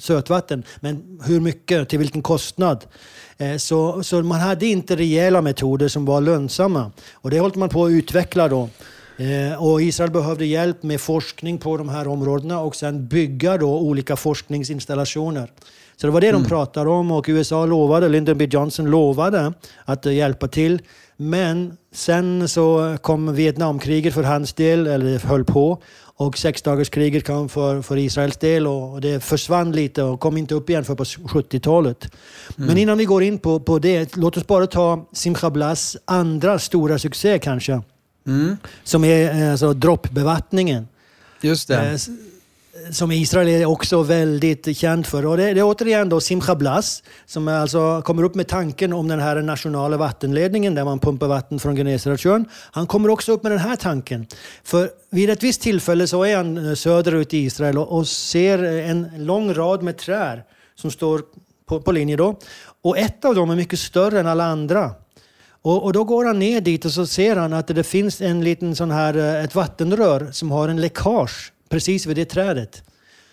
sötvatten. 0.00 0.62
Men 0.80 1.20
hur 1.24 1.40
mycket, 1.40 1.88
till 1.88 1.98
vilken 1.98 2.22
kostnad? 2.22 2.84
Uh, 3.40 3.56
så, 3.56 4.02
så 4.02 4.22
man 4.22 4.40
hade 4.40 4.66
inte 4.66 4.96
rejäla 4.96 5.42
metoder 5.42 5.88
som 5.88 6.04
var 6.04 6.20
lönsamma. 6.20 6.90
Och 7.12 7.30
det 7.30 7.40
håller 7.40 7.58
man 7.58 7.68
på 7.68 7.84
att 7.84 7.90
utveckla 7.90 8.48
då. 8.48 8.68
Uh, 9.20 9.62
och 9.62 9.82
Israel 9.82 10.10
behövde 10.10 10.46
hjälp 10.46 10.82
med 10.82 11.00
forskning 11.00 11.58
på 11.58 11.76
de 11.76 11.88
här 11.88 12.08
områdena 12.08 12.60
och 12.60 12.76
sen 12.76 13.06
bygga 13.06 13.56
då 13.56 13.78
olika 13.78 14.16
forskningsinstallationer. 14.16 15.50
Så 15.96 16.06
det 16.06 16.12
var 16.12 16.20
det 16.20 16.28
mm. 16.28 16.42
de 16.42 16.48
pratade 16.48 16.90
om 16.90 17.10
och 17.10 17.24
USA 17.28 17.66
lovade, 17.66 18.08
Lyndon 18.08 18.38
B 18.38 18.48
Johnson 18.50 18.90
lovade 18.90 19.52
att 19.84 20.04
hjälpa 20.04 20.48
till. 20.48 20.82
Men 21.16 21.76
sen 21.92 22.48
så 22.48 22.96
kom 23.00 23.34
Vietnamkriget 23.34 24.14
för 24.14 24.22
hans 24.22 24.52
del, 24.52 24.86
eller 24.86 25.18
höll 25.18 25.44
på. 25.44 25.82
Och 26.16 26.38
sexdagarskriget 26.38 27.26
kom 27.26 27.48
för, 27.48 27.82
för 27.82 27.96
Israels 27.96 28.36
del 28.36 28.66
och 28.66 29.00
det 29.00 29.24
försvann 29.24 29.72
lite 29.72 30.02
och 30.02 30.20
kom 30.20 30.36
inte 30.36 30.54
upp 30.54 30.70
igen 30.70 30.84
för 30.84 30.94
på 30.94 31.04
70-talet. 31.04 32.04
Mm. 32.56 32.66
Men 32.66 32.78
innan 32.78 32.98
vi 32.98 33.04
går 33.04 33.22
in 33.22 33.38
på, 33.38 33.60
på 33.60 33.78
det, 33.78 34.16
låt 34.16 34.36
oss 34.36 34.46
bara 34.46 34.66
ta 34.66 35.08
Simcha 35.12 35.50
Blas 35.50 35.96
andra 36.04 36.58
stora 36.58 36.98
succé 36.98 37.38
kanske. 37.38 37.82
Mm. 38.26 38.56
Som 38.84 39.04
är 39.04 39.42
eh, 39.42 39.50
alltså, 39.50 39.72
droppbevattningen. 39.72 40.88
Just 41.40 41.68
det. 41.68 41.98
Som 42.90 43.12
Israel 43.12 43.48
är 43.48 43.66
också 43.66 44.02
väldigt 44.02 44.76
känt 44.76 45.06
för. 45.06 45.26
Och 45.26 45.36
det, 45.36 45.54
det 45.54 45.60
är 45.60 45.64
återigen 45.64 46.08
då 46.08 46.20
Simcha 46.20 46.54
Blas 46.54 47.02
som 47.26 47.48
alltså 47.48 48.02
kommer 48.02 48.22
upp 48.22 48.34
med 48.34 48.48
tanken 48.48 48.92
om 48.92 49.08
den 49.08 49.20
här 49.20 49.42
nationella 49.42 49.96
vattenledningen 49.96 50.74
där 50.74 50.84
man 50.84 50.98
pumpar 50.98 51.26
vatten 51.26 51.58
från 51.58 51.76
Genesaretsjön. 51.76 52.44
Han 52.70 52.86
kommer 52.86 53.08
också 53.08 53.32
upp 53.32 53.42
med 53.42 53.52
den 53.52 53.58
här 53.58 53.76
tanken. 53.76 54.26
För 54.64 54.90
vid 55.10 55.30
ett 55.30 55.42
visst 55.42 55.60
tillfälle 55.60 56.06
så 56.06 56.22
är 56.22 56.36
han 56.36 56.68
eh, 56.68 56.74
söderut 56.74 57.34
i 57.34 57.38
Israel 57.38 57.78
och, 57.78 57.98
och 57.98 58.08
ser 58.08 58.64
eh, 58.64 58.90
en 58.90 59.10
lång 59.16 59.54
rad 59.54 59.82
med 59.82 59.98
träd 59.98 60.42
som 60.74 60.90
står 60.90 61.22
på, 61.66 61.80
på 61.80 61.92
linje 61.92 62.16
då. 62.16 62.38
Och 62.82 62.98
ett 62.98 63.24
av 63.24 63.34
dem 63.34 63.50
är 63.50 63.56
mycket 63.56 63.78
större 63.78 64.20
än 64.20 64.26
alla 64.26 64.44
andra. 64.44 64.90
Och, 65.62 65.84
och, 65.84 65.92
då 65.92 66.04
går 66.04 66.24
han 66.24 66.38
ner 66.38 66.60
dit 66.60 66.84
och 66.84 66.92
så 66.92 67.06
ser 67.06 67.36
han 67.36 67.52
att 67.52 67.66
det 67.66 67.84
finns 67.84 68.20
en 68.20 68.44
liten 68.44 68.76
sån 68.76 68.90
här, 68.90 69.16
eh, 69.16 69.44
ett 69.44 69.54
vattenrör 69.54 70.28
som 70.32 70.50
har 70.50 70.68
en 70.68 70.80
läckage 70.80 71.53
precis 71.74 72.06
vid 72.06 72.16
det 72.16 72.24
trädet. 72.24 72.82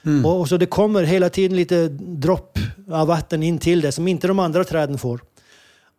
Mm. 0.06 0.26
Och, 0.26 0.40
och, 0.40 0.50
så 0.50 0.58
det 0.58 0.66
kommer 0.66 1.04
hela 1.04 1.30
tiden 1.30 1.58
lite 1.58 1.88
dropp 1.98 2.60
av 2.92 3.08
vatten 3.08 3.44
in 3.44 3.58
till 3.58 3.82
det 3.82 3.92
som 3.92 4.08
inte 4.08 4.28
de 4.28 4.40
andra 4.40 4.64
träden 4.64 4.98
får. 4.98 5.22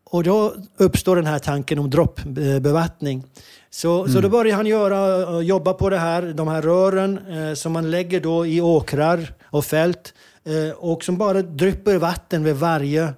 Och 0.05 0.25
då 0.25 0.55
uppstår 0.77 1.17
den 1.17 1.27
här 1.27 1.39
tanken 1.39 1.79
om 1.79 1.91
droppbevattning. 1.91 3.25
Så, 3.71 4.01
mm. 4.01 4.13
så 4.13 4.21
då 4.21 4.29
börjar 4.29 4.57
han 4.57 4.67
göra, 4.67 5.41
jobba 5.41 5.73
på 5.73 5.91
det 5.91 5.99
här, 5.99 6.23
de 6.23 6.49
här 6.49 6.63
rören 6.63 7.19
eh, 7.19 7.55
som 7.55 7.73
man 7.73 7.91
lägger 7.91 8.21
då 8.21 8.47
i 8.47 8.61
åkrar 8.61 9.35
och 9.45 9.65
fält 9.65 10.15
eh, 10.45 10.77
och 10.77 11.05
som 11.05 11.19
bara 11.19 11.43
drypper 11.43 11.99
vatten 11.99 12.45
vid 12.45 12.57
varje 12.57 13.15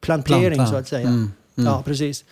plantering 0.00 0.54
Planta. 0.54 0.72
så 0.72 0.76
att 0.76 0.88
säga. 0.88 1.08
Mm. 1.08 1.32
Mm. 1.58 1.72
Ja, 1.72 1.82
precis. 1.86 2.24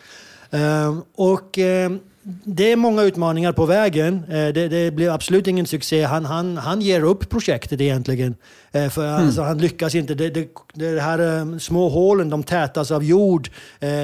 Eh, 0.51 0.99
och 1.15 1.59
eh, 1.59 1.91
det 2.29 2.73
är 2.73 2.77
många 2.77 3.03
utmaningar 3.03 3.53
på 3.53 3.67
vägen. 3.67 4.25
Eh, 4.29 4.49
det, 4.49 4.69
det 4.69 4.91
blir 4.91 5.11
absolut 5.15 5.47
ingen 5.47 5.67
succé. 5.67 6.03
Han, 6.03 6.25
han, 6.25 6.57
han 6.57 6.81
ger 6.81 7.05
upp 7.05 7.29
projektet 7.29 7.81
egentligen. 7.81 8.35
Eh, 8.73 8.89
för 8.89 9.09
mm. 9.09 9.27
alltså, 9.27 9.43
han 9.43 9.59
lyckas 9.59 9.95
inte. 9.95 10.15
Det, 10.15 10.31
det, 10.31 10.49
det 10.75 11.01
här 11.01 11.39
eh, 11.39 11.59
små 11.59 11.89
hålen 11.89 12.31
de 12.31 12.43
tätas 12.43 12.91
av 12.91 13.05
jord. 13.05 13.51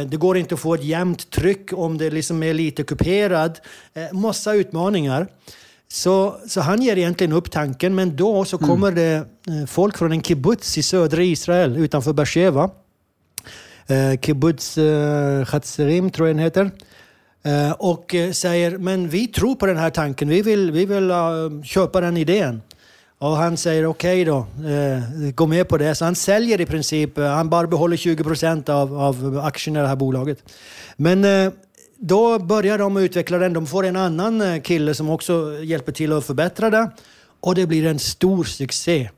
Det 0.08 0.16
går 0.18 0.36
inte 0.36 0.54
att 0.54 0.60
få 0.60 0.74
ett 0.74 0.84
jämnt 0.84 1.30
tryck 1.30 1.72
om 1.72 1.98
det 1.98 2.10
liksom 2.10 2.42
är 2.42 2.54
lite 2.54 2.82
kuperad. 2.82 3.58
Massa 4.12 4.54
utmaningar. 4.54 5.26
Så, 5.88 6.36
så 6.48 6.60
han 6.60 6.82
ger 6.82 6.98
egentligen 6.98 7.32
upp 7.32 7.50
tanken, 7.50 7.94
men 7.94 8.16
då 8.16 8.44
så 8.44 8.56
mm. 8.56 8.68
kommer 8.68 8.92
det 8.92 9.26
folk 9.66 9.98
från 9.98 10.12
en 10.12 10.22
kibbutz 10.22 10.78
i 10.78 10.82
södra 10.82 11.22
Israel 11.22 11.76
utanför 11.76 12.12
Beersheva. 12.12 12.70
Kibbutz 14.20 14.78
Chatzerim 15.46 16.10
tror 16.10 16.28
jag 16.28 16.36
den 16.36 16.44
heter. 16.44 16.70
Eh, 17.44 17.72
och 17.72 18.14
eh, 18.14 18.32
säger 18.32 18.78
men 18.78 19.08
vi 19.08 19.26
tror 19.26 19.54
på 19.54 19.66
den 19.66 19.76
här 19.76 19.90
tanken, 19.90 20.28
vi 20.28 20.42
vill, 20.42 20.70
vi 20.70 20.86
vill 20.86 21.10
uh, 21.10 21.62
köpa 21.62 22.00
den 22.00 22.16
idén. 22.16 22.62
Och 23.18 23.36
han 23.36 23.56
säger 23.56 23.86
okej 23.86 24.22
okay 24.22 24.24
då, 24.24 24.46
uh, 24.68 25.30
gå 25.30 25.46
med 25.46 25.68
på 25.68 25.78
det. 25.78 25.94
Så 25.94 26.04
han 26.04 26.14
säljer 26.14 26.60
i 26.60 26.66
princip, 26.66 27.18
uh, 27.18 27.24
han 27.24 27.50
bara 27.50 27.66
behåller 27.66 27.96
20 27.96 28.24
procent 28.24 28.68
av, 28.68 28.98
av 29.00 29.40
aktierna 29.44 29.78
i 29.78 29.82
det 29.82 29.88
här 29.88 29.96
bolaget. 29.96 30.38
Men 30.96 31.52
då 31.98 32.38
börjar 32.38 32.78
de 32.78 32.96
utveckla 32.96 33.38
den. 33.38 33.52
De 33.52 33.66
får 33.66 33.86
en 33.86 33.96
annan 33.96 34.60
kille 34.60 34.94
som 34.94 35.10
också 35.10 35.58
hjälper 35.62 35.92
till 35.92 36.12
att 36.12 36.24
förbättra 36.24 36.70
det. 36.70 36.90
Och 37.40 37.54
det 37.54 37.66
blir 37.66 37.86
en 37.86 37.98
stor 37.98 38.44
succé. 38.44 39.10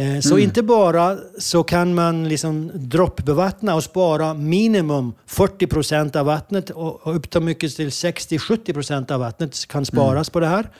Eh, 0.00 0.20
så 0.20 0.34
mm. 0.34 0.44
inte 0.44 0.62
bara 0.62 1.18
så 1.38 1.62
kan 1.62 1.94
man 1.94 2.28
liksom 2.28 2.70
droppbevattna 2.74 3.74
och 3.74 3.84
spara 3.84 4.34
minimum 4.34 5.12
40 5.26 5.66
procent 5.66 6.16
av 6.16 6.26
vattnet 6.26 6.70
och 6.70 7.16
upp 7.16 7.30
till 7.30 7.40
mycket 7.40 7.76
till 7.76 7.88
60-70 7.88 8.72
procent 8.72 9.10
av 9.10 9.20
vattnet 9.20 9.66
kan 9.68 9.86
sparas 9.86 10.28
mm. 10.28 10.32
på 10.32 10.40
det 10.40 10.46
här. 10.46 10.70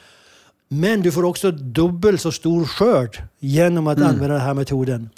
Men 0.68 1.02
du 1.02 1.12
får 1.12 1.24
också 1.24 1.50
dubbelt 1.50 2.20
så 2.20 2.32
stor 2.32 2.64
skörd 2.64 3.22
genom 3.38 3.86
att 3.86 3.98
mm. 3.98 4.08
använda 4.08 4.34
den 4.34 4.44
här 4.44 4.54
metoden. 4.54 5.10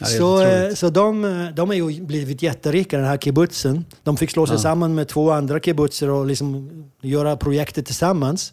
Ja, 0.00 0.06
så 0.06 0.42
eh, 0.42 0.74
så 0.74 0.90
de, 0.90 1.48
de 1.56 1.68
har 1.68 1.76
ju 1.76 2.02
blivit 2.02 2.42
jätterika, 2.42 2.96
den 2.96 3.06
här 3.06 3.16
kibbutzen. 3.16 3.84
De 4.02 4.16
fick 4.16 4.30
slå 4.30 4.46
sig 4.46 4.56
ja. 4.56 4.62
samman 4.62 4.94
med 4.94 5.08
två 5.08 5.30
andra 5.30 5.60
kibbutzer 5.60 6.10
och 6.10 6.26
liksom 6.26 6.70
göra 7.00 7.36
projektet 7.36 7.86
tillsammans. 7.86 8.52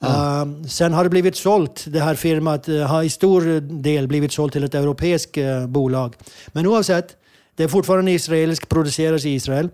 Ja. 0.00 0.44
Uh, 0.46 0.64
sen 0.66 0.92
har 0.92 1.04
det 1.04 1.10
blivit 1.10 1.36
sålt, 1.36 1.84
det 1.88 2.00
här 2.00 2.14
firmat 2.14 2.68
uh, 2.68 2.82
har 2.82 3.02
i 3.02 3.10
stor 3.10 3.60
del 3.60 4.08
blivit 4.08 4.32
sålt 4.32 4.52
till 4.52 4.64
ett 4.64 4.74
europeiskt 4.74 5.38
uh, 5.38 5.66
bolag. 5.66 6.14
Men 6.46 6.66
oavsett, 6.66 7.16
det 7.56 7.64
är 7.64 7.68
fortfarande 7.68 8.10
israelisk, 8.10 8.68
produceras 8.68 9.24
i 9.24 9.30
Israel. 9.30 9.68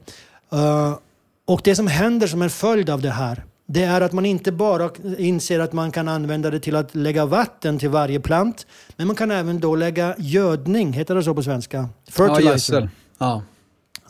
och 1.46 1.60
det 1.64 1.76
som 1.76 1.86
händer 1.86 2.26
som 2.26 2.42
en 2.42 2.50
följd 2.50 2.90
av 2.90 3.00
det 3.00 3.10
här, 3.10 3.44
det 3.66 3.82
är 3.82 4.00
att 4.00 4.12
man 4.12 4.26
inte 4.26 4.52
bara 4.52 4.90
inser 5.18 5.60
att 5.60 5.72
man 5.72 5.92
kan 5.92 6.08
använda 6.08 6.50
det 6.50 6.60
till 6.60 6.76
att 6.76 6.94
lägga 6.94 7.26
vatten 7.26 7.78
till 7.78 7.88
varje 7.88 8.20
plant, 8.20 8.66
men 8.96 9.06
man 9.06 9.16
kan 9.16 9.30
även 9.30 9.60
då 9.60 9.76
lägga 9.76 10.14
gödning, 10.18 10.92
heter 10.92 11.14
det 11.14 11.22
så 11.22 11.34
på 11.34 11.42
svenska? 11.42 11.88
Fertilizer. 12.10 12.44
Ja, 12.44 12.52
gödsel. 12.52 12.88
Ja. 13.18 13.42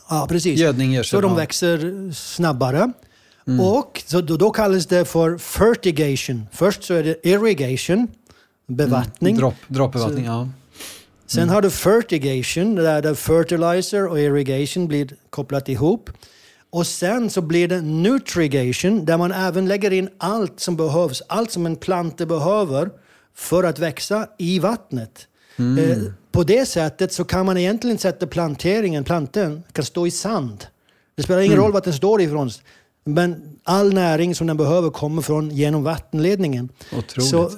ja, 0.09 0.27
precis. 0.29 0.59
Gödning, 0.59 0.93
gödsel, 0.93 1.17
så 1.17 1.21
de 1.21 1.35
växer 1.35 2.11
snabbare. 2.13 2.91
Mm. 3.47 3.59
Och 3.59 4.03
så 4.05 4.21
då, 4.21 4.37
då, 4.37 4.51
kallas 4.51 4.85
det 4.85 5.05
för 5.05 5.37
fertigation. 5.37 6.47
Först 6.51 6.83
så 6.83 6.93
är 6.93 7.03
det 7.03 7.27
irrigation, 7.27 8.07
bevattning. 8.67 9.31
Mm. 9.31 9.39
Dropp, 9.39 9.55
droppbevattning, 9.67 10.25
så, 10.25 10.31
ja. 10.31 10.49
Sen 11.27 11.43
mm. 11.43 11.55
har 11.55 11.61
du 11.61 11.69
fertigation, 11.69 12.75
där 12.75 13.13
fertilizer 13.13 14.07
och 14.07 14.19
irrigation 14.19 14.87
blir 14.87 15.15
kopplat 15.29 15.69
ihop. 15.69 16.09
Och 16.69 16.87
sen 16.87 17.29
så 17.29 17.41
blir 17.41 17.67
det 17.67 17.81
nutrigation, 17.81 19.05
där 19.05 19.17
man 19.17 19.31
även 19.31 19.67
lägger 19.67 19.93
in 19.93 20.09
allt 20.17 20.59
som 20.59 20.75
behövs, 20.75 21.21
allt 21.27 21.51
som 21.51 21.65
en 21.65 21.75
planta 21.75 22.25
behöver 22.25 22.89
för 23.35 23.63
att 23.63 23.79
växa 23.79 24.27
i 24.37 24.59
vattnet. 24.59 25.27
Mm. 25.55 25.91
Eh, 25.91 25.97
på 26.31 26.43
det 26.43 26.65
sättet 26.65 27.13
så 27.13 27.23
kan 27.23 27.45
man 27.45 27.57
egentligen 27.57 27.97
sätta 27.97 28.27
planteringen, 28.27 29.03
planten 29.03 29.63
kan 29.71 29.85
stå 29.85 30.07
i 30.07 30.11
sand. 30.11 30.65
Det 31.15 31.23
spelar 31.23 31.41
ingen 31.41 31.53
mm. 31.53 31.63
roll 31.63 31.71
var 31.71 31.81
den 31.81 31.93
står 31.93 32.21
ifrån. 32.21 32.49
Men 33.07 33.57
all 33.63 33.93
näring 33.93 34.35
som 34.35 34.47
den 34.47 34.57
behöver 34.57 34.89
kommer 34.89 35.21
från 35.21 35.51
genom 35.51 35.83
vattenledningen. 35.83 36.69
Otroligt. 36.97 37.29
Så, 37.29 37.51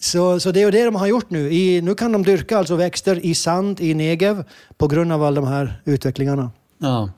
så, 0.00 0.40
så 0.40 0.52
det 0.52 0.62
är 0.62 0.72
det 0.72 0.84
de 0.84 0.94
har 0.94 1.06
gjort 1.06 1.30
nu. 1.30 1.52
I, 1.52 1.80
nu 1.82 1.94
kan 1.94 2.12
de 2.12 2.22
dyrka 2.22 2.58
alltså 2.58 2.76
växter 2.76 3.26
i 3.26 3.34
sand 3.34 3.80
i 3.80 3.94
Negev 3.94 4.44
på 4.78 4.88
grund 4.88 5.12
av 5.12 5.24
alla 5.24 5.40
de 5.40 5.46
här 5.46 5.82
utvecklingarna. 5.84 6.50
Ja. 6.78 7.10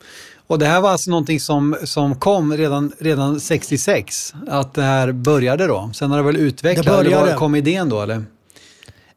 Och 0.46 0.58
det 0.58 0.66
här 0.66 0.80
var 0.80 0.90
alltså 0.90 1.10
någonting 1.10 1.40
som, 1.40 1.76
som 1.84 2.14
kom 2.14 2.56
redan, 2.56 2.92
redan 2.98 3.40
66, 3.40 4.34
att 4.48 4.74
det 4.74 4.82
här 4.82 5.12
började 5.12 5.66
då. 5.66 5.90
Sen 5.94 6.10
har 6.10 6.18
det 6.18 6.24
väl 6.24 6.36
utvecklats, 6.36 6.88
eller 6.88 7.16
var, 7.16 7.36
kom 7.36 7.54
idén 7.54 7.88
då 7.88 8.02
eller? 8.02 8.24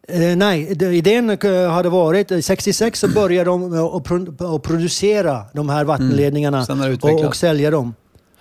Eh, 0.08 0.36
nej, 0.36 0.78
idén 0.98 1.30
eh, 1.30 1.72
hade 1.72 1.90
varit, 1.90 2.46
66 2.46 3.00
så 3.00 3.08
började 3.08 3.50
de 3.50 3.74
att 4.40 4.64
producera 4.64 5.46
de 5.54 5.70
här 5.70 5.84
vattenledningarna 5.84 6.66
mm. 6.70 6.98
och, 7.02 7.26
och 7.26 7.36
sälja 7.36 7.72
dem. 7.72 7.94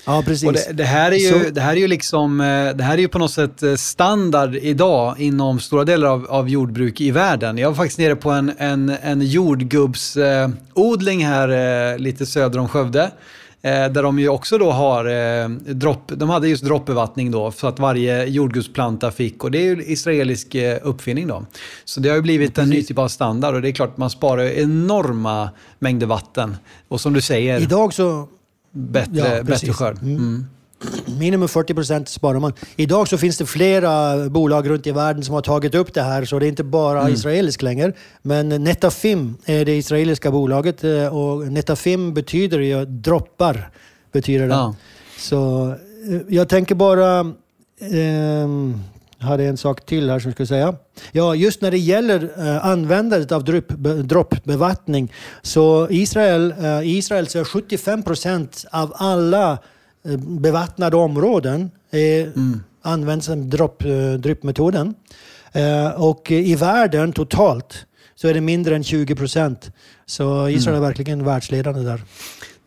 Ja, 0.06 0.22
precis. 0.26 0.48
Och 0.48 0.52
det, 0.52 0.72
det, 0.72 0.84
här 0.84 1.12
är 1.12 1.16
ju, 1.16 1.28
så... 1.28 1.50
det 1.50 1.60
här 1.60 1.72
är 1.72 1.76
ju 1.76 1.88
liksom, 1.88 2.40
eh, 2.40 2.76
det 2.76 2.84
här 2.84 2.94
är 2.94 2.98
ju 2.98 3.08
på 3.08 3.18
något 3.18 3.32
sätt 3.32 3.62
eh, 3.62 3.74
standard 3.74 4.54
idag 4.54 5.20
inom 5.20 5.60
stora 5.60 5.84
delar 5.84 6.08
av, 6.08 6.26
av 6.28 6.48
jordbruk 6.48 7.00
i 7.00 7.10
världen. 7.10 7.58
Jag 7.58 7.68
var 7.68 7.74
faktiskt 7.74 7.98
nere 7.98 8.16
på 8.16 8.30
en, 8.30 8.52
en, 8.58 8.96
en 9.02 9.20
jordgubbsodling 9.20 11.26
här 11.26 11.98
lite 11.98 12.26
söder 12.26 12.58
om 12.58 12.68
Skövde. 12.68 13.10
Där 13.62 14.02
de 14.02 14.18
ju 14.18 14.28
också 14.28 14.58
då 14.58 14.70
har 14.70 15.74
dropp, 15.74 16.12
de 16.14 16.30
hade 16.30 16.48
just 16.48 16.64
droppbevattning 16.64 17.30
då 17.30 17.52
så 17.52 17.66
att 17.66 17.78
varje 17.78 18.24
jordgubbsplanta 18.24 19.10
fick 19.10 19.44
och 19.44 19.50
det 19.50 19.58
är 19.58 19.62
ju 19.62 19.84
israelisk 19.84 20.56
uppfinning 20.82 21.26
då. 21.26 21.46
Så 21.84 22.00
det 22.00 22.08
har 22.08 22.16
ju 22.16 22.22
blivit 22.22 22.58
en 22.58 22.70
ny 22.70 22.82
typ 22.82 22.98
av 22.98 23.08
standard 23.08 23.54
och 23.54 23.62
det 23.62 23.68
är 23.68 23.72
klart 23.72 23.96
man 23.96 24.10
sparar 24.10 24.44
enorma 24.44 25.50
mängder 25.78 26.06
vatten. 26.06 26.56
Och 26.88 27.00
som 27.00 27.12
du 27.12 27.20
säger... 27.20 27.60
Idag 27.60 27.94
så, 27.94 28.28
bättre, 28.76 29.36
ja, 29.36 29.42
bättre 29.42 29.72
skörd. 29.72 30.02
Mm. 30.02 30.16
Mm. 30.16 30.46
Minimum 31.18 31.48
40 31.48 31.74
procent 31.74 32.08
sparar 32.08 32.40
man. 32.40 32.52
Idag 32.76 33.08
så 33.08 33.18
finns 33.18 33.38
det 33.38 33.46
flera 33.46 34.28
bolag 34.28 34.70
runt 34.70 34.86
i 34.86 34.92
världen 34.92 35.24
som 35.24 35.34
har 35.34 35.42
tagit 35.42 35.74
upp 35.74 35.94
det 35.94 36.02
här, 36.02 36.24
så 36.24 36.38
det 36.38 36.46
är 36.46 36.48
inte 36.48 36.64
bara 36.64 37.00
mm. 37.00 37.14
israeliskt 37.14 37.62
längre. 37.62 37.92
Men 38.22 38.48
Netafim 38.48 39.36
är 39.44 39.64
det 39.64 39.76
israeliska 39.76 40.30
bolaget 40.30 40.84
eh, 40.84 41.16
och 41.16 41.52
Netafim 41.52 42.14
betyder 42.14 42.58
ju 42.58 42.84
droppar. 42.84 43.70
Betyder 44.12 44.48
det. 44.48 44.54
Ja. 44.54 44.74
Så 45.18 45.68
eh, 46.10 46.20
jag 46.28 46.48
tänker 46.48 46.74
bara... 46.74 47.20
Eh, 47.80 48.48
hade 49.18 49.44
en 49.44 49.56
sak 49.56 49.86
till 49.86 50.10
här 50.10 50.18
som 50.18 50.28
jag 50.28 50.34
skulle 50.34 50.46
säga. 50.46 50.74
Ja, 51.12 51.34
just 51.34 51.60
när 51.60 51.70
det 51.70 51.78
gäller 51.78 52.24
uh, 52.24 52.66
användandet 52.66 53.32
av 53.32 53.44
droppbevattning 54.06 55.12
så 55.42 55.88
Israel, 55.90 56.54
uh, 56.60 56.88
Israel 56.88 57.26
så 57.26 57.44
75 57.44 58.02
procent 58.02 58.64
av 58.70 58.92
alla 58.96 59.58
uh, 60.08 60.18
bevattnade 60.18 60.96
områden 60.96 61.70
är, 61.90 62.22
mm. 62.22 62.62
används 62.82 63.26
dropp, 63.26 63.84
uh, 63.84 64.14
droppmetoden. 64.14 64.94
och 65.96 66.30
i 66.30 66.54
världen 66.54 67.12
totalt 67.12 67.86
så 68.14 68.28
är 68.28 68.34
det 68.34 68.40
mindre 68.40 68.76
än 68.76 68.84
20 68.84 69.14
procent. 69.14 69.70
Så 70.06 70.48
Israel 70.48 70.76
mm. 70.76 70.82
är 70.82 70.88
verkligen 70.88 71.24
världsledande 71.24 71.80
där. 71.80 72.00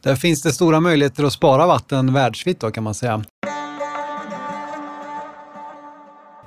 Där 0.04 0.16
finns 0.16 0.42
det 0.42 0.52
stora 0.52 0.80
möjligheter 0.80 1.24
att 1.24 1.34
spara 1.34 1.68
vatten 1.68 2.14
världsvitt 2.14 2.60
då 2.60 2.72
kan 2.72 2.84
man 2.84 2.94
säga. 2.94 3.24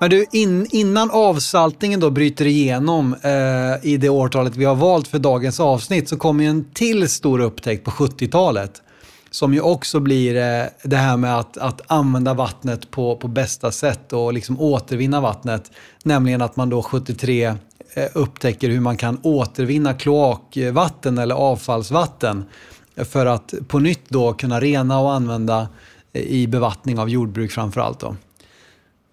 Men 0.02 0.10
du, 0.10 0.26
in, 0.32 0.66
innan 0.70 1.10
avsaltningen 1.10 2.00
då 2.00 2.10
bryter 2.10 2.46
igenom 2.46 3.14
eh, 3.22 3.90
i 3.90 3.96
det 3.96 4.08
årtalet 4.08 4.56
vi 4.56 4.64
har 4.64 4.74
valt 4.74 5.08
för 5.08 5.18
dagens 5.18 5.60
avsnitt 5.60 6.08
så 6.08 6.16
kommer 6.16 6.44
en 6.44 6.64
till 6.64 7.08
stor 7.08 7.40
upptäckt 7.40 7.84
på 7.84 7.90
70-talet. 7.90 8.82
Som 9.30 9.54
ju 9.54 9.60
också 9.60 10.00
blir 10.00 10.36
eh, 10.36 10.64
det 10.82 10.96
här 10.96 11.16
med 11.16 11.38
att, 11.38 11.58
att 11.58 11.80
använda 11.86 12.34
vattnet 12.34 12.90
på, 12.90 13.16
på 13.16 13.28
bästa 13.28 13.70
sätt 13.70 14.12
och 14.12 14.32
liksom 14.32 14.60
återvinna 14.60 15.20
vattnet. 15.20 15.70
Nämligen 16.04 16.42
att 16.42 16.56
man 16.56 16.70
då 16.70 16.82
73 16.82 17.44
eh, 17.44 17.54
upptäcker 18.12 18.68
hur 18.68 18.80
man 18.80 18.96
kan 18.96 19.18
återvinna 19.22 19.94
kloakvatten 19.94 21.18
eller 21.18 21.34
avfallsvatten 21.34 22.44
för 22.96 23.26
att 23.26 23.54
på 23.68 23.78
nytt 23.78 24.08
då 24.08 24.32
kunna 24.32 24.60
rena 24.60 25.00
och 25.00 25.12
använda 25.12 25.68
i 26.12 26.46
bevattning 26.46 26.98
av 26.98 27.10
jordbruk 27.10 27.52
framför 27.52 27.80
allt. 27.80 28.00
Då. 28.00 28.16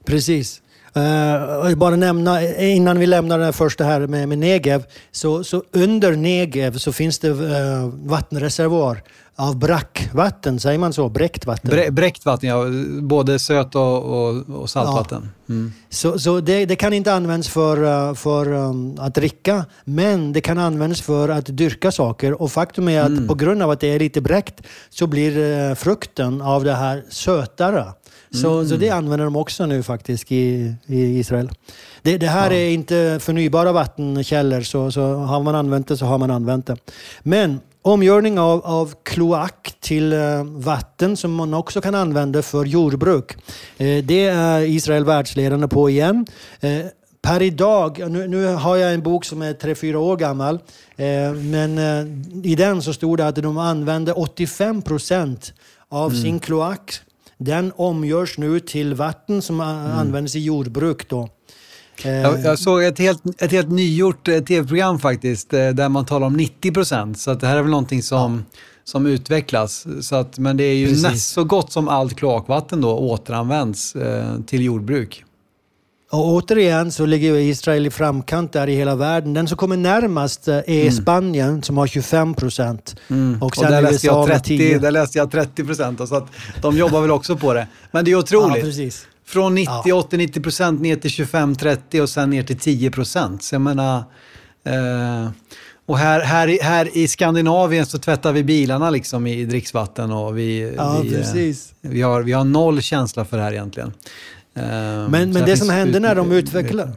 Precis. 0.05 0.61
Uh, 0.99 1.76
bara 1.76 1.95
nämna, 1.95 2.43
innan 2.57 2.99
vi 2.99 3.05
lämnar 3.05 3.39
det 3.39 3.53
första 3.53 3.84
här 3.84 4.07
med, 4.07 4.30
med 4.30 4.38
Negev, 4.38 4.84
så, 5.11 5.43
så 5.43 5.63
under 5.71 6.15
Negev 6.15 6.77
så 6.77 6.91
finns 6.91 7.19
det 7.19 7.30
uh, 7.30 7.88
vattenreservoar 8.03 9.03
av 9.39 9.55
brackvatten, 9.55 10.59
säger 10.59 10.80
man 10.80 10.93
så? 10.93 11.09
Bräckt 11.09 11.45
vatten? 11.45 11.69
Bre, 11.69 11.91
bräckt 11.91 12.26
vatten, 12.26 12.49
ja. 12.49 12.65
Både 13.01 13.39
söt 13.39 13.76
och, 13.76 14.03
och, 14.03 14.49
och 14.49 14.69
saltvatten. 14.69 15.30
Ja. 15.45 15.53
Mm. 15.53 15.73
Så, 15.89 16.19
så 16.19 16.39
det, 16.39 16.65
det, 16.65 16.76
kan 16.76 16.93
inte 16.93 17.13
användas 17.13 17.49
för, 17.49 17.84
eh, 17.84 18.13
för 18.13 18.53
um, 18.53 18.97
att 18.99 19.15
dricka, 19.15 19.65
men 19.84 20.34
det 20.34 20.41
kan 20.41 20.57
användas 20.57 21.01
för 21.01 21.30
att 21.30 21.45
dyrka 21.45 21.91
saker. 21.91 22.41
Och 22.41 22.51
faktum 22.51 22.88
är 22.88 23.01
att 23.01 23.07
mm. 23.07 23.27
på 23.27 23.35
grund 23.35 23.61
av 23.61 23.69
att 23.69 23.80
det 23.80 23.88
är 23.88 23.99
lite 23.99 24.21
bräckt 24.21 24.61
så 24.89 25.07
blir 25.07 25.38
uh, 25.38 25.76
frukten 25.76 26.41
av 26.41 26.63
det 26.63 26.73
här 26.73 27.03
sötare. 27.09 27.85
Så, 28.31 28.53
mm. 28.53 28.69
så 28.69 28.76
det 28.76 28.89
använder 28.89 29.26
de 29.26 29.35
också 29.35 29.65
nu 29.65 29.84
faktiskt 29.84 30.31
i, 30.31 30.76
i 30.85 31.19
Israel. 31.19 31.49
Det, 32.01 32.18
det 32.18 32.27
här 32.27 32.51
ja. 32.51 32.57
är 32.57 32.69
inte 32.69 33.18
förnybara 33.22 33.72
vattenkällor, 33.72 34.61
så, 34.61 34.91
så 34.91 35.14
har 35.14 35.43
man 35.43 35.56
använt 35.56 35.88
det 35.88 35.97
så 35.97 36.06
har 36.06 36.18
man 36.18 36.31
använt 36.31 36.68
det. 36.68 36.77
Men 37.23 37.60
omgörning 37.81 38.39
av, 38.39 38.65
av 38.65 38.93
kloak 39.03 39.73
till 39.80 40.14
uh, 40.14 40.43
vatten 40.43 41.18
som 41.18 41.34
man 41.34 41.53
också 41.53 41.81
kan 41.81 41.95
använda 41.95 42.41
för 42.41 42.65
jordbruk. 42.65 43.31
Uh, 43.81 44.03
det 44.03 44.27
är 44.27 44.61
Israel 44.61 45.06
världsledande 45.06 45.68
på 45.68 45.89
igen. 45.89 46.26
Uh, 46.64 46.85
per 47.22 47.41
idag, 47.41 48.11
nu, 48.11 48.27
nu, 48.27 48.45
har 48.45 48.76
jag 48.76 48.93
en 48.93 49.01
bok 49.01 49.26
som 49.26 49.41
är 49.41 49.53
3-4 49.53 49.95
år 49.95 50.18
gammal, 50.18 50.60
men 51.35 51.80
i 52.43 52.56
den 52.56 52.81
så 52.81 52.93
stod 52.93 53.18
det 53.18 53.27
att 53.27 53.35
de 53.35 53.57
använder 53.57 54.19
85 54.19 54.81
procent 54.81 55.53
av 55.89 56.10
mm. 56.10 56.22
sin 56.22 56.39
kloak 56.39 57.01
den 57.39 57.71
omgörs 57.75 58.37
nu 58.37 58.59
till 58.59 58.93
vatten 58.93 59.41
som 59.41 59.61
mm. 59.61 59.91
används 59.91 60.35
i 60.35 60.39
jordbruk. 60.39 61.09
Då. 61.09 61.29
Jag, 62.03 62.39
jag, 62.39 62.59
såg 62.59 62.83
ett 62.83 62.99
helt, 62.99 63.41
ett 63.41 63.51
helt 63.51 63.69
nygjort 63.69 64.27
eh, 64.27 64.39
tv-program 64.39 64.99
faktiskt, 64.99 65.53
eh, 65.53 65.69
där 65.69 65.89
man 65.89 66.05
talar 66.05 66.27
om 66.27 66.33
90 66.33 66.71
procent. 66.71 67.19
Så 67.19 67.33
det 67.33 67.47
här 67.47 67.57
är 67.57 67.61
väl 67.61 67.71
någonting 67.71 68.03
som, 68.03 68.45
som 68.83 69.05
utvecklas. 69.05 69.87
Så 70.01 70.15
att, 70.15 70.39
men 70.39 70.57
det 70.57 70.63
är 70.63 70.75
ju 70.75 71.01
näst 71.01 71.33
så 71.33 71.43
gott 71.43 71.71
som 71.71 71.87
allt 71.87 72.15
kloakvatten 72.15 72.81
då 72.81 72.97
återanvänds 72.97 73.95
eh, 73.95 74.41
till 74.41 74.61
jordbruk. 74.61 75.25
Och 76.11 76.27
återigen 76.27 76.91
så 76.91 77.06
ligger 77.06 77.36
Israel 77.36 77.86
i 77.86 77.90
framkant 77.90 78.53
där 78.53 78.69
i 78.69 78.76
hela 78.76 78.95
världen. 78.95 79.34
Den 79.34 79.48
som 79.48 79.57
kommer 79.57 79.77
närmast 79.77 80.48
eh, 80.48 80.56
är 80.56 80.81
mm. 80.81 80.91
Spanien 80.91 81.64
som 81.64 81.77
har 81.77 81.88
25 81.88 82.34
procent. 82.34 82.95
Mm. 83.10 83.41
Och, 83.41 83.57
och 83.57 83.65
där, 83.65 83.81
läste 83.81 84.07
jag 84.07 84.27
30, 84.27 84.80
där 84.80 84.91
läste 84.91 85.18
jag 85.18 85.31
30 85.31 85.64
procent. 85.64 86.10
Så 86.10 86.15
att 86.15 86.27
de 86.61 86.77
jobbar 86.77 87.02
väl 87.02 87.11
också 87.11 87.38
på 87.38 87.53
det. 87.53 87.68
Men 87.91 88.06
det 88.06 88.11
är 88.11 88.15
otroligt. 88.15 88.77
Ja, 88.77 88.90
Från 89.26 89.56
90, 89.56 89.73
ja. 89.86 90.07
80-90 90.11 90.44
procent 90.44 90.81
ner 90.81 90.95
till 90.95 91.11
25-30 91.11 92.02
och 92.02 92.10
sen 92.10 92.30
ner 92.30 92.44
till 92.44 92.60
10 92.60 92.91
procent. 92.91 93.44
Så 93.44 93.56
jag 93.56 93.61
menar... 93.61 93.98
Eh, 94.64 95.30
och 95.86 95.98
här, 95.98 96.22
här, 96.22 96.57
här 96.61 96.98
i 96.98 97.07
Skandinavien 97.07 97.86
så 97.86 97.99
tvättar 97.99 98.34
vi 98.34 98.44
bilarna 98.44 98.90
liksom 98.90 99.27
i 99.27 99.45
dricksvatten 99.45 100.11
och 100.11 100.38
vi, 100.38 100.73
ja, 100.77 101.02
vi, 101.03 101.49
eh, 101.49 101.56
vi, 101.81 102.02
har, 102.02 102.22
vi 102.22 102.31
har 102.31 102.44
noll 102.44 102.81
känsla 102.81 103.26
för 103.26 103.38
det 103.38 103.44
här 103.44 103.52
egentligen. 103.52 103.94
Ehm, 104.55 105.11
men, 105.11 105.31
men 105.31 105.45
det 105.45 105.57
som 105.57 105.69
hände 105.69 105.99
när 105.99 106.15
de 106.15 106.31
utvecklade 106.31 106.93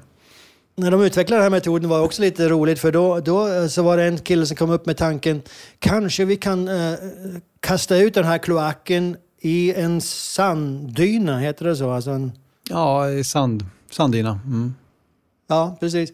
när 0.77 0.91
de 0.91 1.03
utvecklade 1.03 1.43
den 1.43 1.53
här 1.53 1.59
metoden 1.59 1.91
var 1.91 2.01
också 2.01 2.23
lite 2.23 2.49
roligt 2.49 2.79
för 2.79 2.93
då, 2.93 3.21
då 3.21 3.69
så 3.69 3.83
var 3.83 3.97
det 3.97 4.05
en 4.05 4.19
kille 4.19 4.47
som 4.47 4.57
kom 4.57 4.71
upp 4.71 4.87
med 4.87 4.97
tanken 4.97 5.43
kanske 5.79 6.25
vi 6.25 6.37
kan 6.37 6.69
eh, 6.69 6.95
kasta 7.61 7.97
ut 7.97 8.15
den 8.15 8.25
här 8.25 8.39
kloaken 8.39 9.17
i 9.41 9.75
en 9.75 10.01
sanddyna, 10.01 11.39
heter 11.39 11.65
det 11.65 11.77
så? 11.77 11.91
Alltså 11.91 12.11
en... 12.11 12.33
Ja, 12.69 13.07
sand, 13.25 13.67
sanddyna. 13.91 14.41
Mm. 14.45 14.75
Ja, 15.49 15.77
precis. 15.81 16.13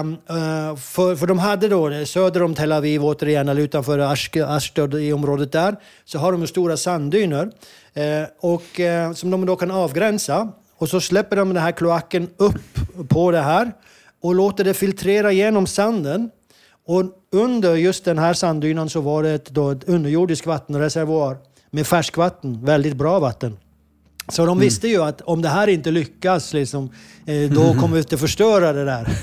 Um, 0.00 0.12
uh, 0.12 0.76
för, 0.76 1.16
för 1.16 1.26
de 1.26 1.38
hade 1.38 1.68
då 1.68 2.04
söder 2.06 2.42
om 2.42 2.54
Tel 2.54 2.72
Aviv, 2.72 3.04
återigen, 3.04 3.48
eller 3.48 3.62
utanför 3.62 3.98
Ashdod 3.98 4.94
i 4.94 5.12
området 5.12 5.52
där, 5.52 5.76
så 6.04 6.18
har 6.18 6.32
de 6.32 6.46
stora 6.46 6.76
sanddyner 6.76 7.44
uh, 7.44 8.28
och, 8.40 8.80
uh, 8.80 9.12
som 9.14 9.30
de 9.30 9.46
då 9.46 9.56
kan 9.56 9.70
avgränsa. 9.70 10.52
Och 10.78 10.88
så 10.88 11.00
släpper 11.00 11.36
de 11.36 11.48
den 11.48 11.62
här 11.62 11.72
kloaken 11.72 12.28
upp 12.36 12.78
på 13.08 13.30
det 13.30 13.40
här 13.40 13.72
och 14.22 14.34
låter 14.34 14.64
det 14.64 14.74
filtrera 14.74 15.32
genom 15.32 15.66
sanden. 15.66 16.30
Och 16.86 17.04
under 17.32 17.74
just 17.74 18.04
den 18.04 18.18
här 18.18 18.34
sanddynan 18.34 18.90
så 18.90 19.00
var 19.00 19.22
det 19.22 19.30
ett, 19.30 19.50
då, 19.50 19.70
ett 19.70 19.88
underjordisk 19.88 20.46
vattenreservoar 20.46 21.36
med 21.70 21.86
färskvatten, 21.86 22.64
väldigt 22.64 22.96
bra 22.96 23.18
vatten. 23.18 23.56
Så 24.28 24.42
de 24.42 24.48
mm. 24.48 24.64
visste 24.64 24.88
ju 24.88 25.02
att 25.02 25.20
om 25.20 25.42
det 25.42 25.48
här 25.48 25.68
inte 25.68 25.90
lyckas, 25.90 26.52
liksom, 26.52 26.90
eh, 27.26 27.50
då 27.50 27.74
kommer 27.74 27.94
vi 27.94 27.98
inte 27.98 28.18
förstöra 28.18 28.72
det 28.72 28.84
där. 28.84 29.08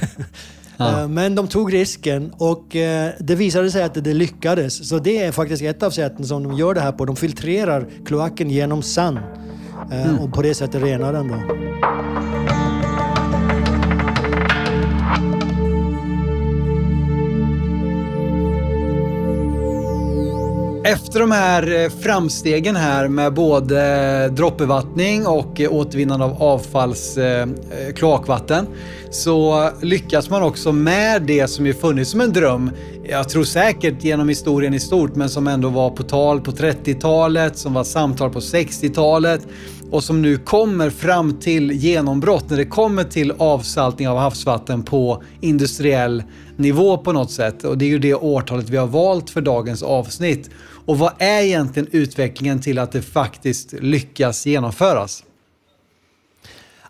Ja. 0.78 1.02
Eh, 1.02 1.08
men 1.08 1.36
de 1.36 1.48
tog 1.48 1.74
risken 1.74 2.34
och 2.38 2.76
eh, 2.76 3.12
det 3.20 3.36
visade 3.36 3.72
sig 3.72 3.84
att 3.84 3.94
det 3.94 4.14
lyckades. 4.14 4.90
Så 4.90 5.00
det 5.00 5.18
är 5.24 5.32
faktiskt 5.32 5.64
ett 5.64 5.84
av 5.84 5.92
sätten 5.92 6.26
som 6.26 6.44
de 6.44 6.58
gör 6.58 6.74
det 6.74 6.82
här 6.82 6.92
på. 6.92 7.06
De 7.06 7.16
filtrerar 7.16 7.88
kloaken 8.06 8.50
genom 8.50 8.82
sand 8.82 9.20
mm. 9.92 10.20
och 10.20 10.34
på 10.34 10.42
det 10.42 10.56
sättet 10.56 10.84
renar 10.84 11.14
den. 11.14 11.28
Då. 11.28 12.43
Efter 20.86 21.20
de 21.20 21.32
här 21.32 21.84
eh, 21.84 21.90
framstegen 21.90 22.76
här 22.76 23.08
med 23.08 23.34
både 23.34 23.82
eh, 24.26 24.34
droppbevattning 24.34 25.28
och 25.28 25.62
eh, 25.62 25.74
återvinnande 25.74 26.26
av 26.26 26.44
avfalls 26.44 27.18
kloakvatten 27.96 28.68
så 29.12 29.70
lyckas 29.82 30.30
man 30.30 30.44
också 30.44 30.72
med 30.72 31.22
det 31.22 31.48
som 31.48 31.66
ju 31.66 31.74
funnits 31.74 32.12
som 32.12 32.22
en 32.22 32.34
dröm. 32.34 32.72
Jag 33.04 33.30
tror 33.30 33.44
säkert 33.44 34.04
genom 34.04 34.30
historien 34.30 34.74
i 34.74 34.80
stort, 34.80 35.16
men 35.16 35.30
som 35.30 35.48
ändå 35.48 35.70
var 35.70 35.90
på 35.90 36.04
tal 36.04 36.42
på 36.42 36.52
30-talet, 36.52 37.58
som 37.58 37.74
var 37.74 37.84
samtal 37.84 38.30
på 38.30 38.40
60-talet 38.40 39.48
och 39.92 40.04
som 40.04 40.22
nu 40.22 40.38
kommer 40.38 40.90
fram 40.90 41.40
till 41.40 41.72
genombrott 41.72 42.50
när 42.50 42.58
det 42.58 42.66
kommer 42.66 43.04
till 43.04 43.34
avsaltning 43.38 44.08
av 44.08 44.18
havsvatten 44.18 44.84
på 44.84 45.24
industriell 45.42 46.24
nivå 46.56 46.98
på 46.98 47.12
något 47.12 47.32
sätt. 47.32 47.64
Och 47.64 47.78
det 47.78 47.86
är 47.86 47.90
ju 47.90 48.00
det 48.00 48.14
årtalet 48.14 48.70
vi 48.70 48.78
har 48.78 48.88
valt 48.88 49.30
för 49.30 49.42
dagens 49.42 49.84
avsnitt. 49.84 50.50
Och 50.86 50.98
vad 50.98 51.14
är 51.18 51.42
egentligen 51.42 51.90
utvecklingen 51.92 52.62
till 52.62 52.80
att 52.80 52.92
det 52.92 53.02
faktiskt 53.02 53.74
lyckas 53.74 54.46
genomföras? 54.46 55.24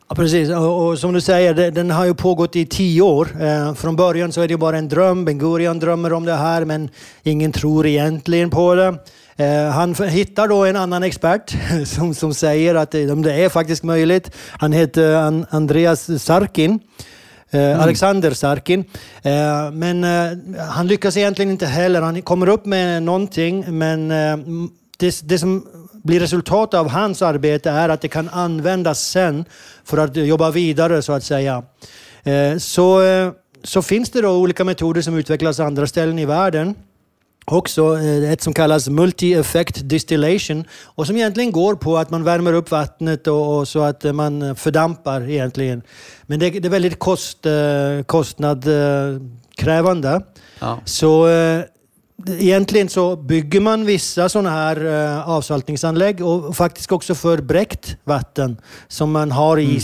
Ja, 0.09 0.15
precis, 0.15 0.49
och, 0.49 0.87
och, 0.87 0.99
som 0.99 1.13
du 1.13 1.21
säger, 1.21 1.53
det, 1.53 1.71
den 1.71 1.91
har 1.91 2.05
ju 2.05 2.13
pågått 2.13 2.55
i 2.55 2.65
tio 2.65 3.01
år. 3.01 3.27
Eh, 3.41 3.73
från 3.73 3.95
början 3.95 4.31
så 4.31 4.41
är 4.41 4.47
det 4.47 4.57
bara 4.57 4.77
en 4.77 4.89
dröm. 4.89 5.25
Ben 5.25 5.37
Gurion 5.37 5.79
drömmer 5.79 6.13
om 6.13 6.25
det 6.25 6.33
här, 6.33 6.65
men 6.65 6.89
ingen 7.23 7.51
tror 7.51 7.85
egentligen 7.85 8.49
på 8.49 8.75
det. 8.75 8.95
Eh, 9.35 9.69
han 9.69 9.95
hittar 9.95 10.47
då 10.47 10.65
en 10.65 10.75
annan 10.75 11.03
expert 11.03 11.55
som, 11.85 12.13
som 12.13 12.33
säger 12.33 12.75
att 12.75 12.95
eh, 12.95 13.01
det, 13.01 13.15
det 13.15 13.33
är 13.33 13.49
faktiskt 13.49 13.83
möjligt. 13.83 14.31
Han 14.49 14.73
heter 14.73 15.15
Andreas 15.49 16.23
Sarkin. 16.23 16.79
Eh, 17.53 17.61
mm. 17.61 17.79
Alexander 17.79 18.31
Sarkin. 18.31 18.83
Eh, 19.23 19.71
men 19.71 20.03
han 20.57 20.87
lyckas 20.87 21.17
egentligen 21.17 21.51
inte 21.51 21.65
heller. 21.65 22.01
Han 22.01 22.21
kommer 22.21 22.49
upp 22.49 22.65
med 22.65 23.03
någonting, 23.03 23.77
men 23.77 24.07
det, 24.97 25.21
det 25.23 25.39
som 25.39 25.67
blir 26.03 26.19
resultatet 26.19 26.79
av 26.79 26.89
hans 26.89 27.21
arbete 27.21 27.69
är 27.69 27.89
att 27.89 28.01
det 28.01 28.07
kan 28.07 28.29
användas 28.29 28.99
sen 28.99 29.45
för 29.85 29.97
att 29.97 30.15
jobba 30.15 30.51
vidare 30.51 31.01
så 31.01 31.13
att 31.13 31.23
säga. 31.23 31.63
Så, 32.59 33.01
så 33.63 33.81
finns 33.81 34.09
det 34.09 34.21
då 34.21 34.37
olika 34.37 34.63
metoder 34.63 35.01
som 35.01 35.17
utvecklas 35.17 35.59
andra 35.59 35.87
ställen 35.87 36.19
i 36.19 36.25
världen 36.25 36.75
också 37.45 37.99
eh, 37.99 38.31
ett 38.31 38.41
som 38.41 38.53
kallas 38.53 38.89
multi-effect 38.89 39.83
distillation 39.83 40.65
och 40.83 41.07
som 41.07 41.15
egentligen 41.15 41.51
går 41.51 41.75
på 41.75 41.97
att 41.97 42.09
man 42.09 42.23
värmer 42.23 42.53
upp 42.53 42.71
vattnet 42.71 43.27
och, 43.27 43.57
och 43.57 43.67
så 43.67 43.81
att 43.81 44.15
man 44.15 44.55
fördampar 44.55 45.29
egentligen. 45.29 45.81
Men 46.23 46.39
det, 46.39 46.49
det 46.49 46.67
är 46.67 46.69
väldigt 46.69 46.99
kost, 46.99 47.45
eh, 47.45 47.51
kostnadskrävande. 48.05 50.21
Ja. 50.59 50.79
Så 50.85 51.27
eh, 51.27 51.61
egentligen 52.27 52.89
så 52.89 53.15
bygger 53.15 53.61
man 53.61 53.85
vissa 53.85 54.29
sådana 54.29 54.49
här 54.49 54.85
avsaltningsanlägg 55.25 56.25
och 56.25 56.55
faktiskt 56.55 56.91
också 56.91 57.15
för 57.15 57.37
bräckt 57.37 57.97
vatten 58.03 58.57
som 58.87 59.11
man 59.11 59.31
har 59.31 59.57
i 59.57 59.65
mm. 59.65 59.79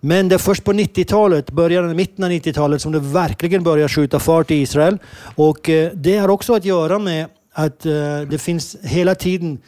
Men 0.00 0.28
det 0.28 0.34
är 0.34 0.38
först 0.38 0.64
på 0.64 0.72
90-talet, 0.72 1.50
början, 1.50 1.96
mitten 1.96 2.24
av 2.24 2.30
90-talet, 2.30 2.82
som 2.82 2.92
det 2.92 2.98
verkligen 2.98 3.62
börjar 3.62 3.88
skjuta 3.88 4.18
fart 4.18 4.50
i 4.50 4.54
Israel. 4.54 4.98
Och 5.34 5.68
eh, 5.68 5.90
det 5.94 6.16
har 6.16 6.28
också 6.28 6.54
att 6.54 6.64
göra 6.64 6.98
med 6.98 7.26
att 7.52 7.86
eh, 7.86 8.20
det 8.30 8.40
finns 8.40 8.76
hela 8.82 9.14
tiden 9.14 9.58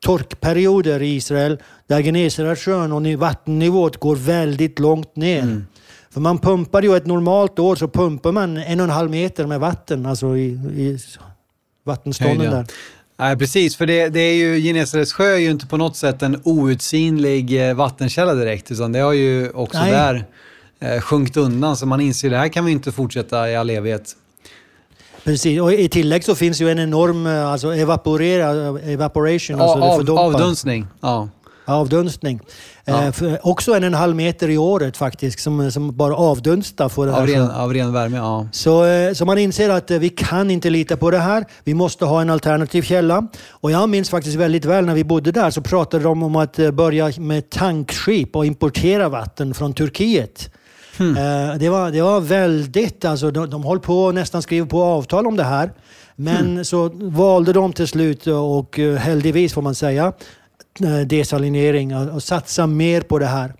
torkperioder 0.00 1.02
i 1.02 1.14
Israel 1.14 1.58
där 1.86 2.02
Genesaretsjön 2.02 2.92
och 2.92 3.06
vattennivån 3.06 3.90
går 3.98 4.16
väldigt 4.16 4.78
långt 4.78 5.16
ner. 5.16 5.42
Mm. 5.42 5.66
För 6.10 6.20
man 6.20 6.38
pumpar 6.38 6.82
ju 6.82 6.96
ett 6.96 7.06
normalt 7.06 7.58
år 7.58 7.76
så 7.76 7.88
pumpar 7.88 8.32
man 8.32 8.56
en 8.56 8.80
och 8.80 8.84
en 8.84 8.90
halv 8.90 9.10
meter 9.10 9.46
med 9.46 9.60
vatten, 9.60 10.06
alltså 10.06 10.36
i, 10.36 10.48
i 10.76 10.98
vattenstånden 11.84 12.50
där. 12.50 12.66
Nej, 13.20 13.36
precis. 13.36 13.76
För 13.76 13.86
det, 13.86 14.08
det 14.08 14.20
är 14.20 14.34
ju, 14.34 14.60
Genesarets 14.60 15.12
sjö 15.12 15.34
är 15.34 15.38
ju 15.38 15.50
inte 15.50 15.66
på 15.66 15.76
något 15.76 15.96
sätt 15.96 16.22
en 16.22 16.40
outsinlig 16.44 17.68
eh, 17.68 17.74
vattenkälla 17.74 18.34
direkt, 18.34 18.70
utan 18.70 18.92
det 18.92 18.98
har 18.98 19.12
ju 19.12 19.50
också 19.50 19.78
Nej. 19.78 19.92
där 19.92 20.24
eh, 20.80 21.00
sjunkit 21.00 21.36
undan. 21.36 21.76
Så 21.76 21.86
man 21.86 22.00
inser 22.00 22.28
att 22.28 22.32
det 22.32 22.38
här 22.38 22.48
kan 22.48 22.64
vi 22.64 22.72
inte 22.72 22.92
fortsätta 22.92 23.50
i 23.50 23.56
all 23.56 23.70
evighet. 23.70 24.16
Precis, 25.24 25.60
och 25.60 25.72
i 25.72 25.88
tillägg 25.88 26.24
så 26.24 26.34
finns 26.34 26.60
ju 26.60 26.70
en 26.70 26.78
enorm 26.78 27.26
eh, 27.26 27.46
alltså 27.46 27.74
evaporera, 27.74 28.80
evaporation, 28.80 29.60
alltså 29.60 30.12
av, 30.12 30.18
avdunstning. 30.18 30.86
Ja 31.00 31.28
avdunstning. 31.74 32.40
Ja. 32.84 33.06
Eh, 33.06 33.34
också 33.42 33.74
en 33.74 33.82
och 33.82 33.86
en 33.86 33.94
halv 33.94 34.16
meter 34.16 34.48
i 34.48 34.58
året 34.58 34.96
faktiskt, 34.96 35.40
som, 35.40 35.72
som 35.72 35.96
bara 35.96 36.16
avdunstar. 36.16 36.88
För 36.88 37.08
av, 37.08 37.26
ren, 37.26 37.50
av 37.50 37.74
ren 37.74 37.92
värme, 37.92 38.16
ja. 38.16 38.46
Så, 38.52 38.84
eh, 38.84 39.12
så 39.12 39.24
man 39.24 39.38
inser 39.38 39.70
att 39.70 39.90
eh, 39.90 39.98
vi 39.98 40.08
kan 40.08 40.50
inte 40.50 40.70
lita 40.70 40.96
på 40.96 41.10
det 41.10 41.18
här. 41.18 41.44
Vi 41.64 41.74
måste 41.74 42.04
ha 42.04 42.20
en 42.20 42.30
alternativ 42.30 42.82
källa. 42.82 43.26
Och 43.50 43.70
jag 43.70 43.88
minns 43.88 44.10
faktiskt 44.10 44.36
väldigt 44.36 44.64
väl 44.64 44.86
när 44.86 44.94
vi 44.94 45.04
bodde 45.04 45.32
där 45.32 45.50
så 45.50 45.60
pratade 45.60 46.04
de 46.04 46.22
om 46.22 46.36
att 46.36 46.58
eh, 46.58 46.70
börja 46.70 47.12
med 47.18 47.50
tankskip 47.50 48.36
och 48.36 48.46
importera 48.46 49.08
vatten 49.08 49.54
från 49.54 49.72
Turkiet. 49.72 50.50
Eh, 51.00 51.58
det, 51.58 51.68
var, 51.68 51.90
det 51.90 52.02
var 52.02 52.20
väldigt, 52.20 53.04
alltså 53.04 53.30
de, 53.30 53.50
de 53.50 53.64
höll 53.64 53.80
på 53.80 54.08
att 54.08 54.14
nästan 54.14 54.42
skriva 54.42 54.66
på 54.66 54.82
avtal 54.82 55.26
om 55.26 55.36
det 55.36 55.44
här. 55.44 55.72
Men 56.16 56.46
hmm. 56.46 56.64
så 56.64 56.90
valde 56.94 57.52
de 57.52 57.72
till 57.72 57.88
slut, 57.88 58.26
och 58.26 58.78
eh, 58.78 58.96
heldigvis 58.96 59.52
får 59.52 59.62
man 59.62 59.74
säga, 59.74 60.12
desalinering 61.06 61.96
och, 61.96 62.14
och 62.14 62.22
satsa 62.22 62.66
mer 62.66 63.00
på 63.00 63.18
det 63.18 63.26
här. 63.26 63.52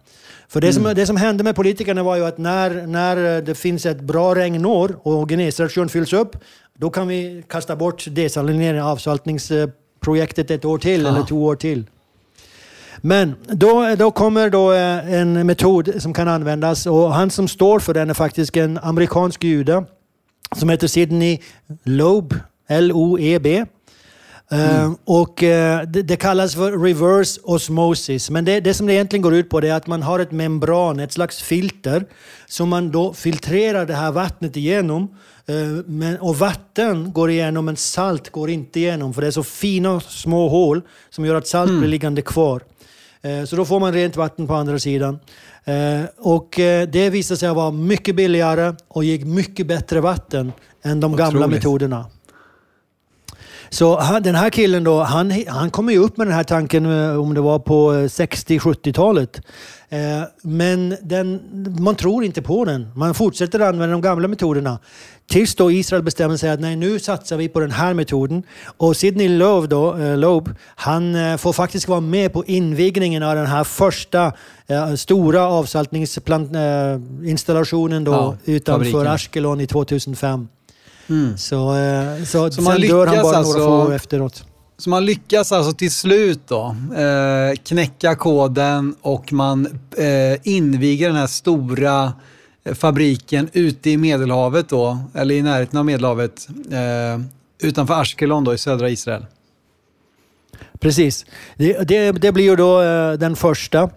För 0.48 0.60
det, 0.60 0.70
mm. 0.70 0.84
som, 0.84 0.94
det 0.94 1.06
som 1.06 1.16
hände 1.16 1.44
med 1.44 1.56
politikerna 1.56 2.02
var 2.02 2.16
ju 2.16 2.24
att 2.24 2.38
när, 2.38 2.86
när 2.86 3.42
det 3.42 3.54
finns 3.54 3.86
ett 3.86 4.00
bra 4.00 4.34
regnår 4.34 4.96
och 5.02 5.28
Genesaretsjön 5.28 5.88
fylls 5.88 6.12
upp, 6.12 6.36
då 6.78 6.90
kan 6.90 7.08
vi 7.08 7.44
kasta 7.48 7.76
bort 7.76 8.04
desalinering, 8.08 8.82
avsaltningsprojektet 8.82 10.50
ett 10.50 10.64
år 10.64 10.78
till 10.78 11.02
ja. 11.02 11.08
eller 11.08 11.22
två 11.22 11.44
år 11.44 11.56
till. 11.56 11.84
Men 13.00 13.34
då, 13.46 13.94
då 13.98 14.10
kommer 14.10 14.50
då 14.50 14.72
eh, 14.72 15.12
en 15.12 15.46
metod 15.46 16.02
som 16.02 16.14
kan 16.14 16.28
användas 16.28 16.86
och 16.86 17.14
han 17.14 17.30
som 17.30 17.48
står 17.48 17.78
för 17.78 17.94
den 17.94 18.10
är 18.10 18.14
faktiskt 18.14 18.56
en 18.56 18.78
amerikansk 18.78 19.44
jude 19.44 19.84
som 20.56 20.68
heter 20.68 20.86
Sidney 20.86 21.38
Loeb, 21.84 22.34
L-O-E-B. 22.68 23.64
Mm. 24.52 24.97
Och 25.05 25.43
uh, 25.43 25.48
det, 25.48 26.02
det, 26.02 26.16
kallas 26.16 26.55
för 26.55 26.78
reverse 26.78 27.40
osmosis. 27.44 28.31
Men 28.31 28.44
det, 28.44 28.60
det 28.60 28.74
som 28.74 28.86
det 28.86 28.93
egentligen 28.93 29.22
går 29.22 29.35
ut 29.35 29.48
på 29.48 29.59
är 29.59 29.72
att 29.72 29.86
man 29.86 30.02
har 30.02 30.18
ett 30.18 30.32
membran, 30.32 31.01
ett 31.01 31.12
slags 31.12 31.43
filter, 31.43 32.05
som 32.47 32.68
man 32.68 32.90
då 32.90 33.12
filtrerar 33.12 33.86
det 33.86 33.94
här 33.94 34.12
vattnet 34.12 34.56
igenom. 34.56 35.02
Uh, 35.51 35.82
men, 35.86 36.16
och 36.16 36.39
vatten 36.39 37.12
går 37.12 37.31
igenom, 37.31 37.64
men 37.64 37.77
salt 37.77 38.31
går 38.31 38.51
inte 38.51 38.81
igenom. 38.81 39.14
För 39.14 39.20
det 39.20 39.27
är 39.27 39.31
så 39.31 39.43
fina 39.43 40.01
små 40.01 40.48
hål 40.48 40.82
som 41.10 41.24
gör 41.24 41.35
att 41.35 41.47
salt 41.47 41.68
mm. 41.68 41.81
blir 41.81 41.90
liggande 41.90 42.22
kvar. 42.22 42.62
Så 43.47 43.56
då 43.56 43.64
får 43.64 43.81
man 43.81 43.93
rent 43.93 44.16
vatten 44.16 44.47
på 44.47 44.55
andra 44.55 44.78
sidan. 44.78 45.18
Och 46.18 46.48
det 46.93 47.10
visade 47.10 47.39
sig 47.39 47.55
vara 47.55 47.70
mycket 47.70 48.16
billigare 48.16 48.74
och 48.89 49.05
ger 49.05 49.24
mycket 49.24 49.66
bättre 49.66 50.01
vatten 50.01 50.52
än 50.82 51.01
de 51.01 51.14
Otroligt. 51.14 51.32
gamla 51.32 51.47
metoderna. 51.47 52.06
Så 53.70 53.98
han, 53.98 54.22
den 54.22 54.34
här 54.34 54.51
killen 54.51 54.84
då, 54.84 55.02
han, 55.02 55.44
han 55.48 55.70
kom 55.70 55.90
ju 55.90 55.98
upp 55.98 56.16
med 56.16 56.26
den 56.26 56.34
här 56.34 56.44
tanken 56.44 56.86
eh, 56.86 57.20
om 57.20 57.34
det 57.34 57.40
var 57.40 57.59
på 57.59 57.92
60-70-talet. 57.92 59.40
Eh, 59.88 59.98
men 60.42 60.97
den, 61.02 61.40
man 61.80 61.94
tror 61.94 62.24
inte 62.24 62.42
på 62.42 62.64
den. 62.64 62.88
Man 62.94 63.14
fortsätter 63.14 63.60
använda 63.60 63.92
de 63.92 64.01
gamla 64.01 64.28
metoderna. 64.28 64.78
Tills 65.30 65.55
då 65.55 65.70
Israel 65.70 66.02
bestämmer 66.02 66.36
sig 66.36 66.51
att 66.51 66.60
nej, 66.60 66.76
nu 66.76 66.98
satsar 66.98 67.36
vi 67.36 67.48
på 67.48 67.60
den 67.60 67.70
här 67.70 67.94
metoden. 67.94 68.42
Och 68.76 68.97
Sidney 68.97 69.28
Loeb, 69.28 69.68
då, 69.68 69.97
eh, 69.97 70.16
Loeb 70.16 70.55
han 70.74 71.14
eh, 71.14 71.36
får 71.36 71.52
faktiskt 71.52 71.88
vara 71.88 72.01
med 72.01 72.32
på 72.32 72.44
invigningen 72.44 73.22
av 73.22 73.36
den 73.36 73.47
här 73.47 73.64
första 73.64 74.32
eh, 74.66 74.94
stora 74.94 75.42
avsaltningsinstallationen 75.42 78.05
då 78.05 78.12
ja, 78.12 78.36
utanför 78.44 78.84
fabriken. 78.84 79.12
Ashkelon 79.12 79.60
i 79.60 79.66
2005. 79.66 80.48
Mm. 81.10 81.38
Så, 81.38 81.76
eh, 81.76 82.24
så, 82.24 82.50
så 82.50 82.62
sen 82.62 82.80
dör 82.80 83.06
han 83.06 83.22
bara 83.22 83.36
alltså, 83.36 83.58
några 83.58 83.86
få 83.86 83.92
efteråt. 83.92 84.44
Så 84.78 84.90
man 84.90 85.04
lyckas 85.04 85.52
alltså 85.52 85.72
till 85.72 85.92
slut 85.92 86.40
då 86.48 86.76
eh, 86.96 87.56
knäcka 87.64 88.14
koden 88.14 88.94
och 89.00 89.32
man 89.32 89.66
eh, 89.96 90.38
inviger 90.42 91.06
den 91.06 91.16
här 91.16 91.26
stora 91.26 92.12
eh, 92.64 92.74
fabriken 92.74 93.48
ute 93.52 93.90
i 93.90 93.96
Medelhavet 93.96 94.68
då, 94.68 94.98
eller 95.14 95.34
i 95.34 95.42
närheten 95.42 95.78
av 95.78 95.84
Medelhavet, 95.84 96.48
eh, 96.70 97.20
utanför 97.62 98.00
Ashkelon 98.00 98.44
då 98.44 98.54
i 98.54 98.58
södra 98.58 98.90
Israel. 98.90 99.26
Precis. 100.81 101.27
Det, 101.57 101.89
det, 101.89 102.12
det, 102.12 102.32
blir 102.32 102.44
ju 102.44 102.57
då 102.57 102.82
uh, 102.82 103.12
den 103.12 103.36
första. 103.36 103.90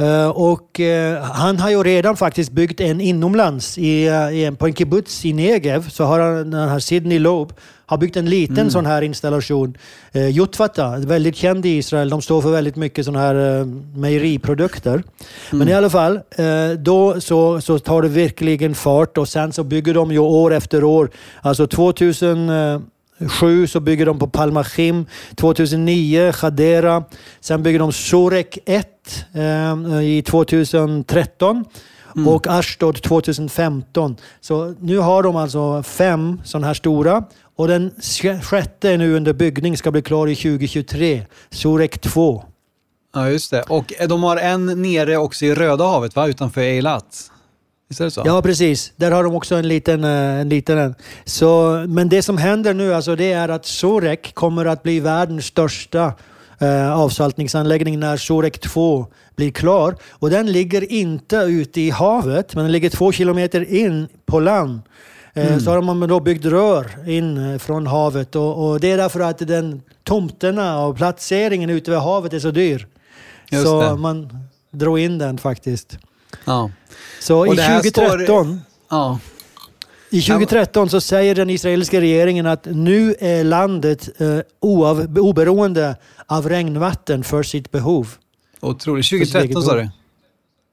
Uh, 0.00 0.28
och 0.28 0.80
uh, 0.80 1.22
han 1.22 1.58
har 1.58 1.70
ju 1.70 1.82
redan 1.82 2.16
faktiskt 2.16 2.52
byggt 2.52 2.80
en 2.80 3.00
inomlands 3.00 3.78
i, 3.78 4.06
i, 4.06 4.52
på 4.58 4.66
en 4.66 4.74
kibbutz 4.74 5.24
i 5.24 5.32
Negev. 5.32 5.88
Så 5.88 6.04
har 6.04 6.20
han, 6.20 6.50
den 6.50 6.68
här 6.68 6.78
Sidney 6.78 7.18
Loeb 7.18 7.52
har 7.86 7.98
byggt 7.98 8.16
en 8.16 8.30
liten 8.30 8.58
mm. 8.58 8.70
sån 8.70 8.86
här 8.86 9.02
installation. 9.02 9.76
Uh, 10.16 10.30
Jutfata, 10.30 10.96
väldigt 10.96 11.36
känd 11.36 11.66
i 11.66 11.68
Israel. 11.68 12.10
De 12.10 12.22
står 12.22 12.42
för 12.42 12.50
väldigt 12.50 12.76
mycket 12.76 13.04
sådana 13.04 13.26
här 13.26 13.64
mejeriprodukter. 13.98 14.92
Mm. 14.92 15.04
Men 15.50 15.68
i 15.68 15.72
alla 15.72 15.90
fall, 15.90 16.20
då 16.78 17.20
så, 17.20 17.60
så 17.60 17.78
tar 17.78 18.02
det 18.02 18.08
verkligen 18.08 18.74
fart 18.74 19.18
och 19.18 19.28
sen 19.28 19.52
så 19.52 19.64
bygger 19.64 19.94
de 19.94 20.12
ju 20.12 20.18
år 20.18 20.54
efter 20.54 20.84
år. 20.84 21.10
Alltså 21.42 21.66
2000 21.66 22.50
2007 23.20 23.66
så 23.66 23.80
bygger 23.80 24.06
de 24.06 24.18
på 24.18 24.26
Palmachim. 24.26 25.06
2009 25.36 26.32
Chadera. 26.32 27.04
Sen 27.40 27.62
bygger 27.62 27.78
de 27.78 27.92
Sorek 27.92 28.58
1 28.66 28.86
eh, 29.34 30.02
i 30.02 30.22
2013. 30.26 31.64
Mm. 32.16 32.28
och 32.28 32.46
Ashdod 32.46 33.02
2015. 33.02 34.16
Så 34.40 34.74
nu 34.80 34.98
har 34.98 35.22
de 35.22 35.36
alltså 35.36 35.82
fem 35.82 36.40
sådana 36.44 36.66
här 36.66 36.74
stora 36.74 37.24
och 37.56 37.68
den 37.68 37.90
sjätte 38.42 38.90
är 38.90 38.98
nu 38.98 39.16
under 39.16 39.32
byggning, 39.32 39.76
ska 39.76 39.90
bli 39.90 40.02
klar 40.02 40.26
i 40.26 40.36
2023. 40.36 41.26
Sorek 41.50 41.98
2. 41.98 42.44
Ja, 43.14 43.30
just 43.30 43.50
det. 43.50 43.62
Och 43.62 43.92
de 44.08 44.22
har 44.22 44.36
en 44.36 44.66
nere 44.82 45.16
också 45.16 45.44
i 45.44 45.54
Röda 45.54 45.84
havet, 45.84 46.16
va? 46.16 46.28
utanför 46.28 46.60
Eilat. 46.60 47.30
Visst 47.90 48.00
är 48.00 48.04
det 48.04 48.10
så? 48.10 48.22
Ja, 48.24 48.42
precis. 48.42 48.92
Där 48.96 49.10
har 49.10 49.24
de 49.24 49.34
också 49.34 49.54
en 49.54 49.68
liten... 49.68 50.04
Eh, 50.04 50.40
en 50.40 50.48
liten 50.48 50.94
så, 51.24 51.84
men 51.88 52.08
det 52.08 52.22
som 52.22 52.38
händer 52.38 52.74
nu 52.74 52.94
alltså, 52.94 53.16
det 53.16 53.32
är 53.32 53.48
att 53.48 53.66
Sorek 53.66 54.34
kommer 54.34 54.66
att 54.66 54.82
bli 54.82 55.00
världens 55.00 55.46
största 55.46 56.12
eh, 56.58 56.98
avsaltningsanläggning 56.98 58.00
när 58.00 58.16
Sorek 58.16 58.58
2 58.58 59.06
blir 59.36 59.50
klar. 59.50 59.96
Och 60.10 60.30
den 60.30 60.52
ligger 60.52 60.92
inte 60.92 61.36
ute 61.36 61.80
i 61.80 61.90
havet, 61.90 62.54
men 62.54 62.64
den 62.64 62.72
ligger 62.72 62.90
två 62.90 63.12
kilometer 63.12 63.74
in 63.74 64.08
på 64.26 64.40
land. 64.40 64.80
Eh, 65.34 65.46
mm. 65.46 65.60
Så 65.60 65.70
har 65.70 65.82
man 65.82 66.08
då 66.08 66.20
byggt 66.20 66.44
rör 66.44 67.08
in 67.08 67.52
eh, 67.52 67.58
från 67.58 67.86
havet 67.86 68.36
och, 68.36 68.70
och, 68.70 68.80
det 68.80 68.92
är 68.92 68.96
därför 68.96 69.20
att 69.20 69.38
den 69.38 69.82
tomterna 70.04 70.84
och 70.84 70.96
placeringen 70.96 71.70
ute 71.70 71.90
vid 71.90 72.00
havet 72.00 72.32
är 72.32 72.38
så 72.38 72.50
dyr. 72.50 72.86
Just 73.50 73.64
så 73.64 73.82
det. 73.82 73.96
man 73.96 74.38
drog 74.70 74.98
in 74.98 75.18
den 75.18 75.38
faktiskt. 75.38 75.98
Ja. 76.44 76.70
Så 77.20 77.46
i 77.46 77.56
2013, 77.56 78.24
står... 78.24 78.58
ja. 78.90 79.18
i 80.10 80.22
2013 80.22 80.90
så 80.90 81.00
säger 81.00 81.34
den 81.34 81.50
israeliska 81.50 82.00
regeringen 82.00 82.46
att 82.46 82.66
nu 82.70 83.14
är 83.20 83.44
landet 83.44 84.20
eh, 84.20 84.38
oav, 84.60 85.18
oberoende 85.18 85.96
av 86.26 86.48
regnvatten 86.48 87.24
för 87.24 87.42
sitt 87.42 87.70
behov. 87.70 88.08
Otroligt. 88.60 89.08
2013 89.10 89.62
sa 89.62 89.74
du? 89.74 89.88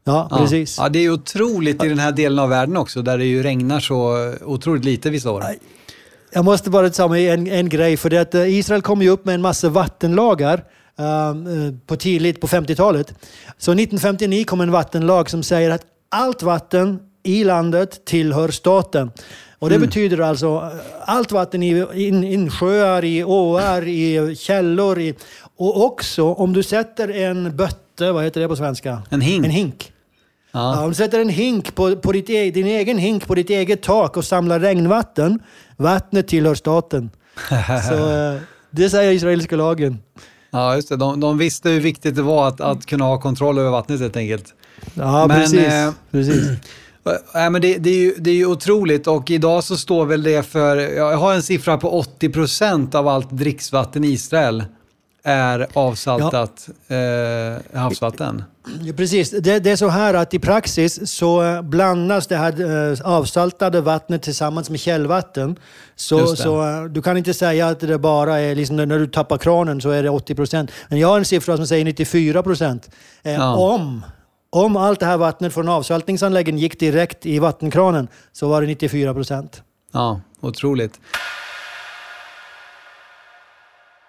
Ja, 0.03 0.27
ja, 0.31 0.37
precis. 0.37 0.77
Ja, 0.77 0.89
det 0.89 0.99
är 0.99 1.09
otroligt 1.09 1.83
i 1.83 1.89
den 1.89 1.99
här 1.99 2.11
delen 2.11 2.39
av 2.39 2.49
världen 2.49 2.77
också, 2.77 3.01
där 3.01 3.17
det 3.17 3.25
ju 3.25 3.43
regnar 3.43 3.79
så 3.79 4.33
otroligt 4.45 4.85
lite 4.85 5.09
vissa 5.09 5.31
år. 5.31 5.43
Jag 6.31 6.45
måste 6.45 6.69
bara 6.69 6.89
ta 6.89 7.07
med 7.07 7.33
en, 7.33 7.47
en 7.47 7.69
grej, 7.69 7.97
för 7.97 8.09
det 8.09 8.17
att 8.17 8.35
eh, 8.35 8.57
Israel 8.57 8.81
kom 8.81 9.01
ju 9.01 9.09
upp 9.09 9.25
med 9.25 9.35
en 9.35 9.41
massa 9.41 9.69
vattenlagar 9.69 10.63
um, 10.95 11.79
på 11.85 11.95
tidigt 11.95 12.41
på 12.41 12.47
50-talet. 12.47 13.07
Så 13.57 13.71
1959 13.71 14.43
kom 14.43 14.61
en 14.61 14.71
vattenlag 14.71 15.29
som 15.29 15.43
säger 15.43 15.69
att 15.71 15.81
allt 16.09 16.43
vatten 16.43 16.99
i 17.23 17.43
landet 17.43 18.05
tillhör 18.05 18.49
staten. 18.49 19.11
Och 19.59 19.69
det 19.69 19.75
mm. 19.75 19.88
betyder 19.88 20.21
alltså 20.21 20.47
eh, 20.47 20.79
allt 21.05 21.31
vatten 21.31 21.63
i 21.63 21.85
in, 21.93 22.23
insjöar, 22.23 23.05
i 23.05 23.23
åar, 23.23 23.88
i 23.88 24.35
källor. 24.35 24.99
I, 24.99 25.15
och 25.57 25.85
också 25.85 26.23
om 26.34 26.53
du 26.53 26.63
sätter 26.63 27.09
en 27.09 27.55
bötte, 27.55 28.11
vad 28.11 28.23
heter 28.23 28.41
det 28.41 28.47
på 28.47 28.55
svenska? 28.55 29.01
En 29.09 29.21
hink. 29.21 29.45
En 29.45 29.51
hink. 29.51 29.91
Ja. 30.51 30.75
Ja, 30.75 30.84
om 30.84 30.89
du 30.89 30.95
sätter 30.95 31.19
en 31.19 31.29
hink 31.29 31.75
på, 31.75 31.95
på 31.95 32.11
ditt, 32.11 32.29
e, 32.29 32.51
din 32.51 32.67
egen 32.67 32.97
hink 32.97 33.27
på 33.27 33.35
ditt 33.35 33.49
eget 33.49 33.81
tak 33.81 34.17
och 34.17 34.25
samlar 34.25 34.59
regnvatten, 34.59 35.39
vattnet 35.77 36.27
tillhör 36.27 36.55
staten. 36.55 37.09
Så 37.89 38.11
eh, 38.11 38.41
det 38.69 38.89
säger 38.89 39.11
israeliska 39.11 39.55
lagen. 39.55 39.97
Ja, 40.51 40.75
just 40.75 40.89
det. 40.89 40.95
De, 40.95 41.19
de 41.19 41.37
visste 41.37 41.69
hur 41.69 41.81
viktigt 41.81 42.15
det 42.15 42.21
var 42.21 42.47
att, 42.47 42.61
att 42.61 42.85
kunna 42.85 43.05
ha 43.05 43.21
kontroll 43.21 43.57
över 43.57 43.69
vattnet 43.69 43.99
helt 43.99 44.17
enkelt. 44.17 44.53
Ja, 44.93 45.27
men, 45.27 45.39
precis. 45.39 45.59
Eh, 45.59 45.91
precis. 46.11 46.47
Äh, 47.35 47.49
men 47.49 47.61
det, 47.61 47.77
det, 47.77 47.89
är 47.89 47.99
ju, 47.99 48.15
det 48.17 48.29
är 48.29 48.35
ju 48.35 48.45
otroligt 48.45 49.07
och 49.07 49.31
idag 49.31 49.63
så 49.63 49.77
står 49.77 50.05
väl 50.05 50.23
det 50.23 50.43
för, 50.43 50.77
jag 50.77 51.17
har 51.17 51.33
en 51.33 51.43
siffra 51.43 51.77
på 51.77 52.03
80% 52.19 52.95
av 52.95 53.07
allt 53.07 53.31
dricksvatten 53.31 54.03
i 54.03 54.07
Israel 54.07 54.63
är 55.27 55.67
avsaltat 55.73 56.69
ja. 56.87 56.95
eh, 56.95 57.57
havsvatten. 57.73 58.43
Precis, 58.97 59.31
det, 59.31 59.59
det, 59.59 59.71
är 59.71 59.75
så 59.75 59.87
här 59.87 60.13
att 60.13 60.33
i 60.33 60.39
praxis 60.39 61.11
så 61.11 61.61
blandas 61.63 62.27
det 62.27 62.35
här 62.35 62.91
eh, 62.91 62.99
avsaltade 63.03 63.81
vattnet 63.81 64.23
tillsammans 64.23 64.69
med 64.69 64.79
källvatten. 64.79 65.55
Så, 65.95 66.35
så 66.35 66.67
eh, 66.67 66.83
du 66.83 67.01
kan 67.01 67.17
inte 67.17 67.33
säga 67.33 67.67
att 67.67 67.79
det 67.79 67.97
bara 67.97 68.39
är, 68.39 68.55
liksom, 68.55 68.75
när 68.75 68.99
du 68.99 69.07
tappar 69.07 69.37
kranen 69.37 69.81
så 69.81 69.89
är 69.89 70.03
det 70.03 70.09
80 70.09 70.35
procent. 70.35 70.71
Men 70.89 70.99
jag 70.99 71.07
har 71.07 71.17
en 71.17 71.25
siffra 71.25 71.57
som 71.57 71.67
säger 71.67 71.85
94 71.85 72.43
procent. 72.43 72.89
Eh, 73.23 73.33
ja. 73.33 73.55
Om 73.55 74.01
om 74.49 74.77
allt 74.77 74.99
det 74.99 75.05
här 75.05 75.17
vattnet 75.17 75.53
från 75.53 75.69
avsaltningsanläggningen 75.69 76.61
gick 76.61 76.79
direkt 76.79 77.25
i 77.25 77.39
vattenkranen 77.39 78.07
så 78.31 78.47
var 78.47 78.61
det 78.61 78.67
94 78.67 79.13
procent. 79.13 79.63
Ja, 79.91 80.21
otroligt. 80.39 80.99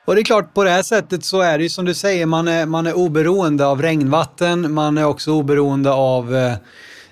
Och 0.08 0.14
det 0.14 0.20
är 0.20 0.24
klart, 0.24 0.54
på 0.54 0.64
det 0.64 0.70
här 0.70 0.82
sättet 0.82 1.24
så 1.24 1.40
är 1.40 1.58
det 1.58 1.64
ju 1.64 1.70
som 1.70 1.84
du 1.84 1.94
säger, 1.94 2.26
man 2.26 2.48
är, 2.48 2.66
man 2.66 2.86
är 2.86 2.96
oberoende 2.96 3.66
av 3.66 3.82
regnvatten, 3.82 4.72
man 4.72 4.98
är 4.98 5.04
också 5.04 5.32
oberoende 5.32 5.92
av 5.92 6.36
eh, 6.36 6.52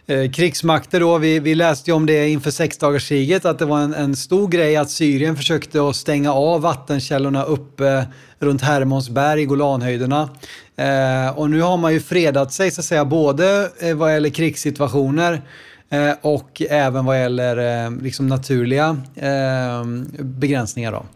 eh 0.07 0.31
krigsmakter. 0.31 1.01
Då. 1.01 1.19
Vi, 1.19 1.39
vi 1.39 1.55
läste 1.55 1.91
ju 1.91 1.95
om 1.95 2.07
det 2.07 2.29
inför 2.29 2.51
sexdagarskriget, 2.51 3.45
att 3.45 3.59
det 3.59 3.65
var 3.65 3.81
en, 3.81 3.95
en, 3.95 4.17
stor 4.17 4.49
grej 4.49 4.77
att 4.77 4.91
Syrien 4.91 5.37
försökte 5.37 5.89
att 5.89 5.97
stänga 5.97 6.33
av 6.33 6.61
vattenkällorna 6.61 7.45
uppe 7.45 8.07
runt 8.39 8.63
Hermonsberg, 8.63 9.45
Golanhöjderna. 9.45 10.29
Eh, 10.77 11.39
och 11.39 11.51
nu 11.51 11.61
har 11.61 11.77
man 11.77 11.93
ju 11.93 12.01
fredat 12.01 12.53
sig 12.53 12.71
så 12.71 12.81
att 12.81 12.85
säga 12.85 13.05
både 13.05 13.71
eh, 13.81 13.95
vad 13.95 14.13
gäller 14.13 14.31
krigssituationer 14.31 15.43
eh, 15.91 16.13
och 16.23 16.63
även 16.71 17.05
vad 17.05 17.21
gäller 17.21 17.85
eh, 17.85 17.91
liksom 18.03 18.27
naturliga 18.27 18.97
eh, 19.15 19.85
begränsningar. 20.19 20.93
Då. 20.93 21.07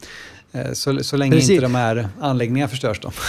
Eh, 0.52 0.72
så, 0.72 1.04
så 1.04 1.16
länge 1.16 1.32
Precis. 1.32 1.50
inte 1.50 1.62
de 1.62 1.74
här 1.74 2.08
anläggningarna 2.20 2.68
förstörs. 2.68 3.00
Då. 3.00 3.12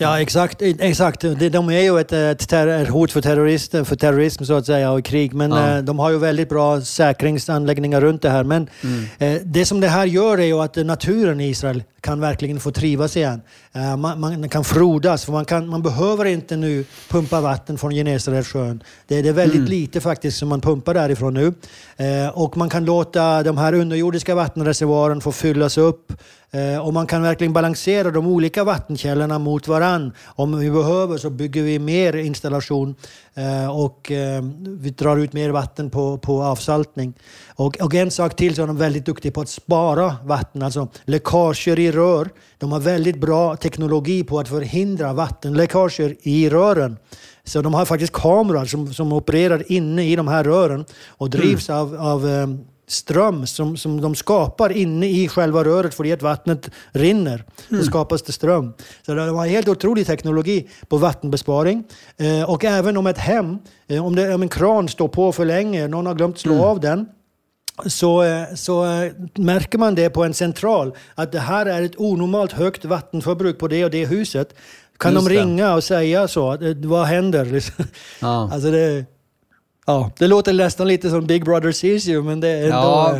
Ja, 0.00 0.20
exakt. 0.20 0.62
exakt. 0.62 1.20
De 1.52 1.70
är 1.70 1.80
ju 1.80 2.00
ett, 2.00 2.12
ett, 2.12 2.88
hot 2.88 3.12
för, 3.12 3.20
terrorister, 3.20 3.84
för 3.84 3.96
terrorism 3.96 4.44
så 4.44 4.54
att 4.54 4.66
säga 4.66 4.92
och 4.92 5.04
krig. 5.04 5.34
Men 5.34 5.50
ja. 5.50 5.82
de 5.82 5.98
har 5.98 6.10
ju 6.10 6.18
väldigt 6.18 6.48
bra 6.48 6.80
säkringsanläggningar 6.80 8.00
runt 8.00 8.22
det 8.22 8.30
här. 8.30 8.44
Men 8.44 8.68
mm. 8.82 9.40
det 9.44 9.64
som 9.64 9.80
det 9.80 9.88
här 9.88 10.06
gör 10.06 10.38
är 10.38 10.44
ju 10.44 10.60
att 10.60 10.76
naturen 10.76 11.40
i 11.40 11.48
Israel 11.48 11.82
kan 12.08 12.20
verkligen 12.20 12.60
få 12.60 12.70
trivas 12.70 13.16
igen. 13.16 13.40
Eh, 13.72 13.96
man, 13.96 14.20
man, 14.20 14.48
kan 14.48 14.64
frodas, 14.64 15.24
för 15.24 15.32
man, 15.32 15.44
kan, 15.44 15.68
man 15.68 15.82
behöver 15.82 16.24
inte 16.24 16.56
nu 16.56 16.84
pumpa 17.08 17.40
vatten 17.40 17.78
från 17.78 17.94
Genesaretsjön. 17.94 18.82
Det, 19.06 19.22
det 19.22 19.28
är 19.28 19.32
väldigt 19.32 19.58
mm. 19.58 19.70
lite 19.70 20.00
faktiskt 20.00 20.38
som 20.38 20.48
man 20.48 20.60
pumpar 20.60 20.94
därifrån 20.94 21.34
nu. 21.34 21.52
Eh, 21.96 22.28
och 22.28 22.56
man 22.56 22.68
kan 22.68 22.84
låta 22.84 23.42
de 23.42 23.58
här 23.58 23.72
underjordiska 23.72 24.34
vattenreservoaren 24.34 25.20
få 25.20 25.32
fyllas 25.32 25.78
upp 25.78 26.12
Eh, 26.50 26.78
och 26.86 26.92
man 26.92 27.06
kan 27.06 27.22
verkligen 27.22 27.52
balansera 27.52 28.10
de 28.10 28.26
olika 28.26 28.64
vattenkällorna 28.64 29.38
mot 29.38 29.68
varann. 29.68 30.12
Om 30.26 30.58
vi 30.58 30.70
behöver 30.70 31.18
så 31.18 31.30
bygger 31.30 31.62
vi 31.62 31.78
mer 31.78 32.16
installation 32.16 32.94
och 33.70 34.12
eh, 34.12 34.42
vi 34.64 34.90
drar 34.90 35.16
ut 35.16 35.32
mer 35.32 35.50
vatten 35.50 35.90
på, 35.90 36.18
på 36.18 36.42
avsaltning. 36.42 37.14
Och, 37.54 37.80
och 37.80 37.94
en 37.94 38.10
sak 38.10 38.36
till 38.36 38.54
så 38.54 38.62
är 38.62 38.66
de 38.66 38.76
väldigt 38.76 39.06
duktiga 39.06 39.32
på 39.32 39.40
att 39.40 39.48
spara 39.48 40.16
vatten, 40.24 40.62
alltså 40.62 40.88
läckager 41.04 41.78
i 41.78 41.92
rör. 41.92 42.28
De 42.58 42.72
har 42.72 42.80
väldigt 42.80 43.20
bra 43.20 43.56
teknologi 43.56 44.24
på 44.24 44.40
att 44.40 44.48
förhindra 44.48 45.12
vattenläckager 45.12 46.16
i 46.22 46.48
rören. 46.48 46.96
Så 47.44 47.62
de 47.62 47.74
har 47.74 47.84
faktiskt 47.84 48.12
kameror 48.12 48.64
som, 48.64 48.94
som 48.94 49.12
opererar 49.12 49.72
inne 49.72 50.04
i 50.04 50.16
de 50.16 50.28
här 50.28 50.44
rören 50.44 50.84
och 51.08 51.30
drivs 51.30 51.68
mm. 51.68 51.80
av, 51.80 51.96
av 51.96 52.26
ström 52.88 53.46
som, 53.46 53.76
som 53.76 54.00
de 54.00 54.14
skapar 54.14 54.72
inne 54.72 55.06
i 55.06 55.28
själva 55.28 55.64
röret 55.64 55.94
för 55.94 56.12
att 56.12 56.22
vattnet 56.22 56.70
rinner. 56.92 57.44
Mm. 57.70 57.82
Så 57.82 57.90
skapas 57.90 58.22
det 58.22 58.32
ström. 58.32 58.72
Så 59.06 59.14
de 59.14 59.36
har 59.36 59.46
helt 59.46 59.68
otrolig 59.68 60.06
teknologi 60.06 60.68
på 60.88 60.96
vattenbesparing. 60.96 61.84
Eh, 62.16 62.50
och 62.50 62.64
även 62.64 62.96
om 62.96 63.06
ett 63.06 63.18
hem, 63.18 63.58
eh, 63.88 64.06
om, 64.06 64.16
det, 64.16 64.34
om 64.34 64.42
en 64.42 64.48
kran 64.48 64.88
står 64.88 65.08
på 65.08 65.32
för 65.32 65.44
länge, 65.44 65.88
någon 65.88 66.06
har 66.06 66.14
glömt 66.14 66.38
slå 66.38 66.52
mm. 66.52 66.64
av 66.64 66.80
den, 66.80 67.06
så, 67.86 68.22
eh, 68.22 68.54
så 68.54 68.84
äh, 68.84 69.12
märker 69.34 69.78
man 69.78 69.94
det 69.94 70.10
på 70.10 70.24
en 70.24 70.34
central, 70.34 70.94
att 71.14 71.32
det 71.32 71.40
här 71.40 71.66
är 71.66 71.82
ett 71.82 71.96
onormalt 71.96 72.52
högt 72.52 72.84
vattenförbruk 72.84 73.58
på 73.58 73.68
det 73.68 73.84
och 73.84 73.90
det 73.90 74.06
huset. 74.06 74.54
Kan 74.98 75.14
Just 75.14 75.28
de 75.28 75.34
ringa 75.34 75.68
det. 75.68 75.74
och 75.74 75.84
säga 75.84 76.28
så? 76.28 76.58
Vad 76.84 77.06
händer? 77.06 77.64
Ja. 78.20 78.50
Alltså 78.52 78.70
det, 78.70 79.04
Ja, 79.88 80.10
det 80.18 80.26
låter 80.26 80.52
nästan 80.52 80.88
lite 80.88 81.10
som 81.10 81.26
Big 81.26 81.44
Brother 81.44 81.72
sees 81.72 82.08
you, 82.08 82.22
men 82.22 82.40
det 82.40 82.48
är 82.48 82.62
ändå... 82.64 82.76
Ja, 82.76 83.18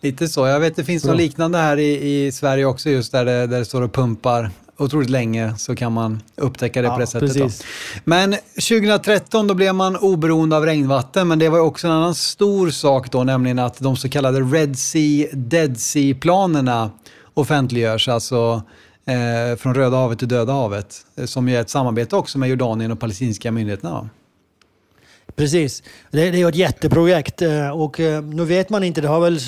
lite 0.00 0.28
så. 0.28 0.46
Jag 0.46 0.60
vet 0.60 0.76
det 0.76 0.84
finns 0.84 1.04
något 1.04 1.16
liknande 1.16 1.58
här 1.58 1.76
i, 1.76 2.24
i 2.26 2.32
Sverige 2.32 2.64
också, 2.64 2.90
just 2.90 3.12
där 3.12 3.24
det, 3.24 3.46
där 3.46 3.58
det 3.58 3.64
står 3.64 3.82
och 3.82 3.92
pumpar 3.92 4.50
otroligt 4.78 5.10
länge 5.10 5.54
så 5.58 5.76
kan 5.76 5.92
man 5.92 6.22
upptäcka 6.36 6.82
det 6.82 6.88
ja, 6.88 6.94
på 6.94 7.00
det 7.00 7.06
sättet. 7.06 7.64
Men 8.04 8.32
2013 8.54 9.46
då 9.46 9.54
blev 9.54 9.74
man 9.74 9.96
oberoende 9.96 10.56
av 10.56 10.66
regnvatten, 10.66 11.28
men 11.28 11.38
det 11.38 11.48
var 11.48 11.58
också 11.58 11.86
en 11.86 11.92
annan 11.92 12.14
stor 12.14 12.70
sak 12.70 13.10
då, 13.10 13.24
nämligen 13.24 13.58
att 13.58 13.78
de 13.78 13.96
så 13.96 14.08
kallade 14.08 14.40
Red 14.40 14.78
Sea, 14.78 15.28
Dead 15.32 15.80
Sea-planerna 15.80 16.90
offentliggörs, 17.34 18.08
alltså 18.08 18.62
eh, 19.06 19.56
från 19.56 19.74
Röda 19.74 19.96
havet 19.96 20.18
till 20.18 20.28
Döda 20.28 20.52
havet, 20.52 20.96
eh, 21.16 21.24
som 21.24 21.48
är 21.48 21.60
ett 21.60 21.70
samarbete 21.70 22.16
också 22.16 22.38
med 22.38 22.48
Jordanien 22.48 22.92
och 22.92 23.00
palestinska 23.00 23.52
myndigheterna. 23.52 24.08
Precis. 25.36 25.82
Det, 26.10 26.30
det 26.30 26.40
är 26.40 26.48
ett 26.48 26.54
jätteprojekt 26.54 27.42
eh, 27.42 27.68
och 27.68 28.00
eh, 28.00 28.22
nu 28.22 28.44
vet 28.44 28.70
man 28.70 28.84
inte, 28.84 29.00
det 29.00 29.08
har 29.08 29.20
väl 29.20 29.38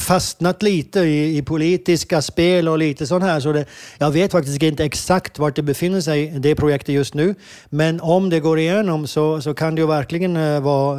fastnat 0.00 0.62
lite 0.62 1.00
i, 1.00 1.36
i 1.36 1.42
politiska 1.42 2.22
spel 2.22 2.68
och 2.68 2.78
lite 2.78 3.06
sånt 3.06 3.24
här. 3.24 3.40
Så 3.40 3.52
det, 3.52 3.64
jag 3.98 4.10
vet 4.10 4.32
faktiskt 4.32 4.62
inte 4.62 4.84
exakt 4.84 5.38
vart 5.38 5.56
det 5.56 5.62
befinner 5.62 6.00
sig, 6.00 6.26
det 6.38 6.54
projektet 6.54 6.94
just 6.94 7.14
nu. 7.14 7.34
Men 7.68 8.00
om 8.00 8.30
det 8.30 8.40
går 8.40 8.58
igenom 8.58 9.06
så, 9.06 9.40
så 9.40 9.54
kan 9.54 9.74
det 9.74 9.80
ju 9.80 9.86
verkligen 9.86 10.36
eh, 10.36 10.60
vara 10.60 10.98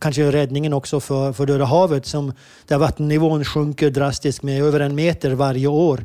kanske 0.00 0.32
räddningen 0.32 0.72
också 0.72 1.00
för, 1.00 1.32
för 1.32 1.46
Döda 1.46 1.64
havet 1.64 2.06
som, 2.06 2.32
där 2.66 2.78
vattennivån 2.78 3.44
sjunker 3.44 3.90
drastiskt 3.90 4.42
med 4.42 4.62
över 4.62 4.80
en 4.80 4.94
meter 4.94 5.30
varje 5.30 5.66
år. 5.66 6.04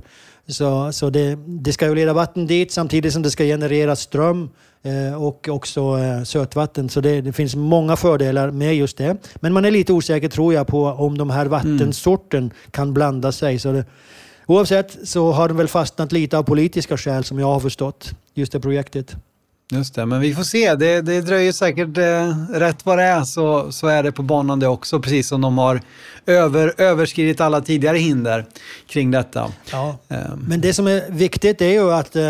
Så, 0.50 0.92
så 0.92 1.10
det, 1.10 1.38
det 1.46 1.74
ska 1.74 1.88
ju 1.88 1.96
leda 1.96 2.14
vatten 2.14 2.48
dit 2.48 2.72
samtidigt 2.72 3.14
som 3.14 3.22
det 3.22 3.32
ska 3.32 3.44
generera 3.44 3.96
ström 3.96 4.50
Eh, 4.84 5.24
och 5.24 5.50
också 5.50 6.00
eh, 6.00 6.24
sötvatten. 6.24 6.90
Så 6.90 7.02
det, 7.02 7.22
det, 7.22 7.34
finns 7.34 7.56
många 7.56 7.96
fördelar 7.96 8.52
med 8.52 8.76
just 8.76 8.98
det. 8.98 9.18
Men 9.36 9.54
man 9.54 9.66
är 9.66 9.72
lite 9.72 9.94
osäker 9.94 10.30
tror 10.30 10.54
jag 10.54 10.68
på 10.68 10.86
om 10.86 11.18
de 11.18 11.30
här 11.30 11.46
vattensorten 11.46 12.44
mm. 12.44 12.54
kan 12.72 12.94
blanda 12.94 13.32
sig. 13.32 13.60
Så 13.60 13.72
det, 13.72 13.86
oavsett 14.46 14.98
så 15.04 15.32
har 15.32 15.48
de 15.48 15.58
väl 15.58 15.68
fastnat 15.68 16.12
lite 16.12 16.38
av 16.38 16.44
politiska 16.44 16.98
skäl 16.98 17.24
som 17.24 17.40
jag 17.40 17.48
har 17.48 17.60
förstått, 17.60 18.12
just 18.34 18.52
det 18.52 18.60
projektet. 18.60 19.16
Just 19.72 19.96
det, 19.96 20.06
men 20.06 20.22
vi 20.22 20.36
får 20.36 20.44
se. 20.44 20.76
Det, 20.76 21.02
det 21.02 21.22
dröjer 21.22 21.52
säkert 21.52 21.98
eh, 21.98 22.38
rätt 22.60 22.86
vad 22.86 22.98
det 22.98 23.04
är 23.04 23.24
så, 23.24 23.72
så 23.72 23.88
är 23.88 24.04
det 24.04 24.12
på 24.12 24.24
banan 24.24 24.60
det 24.60 24.68
också, 24.68 25.00
precis 25.00 25.28
som 25.28 25.42
de 25.42 25.58
har 25.58 25.82
över, 26.26 26.74
överskridit 26.78 27.42
alla 27.42 27.62
tidigare 27.62 27.98
hinder 27.98 28.46
kring 28.88 29.12
detta. 29.12 29.52
Ja. 29.72 29.98
Um. 30.08 30.46
Men 30.48 30.62
det 30.62 30.74
som 30.74 30.88
är 30.88 31.12
viktigt 31.12 31.62
är 31.62 31.70
ju 31.70 31.92
att 31.92 32.16
uh, 32.16 32.24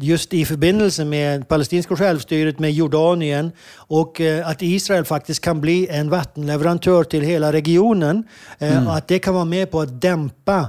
just 0.00 0.34
i 0.34 0.44
förbindelse 0.44 1.04
med 1.04 1.48
palestinska 1.48 1.96
självstyret, 1.96 2.58
med 2.58 2.72
Jordanien 2.72 3.52
och 3.74 4.20
uh, 4.20 4.48
att 4.48 4.62
Israel 4.62 5.04
faktiskt 5.04 5.40
kan 5.40 5.60
bli 5.60 5.88
en 5.88 6.10
vattenleverantör 6.10 7.04
till 7.04 7.22
hela 7.22 7.52
regionen. 7.52 8.24
Uh, 8.62 8.76
mm. 8.76 8.88
Att 8.88 9.08
det 9.08 9.18
kan 9.18 9.34
vara 9.34 9.44
med 9.44 9.70
på 9.70 9.80
att 9.80 10.00
dämpa 10.00 10.68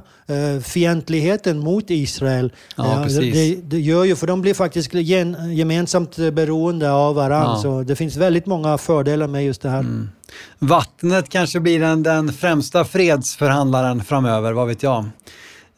fientligheten 0.64 1.60
mot 1.60 1.90
Israel. 1.90 2.54
Ja, 2.76 3.06
det, 3.10 3.56
det, 3.64 3.80
gör 3.80 4.04
ju, 4.04 4.16
för 4.16 4.28
de 4.28 4.42
blir 4.42 4.54
faktiskt 4.54 4.94
gen, 4.94 5.56
gemensamt 5.56 6.18
beroende 6.18 6.92
av 6.92 7.16
varandra. 7.16 7.54
Ja. 7.56 7.62
Så 7.62 7.84
det 7.84 7.96
finns 7.96 8.18
väldigt 8.18 8.46
många 8.46 8.78
fördelar 8.78 9.28
med 9.28 9.46
just 9.46 9.62
det 9.62 9.70
här. 9.70 9.80
Mm. 9.80 10.10
Vattnet 10.60 11.30
kanske 11.30 11.60
blir 11.60 11.80
den, 11.80 12.04
den 12.04 12.34
främsta 12.34 12.86
fredsförhandlaren 12.86 14.04
framöver, 14.04 14.54
vad 14.54 14.68
vet 14.68 14.84
jag. 14.84 15.06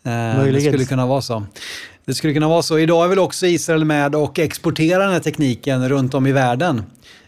Eh, 0.03 0.43
det 0.43 0.61
skulle 0.61 0.85
kunna 0.85 1.05
vara 1.05 1.21
så. 1.21 1.43
Det 2.05 2.13
skulle 2.13 2.33
kunna 2.33 2.47
vara 2.47 2.61
så. 2.61 2.79
Idag 2.79 3.05
är 3.05 3.09
väl 3.09 3.19
också 3.19 3.45
Israel 3.45 3.85
med 3.85 4.15
och 4.15 4.39
exporterar 4.39 5.03
den 5.03 5.13
här 5.13 5.19
tekniken 5.19 5.89
runt 5.89 6.13
om 6.13 6.27
i 6.27 6.31
världen. 6.31 6.83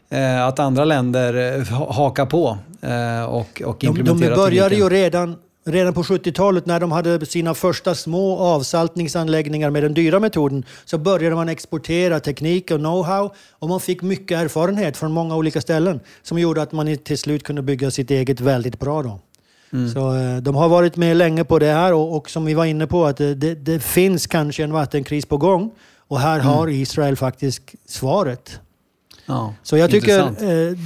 Eh, 0.09 0.45
att 0.45 0.59
andra 0.59 0.85
länder 0.85 1.57
eh, 1.59 1.91
hakar 1.91 2.25
på 2.25 2.57
eh, 2.81 3.25
och, 3.25 3.61
och 3.65 3.83
implementerar 3.83 4.29
de, 4.29 4.35
de 4.35 4.35
började 4.35 4.75
ju 4.75 4.89
redan 4.89 5.35
Redan 5.67 5.93
på 5.93 6.03
70-talet 6.03 6.65
när 6.65 6.79
de 6.79 6.91
hade 6.91 7.25
sina 7.25 7.53
första 7.53 7.95
små 7.95 8.37
avsaltningsanläggningar 8.37 9.69
med 9.69 9.83
den 9.83 9.93
dyra 9.93 10.19
metoden 10.19 10.65
så 10.85 10.97
började 10.97 11.35
man 11.35 11.49
exportera 11.49 12.19
teknik 12.19 12.71
och 12.71 12.79
know-how 12.79 13.31
och 13.51 13.69
man 13.69 13.79
fick 13.79 14.01
mycket 14.01 14.37
erfarenhet 14.37 14.97
från 14.97 15.11
många 15.11 15.35
olika 15.35 15.61
ställen 15.61 15.99
som 16.23 16.39
gjorde 16.39 16.61
att 16.61 16.71
man 16.71 16.97
till 16.97 17.17
slut 17.17 17.43
kunde 17.43 17.61
bygga 17.61 17.91
sitt 17.91 18.11
eget 18.11 18.39
väldigt 18.39 18.79
bra. 18.79 19.03
Då. 19.03 19.19
Mm. 19.73 19.89
Så 19.89 20.15
eh, 20.15 20.37
de 20.37 20.55
har 20.55 20.69
varit 20.69 20.95
med 20.95 21.17
länge 21.17 21.43
på 21.43 21.59
det 21.59 21.71
här 21.71 21.93
och, 21.93 22.17
och 22.17 22.29
som 22.29 22.45
vi 22.45 22.53
var 22.53 22.65
inne 22.65 22.87
på 22.87 23.05
att 23.05 23.17
det, 23.17 23.35
det, 23.35 23.55
det, 23.55 23.79
finns 23.79 24.27
kanske 24.27 24.63
en 24.63 24.73
vattenkris 24.73 25.25
på 25.25 25.37
gång 25.37 25.71
och 26.07 26.19
här 26.19 26.39
mm. 26.39 26.45
har 26.45 26.67
Israel 26.67 27.15
faktiskt 27.15 27.61
svaret. 27.85 28.59
Ja, 29.25 29.53
så 29.63 29.77
jag 29.77 29.91
tycker 29.91 30.19
eh, 30.19 30.77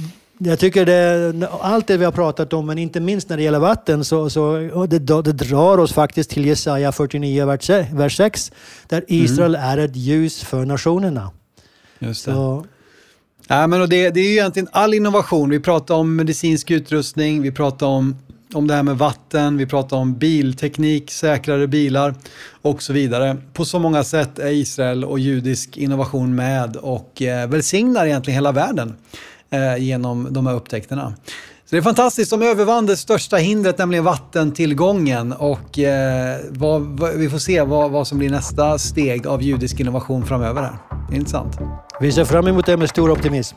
jag 0.44 0.58
tycker 0.58 0.86
det, 0.86 1.48
allt 1.60 1.86
det 1.86 1.96
vi 1.96 2.04
har 2.04 2.12
pratat 2.12 2.52
om, 2.52 2.66
men 2.66 2.78
inte 2.78 3.00
minst 3.00 3.28
när 3.28 3.36
det 3.36 3.42
gäller 3.42 3.58
vatten, 3.58 4.04
så, 4.04 4.30
så 4.30 4.56
det, 4.86 4.98
det 4.98 5.32
drar 5.32 5.78
oss 5.78 5.92
faktiskt 5.92 6.30
till 6.30 6.46
Jesaja 6.46 6.92
49, 6.92 7.46
vers 7.92 8.16
6, 8.16 8.52
där 8.88 8.96
mm. 8.96 9.24
Israel 9.24 9.54
mm. 9.54 9.68
är 9.68 9.78
ett 9.78 9.96
ljus 9.96 10.42
för 10.42 10.64
nationerna. 10.64 11.30
Just 11.98 12.24
det. 12.24 12.32
Så. 12.32 12.66
Ja, 13.48 13.66
men 13.66 13.88
det, 13.88 14.10
det 14.10 14.20
är 14.20 14.24
ju 14.24 14.32
egentligen 14.32 14.68
all 14.72 14.94
innovation. 14.94 15.50
Vi 15.50 15.60
pratar 15.60 15.94
om 15.94 16.16
medicinsk 16.16 16.70
utrustning, 16.70 17.42
vi 17.42 17.52
pratar 17.52 17.86
om, 17.86 18.16
om 18.52 18.66
det 18.66 18.74
här 18.74 18.82
med 18.82 18.98
vatten, 18.98 19.56
vi 19.56 19.66
pratar 19.66 19.96
om 19.96 20.18
bilteknik, 20.18 21.10
säkrare 21.10 21.66
bilar 21.66 22.14
och 22.62 22.82
så 22.82 22.92
vidare. 22.92 23.36
På 23.52 23.64
så 23.64 23.78
många 23.78 24.04
sätt 24.04 24.38
är 24.38 24.50
Israel 24.50 25.04
och 25.04 25.18
judisk 25.18 25.76
innovation 25.76 26.34
med 26.34 26.76
och 26.76 27.22
eh, 27.22 27.48
välsignar 27.48 28.06
egentligen 28.06 28.34
hela 28.34 28.52
världen 28.52 28.96
Eh, 29.52 29.76
genom 29.76 30.28
de 30.30 30.46
här 30.46 30.54
upptäckterna. 30.54 31.14
Så 31.64 31.76
det 31.76 31.76
är 31.76 31.82
fantastiskt. 31.82 32.30
De 32.30 32.42
övervann 32.42 32.86
det 32.86 32.96
största 32.96 33.36
hindret, 33.36 33.78
nämligen 33.78 34.04
vattentillgången. 34.04 35.32
Och 35.32 35.78
eh, 35.78 36.40
vad, 36.50 36.82
vad, 36.82 37.14
vi 37.14 37.30
får 37.30 37.38
se 37.38 37.62
vad, 37.62 37.90
vad 37.90 38.08
som 38.08 38.18
blir 38.18 38.30
nästa 38.30 38.78
steg 38.78 39.26
av 39.26 39.42
judisk 39.42 39.80
innovation 39.80 40.26
framöver. 40.26 40.62
Här. 40.62 40.76
Intressant. 41.16 41.58
Vi 42.00 42.12
ser 42.12 42.24
fram 42.24 42.46
emot 42.46 42.66
det 42.66 42.76
med 42.76 42.88
stor 42.88 43.10
optimism. 43.10 43.56